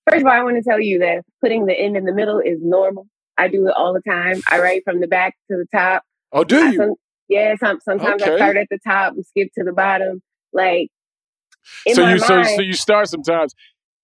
First 0.08 0.22
of 0.22 0.26
all, 0.26 0.32
I 0.32 0.42
want 0.42 0.56
to 0.56 0.68
tell 0.68 0.80
you 0.80 1.00
that 1.00 1.22
putting 1.42 1.66
the 1.66 1.74
end 1.78 1.96
in 1.96 2.04
the 2.04 2.14
middle 2.14 2.40
is 2.40 2.58
normal. 2.62 3.06
I 3.38 3.48
do 3.48 3.66
it 3.68 3.74
all 3.76 3.92
the 3.94 4.02
time. 4.08 4.40
I 4.48 4.60
write 4.60 4.82
from 4.84 5.00
the 5.00 5.06
back 5.06 5.34
to 5.50 5.56
the 5.56 5.66
top. 5.74 6.02
Oh, 6.32 6.44
do 6.44 6.56
I 6.56 6.70
you? 6.70 6.76
some- 6.76 6.94
yeah, 7.28 7.54
some, 7.56 7.78
sometimes 7.80 8.22
Okay. 8.22 8.32
I 8.32 8.36
start 8.36 8.56
at 8.56 8.66
the 8.70 8.78
top 8.84 9.12
and 9.14 9.24
skip 9.24 9.48
to 9.56 9.64
the 9.64 9.72
bottom. 9.72 10.20
Like 10.52 10.88
in 11.86 11.94
so 11.94 12.02
my 12.02 12.12
you 12.12 12.18
so 12.18 12.34
mind, 12.36 12.56
so 12.56 12.62
you 12.62 12.72
start 12.72 13.08
sometimes. 13.08 13.54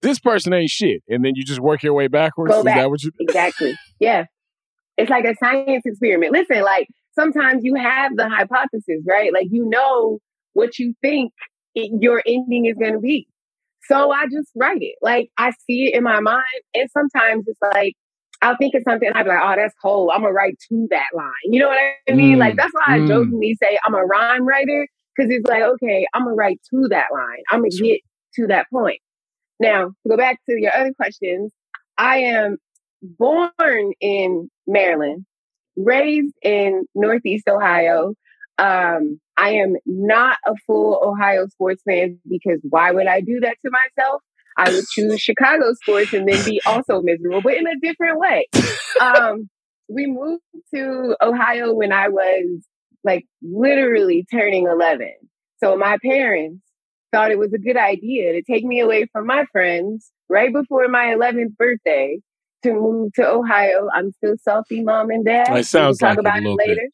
This 0.02 0.20
person 0.20 0.52
ain't 0.52 0.70
shit, 0.70 1.02
and 1.08 1.24
then 1.24 1.32
you 1.34 1.42
just 1.44 1.58
work 1.58 1.82
your 1.82 1.94
way 1.94 2.06
backwards. 2.06 2.52
go 2.52 2.58
Is 2.60 2.64
back. 2.64 2.76
that 2.76 2.90
what 2.90 3.02
you? 3.02 3.10
exactly. 3.18 3.74
Yeah, 3.98 4.26
it's 4.96 5.10
like 5.10 5.24
a 5.24 5.34
science 5.36 5.82
experiment. 5.84 6.32
Listen, 6.32 6.62
like 6.62 6.86
sometimes 7.14 7.64
you 7.64 7.74
have 7.74 8.14
the 8.16 8.28
hypothesis, 8.28 9.02
right? 9.06 9.32
Like 9.32 9.48
you 9.50 9.68
know 9.68 10.20
what 10.52 10.78
you 10.78 10.94
think 11.02 11.32
it, 11.74 11.90
your 12.00 12.22
ending 12.26 12.66
is 12.66 12.76
going 12.78 12.92
to 12.94 13.00
be. 13.00 13.26
So 13.88 14.10
I 14.12 14.26
just 14.26 14.50
write 14.54 14.82
it. 14.82 14.96
Like 15.02 15.30
I 15.36 15.50
see 15.66 15.86
it 15.86 15.96
in 15.96 16.04
my 16.04 16.20
mind, 16.20 16.44
and 16.74 16.88
sometimes 16.90 17.44
it's 17.48 17.58
like 17.74 17.94
I'll 18.42 18.56
think 18.56 18.74
of 18.74 18.82
something, 18.88 19.08
and 19.08 19.16
I'll 19.16 19.24
be 19.24 19.30
like, 19.30 19.40
"Oh, 19.42 19.54
that's 19.56 19.74
cold. 19.82 20.10
I'm 20.14 20.22
gonna 20.22 20.32
write 20.32 20.58
to 20.68 20.86
that 20.90 21.08
line." 21.14 21.32
You 21.44 21.60
know 21.60 21.68
what 21.68 21.78
I 22.08 22.12
mean? 22.12 22.36
Mm, 22.36 22.38
Like 22.38 22.56
that's 22.56 22.72
why 22.72 22.96
I 22.96 22.98
mm. 23.00 23.08
jokingly 23.08 23.56
say 23.62 23.78
I'm 23.84 23.94
a 23.94 24.04
rhyme 24.04 24.46
writer 24.46 24.86
because 25.16 25.30
it's 25.30 25.46
like, 25.48 25.62
okay, 25.62 26.06
I'm 26.14 26.24
gonna 26.24 26.34
write 26.34 26.60
to 26.70 26.86
that 26.90 27.06
line. 27.12 27.42
I'm 27.50 27.60
gonna 27.60 27.70
get 27.70 28.00
to 28.36 28.46
that 28.48 28.66
point. 28.72 29.00
Now, 29.60 29.86
to 29.88 30.08
go 30.08 30.16
back 30.16 30.38
to 30.48 30.60
your 30.60 30.74
other 30.76 30.92
questions, 30.94 31.52
I 31.98 32.18
am 32.18 32.58
born 33.02 33.92
in 34.00 34.50
Maryland, 34.66 35.24
raised 35.76 36.34
in 36.42 36.86
Northeast 36.94 37.48
Ohio. 37.48 38.14
Um, 38.58 39.20
I 39.36 39.50
am 39.50 39.76
not 39.86 40.38
a 40.46 40.54
full 40.66 41.00
Ohio 41.02 41.46
sports 41.48 41.82
fan 41.86 42.18
because 42.28 42.60
why 42.68 42.90
would 42.90 43.06
I 43.06 43.20
do 43.20 43.40
that 43.40 43.56
to 43.64 43.70
myself? 43.70 44.22
I 44.56 44.70
would 44.70 44.86
choose 44.88 45.20
Chicago 45.20 45.72
sports 45.74 46.12
and 46.12 46.28
then 46.28 46.44
be 46.44 46.60
also 46.66 47.02
miserable, 47.02 47.42
but 47.42 47.54
in 47.54 47.66
a 47.66 47.78
different 47.80 48.18
way. 48.18 48.46
Um, 49.00 49.50
we 49.88 50.06
moved 50.06 50.42
to 50.74 51.16
Ohio 51.20 51.74
when 51.74 51.92
I 51.92 52.08
was 52.08 52.64
like 53.04 53.24
literally 53.42 54.26
turning 54.32 54.66
11. 54.66 55.12
So 55.62 55.76
my 55.76 55.98
parents 56.02 56.62
thought 57.12 57.30
it 57.30 57.38
was 57.38 57.52
a 57.52 57.58
good 57.58 57.76
idea 57.76 58.32
to 58.32 58.42
take 58.42 58.64
me 58.64 58.80
away 58.80 59.06
from 59.12 59.26
my 59.26 59.44
friends 59.52 60.10
right 60.28 60.52
before 60.52 60.88
my 60.88 61.14
11th 61.14 61.56
birthday 61.56 62.18
to 62.62 62.72
move 62.72 63.12
to 63.14 63.28
Ohio. 63.28 63.88
I'm 63.94 64.12
still 64.12 64.34
salty, 64.42 64.82
mom 64.82 65.10
and 65.10 65.24
dad. 65.24 65.56
It 65.56 65.66
sounds 65.66 65.98
talk 65.98 66.16
like 66.16 66.18
about 66.18 66.42
it 66.42 66.48
later. 66.48 66.88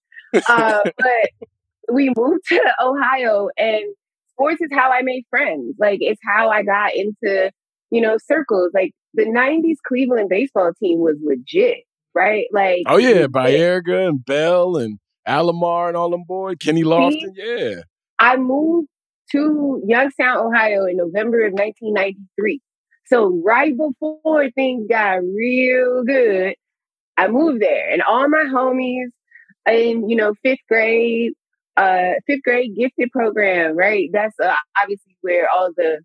uh, 0.49 0.81
but 0.85 1.49
we 1.93 2.13
moved 2.17 2.47
to 2.49 2.61
Ohio, 2.81 3.49
and 3.57 3.85
sports 4.43 4.61
is 4.61 4.71
how 4.73 4.91
I 4.91 5.03
made 5.03 5.25
friends. 5.31 5.77
Like 5.79 5.99
it's 6.01 6.21
how 6.25 6.51
I 6.51 6.63
got 6.63 6.95
into 6.95 7.51
you 7.91 8.01
know 8.01 8.17
circles. 8.25 8.71
Like 8.75 8.93
the 9.15 9.25
'90s 9.25 9.77
Cleveland 9.87 10.29
baseball 10.29 10.73
team 10.81 10.99
was 10.99 11.17
legit, 11.23 11.85
right? 12.15 12.47
Like 12.53 12.83
Oh 12.87 12.97
yeah. 12.97 13.27
Baerga 13.27 14.09
and 14.09 14.25
Bell 14.25 14.77
and 14.77 14.99
Alomar 15.27 15.89
and 15.89 15.97
all 15.97 16.11
them 16.11 16.25
boys. 16.27 16.57
Kenny 16.61 16.83
Lofton. 16.83 17.33
Yeah. 17.35 17.83
I 18.19 18.37
moved 18.37 18.89
to 19.33 19.83
Youngstown, 19.87 20.39
Ohio 20.39 20.85
in 20.85 20.97
November 20.97 21.45
of 21.47 21.53
1993. 21.53 22.61
So 23.07 23.43
right 23.45 23.75
before 23.77 24.51
things 24.51 24.87
got 24.89 25.23
real 25.23 26.05
good, 26.05 26.55
I 27.17 27.29
moved 27.29 27.61
there 27.61 27.91
and 27.91 28.03
all 28.03 28.29
my 28.29 28.45
homies 28.45 29.09
in, 29.67 30.09
you 30.09 30.17
know, 30.17 30.35
fifth 30.43 30.61
grade, 30.69 31.33
uh, 31.77 32.13
fifth 32.27 32.43
grade 32.45 32.77
gifted 32.77 33.11
program, 33.11 33.77
right? 33.77 34.09
That's 34.13 34.39
uh, 34.41 34.55
obviously 34.81 35.17
where 35.23 35.49
all 35.49 35.71
the, 35.77 36.01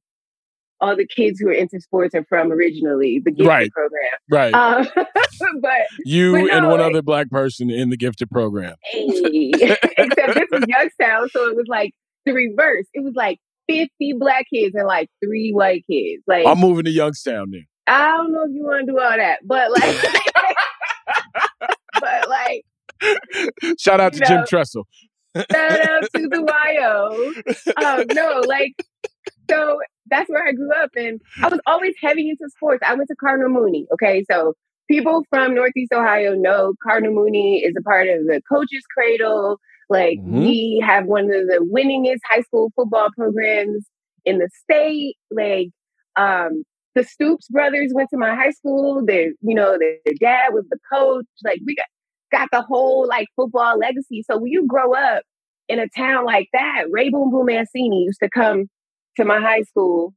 all 0.79 0.95
the 0.95 1.07
kids 1.07 1.39
who 1.39 1.49
are 1.49 1.53
into 1.53 1.79
sports 1.81 2.13
are 2.15 2.23
from 2.29 2.51
originally, 2.51 3.19
the 3.23 3.31
gifted 3.31 3.47
Right. 3.47 3.71
program. 3.71 4.11
Right. 4.29 4.53
Um, 4.53 4.87
but 5.61 5.71
You 6.05 6.33
but 6.33 6.51
and 6.51 6.67
one 6.67 6.79
like- 6.79 6.89
other 6.91 7.01
black 7.01 7.29
person 7.29 7.69
in 7.69 7.89
the 7.89 7.97
gifted 7.97 8.29
program. 8.29 8.75
Hey. 8.83 9.07
Except 9.53 10.33
this 10.35 10.47
was 10.51 10.63
Youngstown, 10.67 11.29
so 11.29 11.49
it 11.49 11.55
was 11.55 11.65
like 11.67 11.93
the 12.25 12.33
reverse. 12.33 12.85
It 12.93 13.03
was 13.03 13.13
like 13.15 13.39
50 13.69 14.13
black 14.19 14.45
kids 14.53 14.75
and 14.75 14.87
like 14.87 15.09
three 15.23 15.51
white 15.51 15.83
kids. 15.89 16.23
Like 16.27 16.45
I'm 16.45 16.59
moving 16.59 16.85
to 16.85 16.91
Youngstown 16.91 17.47
then. 17.51 17.65
I 17.87 18.07
don't 18.17 18.31
know 18.31 18.43
if 18.43 18.51
you 18.53 18.63
want 18.63 18.85
to 18.85 18.91
do 18.91 18.99
all 18.99 19.17
that, 19.17 19.39
but 19.45 19.71
like 19.71 19.95
but 21.99 22.29
like 22.29 22.63
Shout 23.77 23.99
out 23.99 24.13
to 24.13 24.19
You 24.19 24.25
Jim 24.25 24.37
know, 24.37 24.45
Tressel. 24.45 24.87
Shout 25.51 25.79
out 25.89 26.03
to 26.15 26.27
the 26.27 26.41
YO. 26.75 27.85
Um, 27.85 28.05
no, 28.13 28.41
like 28.47 28.73
so 29.49 29.79
that's 30.09 30.29
where 30.29 30.47
I 30.47 30.51
grew 30.53 30.71
up 30.73 30.89
and 30.95 31.19
I 31.41 31.49
was 31.49 31.59
always 31.65 31.95
heavy 32.01 32.29
into 32.29 32.49
sports. 32.49 32.81
I 32.85 32.93
went 32.95 33.07
to 33.09 33.15
Cardinal 33.15 33.49
Mooney. 33.49 33.85
Okay, 33.93 34.23
so 34.29 34.53
people 34.89 35.23
from 35.29 35.53
Northeast 35.55 35.91
Ohio 35.93 36.33
know 36.35 36.73
Cardinal 36.83 37.13
Mooney 37.13 37.59
is 37.63 37.73
a 37.77 37.81
part 37.83 38.07
of 38.07 38.25
the 38.25 38.41
coaches 38.51 38.83
cradle. 38.93 39.59
Like 39.89 40.19
Mhm. 40.19 40.39
we 40.39 40.83
have 40.85 41.05
one 41.05 41.25
of 41.25 41.47
the 41.47 41.65
winningest 41.71 42.19
high 42.29 42.41
school 42.41 42.71
football 42.75 43.09
programs 43.15 43.85
in 44.25 44.37
the 44.39 44.49
state. 44.63 45.15
Like 45.31 45.69
um 46.15 46.63
the 46.95 47.03
Stoops 47.03 47.47
brothers 47.49 47.91
went 47.93 48.09
to 48.09 48.17
my 48.17 48.33
high 48.33 48.49
school. 48.49 49.05
Their, 49.05 49.27
you 49.41 49.53
know, 49.53 49.77
their, 49.77 49.97
their 50.03 50.15
dad 50.19 50.53
was 50.53 50.65
the 50.71 50.79
coach. 50.91 51.25
Like 51.43 51.59
we 51.65 51.75
got 51.75 51.85
got 52.31 52.49
the 52.51 52.61
whole 52.61 53.07
like 53.07 53.27
football 53.35 53.77
legacy. 53.77 54.23
So 54.29 54.37
when 54.37 54.51
you 54.51 54.65
grow 54.67 54.93
up 54.93 55.23
in 55.67 55.79
a 55.79 55.87
town 55.89 56.25
like 56.25 56.49
that, 56.53 56.83
Ray 56.89 57.09
Boom 57.09 57.31
Boom 57.31 57.45
Mancini 57.47 58.03
used 58.03 58.19
to 58.21 58.29
come 58.29 58.69
to 59.17 59.25
my 59.25 59.39
high 59.39 59.63
school 59.63 60.13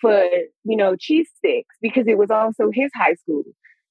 for, 0.00 0.24
you 0.64 0.76
know, 0.76 0.96
cheese 0.96 1.28
sticks 1.36 1.76
because 1.80 2.06
it 2.06 2.18
was 2.18 2.30
also 2.30 2.70
his 2.72 2.90
high 2.94 3.14
school. 3.14 3.44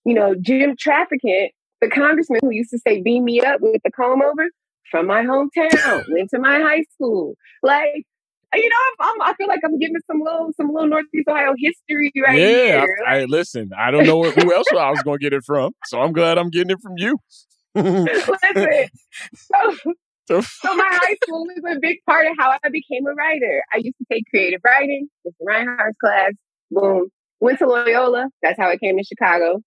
You 0.05 0.13
know, 0.13 0.35
Jim 0.39 0.75
Traficant, 0.75 1.49
the 1.81 1.89
congressman 1.89 2.39
who 2.41 2.51
used 2.51 2.71
to 2.71 2.79
say, 2.79 3.01
beam 3.01 3.25
me 3.25 3.41
up 3.41 3.61
with 3.61 3.81
the 3.83 3.91
comb 3.91 4.21
over 4.21 4.49
from 4.91 5.07
my 5.07 5.23
hometown, 5.23 6.03
went 6.09 6.29
to 6.31 6.39
my 6.39 6.61
high 6.61 6.83
school. 6.93 7.35
Like, 7.61 8.05
you 8.55 8.69
know, 8.69 9.05
I'm, 9.05 9.21
I'm, 9.21 9.21
I 9.29 9.33
feel 9.35 9.47
like 9.47 9.61
I'm 9.63 9.79
giving 9.79 9.95
some 10.07 10.21
little, 10.21 10.51
some 10.57 10.71
little 10.71 10.89
Northeast 10.89 11.27
Ohio 11.27 11.53
history 11.57 12.11
right 12.25 12.37
yeah. 12.37 12.81
here. 12.81 12.97
I, 13.07 13.19
I 13.19 13.25
listen. 13.25 13.71
I 13.77 13.91
don't 13.91 14.05
know 14.05 14.23
who 14.23 14.53
else 14.53 14.67
I 14.71 14.89
was 14.89 15.01
going 15.03 15.19
to 15.19 15.23
get 15.23 15.33
it 15.33 15.43
from, 15.45 15.73
so 15.85 15.99
I'm 16.01 16.13
glad 16.13 16.37
I'm 16.37 16.49
getting 16.49 16.71
it 16.71 16.81
from 16.81 16.93
you. 16.97 17.17
Listen, 17.75 18.87
so, 19.35 19.75
So- 20.27 20.41
so 20.41 20.73
my 20.73 20.87
high 20.89 21.15
school 21.23 21.45
was 21.45 21.75
a 21.75 21.79
big 21.79 21.97
part 22.07 22.27
of 22.27 22.33
how 22.39 22.51
I 22.63 22.69
became 22.69 23.05
a 23.05 23.13
writer. 23.13 23.61
I 23.73 23.77
used 23.77 23.97
to 23.97 24.05
take 24.09 24.23
creative 24.29 24.61
writing, 24.63 25.09
Mr. 25.27 25.33
Reinhardt's 25.41 25.97
class. 26.01 26.31
Boom. 26.71 27.09
Went 27.41 27.59
to 27.59 27.67
Loyola. 27.67 28.29
That's 28.41 28.57
how 28.57 28.69
I 28.69 28.77
came 28.77 28.97
to 28.97 29.03
Chicago. 29.03 29.61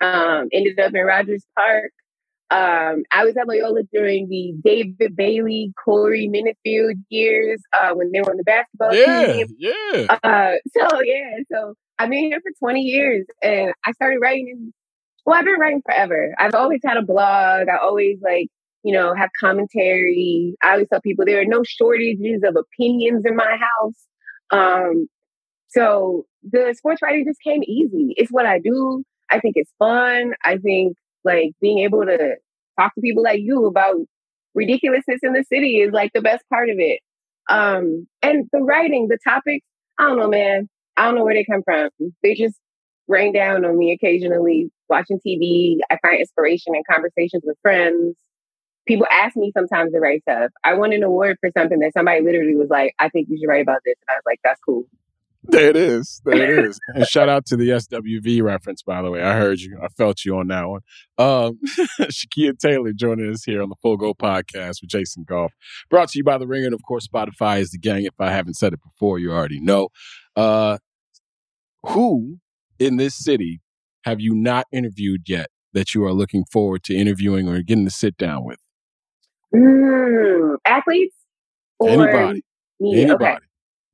Um, 0.00 0.48
ended 0.52 0.80
up 0.80 0.94
in 0.94 1.04
Rogers 1.04 1.44
Park. 1.54 1.92
Um, 2.50 3.04
I 3.12 3.24
was 3.24 3.36
at 3.36 3.46
Loyola 3.46 3.82
during 3.92 4.28
the 4.28 4.54
David 4.64 5.14
Bailey, 5.16 5.72
Corey 5.84 6.28
Minifield 6.28 6.94
years 7.08 7.62
uh, 7.72 7.92
when 7.94 8.10
they 8.12 8.20
were 8.20 8.30
on 8.32 8.36
the 8.38 8.42
basketball 8.44 8.92
yeah, 8.94 9.32
team. 9.32 9.46
yeah. 9.56 10.16
Uh, 10.24 10.52
so 10.76 11.00
yeah, 11.02 11.36
so 11.52 11.74
I've 11.98 12.10
been 12.10 12.24
here 12.24 12.40
for 12.40 12.50
20 12.58 12.80
years 12.80 13.24
and 13.42 13.72
I 13.86 13.92
started 13.92 14.18
writing. 14.20 14.48
in- 14.48 14.72
Well, 15.24 15.38
I've 15.38 15.44
been 15.44 15.60
writing 15.60 15.82
forever. 15.84 16.34
I've 16.38 16.54
always 16.54 16.80
had 16.84 16.96
a 16.96 17.02
blog. 17.02 17.68
I 17.68 17.76
always 17.80 18.18
like, 18.20 18.48
you 18.82 18.92
know, 18.94 19.14
have 19.14 19.30
commentary. 19.38 20.56
I 20.62 20.72
always 20.72 20.88
tell 20.88 21.00
people 21.02 21.24
there 21.24 21.40
are 21.40 21.44
no 21.44 21.62
shortages 21.64 22.42
of 22.44 22.56
opinions 22.56 23.24
in 23.26 23.36
my 23.36 23.56
house. 23.56 24.06
Um, 24.50 25.06
so 25.68 26.26
the 26.42 26.74
sports 26.76 27.00
writing 27.02 27.24
just 27.26 27.40
came 27.42 27.62
easy. 27.62 28.14
It's 28.16 28.30
what 28.32 28.46
I 28.46 28.58
do. 28.58 29.04
I 29.30 29.38
think 29.38 29.54
it's 29.56 29.70
fun. 29.78 30.32
I 30.44 30.56
think 30.58 30.96
like 31.24 31.52
being 31.60 31.78
able 31.78 32.04
to 32.04 32.36
talk 32.78 32.94
to 32.94 33.00
people 33.00 33.22
like 33.22 33.40
you 33.40 33.66
about 33.66 33.96
ridiculousness 34.54 35.20
in 35.22 35.32
the 35.32 35.44
city 35.44 35.80
is 35.80 35.92
like 35.92 36.12
the 36.12 36.20
best 36.20 36.44
part 36.48 36.70
of 36.70 36.76
it. 36.78 37.00
Um, 37.48 38.06
and 38.22 38.46
the 38.52 38.60
writing, 38.60 39.08
the 39.08 39.18
topics, 39.22 39.66
I 39.98 40.04
don't 40.04 40.18
know, 40.18 40.28
man. 40.28 40.68
I 40.96 41.04
don't 41.04 41.14
know 41.14 41.24
where 41.24 41.34
they 41.34 41.44
come 41.44 41.62
from. 41.62 41.90
They 42.22 42.34
just 42.34 42.56
rain 43.08 43.32
down 43.32 43.64
on 43.64 43.76
me 43.78 43.92
occasionally 43.92 44.70
watching 44.88 45.20
TV. 45.26 45.78
I 45.90 45.98
find 46.02 46.20
inspiration 46.20 46.74
in 46.74 46.82
conversations 46.90 47.42
with 47.44 47.56
friends. 47.62 48.16
People 48.86 49.06
ask 49.10 49.36
me 49.36 49.52
sometimes 49.56 49.92
to 49.92 50.00
write 50.00 50.22
stuff. 50.22 50.50
I 50.64 50.74
won 50.74 50.92
an 50.92 51.02
award 51.02 51.36
for 51.40 51.50
something 51.56 51.78
that 51.80 51.92
somebody 51.92 52.22
literally 52.22 52.56
was 52.56 52.70
like, 52.70 52.94
I 52.98 53.08
think 53.08 53.28
you 53.28 53.38
should 53.38 53.48
write 53.48 53.62
about 53.62 53.80
this. 53.84 53.94
And 54.08 54.14
I 54.14 54.16
was 54.16 54.22
like, 54.26 54.40
that's 54.42 54.60
cool. 54.60 54.84
There 55.44 55.70
it 55.70 55.76
is. 55.76 56.20
There 56.24 56.58
it 56.58 56.64
is. 56.66 56.78
and 56.94 57.06
shout 57.06 57.28
out 57.28 57.46
to 57.46 57.56
the 57.56 57.70
SWV 57.70 58.42
reference, 58.42 58.82
by 58.82 59.00
the 59.00 59.10
way. 59.10 59.22
I 59.22 59.36
heard 59.36 59.60
you. 59.60 59.78
I 59.82 59.88
felt 59.88 60.24
you 60.24 60.36
on 60.36 60.48
that 60.48 60.68
one. 60.68 60.80
Um, 61.16 61.58
Shakeia 62.00 62.58
Taylor 62.58 62.92
joining 62.92 63.30
us 63.32 63.44
here 63.44 63.62
on 63.62 63.70
the 63.70 63.76
Full 63.80 63.96
Go 63.96 64.12
podcast 64.12 64.82
with 64.82 64.90
Jason 64.90 65.24
Goff. 65.26 65.52
Brought 65.88 66.10
to 66.10 66.18
you 66.18 66.24
by 66.24 66.36
The 66.36 66.46
Ringer. 66.46 66.66
And 66.66 66.74
of 66.74 66.82
course, 66.86 67.08
Spotify 67.08 67.60
is 67.60 67.70
the 67.70 67.78
gang. 67.78 68.04
If 68.04 68.14
I 68.18 68.30
haven't 68.30 68.54
said 68.54 68.74
it 68.74 68.80
before, 68.82 69.18
you 69.18 69.32
already 69.32 69.60
know. 69.60 69.88
Uh, 70.36 70.76
who 71.84 72.36
in 72.78 72.96
this 72.96 73.16
city 73.16 73.60
have 74.04 74.20
you 74.20 74.34
not 74.34 74.66
interviewed 74.72 75.22
yet 75.26 75.48
that 75.72 75.94
you 75.94 76.04
are 76.04 76.12
looking 76.12 76.44
forward 76.52 76.82
to 76.84 76.94
interviewing 76.94 77.48
or 77.48 77.62
getting 77.62 77.84
to 77.86 77.90
sit 77.90 78.16
down 78.18 78.44
with? 78.44 78.58
Mm, 79.54 80.56
athletes? 80.66 81.16
Or 81.78 81.88
Anybody. 81.88 82.42
media? 82.78 83.04
Anybody. 83.04 83.24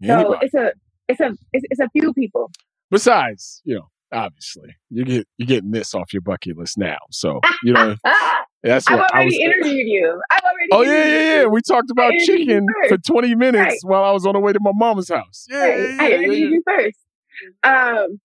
Okay. 0.05 0.09
So 0.09 0.39
it's 0.40 0.55
a 0.55 0.73
it's 1.08 1.20
a 1.20 1.30
it's, 1.52 1.64
it's 1.70 1.80
a 1.80 1.88
few 1.90 2.12
people. 2.14 2.50
Besides, 2.90 3.62
you 3.64 3.76
know, 3.76 3.88
obviously, 4.12 4.76
you 4.90 5.04
get 5.04 5.28
you're 5.38 5.46
getting 5.46 5.70
this 5.70 5.94
off 5.94 6.12
your 6.12 6.22
bucket 6.22 6.56
list 6.56 6.78
now. 6.78 6.98
So 7.10 7.40
you 7.64 7.72
know, 7.72 7.96
that's 8.62 8.88
I've 8.88 8.98
what 8.98 9.14
I 9.14 9.24
was. 9.24 9.34
already 9.34 9.42
interviewed 9.42 9.86
you. 9.88 10.20
I've 10.30 10.42
already 10.42 10.68
Oh 10.72 10.82
yeah, 10.82 11.04
yeah, 11.06 11.34
yeah. 11.40 11.44
We 11.46 11.60
talked 11.62 11.90
about 11.90 12.12
I 12.12 12.14
you 12.16 12.26
chicken 12.26 12.66
for 12.88 12.98
20 12.98 13.34
minutes 13.34 13.64
Right. 13.64 13.78
while 13.82 14.04
I 14.04 14.12
was 14.12 14.26
on 14.26 14.34
the 14.34 14.40
way 14.40 14.52
to 14.52 14.60
my 14.60 14.72
mama's 14.74 15.08
house. 15.08 15.46
Yeah, 15.50 15.58
Right. 15.58 15.78
yeah, 15.78 15.84
I 15.84 15.88
yeah, 15.88 16.08
yeah, 16.08 16.14
interviewed 16.16 16.38
yeah. 16.50 16.56
you 16.56 16.62
first. 16.66 16.98
Um, 17.64 18.20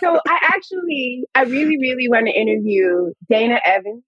so 0.00 0.20
I 0.28 0.38
actually, 0.54 1.24
I 1.34 1.42
really, 1.42 1.76
really 1.78 2.08
want 2.08 2.26
to 2.26 2.32
interview 2.32 3.12
Dana 3.28 3.60
Evans 3.64 4.02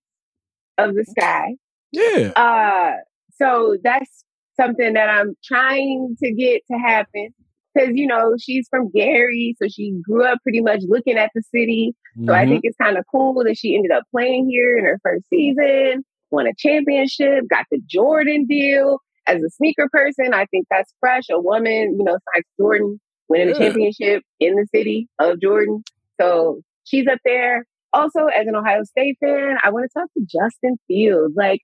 of 0.78 0.94
the 0.94 1.04
Sky. 1.04 1.56
Yeah. 1.92 2.30
Uh, 2.36 2.92
so 3.38 3.76
that's 3.82 4.24
something 4.58 4.94
that 4.94 5.10
I'm 5.10 5.36
trying 5.44 6.16
to 6.22 6.32
get 6.32 6.62
to 6.70 6.78
happen 6.78 7.34
because 7.76 7.92
you 7.94 8.06
know 8.06 8.34
she's 8.38 8.66
from 8.68 8.90
Gary, 8.90 9.54
so 9.60 9.68
she 9.68 9.92
grew 10.02 10.24
up 10.24 10.38
pretty 10.42 10.60
much 10.60 10.80
looking 10.88 11.18
at 11.18 11.30
the 11.34 11.42
city. 11.42 11.94
So 12.24 12.32
I 12.32 12.46
think 12.46 12.58
mm-hmm. 12.58 12.68
it's 12.68 12.76
kind 12.76 12.96
of 12.96 13.04
cool 13.10 13.44
that 13.44 13.58
she 13.58 13.74
ended 13.74 13.90
up 13.90 14.04
playing 14.10 14.48
here 14.48 14.78
in 14.78 14.84
her 14.84 14.98
first 15.02 15.28
season, 15.28 16.04
won 16.30 16.46
a 16.46 16.52
championship, 16.56 17.44
got 17.50 17.66
the 17.70 17.80
Jordan 17.86 18.46
deal. 18.46 19.00
As 19.26 19.42
a 19.42 19.50
sneaker 19.50 19.88
person, 19.92 20.32
I 20.32 20.46
think 20.46 20.66
that's 20.70 20.94
fresh. 21.00 21.24
A 21.30 21.40
woman, 21.40 21.96
you 21.98 22.04
know, 22.04 22.18
like 22.34 22.44
Jordan, 22.58 23.00
winning 23.28 23.50
a 23.50 23.58
championship 23.58 24.22
in 24.40 24.54
the 24.54 24.66
city 24.74 25.08
of 25.18 25.40
Jordan. 25.40 25.82
So 26.20 26.60
she's 26.84 27.06
up 27.06 27.18
there. 27.24 27.66
Also, 27.92 28.26
as 28.26 28.46
an 28.46 28.54
Ohio 28.54 28.84
State 28.84 29.18
fan, 29.20 29.56
I 29.64 29.70
want 29.70 29.90
to 29.90 29.98
talk 29.98 30.08
to 30.14 30.24
Justin 30.24 30.78
Fields. 30.86 31.34
Like, 31.36 31.60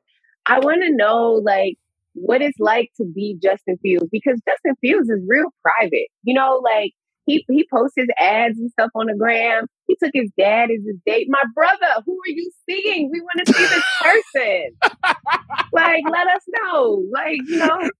I 0.46 0.58
want 0.58 0.82
to 0.82 0.94
know, 0.94 1.40
like, 1.44 1.76
what 2.14 2.42
it's 2.42 2.58
like 2.60 2.90
to 2.98 3.04
be 3.04 3.38
Justin 3.42 3.78
Fields 3.82 4.08
because 4.12 4.40
Justin 4.48 4.74
Fields 4.80 5.08
is 5.08 5.20
real 5.26 5.48
private. 5.62 6.08
You 6.24 6.34
know, 6.34 6.60
like 6.64 6.92
he 7.26 7.44
he 7.48 7.66
posts 7.72 7.94
his 7.96 8.08
ads 8.18 8.58
and 8.58 8.70
stuff 8.72 8.90
on 8.94 9.06
the 9.06 9.14
gram. 9.14 9.66
He 9.86 9.96
took 10.02 10.12
his 10.14 10.30
dad 10.38 10.70
as 10.70 10.84
his 10.86 10.96
date. 11.06 11.26
My 11.30 11.42
brother, 11.54 12.02
who 12.06 12.14
are 12.14 12.28
you 12.30 12.50
seeing? 12.68 13.10
We 13.12 13.20
want 13.20 13.46
to 13.46 13.52
see 13.52 13.66
this 13.66 13.84
person. 14.02 14.70
like, 15.72 16.04
let 16.10 16.26
us 16.28 16.42
know. 16.48 17.04
Like, 17.12 17.38
you 17.46 17.58
know, 17.58 17.90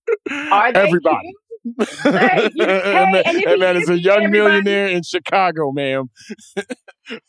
are 0.51 0.73
they 0.73 0.81
Everybody. 0.81 1.17
cute? 1.19 1.37
You- 1.65 1.75
and 2.05 3.15
that, 3.15 3.27
and 3.27 3.45
and 3.47 3.63
that 3.63 3.77
is 3.77 3.89
a 3.89 3.99
young 3.99 4.31
millionaire 4.31 4.89
in 4.89 5.03
Chicago, 5.03 5.71
ma'am. 5.73 6.11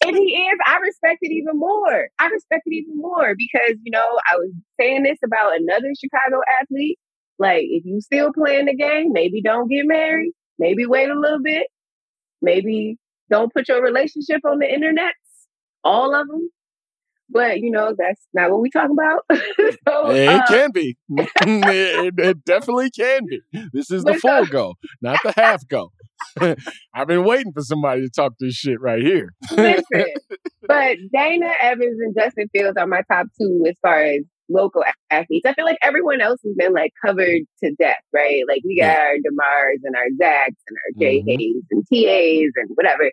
If 0.02 0.16
he 0.16 0.24
is, 0.24 0.60
I 0.66 0.78
respect 0.78 1.20
it 1.22 1.32
even 1.32 1.60
more. 1.60 2.10
I 2.20 2.28
respect 2.28 2.64
it 2.66 2.76
even 2.76 2.98
more 2.98 3.36
because, 3.38 3.78
you 3.84 3.92
know, 3.92 4.20
I 4.32 4.38
was 4.38 4.52
saying 4.80 5.04
this 5.04 5.20
about 5.24 5.60
another 5.60 5.92
Chicago 6.00 6.42
athlete. 6.62 7.00
Like, 7.40 7.64
if 7.64 7.86
you 7.86 8.00
still 8.02 8.32
playing 8.34 8.66
the 8.66 8.76
game, 8.76 9.12
maybe 9.12 9.42
don't 9.42 9.68
get 9.70 9.86
married. 9.86 10.34
Maybe 10.60 10.86
wait 10.86 11.10
a 11.10 11.20
little 11.20 11.42
bit. 11.42 11.68
Maybe 12.42 12.98
don't 13.30 13.54
put 13.54 13.68
your 13.68 13.82
relationship 13.82 14.42
on 14.46 14.60
the 14.60 14.72
internet. 14.72 15.14
All 15.84 16.14
of 16.16 16.28
them. 16.28 16.50
But, 17.30 17.60
you 17.60 17.72
know, 17.72 17.96
that's 17.98 18.22
not 18.34 18.52
what 18.52 18.62
we 18.62 18.70
talk 18.70 18.90
about. 18.92 19.26
so, 19.88 20.12
it 20.12 20.28
uh, 20.28 20.46
can 20.48 20.72
be. 20.72 20.98
it, 21.10 22.14
it 22.18 22.46
definitely 22.46 22.92
can 22.92 23.22
be. 23.28 23.42
This 23.74 23.90
is 23.92 24.04
the 24.04 24.14
full 24.16 24.46
so- 24.46 24.52
go, 24.52 24.74
not 25.02 25.20
the 25.24 25.34
half 25.36 25.68
go. 25.68 25.92
I've 26.40 27.08
been 27.08 27.26
waiting 27.26 27.52
for 27.52 27.62
somebody 27.62 28.02
to 28.02 28.10
talk 28.10 28.34
this 28.40 28.54
shit 28.54 28.80
right 28.80 29.02
here. 29.02 29.34
Listen, 29.52 30.06
but 30.68 30.98
Dana 31.12 31.52
Evans 31.60 32.00
and 32.00 32.16
Justin 32.18 32.48
Fields 32.54 32.78
are 32.78 32.88
my 32.88 33.02
top 33.12 33.28
two 33.40 33.66
as 33.68 33.76
far 33.82 34.04
as 34.04 34.22
local 34.50 34.84
athletes. 35.10 35.46
I 35.46 35.54
feel 35.54 35.66
like 35.66 35.78
everyone 35.82 36.22
else 36.22 36.40
has 36.46 36.54
been 36.56 36.74
like 36.74 36.92
covered 37.06 37.42
to 37.64 37.76
death, 37.78 37.98
right? 38.14 38.44
Like 38.48 38.62
we 38.64 38.80
got 38.80 38.98
our 38.98 39.16
Demars 39.16 39.80
and 39.84 39.96
our 39.96 40.08
Zacks 40.22 40.56
and 40.68 40.78
our 40.78 41.00
J 41.00 41.22
Mhm. 41.22 41.38
Hayes 41.38 41.64
and 41.72 41.84
TAs 41.92 42.52
and 42.56 42.70
whatever. 42.76 43.12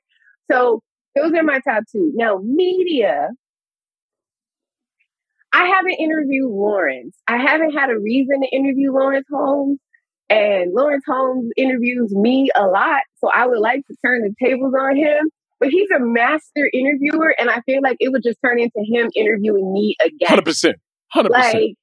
So 0.51 0.81
those 1.17 1.33
are 1.33 1.43
my 1.43 1.59
top 1.61 1.85
two. 1.91 2.13
Now, 2.15 2.39
media. 2.45 3.29
I 5.61 5.67
haven't 5.67 5.93
interviewed 5.93 6.51
Lawrence. 6.51 7.19
I 7.29 7.37
haven't 7.37 7.73
had 7.73 7.91
a 7.91 7.99
reason 7.99 8.41
to 8.41 8.49
interview 8.49 8.93
Lawrence 8.93 9.27
Holmes. 9.31 9.79
And 10.31 10.73
Lawrence 10.73 11.05
Holmes 11.07 11.51
interviews 11.57 12.15
me 12.15 12.49
a 12.55 12.67
lot. 12.67 13.03
So 13.19 13.29
I 13.29 13.47
would 13.47 13.59
like 13.59 13.87
to 13.89 13.97
turn 14.03 14.23
the 14.23 14.35
tables 14.43 14.73
on 14.81 14.97
him. 14.97 15.29
But 15.59 15.69
he's 15.69 15.91
a 15.95 16.01
master 16.01 16.71
interviewer. 16.73 17.35
And 17.39 17.51
I 17.51 17.61
feel 17.67 17.83
like 17.83 17.99
it 18.01 18.11
would 18.11 18.23
just 18.23 18.39
turn 18.43 18.59
into 18.59 18.83
him 18.87 19.11
interviewing 19.15 19.71
me 19.71 19.97
again. 20.01 20.39
100%. 20.39 20.75
100%. 21.15 21.29
Like, 21.29 21.55
he 21.55 21.77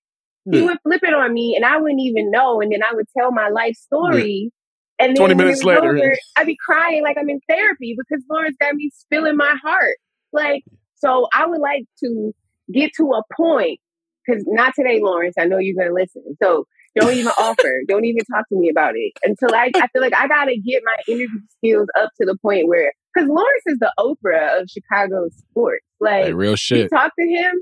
Yeah. 0.45 0.63
would 0.63 0.77
flip 0.81 1.03
it 1.03 1.13
on 1.13 1.31
me 1.33 1.55
and 1.55 1.63
I 1.63 1.77
wouldn't 1.77 2.01
even 2.01 2.31
know. 2.31 2.61
And 2.61 2.71
then 2.71 2.81
I 2.81 2.95
would 2.95 3.05
tell 3.15 3.31
my 3.31 3.49
life 3.49 3.75
hmm. 3.91 3.95
story. 3.95 4.51
And 4.97 5.09
then 5.09 5.17
20 5.17 5.35
minutes 5.35 5.63
later. 5.63 5.95
over, 5.95 6.17
I'd 6.35 6.47
be 6.47 6.57
crying 6.65 7.03
like 7.03 7.17
I'm 7.19 7.29
in 7.29 7.41
therapy 7.47 7.95
because 7.95 8.23
Lawrence 8.27 8.57
got 8.59 8.73
me 8.73 8.89
spilling 8.95 9.37
my 9.37 9.55
heart. 9.61 9.97
Like, 10.33 10.63
so 10.95 11.27
I 11.31 11.45
would 11.45 11.59
like 11.59 11.83
to 12.03 12.33
get 12.73 12.91
to 12.97 13.11
a 13.13 13.21
point, 13.35 13.79
because 14.25 14.43
not 14.47 14.73
today, 14.75 14.99
Lawrence. 15.01 15.35
I 15.39 15.45
know 15.45 15.57
you're 15.57 15.75
going 15.75 15.87
to 15.87 15.93
listen. 15.93 16.23
So 16.41 16.65
don't 16.99 17.13
even 17.13 17.31
offer. 17.37 17.81
Don't 17.87 18.05
even 18.05 18.23
talk 18.25 18.47
to 18.49 18.55
me 18.55 18.69
about 18.69 18.93
it 18.95 19.13
until 19.23 19.53
I, 19.53 19.71
I 19.75 19.87
feel 19.87 20.01
like 20.01 20.15
I 20.15 20.27
got 20.27 20.45
to 20.45 20.57
get 20.57 20.83
my 20.85 20.95
interview 21.07 21.39
skills 21.57 21.87
up 21.99 22.09
to 22.19 22.25
the 22.25 22.37
point 22.41 22.67
where, 22.67 22.93
because 23.13 23.29
Lawrence 23.29 23.63
is 23.65 23.79
the 23.79 23.91
Oprah 23.99 24.61
of 24.61 24.69
Chicago 24.69 25.27
sports. 25.37 25.85
Like, 25.99 26.33
real 26.33 26.51
you 26.51 26.57
shit. 26.57 26.89
talk 26.91 27.11
to 27.19 27.27
him, 27.27 27.61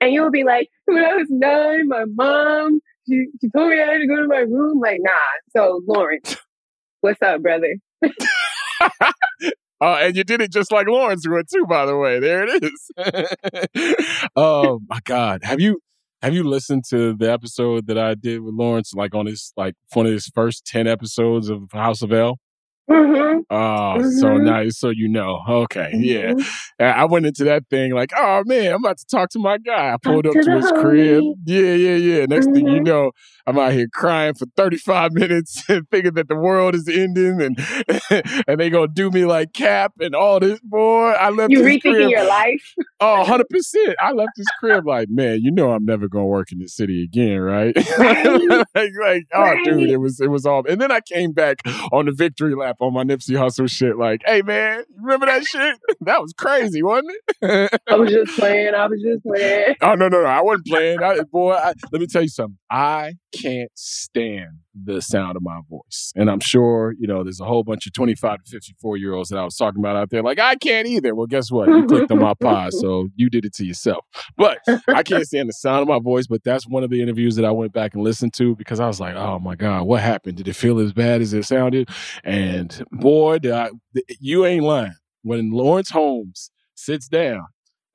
and 0.00 0.12
you'll 0.12 0.30
be 0.30 0.44
like, 0.44 0.68
when 0.86 1.04
I 1.04 1.14
was 1.14 1.28
nine, 1.30 1.88
my 1.88 2.04
mom, 2.06 2.80
she, 3.08 3.26
she 3.40 3.48
told 3.54 3.70
me 3.70 3.80
I 3.80 3.92
had 3.92 3.98
to 3.98 4.06
go 4.06 4.16
to 4.16 4.26
my 4.26 4.38
room. 4.38 4.80
Like, 4.80 4.98
nah. 5.00 5.12
So, 5.54 5.82
Lawrence, 5.86 6.36
what's 7.00 7.20
up, 7.22 7.42
brother? 7.42 7.76
Oh, 9.84 9.94
and 9.94 10.14
you 10.16 10.22
did 10.22 10.40
it 10.40 10.52
just 10.52 10.70
like 10.70 10.86
Lawrence 10.86 11.26
would 11.26 11.46
too, 11.52 11.66
by 11.68 11.86
the 11.86 11.96
way. 11.96 12.20
There 12.20 12.44
it 12.46 12.62
is. 12.62 14.30
oh 14.36 14.78
my 14.88 15.00
God. 15.02 15.40
Have 15.42 15.58
you 15.58 15.80
have 16.22 16.32
you 16.34 16.44
listened 16.44 16.84
to 16.90 17.14
the 17.14 17.32
episode 17.32 17.88
that 17.88 17.98
I 17.98 18.14
did 18.14 18.42
with 18.42 18.54
Lawrence, 18.54 18.94
like 18.94 19.12
on 19.12 19.26
his 19.26 19.52
like 19.56 19.74
one 19.92 20.06
of 20.06 20.12
his 20.12 20.30
first 20.32 20.64
ten 20.64 20.86
episodes 20.86 21.50
of 21.50 21.72
House 21.72 22.00
of 22.00 22.12
L? 22.12 22.38
Mm-hmm. 22.92 23.40
Oh, 23.50 24.02
so 24.02 24.26
Mhm. 24.38 24.44
nice. 24.44 24.78
So 24.78 24.90
you 24.90 25.08
know. 25.08 25.40
Okay. 25.48 25.90
Yeah. 25.94 26.32
Mhm. 26.32 26.46
I 26.80 27.04
went 27.04 27.26
into 27.26 27.44
that 27.44 27.68
thing 27.70 27.92
like, 27.92 28.10
oh 28.16 28.42
man, 28.46 28.72
I'm 28.72 28.84
about 28.84 28.98
to 28.98 29.06
talk 29.06 29.30
to 29.30 29.38
my 29.38 29.58
guy. 29.58 29.92
I 29.92 29.96
pulled 30.02 30.26
up 30.26 30.34
to 30.34 30.42
to 30.42 30.50
his 30.56 30.70
crib. 30.72 31.22
Yeah, 31.44 31.74
yeah, 31.74 31.96
yeah. 31.96 32.26
Next 32.26 32.46
thing 32.52 32.66
you 32.66 32.80
Mhm. 32.80 32.86
know, 32.86 33.10
I'm 33.46 33.58
out 33.58 33.72
here 33.72 33.86
crying 33.92 34.34
for 34.34 34.46
35 34.56 35.12
minutes 35.22 35.62
and 35.68 35.88
thinking 35.90 36.14
that 36.14 36.28
the 36.28 36.36
world 36.36 36.74
is 36.74 36.88
ending 36.88 37.40
and 37.42 37.58
and 38.48 38.60
they 38.60 38.70
gonna 38.70 38.88
do 38.88 39.10
me 39.10 39.24
like 39.24 39.52
Cap 39.52 39.92
and 40.00 40.14
all 40.14 40.40
this. 40.40 40.60
Boy, 40.60 41.10
I 41.10 41.30
left 41.30 41.52
You 41.52 41.60
rethinking 41.62 41.80
crib. 41.80 42.10
your 42.10 42.24
life? 42.26 42.74
Oh, 43.00 43.18
100 43.20 43.48
percent. 43.48 43.96
I 44.00 44.12
left 44.12 44.32
his 44.36 44.46
crib 44.60 44.86
like, 44.86 45.08
man, 45.10 45.40
you 45.42 45.50
know 45.50 45.72
I'm 45.72 45.84
never 45.84 46.08
gonna 46.08 46.26
work 46.26 46.52
in 46.52 46.58
this 46.58 46.74
city 46.74 47.02
again, 47.02 47.40
right? 47.40 47.74
like, 47.98 48.92
like, 49.00 49.26
oh, 49.34 49.54
dude, 49.64 49.90
it 49.90 49.98
was 49.98 50.20
it 50.20 50.30
was 50.30 50.46
all. 50.46 50.64
And 50.68 50.80
then 50.80 50.90
I 50.92 51.00
came 51.00 51.32
back 51.32 51.58
on 51.92 52.06
the 52.06 52.12
victory 52.12 52.54
lap 52.54 52.76
on 52.82 52.92
my 52.92 53.04
Nipsey 53.04 53.36
Hussle 53.36 53.70
shit. 53.70 53.96
Like, 53.96 54.22
hey 54.26 54.42
man, 54.42 54.82
remember 55.00 55.26
that 55.26 55.44
shit? 55.44 55.78
That 56.00 56.20
was 56.20 56.32
crazy, 56.32 56.82
wasn't 56.82 57.12
it? 57.40 57.80
I 57.88 57.94
was 57.94 58.10
just 58.10 58.36
playing. 58.36 58.74
I 58.74 58.86
was 58.86 59.00
just 59.00 59.22
playing. 59.22 59.76
Oh 59.82 59.94
no, 59.94 60.08
no, 60.08 60.22
no! 60.22 60.26
I 60.26 60.42
wasn't 60.42 60.66
playing. 60.66 61.02
I, 61.02 61.20
boy, 61.30 61.52
I, 61.52 61.74
let 61.92 62.00
me 62.00 62.06
tell 62.06 62.22
you 62.22 62.28
something. 62.28 62.58
I 62.68 63.14
can't 63.32 63.70
stand 63.74 64.58
the 64.74 65.00
sound 65.00 65.36
of 65.36 65.42
my 65.42 65.60
voice. 65.68 66.12
And 66.16 66.30
I'm 66.30 66.40
sure, 66.40 66.94
you 66.98 67.06
know, 67.06 67.22
there's 67.24 67.40
a 67.40 67.44
whole 67.44 67.64
bunch 67.64 67.86
of 67.86 67.92
25 67.92 68.44
to 68.44 68.50
54 68.50 68.96
year 68.96 69.14
olds 69.14 69.28
that 69.30 69.38
I 69.38 69.44
was 69.44 69.56
talking 69.56 69.80
about 69.80 69.96
out 69.96 70.10
there, 70.10 70.22
like, 70.22 70.38
I 70.38 70.54
can't 70.56 70.86
either. 70.86 71.14
Well, 71.14 71.26
guess 71.26 71.50
what? 71.50 71.68
You 71.68 71.86
clicked 71.86 72.10
on 72.10 72.18
my 72.18 72.34
pod, 72.40 72.72
so 72.72 73.08
you 73.16 73.28
did 73.28 73.44
it 73.44 73.54
to 73.54 73.64
yourself. 73.64 74.04
But 74.36 74.58
I 74.88 75.02
can't 75.02 75.26
stand 75.26 75.48
the 75.48 75.52
sound 75.52 75.82
of 75.82 75.88
my 75.88 75.98
voice. 75.98 76.26
But 76.26 76.44
that's 76.44 76.66
one 76.66 76.84
of 76.84 76.90
the 76.90 77.02
interviews 77.02 77.36
that 77.36 77.44
I 77.44 77.50
went 77.50 77.72
back 77.72 77.94
and 77.94 78.02
listened 78.02 78.34
to 78.34 78.54
because 78.56 78.80
I 78.80 78.86
was 78.86 79.00
like, 79.00 79.14
oh 79.14 79.38
my 79.38 79.54
God, 79.54 79.84
what 79.84 80.00
happened? 80.00 80.36
Did 80.36 80.48
it 80.48 80.56
feel 80.56 80.78
as 80.78 80.92
bad 80.92 81.20
as 81.20 81.32
it 81.32 81.44
sounded? 81.44 81.88
And 82.24 82.84
boy, 82.92 83.38
did 83.38 83.52
I, 83.52 83.70
you 84.20 84.46
ain't 84.46 84.64
lying. 84.64 84.94
When 85.22 85.50
Lawrence 85.52 85.90
Holmes 85.90 86.50
sits 86.74 87.08
down 87.08 87.46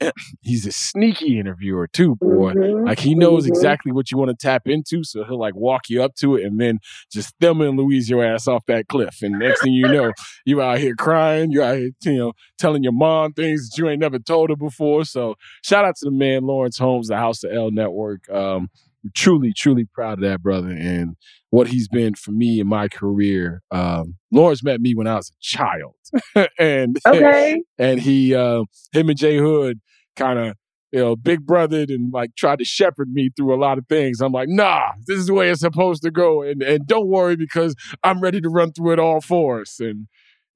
he's 0.42 0.66
a 0.66 0.72
sneaky 0.72 1.40
interviewer 1.40 1.88
too, 1.88 2.16
boy. 2.18 2.54
Mm-hmm. 2.54 2.86
Like 2.86 3.00
he 3.00 3.16
knows 3.16 3.46
Mhm. 3.46 3.50
exactly 3.50 3.92
what 3.92 4.12
you 4.12 4.18
want 4.18 4.30
to 4.30 4.36
tap 4.36 4.68
into, 4.68 5.04
so 5.04 5.24
he'll 5.24 5.40
like 5.40 5.56
walk 5.56 5.84
you 5.90 6.04
up 6.04 6.16
to 6.16 6.36
it 6.36 6.46
and 6.46 6.60
then 6.60 6.80
just 7.12 7.34
Thelma 7.42 7.68
and 7.70 7.78
Louise 7.78 8.10
your 8.10 8.24
ass 8.24 8.48
off 8.48 8.66
that 8.68 8.88
cliff. 8.88 9.22
And 9.22 9.40
next 9.40 9.64
thing 9.64 9.74
you 9.74 9.88
know, 9.88 10.12
you 10.46 10.62
out 10.62 10.80
here 10.80 10.96
crying, 10.96 11.52
you 11.52 11.64
out 11.64 11.78
here, 11.78 11.92
you 12.04 12.18
know, 12.18 12.34
telling 12.58 12.84
your 12.84 12.94
mom 12.94 13.34
things 13.34 13.70
that 13.70 13.78
you 13.78 13.88
ain't 13.90 14.00
never 14.02 14.20
told 14.20 14.50
her 14.50 14.56
before. 14.56 15.06
So 15.06 15.36
shout 15.64 15.86
out 15.86 15.96
to 15.98 16.06
the 16.06 16.12
man 16.12 16.44
Lawrence 16.44 16.78
Holmes, 16.78 17.08
the 17.08 17.18
House 17.18 17.44
of 17.44 17.52
L 17.52 17.72
Network. 17.72 18.30
Um, 18.30 18.70
truly, 19.16 19.54
truly 19.56 19.86
proud 19.94 20.20
of 20.20 20.22
that 20.22 20.42
brother 20.42 20.70
and 20.70 21.16
what 21.50 21.68
he's 21.68 21.88
been 21.88 22.14
for 22.16 22.32
me 22.32 22.60
in 22.60 22.68
my 22.68 22.88
career. 22.88 23.62
Um, 23.72 24.16
Lawrence 24.32 24.64
met 24.64 24.82
me 24.82 24.94
when 24.96 25.08
I 25.08 25.16
was 25.16 25.30
a 25.30 25.36
child, 25.42 25.96
and 26.60 26.98
Okay. 27.06 27.62
and 27.78 28.00
he, 28.00 28.36
uh, 28.36 28.64
him 28.92 29.10
and 29.10 29.18
Jay 29.18 29.38
Hood, 29.38 29.80
kind 30.16 30.40
of. 30.40 30.56
You 30.94 31.00
know, 31.00 31.16
big 31.18 31.46
brothered 31.46 31.94
and 31.94 32.14
like 32.14 32.34
tried 32.38 32.60
to 32.60 32.66
shepherd 32.66 33.10
me 33.12 33.30
through 33.36 33.54
a 33.54 33.60
lot 33.60 33.78
of 33.78 33.86
things. 33.90 34.22
I'm 34.22 34.32
like, 34.32 34.48
nah, 34.48 34.92
this 35.06 35.18
is 35.20 35.28
the 35.28 35.34
way 35.34 35.50
it's 35.50 35.60
supposed 35.60 36.02
to 36.04 36.12
go. 36.12 36.42
And 36.42 36.64
and 36.64 36.88
don't 36.88 37.08
worry 37.08 37.36
because 37.36 37.76
I'm 38.04 38.22
ready 38.22 38.40
to 38.40 38.48
run 38.48 38.72
through 38.72 38.94
it 38.94 39.00
all 39.00 39.20
for 39.20 39.60
us. 39.60 39.82
And 39.82 40.08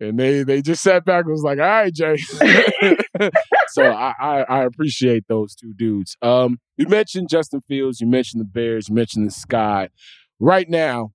and 0.01 0.19
they 0.19 0.43
they 0.43 0.61
just 0.61 0.81
sat 0.81 1.05
back 1.05 1.25
and 1.25 1.31
was 1.31 1.43
like, 1.43 1.59
all 1.59 1.65
right, 1.65 1.93
Jay. 1.93 2.17
so 3.69 3.83
I, 3.83 4.13
I 4.19 4.41
I 4.49 4.63
appreciate 4.63 5.25
those 5.29 5.55
two 5.55 5.73
dudes. 5.75 6.17
Um, 6.21 6.59
you 6.75 6.87
mentioned 6.87 7.29
Justin 7.29 7.61
Fields, 7.61 8.01
you 8.01 8.07
mentioned 8.07 8.41
the 8.41 8.45
Bears, 8.45 8.89
you 8.89 8.95
mentioned 8.95 9.27
the 9.27 9.31
Sky. 9.31 9.89
Right 10.39 10.67
now, 10.67 11.11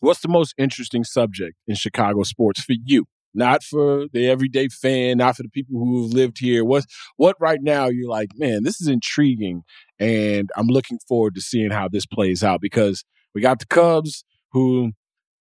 what's 0.00 0.20
the 0.20 0.28
most 0.28 0.54
interesting 0.58 1.02
subject 1.02 1.56
in 1.66 1.74
Chicago 1.74 2.22
sports 2.24 2.60
for 2.62 2.74
you? 2.84 3.06
Not 3.32 3.62
for 3.62 4.06
the 4.12 4.28
everyday 4.28 4.68
fan, 4.68 5.18
not 5.18 5.36
for 5.36 5.42
the 5.42 5.48
people 5.48 5.78
who 5.78 6.02
have 6.02 6.12
lived 6.12 6.38
here. 6.38 6.64
What 6.64 6.84
what 7.16 7.36
right 7.40 7.60
now 7.62 7.88
you're 7.88 8.08
like, 8.08 8.30
man, 8.36 8.64
this 8.64 8.80
is 8.80 8.88
intriguing, 8.88 9.62
and 9.98 10.50
I'm 10.56 10.66
looking 10.66 10.98
forward 11.08 11.34
to 11.36 11.40
seeing 11.40 11.70
how 11.70 11.88
this 11.88 12.06
plays 12.06 12.44
out 12.44 12.60
because 12.60 13.02
we 13.34 13.40
got 13.40 13.60
the 13.60 13.66
Cubs 13.66 14.24
who 14.52 14.92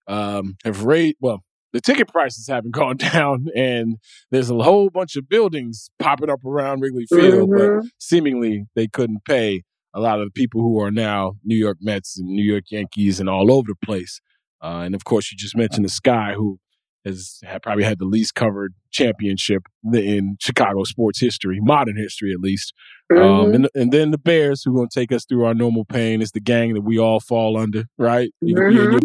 um, 0.07 0.55
have 0.63 0.83
raised 0.85 1.17
well. 1.19 1.43
The 1.75 1.81
ticket 1.81 2.07
prices 2.07 2.47
haven't 2.47 2.71
gone 2.81 2.95
down, 2.95 3.47
and 3.53 3.97
there's 4.31 4.49
a 4.49 4.55
whole 4.55 4.89
bunch 4.89 5.17
of 5.17 5.27
buildings 5.27 5.89
popping 5.99 6.29
up 6.29 6.45
around 6.45 6.79
Wrigley 6.79 7.05
Field, 7.05 7.49
Mhm. 7.49 7.81
but 7.81 7.89
seemingly 7.99 8.63
they 8.75 8.87
couldn't 8.87 9.25
pay 9.25 9.63
a 9.93 9.99
lot 9.99 10.21
of 10.21 10.27
the 10.27 10.31
people 10.31 10.61
who 10.61 10.79
are 10.79 10.89
now 10.89 11.33
New 11.43 11.57
York 11.57 11.77
Mets 11.81 12.17
and 12.17 12.29
New 12.29 12.43
York 12.45 12.63
Yankees 12.71 13.19
and 13.19 13.27
all 13.27 13.51
over 13.51 13.67
the 13.67 13.85
place. 13.85 14.21
Uh, 14.63 14.83
and 14.85 14.95
of 14.95 15.03
course, 15.03 15.29
you 15.33 15.37
just 15.37 15.57
mentioned 15.57 15.83
the 15.83 15.89
Sky, 15.89 16.33
who 16.33 16.59
has 17.05 17.39
had, 17.43 17.61
probably 17.61 17.83
had 17.83 17.99
the 17.99 18.05
least 18.05 18.35
covered 18.35 18.73
championship 18.91 19.63
in 19.93 20.37
Chicago 20.41 20.83
sports 20.83 21.19
history, 21.19 21.59
modern 21.61 21.95
history 21.97 22.31
at 22.33 22.39
least. 22.39 22.73
Um, 23.11 23.17
Mhm. 23.19 23.55
and, 23.55 23.69
and 23.75 23.91
then 23.91 24.11
the 24.11 24.17
Bears, 24.17 24.63
who 24.63 24.71
are 24.71 24.75
going 24.77 24.89
to 24.89 24.99
take 24.99 25.11
us 25.11 25.25
through 25.25 25.45
our 25.45 25.53
normal 25.53 25.85
pain, 25.85 26.21
is 26.21 26.31
the 26.31 26.39
gang 26.39 26.73
that 26.73 26.81
we 26.81 26.97
all 26.97 27.19
fall 27.19 27.57
under, 27.57 27.85
right? 27.97 28.31
Mhm. 28.43 28.73
your, 28.73 28.99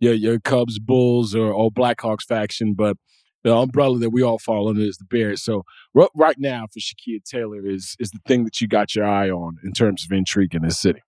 your, 0.00 0.14
your 0.14 0.40
Cubs, 0.40 0.78
Bulls, 0.78 1.34
or, 1.34 1.52
or 1.52 1.70
Blackhawks 1.70 2.22
faction, 2.24 2.74
but 2.74 2.96
the 3.44 3.54
umbrella 3.54 3.98
that 3.98 4.10
we 4.10 4.22
all 4.22 4.38
fall 4.38 4.68
under 4.68 4.80
is 4.80 4.96
the 4.96 5.04
Bears. 5.04 5.42
So 5.44 5.64
ri- 5.92 6.08
right 6.16 6.38
now 6.38 6.66
for 6.72 6.80
Shakeia 6.80 7.22
Taylor 7.22 7.66
is 7.66 7.94
is 8.00 8.10
the 8.10 8.20
thing 8.26 8.44
that 8.44 8.60
you 8.60 8.66
got 8.66 8.94
your 8.94 9.04
eye 9.04 9.28
on 9.30 9.58
in 9.62 9.72
terms 9.72 10.02
of 10.04 10.10
intrigue 10.16 10.54
in 10.54 10.62
this 10.62 10.80
city. 10.80 11.00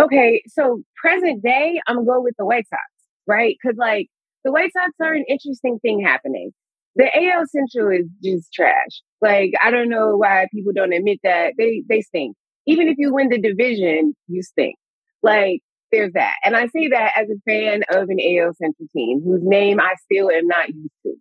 Okay, 0.00 0.42
so 0.46 0.82
present 0.96 1.42
day, 1.42 1.78
I'm 1.86 1.96
gonna 1.96 2.06
go 2.06 2.20
with 2.22 2.34
the 2.38 2.46
White 2.46 2.66
Sox, 2.68 2.80
right? 3.26 3.56
Because 3.62 3.76
like 3.76 4.08
the 4.48 4.52
White 4.52 4.72
Sox 4.72 4.94
are 5.02 5.12
an 5.12 5.26
interesting 5.28 5.78
thing 5.80 6.00
happening. 6.02 6.52
The 6.96 7.04
AL 7.04 7.44
Central 7.48 7.94
is 7.94 8.06
just 8.24 8.50
trash. 8.50 9.02
Like 9.20 9.52
I 9.62 9.70
don't 9.70 9.90
know 9.90 10.16
why 10.16 10.46
people 10.54 10.72
don't 10.74 10.94
admit 10.94 11.18
that 11.22 11.52
they 11.58 11.82
they 11.86 12.00
stink. 12.00 12.34
Even 12.66 12.88
if 12.88 12.96
you 12.96 13.12
win 13.12 13.28
the 13.28 13.38
division, 13.38 14.14
you 14.26 14.42
stink. 14.42 14.76
Like 15.22 15.60
there's 15.92 16.14
that, 16.14 16.36
and 16.44 16.56
I 16.56 16.66
say 16.68 16.88
that 16.88 17.12
as 17.14 17.26
a 17.28 17.38
fan 17.46 17.82
of 17.90 18.08
an 18.08 18.18
AL 18.20 18.54
Central 18.54 18.88
team 18.96 19.20
whose 19.22 19.42
name 19.42 19.80
I 19.80 19.92
still 20.10 20.30
am 20.30 20.46
not 20.46 20.70
used 20.70 20.94
to. 21.04 21.14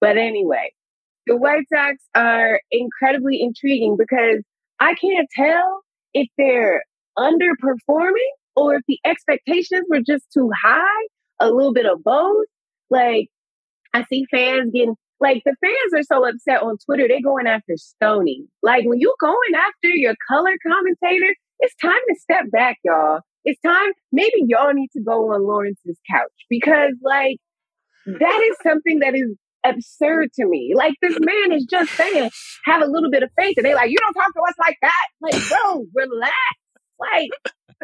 But 0.00 0.16
anyway, 0.16 0.72
the 1.28 1.36
White 1.36 1.66
Sox 1.72 1.98
are 2.16 2.60
incredibly 2.72 3.40
intriguing 3.40 3.96
because 3.96 4.42
I 4.80 4.94
can't 4.94 5.28
tell 5.36 5.82
if 6.14 6.26
they're 6.36 6.82
underperforming 7.16 8.32
or 8.56 8.74
if 8.74 8.82
the 8.88 8.98
expectations 9.04 9.86
were 9.88 10.00
just 10.04 10.24
too 10.34 10.50
high, 10.64 11.06
a 11.38 11.48
little 11.48 11.72
bit 11.72 11.86
of 11.86 12.02
both. 12.02 12.46
Like, 12.92 13.28
I 13.94 14.04
see 14.04 14.26
fans 14.30 14.70
getting, 14.72 14.96
like, 15.18 15.42
the 15.44 15.56
fans 15.60 15.92
are 15.94 16.02
so 16.02 16.28
upset 16.28 16.62
on 16.62 16.76
Twitter, 16.84 17.06
they're 17.08 17.22
going 17.22 17.46
after 17.46 17.74
Stony. 17.76 18.44
Like, 18.62 18.84
when 18.84 19.00
you're 19.00 19.16
going 19.20 19.54
after 19.56 19.88
your 19.88 20.14
color 20.28 20.52
commentator, 20.66 21.34
it's 21.60 21.74
time 21.76 21.92
to 22.08 22.20
step 22.20 22.44
back, 22.52 22.76
y'all. 22.84 23.20
It's 23.44 23.60
time, 23.62 23.92
maybe 24.12 24.44
y'all 24.46 24.72
need 24.72 24.90
to 24.92 25.02
go 25.02 25.32
on 25.32 25.42
Lawrence's 25.42 25.98
couch 26.10 26.30
because, 26.50 26.94
like, 27.02 27.38
that 28.06 28.48
is 28.50 28.56
something 28.62 28.98
that 28.98 29.14
is 29.14 29.36
absurd 29.64 30.30
to 30.34 30.46
me. 30.46 30.72
Like 30.74 30.94
this 31.00 31.16
man 31.20 31.52
is 31.52 31.64
just 31.70 31.92
saying, 31.92 32.30
have 32.64 32.82
a 32.82 32.86
little 32.86 33.10
bit 33.10 33.22
of 33.22 33.30
faith, 33.38 33.54
and 33.56 33.64
they 33.64 33.74
like, 33.74 33.90
you 33.90 33.98
don't 33.98 34.14
talk 34.14 34.32
to 34.34 34.40
us 34.40 34.54
like 34.58 34.76
that. 34.82 35.06
Like, 35.20 35.34
bro, 35.48 35.86
relax. 35.94 36.34
Like 37.00 37.30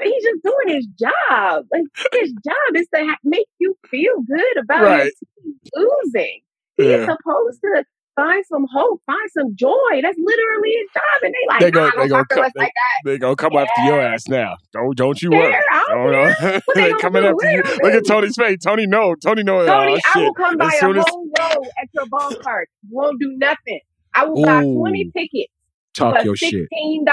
he's 0.03 0.23
just 0.23 0.43
doing 0.45 0.77
his 0.77 0.87
job. 0.99 1.65
Like 1.73 1.83
his 2.13 2.33
job 2.47 2.77
is 2.77 2.87
to 2.95 3.05
ha- 3.07 3.19
make 3.25 3.47
you 3.59 3.77
feel 3.91 4.15
good 4.27 4.57
about 4.63 4.83
Right. 4.83 5.13
losing. 5.75 6.41
He's 6.77 6.87
Yeah. 6.87 7.07
supposed 7.07 7.61
to 7.63 7.85
find 8.17 8.45
some 8.47 8.67
hope, 8.73 9.01
find 9.07 9.31
some 9.37 9.55
joy. 9.55 10.01
That's 10.03 10.19
literally 10.19 10.71
his 10.71 10.89
job. 10.95 11.23
And 11.23 11.33
they 11.35 11.47
like, 11.49 11.61
They 11.61 11.71
nah, 11.71 11.91
go, 11.91 11.91
don't 11.91 12.01
they 12.01 12.09
go, 12.09 12.17
talk 12.17 12.29
to 12.29 12.35
come, 12.35 12.51
they, 12.55 12.61
like 12.61 12.73
that. 12.75 13.11
they 13.11 13.19
gonna 13.19 13.37
come 13.37 13.57
after 13.57 13.83
your 13.85 14.01
ass 14.01 14.27
now. 14.29 14.57
Don't, 14.73 14.97
don't 14.97 15.23
you 15.23 15.31
worry. 15.31 15.55
Don't 15.89 16.13
they 16.75 16.91
gonna 16.91 16.99
coming 17.01 17.23
do? 17.23 17.29
after 17.29 17.51
you. 17.51 17.63
Look 17.83 17.93
at? 17.95 18.07
Tony's 18.07 18.37
face. 18.37 18.59
Tony, 18.65 18.87
no, 18.87 19.15
Tony, 19.17 19.43
no. 19.45 19.65
Tony, 19.67 19.95
oh, 20.05 20.11
I 20.15 20.19
will 20.23 20.35
come 20.35 20.57
by 20.57 20.67
As 20.67 20.83
a 20.83 20.87
as 20.89 21.05
whole 21.09 21.29
row 21.39 21.63
at 21.81 21.89
your 21.95 22.07
ballpark. 22.07 22.65
Won't 22.91 23.21
do 23.21 23.35
nothing. 23.37 23.81
I 24.15 24.25
will 24.27 24.43
buy 24.45 24.63
20 24.65 25.11
tickets 25.17 25.53
talk 25.95 26.25
your 26.25 26.35
shit. 26.37 26.69
$16. 26.73 27.07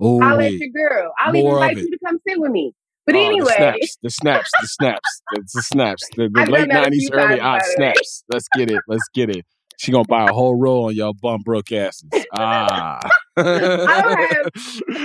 Oh, 0.00 0.20
I'll 0.22 0.36
let 0.36 0.52
your 0.52 0.70
girl. 0.70 1.12
I'll 1.18 1.32
More 1.32 1.40
even 1.40 1.52
invite 1.52 1.76
you 1.78 1.90
to 1.90 1.98
come 2.04 2.18
sit 2.26 2.38
with 2.40 2.50
me. 2.50 2.72
But 3.06 3.14
Oh, 3.14 3.18
anyway, 3.18 3.78
the 3.80 3.86
snaps, 3.86 3.96
the 4.02 4.10
snaps, 4.10 4.50
the 4.60 4.66
snaps, 4.66 5.22
the, 5.32 5.42
the 5.54 5.62
snaps, 5.62 6.08
the, 6.16 6.28
the 6.34 6.50
late 6.50 6.68
done 6.68 6.68
that 6.68 6.76
a 6.78 6.80
nineties, 6.82 7.10
early 7.12 7.40
odd 7.40 7.58
by 7.60 7.64
the 7.64 7.82
way. 7.82 7.92
snaps. 7.92 8.24
Let's 8.28 8.48
get 8.48 8.70
it. 8.70 8.82
Let's 8.88 9.08
get 9.14 9.30
it. 9.30 9.44
She 9.78 9.92
gonna 9.92 10.04
buy 10.08 10.28
a 10.28 10.32
whole 10.32 10.56
roll 10.56 10.86
on 10.86 10.94
y'all 10.94 11.12
bum 11.12 11.42
broke 11.44 11.70
asses. 11.70 12.10
Ah, 12.32 12.98
I 13.36 13.42
don't 13.44 14.18
have 14.18 14.50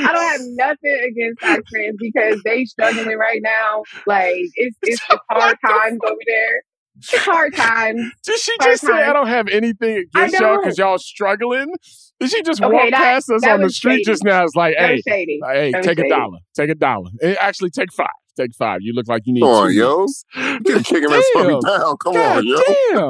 I 0.08 0.14
don't 0.14 0.32
have 0.32 0.42
nothing 0.44 1.10
against 1.10 1.42
Sox 1.42 1.62
fans 1.76 1.96
because 2.00 2.42
they 2.44 2.66
struggling 2.66 3.18
right 3.18 3.42
now. 3.44 3.84
Like 4.06 4.36
it's 4.56 4.76
it's, 4.82 5.02
it's 5.10 5.22
hard 5.30 5.58
times 5.66 6.00
over 6.06 6.20
there. 6.26 6.62
It's 6.98 7.16
hard 7.18 7.56
times. 7.56 8.02
Did 8.26 8.40
she 8.40 8.52
Hard 8.60 8.72
just 8.72 8.86
say 8.86 8.94
I 8.94 9.14
don't 9.14 9.28
have 9.28 9.48
anything 9.48 9.98
against 10.16 10.40
y'all 10.40 10.58
because 10.60 10.78
y'all 10.78 10.98
struggling? 10.98 11.74
Did 12.20 12.30
she 12.30 12.42
just 12.44 12.62
Okay, 12.62 12.72
walk 12.74 12.90
that- 12.92 12.98
past 12.98 13.30
us 13.32 13.44
on 13.46 13.62
the 13.62 13.70
street 13.70 13.94
shady. 13.94 14.04
just 14.04 14.24
now? 14.24 14.44
It's 14.44 14.56
like, 14.56 14.76
hey, 14.78 15.02
shady. 15.08 15.40
hey, 15.52 15.72
That 15.72 15.78
was 15.80 15.86
take 15.88 16.00
a 16.00 16.10
dollar, 16.10 16.38
take 16.56 16.70
a 16.70 16.76
dollar. 16.76 17.10
Eh, 17.22 17.36
Actually, 17.40 17.72
take 17.72 17.92
five, 17.94 18.08
take 18.38 18.54
five. 18.54 18.80
You 18.82 18.94
look 18.94 19.08
like 19.08 19.24
you 19.26 19.34
need 19.34 19.42
Come 19.42 19.50
on, 19.50 19.68
two 19.70 19.74
yo. 19.74 20.00
weeks. 20.02 20.24
Get 20.64 20.86
kicking 20.86 21.10
that 21.10 21.32
puppy 21.34 21.48
Damn. 21.50 21.60
down. 21.62 21.98
Come 21.98 22.14
God 22.14 22.38
on, 22.38 22.46
yo. 22.48 22.62
damn. 22.92 23.10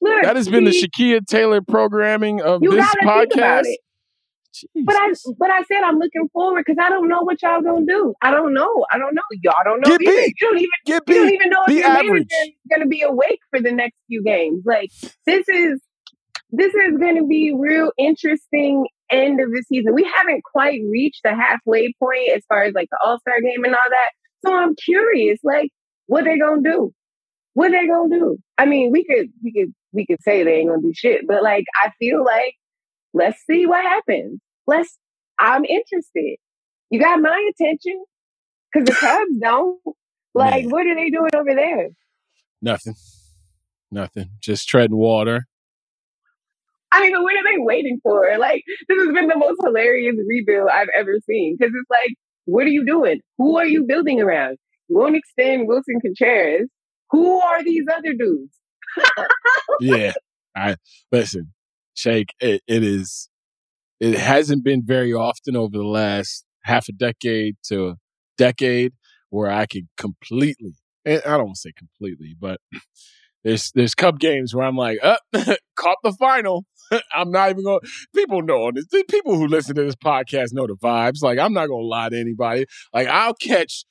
Look, 0.00 0.22
That 0.22 0.36
has 0.36 0.48
been 0.48 0.64
the 0.64 0.72
see, 0.72 0.86
Shakeia 0.86 1.26
Taylor 1.26 1.60
programming 1.60 2.40
of 2.40 2.62
you 2.62 2.70
this 2.70 2.86
gotta 2.86 3.26
think 3.26 3.34
about 3.34 3.64
podcast. 3.64 3.74
But 4.84 4.96
I 4.96 5.12
but 5.38 5.50
I 5.50 5.62
said 5.62 5.82
I'm 5.84 5.98
looking 5.98 6.28
forward 6.32 6.64
because 6.66 6.82
I 6.82 6.88
don't 6.88 7.08
know 7.08 7.22
what 7.22 7.40
y'all 7.42 7.62
gonna 7.62 7.86
do. 7.86 8.14
I 8.22 8.30
don't 8.30 8.54
know. 8.54 8.86
I 8.90 8.98
don't 8.98 9.14
know. 9.14 9.22
Y'all 9.42 9.54
don't 9.64 9.80
know 9.80 9.96
Get 9.96 10.02
either. 10.02 10.12
beat. 10.16 10.34
You 10.40 10.48
don't 10.48 10.58
even 10.58 10.70
Get 10.86 11.02
you 11.08 11.14
don't 11.14 11.32
even 11.32 11.50
know 11.50 11.62
if 11.62 11.66
Be 11.68 11.74
your 11.74 11.86
average. 11.86 12.28
gonna 12.70 12.86
be 12.86 13.02
awake 13.02 13.40
for 13.50 13.60
the 13.60 13.72
next 13.72 13.96
few 14.06 14.22
games. 14.22 14.62
Like 14.64 14.90
this 15.26 15.48
is 15.48 15.80
this 16.50 16.74
is 16.74 16.96
gonna 16.98 17.24
be 17.24 17.52
real 17.56 17.92
interesting 17.98 18.86
end 19.10 19.40
of 19.40 19.50
the 19.50 19.62
season. 19.68 19.94
We 19.94 20.04
haven't 20.16 20.42
quite 20.44 20.80
reached 20.90 21.20
the 21.24 21.34
halfway 21.34 21.92
point 21.98 22.30
as 22.34 22.42
far 22.48 22.64
as 22.64 22.74
like 22.74 22.88
the 22.90 22.98
All 23.04 23.18
Star 23.20 23.40
game 23.40 23.64
and 23.64 23.74
all 23.74 23.80
that. 23.90 24.10
So 24.46 24.54
I'm 24.54 24.74
curious, 24.76 25.40
like, 25.42 25.70
what 26.06 26.24
they 26.24 26.38
gonna 26.38 26.62
do? 26.62 26.92
What 27.54 27.72
they 27.72 27.86
gonna 27.86 28.14
do? 28.14 28.38
I 28.56 28.66
mean, 28.66 28.92
we 28.92 29.04
could 29.04 29.28
we 29.42 29.52
could 29.52 29.74
we 29.92 30.06
could 30.06 30.22
say 30.22 30.42
they 30.44 30.56
ain't 30.56 30.68
gonna 30.68 30.82
do 30.82 30.92
shit, 30.94 31.26
but 31.26 31.42
like 31.42 31.64
I 31.74 31.90
feel 31.98 32.24
like 32.24 32.54
let's 33.14 33.38
see 33.46 33.66
what 33.66 33.82
happens. 33.82 34.40
Let's 34.68 34.98
I'm 35.40 35.64
interested. 35.64 36.36
You 36.90 37.00
got 37.00 37.20
my 37.20 37.50
attention. 37.50 38.04
because 38.72 38.86
the 38.86 38.94
Cubs 38.94 39.30
don't. 39.40 39.80
Like, 40.34 40.66
what 40.66 40.86
are 40.86 40.94
they 40.94 41.10
doing 41.10 41.30
over 41.34 41.54
there? 41.54 41.88
Nothing. 42.62 42.94
Nothing. 43.90 44.30
Just 44.40 44.68
treading 44.68 44.96
water. 44.96 45.46
I 46.92 47.00
mean, 47.02 47.22
what 47.22 47.34
are 47.34 47.44
they 47.44 47.58
waiting 47.58 47.98
for? 48.02 48.36
Like, 48.38 48.62
this 48.88 48.98
has 48.98 49.12
been 49.14 49.28
the 49.28 49.38
most 49.38 49.58
hilarious 49.64 50.16
rebuild 50.28 50.68
I've 50.72 50.88
ever 50.94 51.18
seen. 51.26 51.56
Because 51.58 51.72
it's 51.74 51.90
like, 51.90 52.14
what 52.44 52.64
are 52.64 52.70
you 52.70 52.84
doing? 52.84 53.20
Who 53.38 53.58
are 53.58 53.66
you 53.66 53.84
building 53.84 54.20
around? 54.20 54.58
You 54.88 54.98
won't 54.98 55.16
extend 55.16 55.66
Wilson 55.66 56.00
Contreras. 56.00 56.68
Who 57.10 57.40
are 57.40 57.64
these 57.64 57.84
other 57.94 58.12
dudes? 58.14 58.54
yeah. 59.80 60.12
I 60.56 60.76
listen, 61.12 61.52
Shake, 61.94 62.34
it, 62.40 62.62
it 62.66 62.82
is 62.82 63.28
it 64.00 64.18
hasn't 64.18 64.64
been 64.64 64.82
very 64.84 65.12
often 65.12 65.56
over 65.56 65.76
the 65.76 65.86
last 65.86 66.44
half 66.64 66.88
a 66.88 66.92
decade 66.92 67.56
to 67.64 67.88
a 67.88 67.94
decade 68.36 68.92
where 69.30 69.50
I 69.50 69.66
can 69.66 69.88
completely 69.96 70.74
I 71.06 71.20
don't 71.20 71.44
want 71.44 71.54
to 71.54 71.60
say 71.60 71.72
completely, 71.76 72.36
but 72.38 72.60
there's 73.44 73.70
there's 73.72 73.94
Cub 73.94 74.18
games 74.18 74.54
where 74.54 74.66
I'm 74.66 74.76
like, 74.76 74.98
uh, 75.02 75.16
caught 75.76 75.98
the 76.02 76.12
final. 76.12 76.64
I'm 77.14 77.30
not 77.30 77.50
even 77.50 77.64
going. 77.64 77.80
People 78.14 78.42
know 78.42 78.66
on 78.66 78.74
this. 78.74 78.86
People 79.10 79.36
who 79.36 79.46
listen 79.46 79.74
to 79.76 79.84
this 79.84 79.96
podcast 79.96 80.52
know 80.52 80.66
the 80.66 80.76
vibes. 80.76 81.22
Like 81.22 81.38
I'm 81.38 81.52
not 81.52 81.68
going 81.68 81.82
to 81.82 81.86
lie 81.86 82.08
to 82.08 82.18
anybody. 82.18 82.66
Like 82.92 83.08
I'll 83.08 83.34
catch 83.34 83.84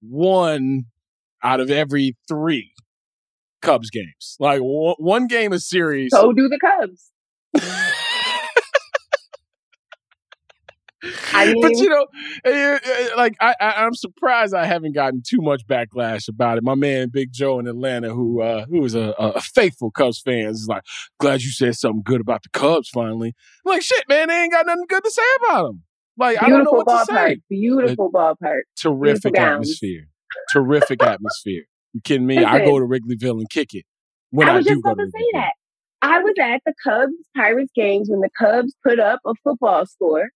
one 0.00 0.84
out 1.42 1.60
of 1.60 1.70
every 1.70 2.16
three 2.28 2.72
Cubs 3.62 3.90
games. 3.90 4.36
Like 4.38 4.60
one, 4.60 4.96
one 4.98 5.26
game 5.26 5.52
a 5.52 5.60
series. 5.60 6.10
So 6.12 6.32
do 6.32 6.48
the 6.48 6.58
Cubs. 6.58 7.10
I 11.32 11.46
mean, 11.52 11.62
but 11.62 11.72
you 11.76 11.88
know, 11.88 12.06
like 13.16 13.36
I, 13.40 13.54
I, 13.60 13.86
am 13.86 13.94
surprised 13.94 14.54
I 14.54 14.66
haven't 14.66 14.92
gotten 14.92 15.22
too 15.26 15.40
much 15.40 15.66
backlash 15.66 16.28
about 16.28 16.58
it. 16.58 16.64
My 16.64 16.74
man 16.74 17.08
Big 17.08 17.32
Joe 17.32 17.58
in 17.58 17.66
Atlanta, 17.66 18.10
who 18.10 18.42
uh, 18.42 18.66
who 18.66 18.84
is 18.84 18.94
a, 18.94 19.14
a 19.18 19.40
faithful 19.40 19.90
Cubs 19.90 20.20
fan, 20.20 20.48
is 20.48 20.66
like, 20.68 20.82
glad 21.18 21.42
you 21.42 21.50
said 21.50 21.76
something 21.76 22.02
good 22.04 22.20
about 22.20 22.42
the 22.42 22.50
Cubs 22.50 22.88
finally. 22.88 23.34
I'm 23.64 23.72
like, 23.72 23.82
shit, 23.82 24.04
man, 24.08 24.28
they 24.28 24.42
ain't 24.42 24.52
got 24.52 24.66
nothing 24.66 24.86
good 24.88 25.04
to 25.04 25.10
say 25.10 25.22
about 25.42 25.66
them. 25.66 25.82
Like, 26.18 26.38
Beautiful 26.38 26.46
I 26.46 26.56
don't 26.56 26.64
know 26.64 26.70
what 26.70 26.86
ballpark. 26.86 27.06
to 27.06 27.34
say. 27.34 27.40
Beautiful 27.48 28.12
ballpark. 28.12 28.60
Terrific 28.76 29.32
Beautiful 29.32 29.52
atmosphere. 29.52 30.06
Terrific 30.52 31.02
atmosphere. 31.02 31.64
You 31.92 32.00
kidding 32.02 32.26
me? 32.26 32.44
I 32.44 32.64
go 32.64 32.78
to 32.78 32.84
Wrigleyville 32.84 33.38
and 33.38 33.48
kick 33.48 33.74
it 33.74 33.84
when 34.30 34.48
I 34.48 34.52
I, 34.52 34.56
was 34.56 34.66
do 34.66 34.74
just 34.74 34.80
about 34.80 34.98
to 34.98 35.04
to 35.04 35.10
say 35.10 35.26
that. 35.34 35.52
I 36.02 36.20
was 36.20 36.34
at 36.40 36.62
the 36.64 36.72
Cubs 36.82 37.12
Pirates 37.36 37.70
games 37.74 38.08
when 38.08 38.20
the 38.20 38.30
Cubs 38.38 38.74
put 38.82 38.98
up 38.98 39.20
a 39.26 39.34
football 39.42 39.86
score. 39.86 40.28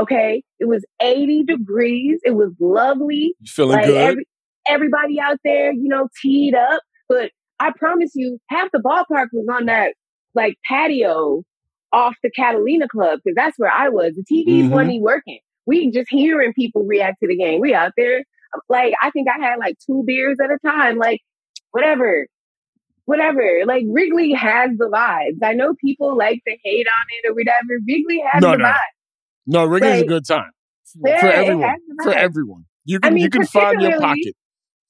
Okay, 0.00 0.42
it 0.60 0.66
was 0.66 0.84
80 1.02 1.44
degrees. 1.44 2.20
It 2.24 2.36
was 2.36 2.52
lovely. 2.60 3.34
You 3.40 3.46
feeling 3.48 3.76
like 3.78 3.86
good? 3.86 3.96
Every, 3.96 4.28
everybody 4.68 5.18
out 5.20 5.38
there, 5.44 5.72
you 5.72 5.88
know, 5.88 6.08
teed 6.22 6.54
up. 6.54 6.82
But 7.08 7.30
I 7.58 7.72
promise 7.76 8.12
you, 8.14 8.38
half 8.48 8.70
the 8.72 8.78
ballpark 8.78 9.26
was 9.32 9.46
on 9.52 9.66
that 9.66 9.94
like 10.34 10.56
patio 10.68 11.42
off 11.92 12.14
the 12.22 12.30
Catalina 12.30 12.86
Club 12.86 13.18
because 13.24 13.34
that's 13.34 13.58
where 13.58 13.72
I 13.72 13.88
was. 13.88 14.12
The 14.14 14.24
TVs 14.24 14.68
Mhm. 14.68 14.70
weren't 14.70 14.90
even 14.90 15.02
working. 15.02 15.40
We 15.66 15.90
just 15.90 16.08
hearing 16.10 16.52
people 16.52 16.84
react 16.84 17.16
to 17.22 17.28
the 17.28 17.36
game. 17.36 17.60
We 17.60 17.74
out 17.74 17.92
there, 17.96 18.22
like 18.68 18.94
I 19.02 19.10
think 19.10 19.26
I 19.28 19.38
had 19.42 19.58
like 19.58 19.76
two 19.84 20.04
beers 20.06 20.36
at 20.42 20.50
a 20.50 20.58
time. 20.64 20.98
Like 20.98 21.20
whatever, 21.72 22.26
whatever. 23.06 23.62
Like 23.66 23.84
Wrigley 23.88 24.32
has 24.32 24.70
the 24.78 24.88
vibes. 24.88 25.38
I 25.42 25.54
know 25.54 25.74
people 25.84 26.16
like 26.16 26.40
to 26.46 26.56
hate 26.62 26.86
on 26.86 27.06
it 27.24 27.30
or 27.30 27.34
whatever. 27.34 27.80
Wrigley 27.86 28.22
has 28.30 28.42
No, 28.42 28.52
the 28.52 28.58
no. 28.58 28.64
vibes. 28.66 28.74
No, 29.48 29.64
Wrigley's 29.64 30.02
a 30.02 30.06
good 30.06 30.24
time 30.26 30.50
Yeah, 31.04 31.20
for 31.20 31.26
everyone. 31.28 31.76
For 32.04 32.12
everyone, 32.12 32.64
you 32.84 32.98
I 33.02 33.06
can 33.08 33.14
mean, 33.14 33.24
you 33.24 33.30
can 33.30 33.44
find 33.46 33.80
your 33.82 33.98
pocket. 34.00 34.34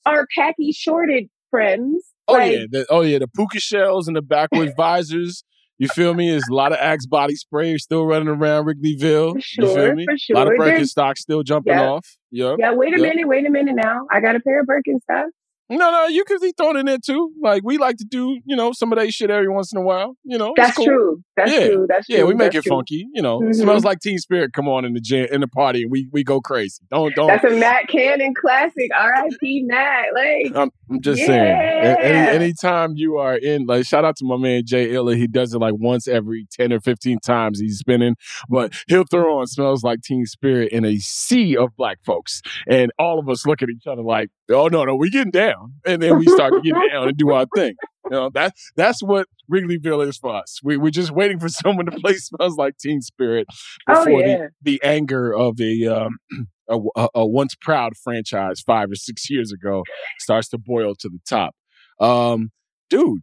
Our 0.04 0.26
khaki 0.34 0.72
shorted 0.72 1.28
friends. 1.50 2.04
Oh 2.26 2.34
like, 2.34 2.52
yeah, 2.52 2.64
the, 2.70 2.86
oh 2.90 3.00
yeah, 3.02 3.18
the 3.20 3.28
puka 3.28 3.58
shells 3.60 4.06
and 4.08 4.16
the 4.16 4.22
backwards 4.22 4.72
visors. 4.76 5.44
You 5.80 5.86
feel 5.88 6.12
me? 6.12 6.28
There's 6.28 6.42
a 6.50 6.54
lot 6.54 6.72
of 6.72 6.78
Axe 6.78 7.06
body 7.06 7.36
spray 7.36 7.78
still 7.78 8.04
running 8.04 8.26
around 8.28 8.64
Wrigleyville. 8.66 9.34
you 9.36 9.40
feel 9.40 9.74
sure, 9.74 9.94
me? 9.94 10.06
for 10.06 10.34
A 10.34 10.34
lot 10.36 10.48
of 10.48 10.54
sure. 10.56 10.66
Birkenstocks 10.66 11.18
still 11.18 11.44
jumping 11.44 11.72
Yeah. 11.72 11.88
off. 11.88 12.06
Yep. 12.32 12.56
Yeah, 12.58 12.72
wait 12.74 12.94
a 12.94 13.00
minute, 13.00 13.28
wait 13.28 13.46
a 13.46 13.50
minute 13.50 13.76
now. 13.76 14.00
I 14.10 14.20
got 14.20 14.34
a 14.34 14.40
pair 14.40 14.60
of 14.60 14.66
Birkenstocks. 14.66 15.28
No, 15.70 15.90
no, 15.90 16.06
you 16.06 16.24
could 16.24 16.40
be 16.40 16.52
thrown 16.56 16.76
in 16.78 16.86
there 16.86 16.98
too. 17.04 17.30
Like 17.42 17.62
we 17.64 17.76
like 17.78 17.96
to 17.98 18.04
do, 18.04 18.38
you 18.44 18.56
know, 18.56 18.72
some 18.72 18.92
of 18.92 18.98
that 18.98 19.12
shit 19.12 19.30
every 19.30 19.48
once 19.48 19.72
in 19.72 19.78
a 19.78 19.82
while. 19.82 20.14
You 20.24 20.38
know, 20.38 20.52
That's 20.56 20.76
cool. 20.76 20.86
true. 20.86 21.22
That's 21.36 21.52
yeah. 21.52 21.66
true. 21.68 21.86
That's 21.88 22.06
true. 22.06 22.14
yeah, 22.16 22.20
true. 22.22 22.28
we 22.28 22.34
make 22.34 22.52
That's 22.52 22.66
it 22.66 22.68
true. 22.68 22.76
funky. 22.76 23.06
You 23.14 23.22
know, 23.22 23.40
Mhm. 23.40 23.54
smells 23.54 23.84
like 23.84 24.00
Teen 24.00 24.18
Spirit. 24.18 24.52
Come 24.54 24.66
on 24.68 24.84
in 24.84 24.94
the 24.94 25.00
gym, 25.00 25.28
in 25.30 25.40
the 25.42 25.48
party, 25.48 25.82
and 25.82 25.90
we 25.92 26.08
we 26.12 26.24
go 26.24 26.40
crazy. 26.40 26.82
Don't 26.90 27.14
don't. 27.14 27.26
That's 27.28 27.44
a 27.44 27.50
Matt 27.50 27.88
Cannon 27.88 28.32
classic. 28.34 28.90
R.I.P. 28.98 29.64
Matt. 29.66 30.06
Like, 30.14 30.56
I'm, 30.56 30.70
I'm 30.90 31.00
just 31.02 31.20
saying. 31.24 31.28
Yeah. 31.44 31.96
a- 31.98 32.00
Any 32.00 32.44
anytime 32.44 32.94
you 32.96 33.18
are 33.18 33.36
in, 33.36 33.66
like, 33.66 33.84
shout 33.86 34.04
out 34.04 34.16
to 34.16 34.24
my 34.24 34.36
man 34.36 34.62
Jay 34.64 34.90
Illa. 34.92 35.14
He 35.16 35.26
does 35.26 35.52
it 35.54 35.58
like 35.58 35.74
once 35.76 36.08
every 36.08 36.46
ten 36.50 36.72
or 36.72 36.80
fifteen 36.80 37.18
times 37.20 37.60
he's 37.60 37.78
spinning, 37.78 38.16
but 38.48 38.72
he'll 38.88 39.04
throw 39.04 39.38
on 39.38 39.46
"Smells 39.46 39.82
Like 39.84 40.00
Teen 40.02 40.24
Spirit" 40.26 40.72
in 40.72 40.84
a 40.84 40.96
sea 40.98 41.56
of 41.56 41.76
black 41.76 41.98
folks, 42.04 42.40
and 42.66 42.90
all 42.98 43.18
of 43.18 43.28
us 43.28 43.46
look 43.46 43.62
at 43.62 43.68
each 43.68 43.86
other 43.86 44.02
like, 44.02 44.30
"Oh 44.50 44.68
no, 44.68 44.84
no, 44.84 44.94
we 44.96 45.10
getting 45.10 45.30
down," 45.30 45.57
and 45.86 46.02
then 46.02 46.18
we 46.18 46.26
start 46.26 46.52
to 46.52 46.60
get 46.60 46.74
down 46.92 47.08
and 47.08 47.16
do 47.16 47.30
our 47.30 47.46
thing. 47.54 47.74
You 48.04 48.10
know 48.10 48.30
that 48.34 48.54
that's 48.76 49.02
what 49.02 49.26
Wrigleyville 49.52 50.06
is 50.06 50.16
for 50.16 50.34
us. 50.34 50.60
We 50.62 50.76
we're 50.76 50.90
just 50.90 51.10
waiting 51.10 51.38
for 51.38 51.48
someone 51.48 51.86
to 51.86 51.92
play 51.92 52.14
"Smells 52.14 52.56
Like 52.56 52.78
Teen 52.78 53.00
Spirit" 53.00 53.46
Oh, 53.88 54.04
before 54.04 54.20
yeah. 54.20 54.36
the 54.62 54.78
the 54.78 54.82
anger 54.82 55.34
of 55.34 55.60
a 55.60 55.86
um, 55.86 56.18
a, 56.68 56.78
a, 56.96 57.08
a 57.14 57.26
once 57.26 57.54
proud 57.60 57.92
franchise 58.02 58.60
five 58.60 58.90
or 58.90 58.96
six 58.96 59.30
years 59.30 59.52
ago 59.52 59.84
starts 60.18 60.48
to 60.50 60.58
boil 60.58 60.94
to 61.00 61.08
the 61.08 61.20
top. 61.28 61.54
Um, 62.00 62.50
dude, 62.90 63.20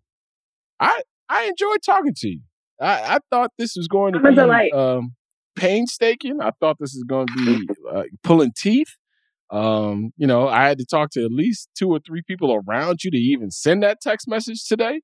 I 0.80 1.02
I 1.30 1.45
enjoyed 1.45 1.80
talking 1.86 2.14
to 2.18 2.28
you. 2.28 2.41
I, 2.82 3.16
I 3.16 3.20
thought 3.30 3.52
this 3.57 3.76
was 3.78 3.88
going 3.88 4.14
to 4.14 4.20
I'm 4.20 4.36
be 4.36 4.72
um, 4.72 5.16
painstaking. 5.56 6.41
I 6.41 6.52
thought 6.60 6.78
this 6.80 6.94
was 6.94 7.06
going 7.07 7.28
to 7.28 7.45
be 7.45 7.68
uh, 7.91 8.03
pulling 8.24 8.52
teeth. 8.56 8.95
Um, 9.51 10.11
you 10.17 10.26
know, 10.27 10.47
I 10.47 10.67
had 10.67 10.77
to 10.80 10.85
talk 10.85 11.11
to 11.11 11.23
at 11.23 11.31
least 11.31 11.69
two 11.77 11.89
or 11.89 11.99
three 12.05 12.22
people 12.26 12.53
around 12.67 13.03
you 13.03 13.11
to 13.11 13.17
even 13.17 13.51
send 13.51 13.84
that 13.84 14.01
text 14.01 14.27
message 14.27 14.65
today. 14.67 15.01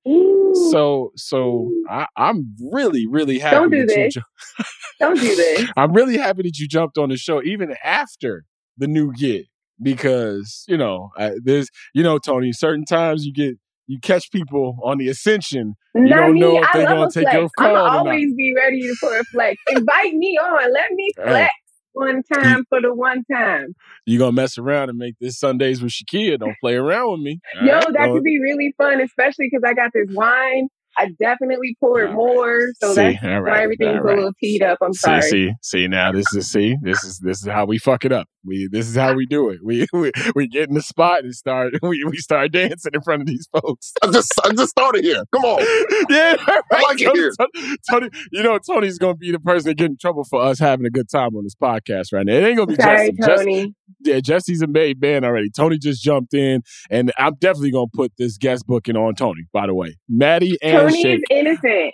So, 0.71 1.11
so 1.15 1.71
I, 1.89 2.07
I'm 2.17 2.55
really, 2.71 3.05
really 3.07 3.39
happy. 3.39 3.55
Don't 3.55 3.69
do 3.71 3.85
that 3.85 3.87
this. 3.87 4.13
ju- 4.15 4.21
Don't 4.99 5.19
do 5.19 5.35
this. 5.35 5.69
I'm 5.77 5.93
really 5.93 6.17
happy 6.17 6.41
that 6.43 6.57
you 6.57 6.67
jumped 6.67 6.97
on 6.97 7.09
the 7.09 7.17
show 7.17 7.41
even 7.43 7.75
after 7.83 8.45
the 8.77 8.87
new 8.87 9.13
gig 9.13 9.45
because 9.81 10.63
you 10.67 10.77
know 10.77 11.09
I, 11.17 11.31
there's 11.43 11.69
you 11.93 12.03
know 12.03 12.17
Tony 12.19 12.51
certain 12.51 12.85
times 12.85 13.25
you 13.25 13.33
get 13.33 13.55
you 13.87 13.99
catch 14.01 14.31
people 14.31 14.77
on 14.83 14.97
the 14.97 15.07
ascension 15.09 15.75
you 15.95 16.03
Not 16.05 16.17
don't 16.17 16.33
me. 16.33 16.39
know 16.39 16.61
if 16.61 16.69
they're 16.73 16.85
gonna 16.87 17.11
take 17.11 17.23
flex. 17.23 17.35
your 17.35 17.49
call 17.57 17.75
I'm 17.75 17.97
always 17.99 18.33
be 18.35 18.53
ready 18.55 18.87
for 18.99 19.17
a 19.17 19.23
flex. 19.25 19.57
Invite 19.69 20.13
me 20.13 20.37
on. 20.41 20.73
Let 20.73 20.91
me 20.91 21.11
flex 21.15 21.53
one 21.93 22.23
time 22.23 22.65
for 22.69 22.81
the 22.81 22.93
one 22.93 23.23
time. 23.31 23.75
You 24.05 24.17
gonna 24.19 24.31
mess 24.31 24.57
around 24.57 24.89
and 24.89 24.97
make 24.97 25.15
this 25.19 25.37
Sundays 25.39 25.81
with 25.81 25.91
Shakeia? 25.91 26.39
Don't 26.39 26.55
play 26.61 26.75
around 26.75 27.11
with 27.11 27.21
me. 27.21 27.39
all 27.59 27.67
Yo, 27.67 27.73
right? 27.75 27.85
that 27.87 27.93
Don't- 27.93 28.15
could 28.15 28.23
be 28.23 28.39
really 28.39 28.73
fun, 28.77 29.01
especially 29.01 29.49
because 29.51 29.63
I 29.65 29.73
got 29.73 29.91
this 29.93 30.07
wine. 30.11 30.69
I 30.97 31.09
definitely 31.21 31.75
poured 31.79 32.11
more, 32.13 32.67
so 32.79 32.93
See, 32.93 33.13
that's 33.13 33.23
all 33.23 33.43
why 33.43 33.63
everything's 33.63 33.97
all 33.97 34.03
right. 34.03 34.13
a 34.13 34.15
little 34.17 34.33
teed 34.39 34.61
up. 34.63 34.79
I'm 34.81 34.93
see, 34.93 34.99
sorry. 34.99 35.21
see, 35.21 35.51
see. 35.61 35.87
Now 35.87 36.11
this 36.11 36.33
is 36.33 36.49
see. 36.51 36.75
This 36.81 37.03
is 37.03 37.19
this 37.19 37.41
is 37.41 37.47
how 37.47 37.65
we 37.65 37.77
fuck 37.77 38.03
it 38.05 38.11
up. 38.11 38.27
We 38.45 38.67
this 38.71 38.87
is 38.87 38.95
how 38.95 39.13
we 39.13 39.25
do 39.25 39.49
it. 39.49 39.59
We 39.63 39.85
we, 39.93 40.11
we 40.35 40.47
get 40.47 40.67
in 40.69 40.75
the 40.75 40.81
spot 40.81 41.23
and 41.23 41.33
start. 41.33 41.73
We, 41.83 42.03
we 42.05 42.17
start 42.17 42.51
dancing 42.51 42.91
in 42.93 43.01
front 43.01 43.21
of 43.21 43.27
these 43.27 43.47
folks. 43.51 43.93
I 44.03 44.11
just 44.11 44.31
I 44.45 44.51
just 44.53 44.69
started 44.69 45.03
here. 45.03 45.23
Come 45.33 45.43
on. 45.45 45.59
yeah, 46.09 46.35
I 46.39 46.61
right. 46.71 46.83
like 46.83 47.01
it 47.01 47.05
Tony, 47.05 47.19
here. 47.19 47.31
Tony, 47.39 47.75
Tony- 47.89 48.09
you 48.31 48.43
know, 48.43 48.57
Tony's 48.59 48.97
gonna 48.97 49.15
be 49.15 49.31
the 49.31 49.39
person 49.39 49.69
that 49.69 49.75
get 49.77 49.89
in 49.91 49.97
trouble 49.97 50.23
for 50.29 50.41
us 50.41 50.59
having 50.59 50.85
a 50.85 50.89
good 50.89 51.09
time 51.09 51.35
on 51.35 51.43
this 51.43 51.55
podcast 51.55 52.13
right 52.13 52.25
now. 52.25 52.33
It 52.33 52.43
ain't 52.43 52.57
gonna 52.57 52.67
be 52.67 52.75
Sorry, 52.75 53.11
Jesse. 53.11 53.17
Jesse- 53.17 53.43
Tony. 53.45 53.73
yeah, 54.05 54.19
Jesse's 54.19 54.61
a 54.61 54.67
made 54.67 55.01
man 55.01 55.23
already. 55.25 55.49
Tony 55.49 55.77
just 55.77 56.01
jumped 56.03 56.33
in, 56.33 56.61
and 56.89 57.11
I'm 57.17 57.35
definitely 57.35 57.71
gonna 57.71 57.87
put 57.93 58.11
this 58.17 58.37
guest 58.37 58.65
booking 58.67 58.95
on 58.95 59.15
Tony. 59.15 59.43
By 59.53 59.67
the 59.67 59.73
way, 59.73 59.97
Maddie 60.09 60.57
and 60.61 60.77
Tony 60.77 60.90
is 60.95 61.01
Shake. 61.01 61.23
innocent. 61.29 61.93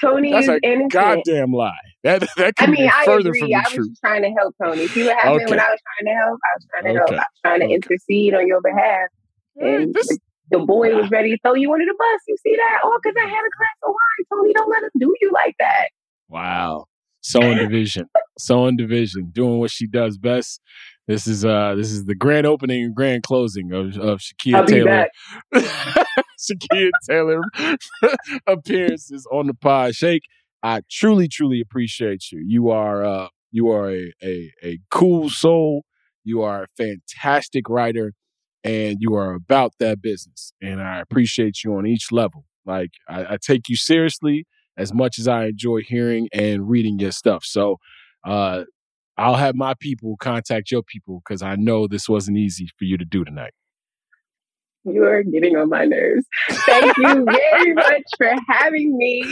Tony 0.00 0.30
That's 0.32 0.44
is 0.44 0.48
a 0.50 0.60
innocent. 0.62 0.92
goddamn 0.92 1.52
lie. 1.52 1.72
That 2.04 2.20
that 2.36 2.46
I 2.46 2.52
couldn't 2.52 2.74
mean, 2.76 2.86
be 2.86 2.88
I 2.88 3.04
further 3.04 3.30
agree. 3.30 3.40
from 3.40 3.48
the 3.48 3.54
I 3.56 3.60
was 3.60 3.72
truth. 3.72 3.88
just 3.88 4.00
trying 4.00 4.22
to 4.22 4.30
help 4.30 4.54
Tony. 4.62 4.86
See 4.86 5.04
what 5.04 5.16
happened 5.16 5.50
when 5.50 5.60
I 5.60 5.70
was 5.70 5.80
trying 5.82 6.14
to 6.14 6.20
help? 6.20 6.38
I 6.38 6.56
was 6.56 6.66
trying 6.70 6.84
to 6.84 6.98
help. 6.98 7.10
I 7.10 7.14
was 7.14 7.24
trying 7.44 7.60
to 7.60 7.74
intercede 7.74 8.34
on 8.34 8.46
your 8.46 8.60
behalf. 8.60 9.08
And 9.56 9.92
the, 9.92 10.18
the 10.52 10.58
boy 10.60 10.94
was 10.94 11.06
ah. 11.06 11.08
ready 11.10 11.30
to 11.30 11.38
throw 11.42 11.54
you 11.54 11.72
under 11.72 11.84
the 11.84 11.96
bus. 11.98 12.20
You 12.28 12.36
see 12.44 12.54
that? 12.56 12.80
Oh, 12.84 12.98
because 13.02 13.16
I 13.20 13.26
had 13.26 13.40
a 13.40 13.52
glass 13.56 13.78
of 13.82 13.88
wine. 13.88 14.26
Tony, 14.40 14.52
don't 14.54 14.70
let 14.70 14.82
him 14.84 14.90
do 15.00 15.14
you 15.20 15.30
like 15.32 15.56
that. 15.58 15.88
Wow. 16.28 16.86
Sowing 17.20 17.58
division. 17.58 18.08
Sowing 18.38 18.76
division. 18.76 19.30
Doing 19.32 19.58
what 19.58 19.72
she 19.72 19.88
does 19.88 20.16
best. 20.16 20.60
This 21.08 21.26
is 21.26 21.44
uh 21.44 21.74
this 21.74 21.90
is 21.90 22.04
the 22.04 22.14
grand 22.14 22.46
opening 22.46 22.84
and 22.84 22.94
grand 22.94 23.22
closing 23.24 23.72
of, 23.72 23.96
of 23.98 24.20
Shakeia 24.20 24.66
Taylor. 24.66 25.08
Shakeia 26.38 26.90
Taylor 27.08 27.40
appearances 28.46 29.26
on 29.32 29.48
the 29.48 29.54
pod. 29.54 29.94
Shake, 29.96 30.22
I 30.62 30.82
truly, 30.90 31.26
truly 31.26 31.60
appreciate 31.60 32.30
you. 32.30 32.44
You 32.46 32.70
are 32.70 33.04
uh 33.04 33.28
you 33.50 33.70
are 33.70 33.90
a 33.90 34.12
a, 34.22 34.52
a 34.62 34.78
cool 34.90 35.30
soul. 35.30 35.84
You 36.24 36.42
are 36.42 36.64
a 36.64 36.66
fantastic 36.76 37.68
writer 37.70 38.12
and 38.64 38.98
you 39.00 39.14
are 39.14 39.32
about 39.34 39.72
that 39.80 40.02
business. 40.02 40.52
And 40.60 40.82
I 40.82 41.00
appreciate 41.00 41.64
you 41.64 41.74
on 41.76 41.86
each 41.86 42.12
level. 42.12 42.44
Like, 42.66 42.90
I, 43.08 43.34
I 43.34 43.36
take 43.40 43.68
you 43.68 43.76
seriously 43.76 44.46
as 44.76 44.92
much 44.92 45.18
as 45.18 45.26
I 45.26 45.46
enjoy 45.46 45.80
hearing 45.80 46.28
and 46.32 46.68
reading 46.68 46.98
your 46.98 47.12
stuff. 47.12 47.44
So, 47.44 47.78
uh, 48.26 48.64
I'll 49.18 49.34
have 49.34 49.56
my 49.56 49.74
people 49.74 50.16
contact 50.16 50.70
your 50.70 50.82
people 50.82 51.20
because 51.24 51.42
I 51.42 51.56
know 51.56 51.88
this 51.88 52.08
wasn't 52.08 52.38
easy 52.38 52.68
for 52.78 52.84
you 52.84 52.96
to 52.96 53.04
do 53.04 53.24
tonight. 53.24 53.52
You 54.84 55.04
are 55.04 55.22
getting 55.22 55.56
on 55.56 55.68
my 55.68 55.84
nerves. 55.84 56.24
Thank 56.48 56.96
you 56.96 57.24
very 57.24 57.74
much 57.74 58.04
for 58.16 58.32
having 58.48 58.96
me. 58.96 59.22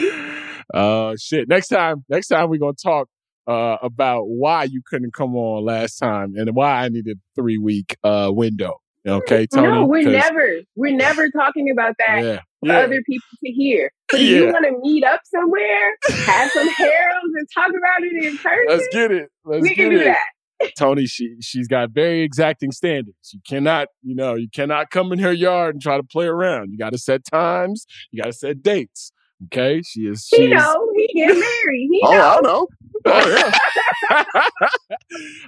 Uh, 0.74 1.14
shit. 1.18 1.48
Next 1.48 1.68
time, 1.68 2.04
next 2.08 2.28
time 2.28 2.50
we're 2.50 2.58
gonna 2.58 2.72
talk 2.74 3.08
uh 3.46 3.76
about 3.80 4.24
why 4.24 4.64
you 4.64 4.82
couldn't 4.84 5.14
come 5.14 5.36
on 5.36 5.64
last 5.64 5.98
time 5.98 6.34
and 6.36 6.50
why 6.54 6.84
I 6.84 6.88
needed 6.88 7.20
three 7.36 7.58
week 7.58 7.96
uh 8.02 8.30
window. 8.32 8.80
Okay, 9.06 9.46
Tony. 9.46 9.68
No, 9.68 9.84
we're 9.86 10.08
never, 10.08 10.60
we're 10.74 10.96
never 10.96 11.30
talking 11.36 11.70
about 11.70 11.94
that 11.98 12.22
Yeah, 12.24 12.40
for 12.60 12.68
yeah. 12.68 12.78
other 12.78 13.02
people 13.08 13.28
to 13.44 13.50
hear. 13.52 13.90
But 14.10 14.20
if 14.20 14.28
you 14.28 14.46
want 14.46 14.64
to 14.66 14.78
meet 14.82 15.04
up 15.04 15.20
somewhere, 15.24 15.96
have 16.26 16.50
some 16.52 16.68
Harold's, 16.76 17.34
and 17.36 17.48
talk 17.54 17.68
about 17.68 18.02
it 18.02 18.24
in 18.24 18.36
person, 18.38 18.64
Let's 18.68 18.88
get 18.92 19.10
it. 19.12 19.28
Let's 19.44 19.62
we 19.62 19.74
can 19.74 19.90
do 19.90 20.00
it. 20.00 20.04
that. 20.04 20.70
Tony, 20.78 21.04
she 21.06 21.36
she's 21.42 21.68
got 21.68 21.90
very 21.90 22.22
exacting 22.22 22.72
standards. 22.72 23.16
You 23.32 23.40
cannot, 23.46 23.88
you 24.02 24.14
know, 24.14 24.34
you 24.34 24.48
cannot 24.52 24.90
come 24.90 25.12
in 25.12 25.18
her 25.18 25.32
yard 25.32 25.74
and 25.74 25.82
try 25.82 25.98
to 25.98 26.02
play 26.02 26.26
around. 26.26 26.70
You 26.72 26.78
got 26.78 26.92
to 26.92 26.98
set 26.98 27.22
times. 27.30 27.84
You 28.10 28.22
got 28.22 28.28
to 28.28 28.32
set 28.32 28.62
dates. 28.62 29.12
Okay, 29.46 29.82
she 29.84 30.02
is. 30.06 30.26
She 30.26 30.36
He 30.36 30.44
is 30.46 30.62
know 30.62 30.88
he 30.96 31.08
get 31.14 31.28
married. 31.34 31.88
He 31.92 32.00
Oh, 32.04 32.10
know. 32.12 32.18
I 32.20 32.40
know. 32.42 32.66
Oh, 33.06 33.28
yeah. 33.28 33.52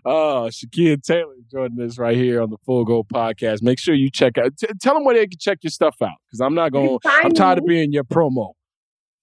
oh, 0.05 0.49
Shaquille 0.51 1.01
Taylor 1.03 1.35
joining 1.51 1.81
us 1.85 1.99
right 1.99 2.17
here 2.17 2.41
on 2.41 2.51
the 2.51 2.57
Full 2.65 2.85
Go 2.85 3.03
podcast. 3.03 3.63
Make 3.63 3.79
sure 3.79 3.95
you 3.95 4.11
check 4.11 4.39
out. 4.39 4.57
T- 4.57 4.69
tell 4.81 4.95
them 4.95 5.05
where 5.05 5.15
they 5.15 5.27
can 5.27 5.39
check 5.39 5.59
your 5.63 5.71
stuff 5.71 5.97
out 6.03 6.17
because 6.27 6.41
I'm 6.41 6.55
not 6.55 6.73
going. 6.73 6.99
I'm 7.05 7.33
tired 7.33 7.59
of 7.59 7.67
being 7.67 7.93
your 7.93 8.05
promo. 8.05 8.53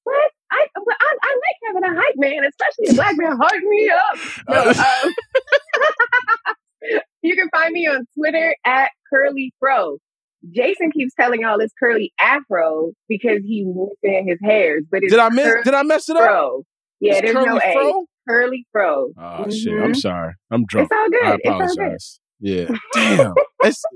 What? 0.03 0.31
I, 0.51 0.67
but 0.73 0.95
I, 0.99 1.17
I 1.23 1.35
like 1.35 1.57
having 1.67 1.83
a 1.83 1.93
hype 2.01 2.15
man, 2.17 2.43
especially 2.47 2.89
a 2.89 2.93
black 2.93 3.15
man 3.17 3.37
hyping 3.37 3.69
me 3.69 3.89
up. 3.89 4.17
No, 4.49 4.71
um, 6.89 6.99
you 7.21 7.35
can 7.35 7.49
find 7.49 7.73
me 7.73 7.87
on 7.87 8.05
Twitter 8.17 8.55
at 8.65 8.91
Curly 9.09 9.53
Fro. 9.59 9.97
Jason 10.51 10.91
keeps 10.91 11.13
telling 11.15 11.41
y'all 11.41 11.57
this 11.57 11.71
curly 11.79 12.13
afro 12.19 12.91
because 13.09 13.39
he's 13.43 13.65
missing 13.65 14.27
his 14.27 14.37
hairs, 14.43 14.83
but 14.91 15.01
it's 15.01 15.11
Did 15.11 15.19
I 15.19 15.29
miss? 15.29 15.55
Did 15.63 15.73
I 15.73 15.81
mess 15.81 16.07
it 16.07 16.15
up? 16.15 16.23
Fro. 16.23 16.63
Yeah, 16.99 17.13
It's 17.13 17.21
there's 17.21 17.33
no 17.45 17.59
A. 17.59 18.05
Curly 18.27 18.65
Fro. 18.71 19.09
Oh 19.17 19.49
shit! 19.49 19.73
I'm 19.73 19.91
Mhm. 19.93 19.95
sorry. 19.95 20.33
I'm 20.51 20.65
drunk. 20.65 20.89
It's 20.91 20.97
all 20.97 21.09
good. 21.09 21.23
I 21.23 21.35
It's 21.35 21.47
all 21.49 21.59
good. 21.59 21.69
apologize. 21.77 22.19
Yeah. 22.39 22.67
Damn. 22.93 23.33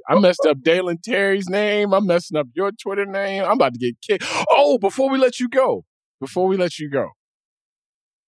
I 0.08 0.20
messed 0.20 0.46
up 0.48 0.62
Dalen 0.62 1.00
Terry's 1.04 1.50
name. 1.50 1.94
I'm 1.94 2.06
messing 2.08 2.38
up 2.38 2.48
your 2.56 2.72
Twitter 2.72 3.06
name. 3.06 3.44
I'm 3.44 3.52
about 3.54 3.74
to 3.74 3.80
get 3.80 3.96
kicked. 4.02 4.26
Oh, 4.50 4.78
before 4.80 5.10
we 5.10 5.18
let 5.20 5.40
you 5.40 5.48
go, 5.50 5.84
before 6.20 6.48
we 6.48 6.58
let 6.58 6.80
you 6.80 6.90
go. 6.90 7.10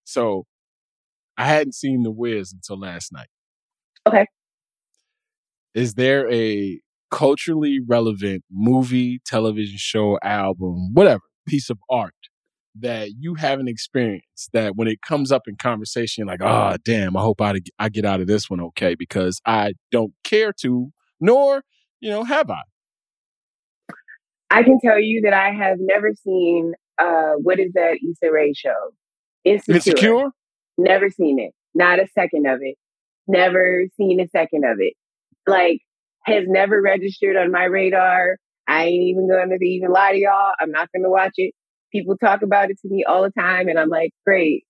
So, 0.03 0.45
I 1.37 1.45
hadn't 1.45 1.73
seen 1.73 2.03
The 2.03 2.11
Wiz 2.11 2.51
until 2.53 2.79
last 2.79 3.11
night. 3.13 3.29
Okay. 4.07 4.25
Is 5.73 5.93
there 5.93 6.31
a 6.31 6.79
culturally 7.09 7.79
relevant 7.87 8.43
movie, 8.51 9.21
television 9.25 9.77
show, 9.77 10.19
album, 10.21 10.93
whatever 10.93 11.21
piece 11.47 11.69
of 11.69 11.79
art 11.89 12.13
that 12.79 13.09
you 13.19 13.35
haven't 13.35 13.67
experienced 13.67 14.49
that 14.53 14.75
when 14.75 14.87
it 14.87 15.01
comes 15.01 15.31
up 15.31 15.43
in 15.47 15.55
conversation, 15.55 16.27
like, 16.27 16.41
oh, 16.41 16.75
damn, 16.85 17.17
I 17.17 17.21
hope 17.21 17.41
I, 17.41 17.55
I 17.79 17.89
get 17.89 18.05
out 18.05 18.21
of 18.21 18.27
this 18.27 18.49
one 18.49 18.61
okay 18.61 18.95
because 18.95 19.41
I 19.45 19.73
don't 19.91 20.13
care 20.23 20.53
to, 20.61 20.91
nor, 21.19 21.63
you 21.99 22.09
know, 22.09 22.23
have 22.23 22.49
I. 22.49 22.61
I 24.49 24.63
can 24.63 24.79
tell 24.83 24.99
you 24.99 25.21
that 25.21 25.33
I 25.33 25.51
have 25.51 25.77
never 25.79 26.11
seen 26.13 26.73
uh 26.99 27.33
what 27.41 27.59
is 27.59 27.71
that 27.73 27.97
Issa 28.03 28.31
Rae 28.31 28.53
show? 28.53 28.91
Insecure. 29.45 29.75
Insecure? 29.75 30.29
Never 30.77 31.09
seen 31.09 31.39
it. 31.39 31.53
Not 31.73 31.99
a 31.99 32.07
second 32.13 32.47
of 32.47 32.59
it. 32.61 32.75
Never 33.27 33.85
seen 33.95 34.19
a 34.19 34.27
second 34.27 34.65
of 34.65 34.77
it. 34.79 34.93
Like 35.47 35.79
has 36.25 36.43
never 36.47 36.81
registered 36.81 37.37
on 37.37 37.51
my 37.51 37.63
radar. 37.63 38.37
I 38.67 38.85
ain't 38.85 39.03
even 39.03 39.29
gonna 39.29 39.55
even 39.61 39.91
lie 39.91 40.11
to 40.11 40.17
y'all. 40.17 40.53
I'm 40.59 40.71
not 40.71 40.89
gonna 40.93 41.09
watch 41.09 41.33
it. 41.37 41.53
People 41.91 42.17
talk 42.17 42.41
about 42.41 42.69
it 42.69 42.79
to 42.81 42.89
me 42.89 43.03
all 43.03 43.21
the 43.23 43.31
time, 43.31 43.67
and 43.67 43.77
I'm 43.79 43.89
like, 43.89 44.11
great, 44.25 44.65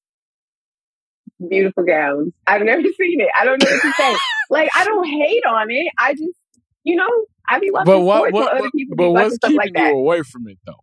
beautiful 1.49 1.83
gowns. 1.83 2.33
I've 2.47 2.61
never 2.63 2.81
seen 2.99 3.21
it. 3.21 3.29
I 3.39 3.45
don't 3.45 3.61
know 3.63 3.69
what 3.69 3.81
to 3.81 3.91
say. 3.93 4.15
like 4.49 4.69
I 4.75 4.85
don't 4.85 5.05
hate 5.07 5.43
on 5.45 5.69
it. 5.71 5.91
I 5.97 6.13
just, 6.13 6.37
you 6.83 6.95
know, 6.95 7.09
I 7.49 7.59
be 7.59 7.69
watching 7.71 7.85
But 7.91 7.99
what, 8.01 8.17
sports 8.29 8.33
what, 8.33 8.57
other 8.57 8.69
people 8.75 8.95
but 8.97 9.11
what's 9.11 9.35
stuff 9.35 9.49
keeping 9.49 9.57
like 9.57 9.73
that. 9.75 9.89
you 9.89 9.97
away 9.97 10.21
from 10.23 10.47
it 10.47 10.57
though? 10.65 10.73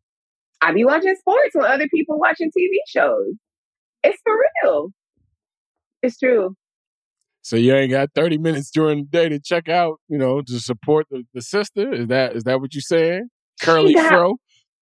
I 0.61 0.73
be 0.73 0.85
watching 0.85 1.15
sports 1.19 1.51
when 1.55 1.65
other 1.67 1.89
people 1.89 2.19
watching 2.19 2.49
TV 2.49 2.69
shows. 2.89 3.35
It's 4.03 4.19
for 4.25 4.33
real. 4.65 4.89
It's 6.03 6.19
true. 6.19 6.55
So 7.43 7.57
you 7.57 7.75
ain't 7.75 7.91
got 7.91 8.11
30 8.15 8.39
minutes 8.39 8.71
during 8.71 8.99
the 8.99 9.05
day 9.05 9.29
to 9.29 9.41
check 9.41 9.69
out, 9.69 10.01
you 10.09 10.19
know, 10.19 10.43
to 10.43 10.61
support 10.61 11.07
the, 11.11 11.25
the 11.33 11.41
sister? 11.43 11.93
Is 11.93 12.09
that 12.09 12.37
is 12.37 12.45
that 12.45 12.61
what 12.61 12.75
you're 12.75 12.83
saying? 12.83 13.29
Curly 13.63 13.95
got- 13.95 14.09
fro? 14.09 14.35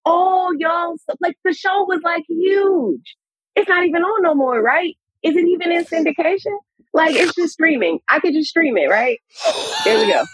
Oh, 0.07 0.55
y'all, 0.59 0.97
so, 0.99 1.17
like 1.21 1.37
the 1.45 1.53
show 1.53 1.85
was 1.85 2.01
like 2.05 2.25
huge. 2.29 3.17
It's 3.57 3.69
not 3.69 3.85
even 3.85 4.03
on 4.03 4.23
no 4.23 4.35
more, 4.35 4.63
right? 4.63 4.97
Is 5.23 5.35
it 5.37 5.47
even 5.49 5.73
in 5.73 5.85
syndication? 5.85 6.57
Like 6.95 7.17
it's 7.17 7.35
just 7.35 7.55
streaming. 7.55 7.99
I 8.09 8.21
could 8.21 8.33
just 8.33 8.49
stream 8.49 8.77
it, 8.77 8.89
right? 8.89 9.19
There 9.85 9.99
we 9.99 10.13
go. 10.13 10.25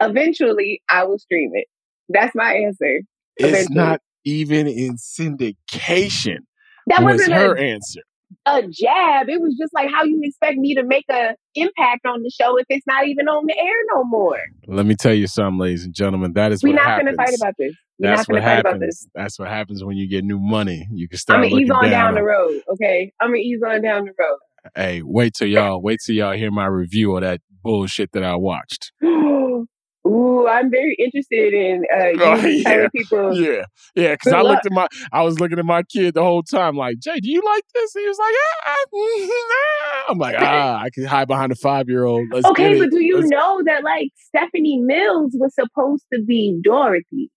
Eventually, 0.00 0.80
I 0.88 1.04
will 1.04 1.18
stream 1.18 1.50
it. 1.54 1.66
That's 2.08 2.34
my 2.34 2.54
answer. 2.54 3.00
It's 3.36 3.70
not 3.70 4.00
even 4.24 4.66
in 4.66 4.96
syndication. 4.96 6.38
That 6.86 7.02
was 7.02 7.18
wasn't 7.18 7.34
her 7.34 7.56
a, 7.56 7.62
answer. 7.62 8.00
A 8.46 8.62
jab. 8.62 9.28
It 9.28 9.40
was 9.40 9.56
just 9.58 9.72
like 9.74 9.90
how 9.90 10.04
you 10.04 10.20
expect 10.22 10.56
me 10.56 10.74
to 10.74 10.84
make 10.84 11.04
a 11.10 11.34
impact 11.54 12.06
on 12.06 12.22
the 12.22 12.30
show 12.30 12.56
if 12.58 12.66
it's 12.68 12.86
not 12.86 13.06
even 13.06 13.28
on 13.28 13.44
the 13.46 13.56
air 13.56 13.74
no 13.94 14.04
more. 14.04 14.38
Let 14.66 14.86
me 14.86 14.94
tell 14.94 15.14
you 15.14 15.26
something, 15.26 15.58
ladies 15.58 15.84
and 15.84 15.94
gentlemen. 15.94 16.32
That 16.34 16.52
is 16.52 16.62
We're 16.62 16.74
not 16.74 17.00
going 17.00 17.06
to 17.06 17.14
fight 17.14 17.34
about 17.34 17.54
this. 17.58 17.74
We're 17.98 18.08
That's 18.10 18.28
not 18.28 18.28
going 18.28 18.42
what 18.42 18.48
to 18.48 18.54
fight 18.54 18.60
about 18.60 18.80
this. 18.80 19.06
happens. 19.06 19.08
That's 19.14 19.38
what 19.38 19.48
happens 19.48 19.84
when 19.84 19.96
you 19.96 20.08
get 20.08 20.24
new 20.24 20.38
money. 20.38 20.86
You 20.92 21.08
can 21.08 21.18
start. 21.18 21.40
I'm 21.40 21.50
gonna 21.50 21.60
ease 21.60 21.70
on 21.70 21.82
down. 21.84 21.90
down 21.90 22.14
the 22.14 22.22
road, 22.22 22.62
okay? 22.72 23.12
I'm 23.20 23.28
gonna 23.28 23.38
ease 23.38 23.60
on 23.66 23.82
down 23.82 24.04
the 24.06 24.12
road. 24.18 24.38
Hey, 24.74 25.02
wait 25.02 25.34
till 25.34 25.48
y'all 25.48 25.80
wait 25.82 26.00
till 26.04 26.14
y'all 26.14 26.32
hear 26.32 26.50
my 26.50 26.66
review 26.66 27.14
of 27.16 27.22
that 27.22 27.40
bullshit 27.62 28.12
that 28.12 28.24
I 28.24 28.36
watched. 28.36 28.92
Ooh, 30.06 30.48
I'm 30.48 30.70
very 30.70 30.94
interested 30.98 31.52
in 31.52 31.84
uh, 31.94 32.06
you 32.08 32.22
Oh, 32.22 32.36
telling 32.36 32.62
yeah. 32.64 32.88
people. 32.94 33.34
Yeah, 33.38 33.64
yeah. 33.94 34.12
Because 34.12 34.32
I 34.32 34.40
luck. 34.40 34.54
looked 34.54 34.66
at 34.66 34.72
my, 34.72 34.86
I 35.12 35.22
was 35.22 35.38
looking 35.38 35.58
at 35.58 35.64
my 35.66 35.82
kid 35.82 36.14
the 36.14 36.22
whole 36.22 36.42
time, 36.42 36.74
like, 36.76 36.98
Jay, 37.00 37.20
do 37.20 37.30
you 37.30 37.42
like 37.44 37.64
this? 37.74 37.92
He 37.92 38.06
was 38.08 38.18
like, 38.18 38.34
ah, 38.66 38.84
ah. 38.94 40.04
I'm 40.10 40.18
like, 40.18 40.36
ah, 40.38 40.80
I 40.80 40.88
can 40.90 41.04
hide 41.04 41.28
behind 41.28 41.52
a 41.52 41.54
five 41.54 41.88
year 41.88 42.04
old. 42.04 42.32
Okay, 42.32 42.78
but 42.78 42.90
do 42.90 43.00
you 43.00 43.16
Let's- 43.18 43.28
know 43.28 43.62
that 43.66 43.84
like 43.84 44.08
Stephanie 44.16 44.78
Mills 44.78 45.32
was 45.34 45.54
supposed 45.54 46.04
to 46.14 46.22
be 46.22 46.58
Dorothy, 46.62 47.30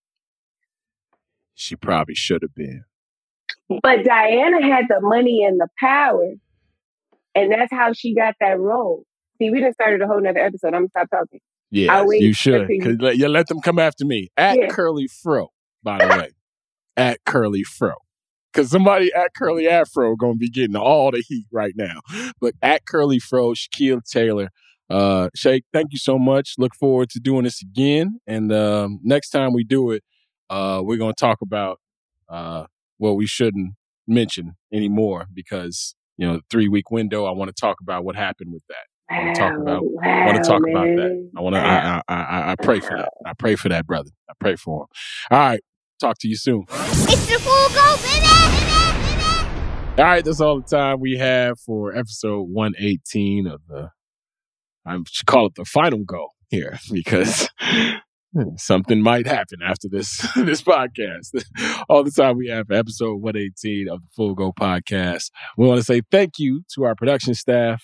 She 1.56 1.76
probably 1.76 2.15
should 2.15 2.41
have 2.44 2.56
been. 2.56 2.85
but 3.81 4.03
Diana 4.06 4.61
had 4.65 4.85
the 4.88 4.99
money 5.02 5.44
and 5.44 5.60
the 5.60 5.68
power, 5.80 6.34
and 7.35 7.52
that's 7.52 7.72
how 7.73 7.91
she 7.94 8.15
got 8.15 8.35
that 8.40 8.60
role. 8.60 9.03
See, 9.38 9.49
we 9.49 9.60
just 9.61 9.73
started 9.76 10.02
a 10.02 10.07
whole 10.07 10.22
nother 10.22 10.40
episode. 10.40 10.68
I'm 10.73 10.88
gonna 10.88 10.90
stop 10.90 11.10
talking. 11.10 11.41
Yeah, 11.73 11.93
you 12.21 12.33
should. 12.33 12.69
you- 12.69 12.81
Cause 12.83 12.95
let, 12.99 13.17
you 13.17 13.27
let 13.27 13.47
them 13.47 13.59
come 13.61 13.79
after 13.79 14.05
me 14.05 14.29
at 14.37 14.57
Yeah. 14.59 14.67
Curly 14.67 15.07
Fro. 15.07 15.47
By 15.81 15.97
the 15.97 16.07
way, 16.07 16.29
at 16.95 17.19
Curly 17.25 17.63
Fro, 17.63 17.93
because 18.53 18.69
somebody 18.69 19.11
at 19.13 19.33
Curly 19.35 19.67
Afro 19.67 20.15
gonna 20.15 20.35
be 20.35 20.49
getting 20.49 20.75
all 20.75 21.11
the 21.11 21.23
heat 21.27 21.47
right 21.51 21.73
now. 21.75 21.99
But 22.39 22.53
at 22.61 22.85
Curly 22.85 23.19
Fro, 23.19 23.53
Shakeia 23.53 24.01
Taylor, 24.09 24.49
uh, 24.89 25.29
Shake, 25.35 25.65
thank 25.73 25.87
you 25.91 25.97
so 25.97 26.17
much. 26.19 26.53
Look 26.57 26.75
forward 26.75 27.09
to 27.09 27.19
doing 27.19 27.43
this 27.43 27.61
again. 27.61 28.19
And 28.27 28.53
um, 28.53 28.99
next 29.03 29.31
time 29.31 29.51
we 29.53 29.63
do 29.63 29.91
it, 29.91 30.03
uh, 30.49 30.81
we're 30.83 30.97
gonna 30.97 31.13
talk 31.13 31.39
about 31.41 31.79
uh, 32.29 32.65
what 32.97 33.15
we 33.17 33.25
shouldn't 33.25 33.73
mention 34.07 34.53
anymore 34.71 35.25
because 35.33 35.95
you 36.17 36.27
know 36.27 36.35
the 36.35 36.43
three 36.51 36.67
week 36.67 36.91
window. 36.91 37.25
I 37.25 37.31
want 37.31 37.49
to 37.53 37.59
talk 37.59 37.77
about 37.81 38.05
what 38.05 38.15
happened 38.15 38.53
with 38.53 38.63
that. 38.69 38.85
I 39.09 39.23
want 39.23 39.35
to 39.35 39.41
talk 39.41 39.57
about. 39.59 39.84
I 40.03 40.25
want 40.25 40.43
to 40.43 40.49
talk 40.49 40.61
about 40.69 40.85
that. 40.85 41.30
I 41.38 41.41
want 41.41 41.55
to. 41.55 41.59
I, 41.61 42.01
I, 42.07 42.13
I, 42.13 42.51
I 42.51 42.55
pray 42.61 42.80
for 42.80 42.97
that. 42.97 43.09
I 43.25 43.34
pray 43.34 43.55
for 43.55 43.69
that, 43.69 43.85
brother. 43.85 44.09
I 44.30 44.34
pray 44.39 44.55
for 44.55 44.84
him. 44.84 44.88
All 45.31 45.39
right. 45.39 45.61
Talk 45.99 46.17
to 46.19 46.27
you 46.27 46.35
soon. 46.35 46.65
It's 46.69 47.27
the 47.27 47.39
full 47.39 47.69
go, 47.69 47.95
baby! 48.01 48.27
All 49.97 50.05
right. 50.05 50.25
That's 50.25 50.41
all 50.41 50.59
the 50.59 50.67
time 50.67 50.99
we 50.99 51.17
have 51.17 51.59
for 51.59 51.95
episode 51.95 52.49
118 52.49 53.47
of 53.47 53.61
the. 53.67 53.89
I 54.85 54.97
should 55.09 55.27
call 55.27 55.47
it 55.47 55.55
the 55.55 55.65
final 55.65 56.03
go 56.03 56.30
here 56.49 56.77
because 56.91 57.49
something 58.57 59.01
might 59.01 59.27
happen 59.27 59.59
after 59.63 59.88
this 59.89 60.17
this 60.35 60.61
podcast. 60.61 61.43
All 61.89 62.03
the 62.03 62.11
time 62.11 62.38
we 62.38 62.47
have 62.49 62.67
for 62.67 62.73
episode 62.73 63.21
118 63.21 63.89
of 63.89 64.01
the 64.01 64.07
Full 64.15 64.35
Go 64.35 64.51
podcast. 64.51 65.30
We 65.57 65.67
want 65.67 65.80
to 65.80 65.84
say 65.84 66.01
thank 66.11 66.39
you 66.39 66.63
to 66.75 66.84
our 66.84 66.95
production 66.95 67.34
staff, 67.34 67.84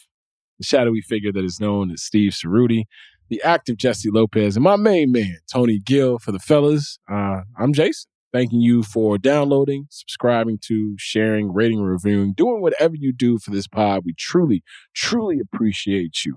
the 0.60 0.66
shadowy 0.66 1.02
figure 1.02 1.32
that 1.32 1.44
is 1.44 1.60
known 1.60 1.92
as 1.92 2.04
Steve 2.04 2.34
Ceruti, 2.34 2.84
the 3.30 3.42
active 3.44 3.78
Jessie 3.78 4.12
Lopez, 4.12 4.56
and 4.56 4.64
my 4.64 4.76
main 4.76 5.12
man, 5.12 5.38
Tony 5.52 5.80
Gill. 5.80 6.20
For 6.20 6.32
the 6.32 6.40
fellas, 6.40 7.00
uh, 7.12 7.42
I'm 7.58 7.74
Jason. 7.74 8.10
Thanking 8.32 8.62
you 8.62 8.84
for 8.84 9.18
downloading, 9.18 9.88
subscribing 9.90 10.60
to, 10.66 10.96
sharing, 11.00 11.52
rating, 11.52 11.82
reviewing, 11.82 12.34
doing 12.34 12.62
whatever 12.62 12.94
you 12.96 13.12
do 13.12 13.40
for 13.40 13.50
this 13.50 13.68
pod. 13.68 14.04
We 14.06 14.14
truly, 14.14 14.62
truly 14.94 15.40
appreciate 15.40 16.24
you. 16.26 16.36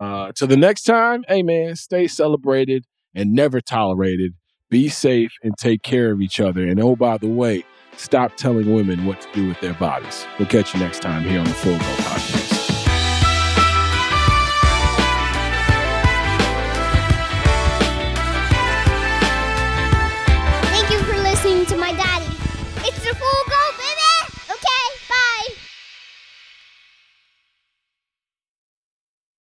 Uh, 0.00 0.32
till 0.32 0.48
the 0.48 0.56
next 0.56 0.84
time, 0.84 1.22
hey 1.28 1.42
man, 1.42 1.76
stay 1.76 2.06
celebrated 2.06 2.86
and 3.14 3.32
never 3.32 3.60
tolerated. 3.60 4.32
Be 4.70 4.88
safe 4.88 5.32
and 5.42 5.52
take 5.58 5.82
care 5.82 6.10
of 6.12 6.22
each 6.22 6.40
other. 6.40 6.66
And 6.66 6.80
oh, 6.80 6.96
by 6.96 7.18
the 7.18 7.28
way, 7.28 7.64
stop 7.96 8.36
telling 8.36 8.74
women 8.74 9.04
what 9.04 9.20
to 9.20 9.28
do 9.34 9.46
with 9.46 9.60
their 9.60 9.74
bodies. 9.74 10.26
We'll 10.38 10.48
catch 10.48 10.74
you 10.74 10.80
next 10.80 11.00
time 11.00 11.24
here 11.24 11.38
on 11.38 11.44
the 11.44 11.52
Full 11.52 11.78
Go 11.78 11.84
Podcast. 11.84 12.43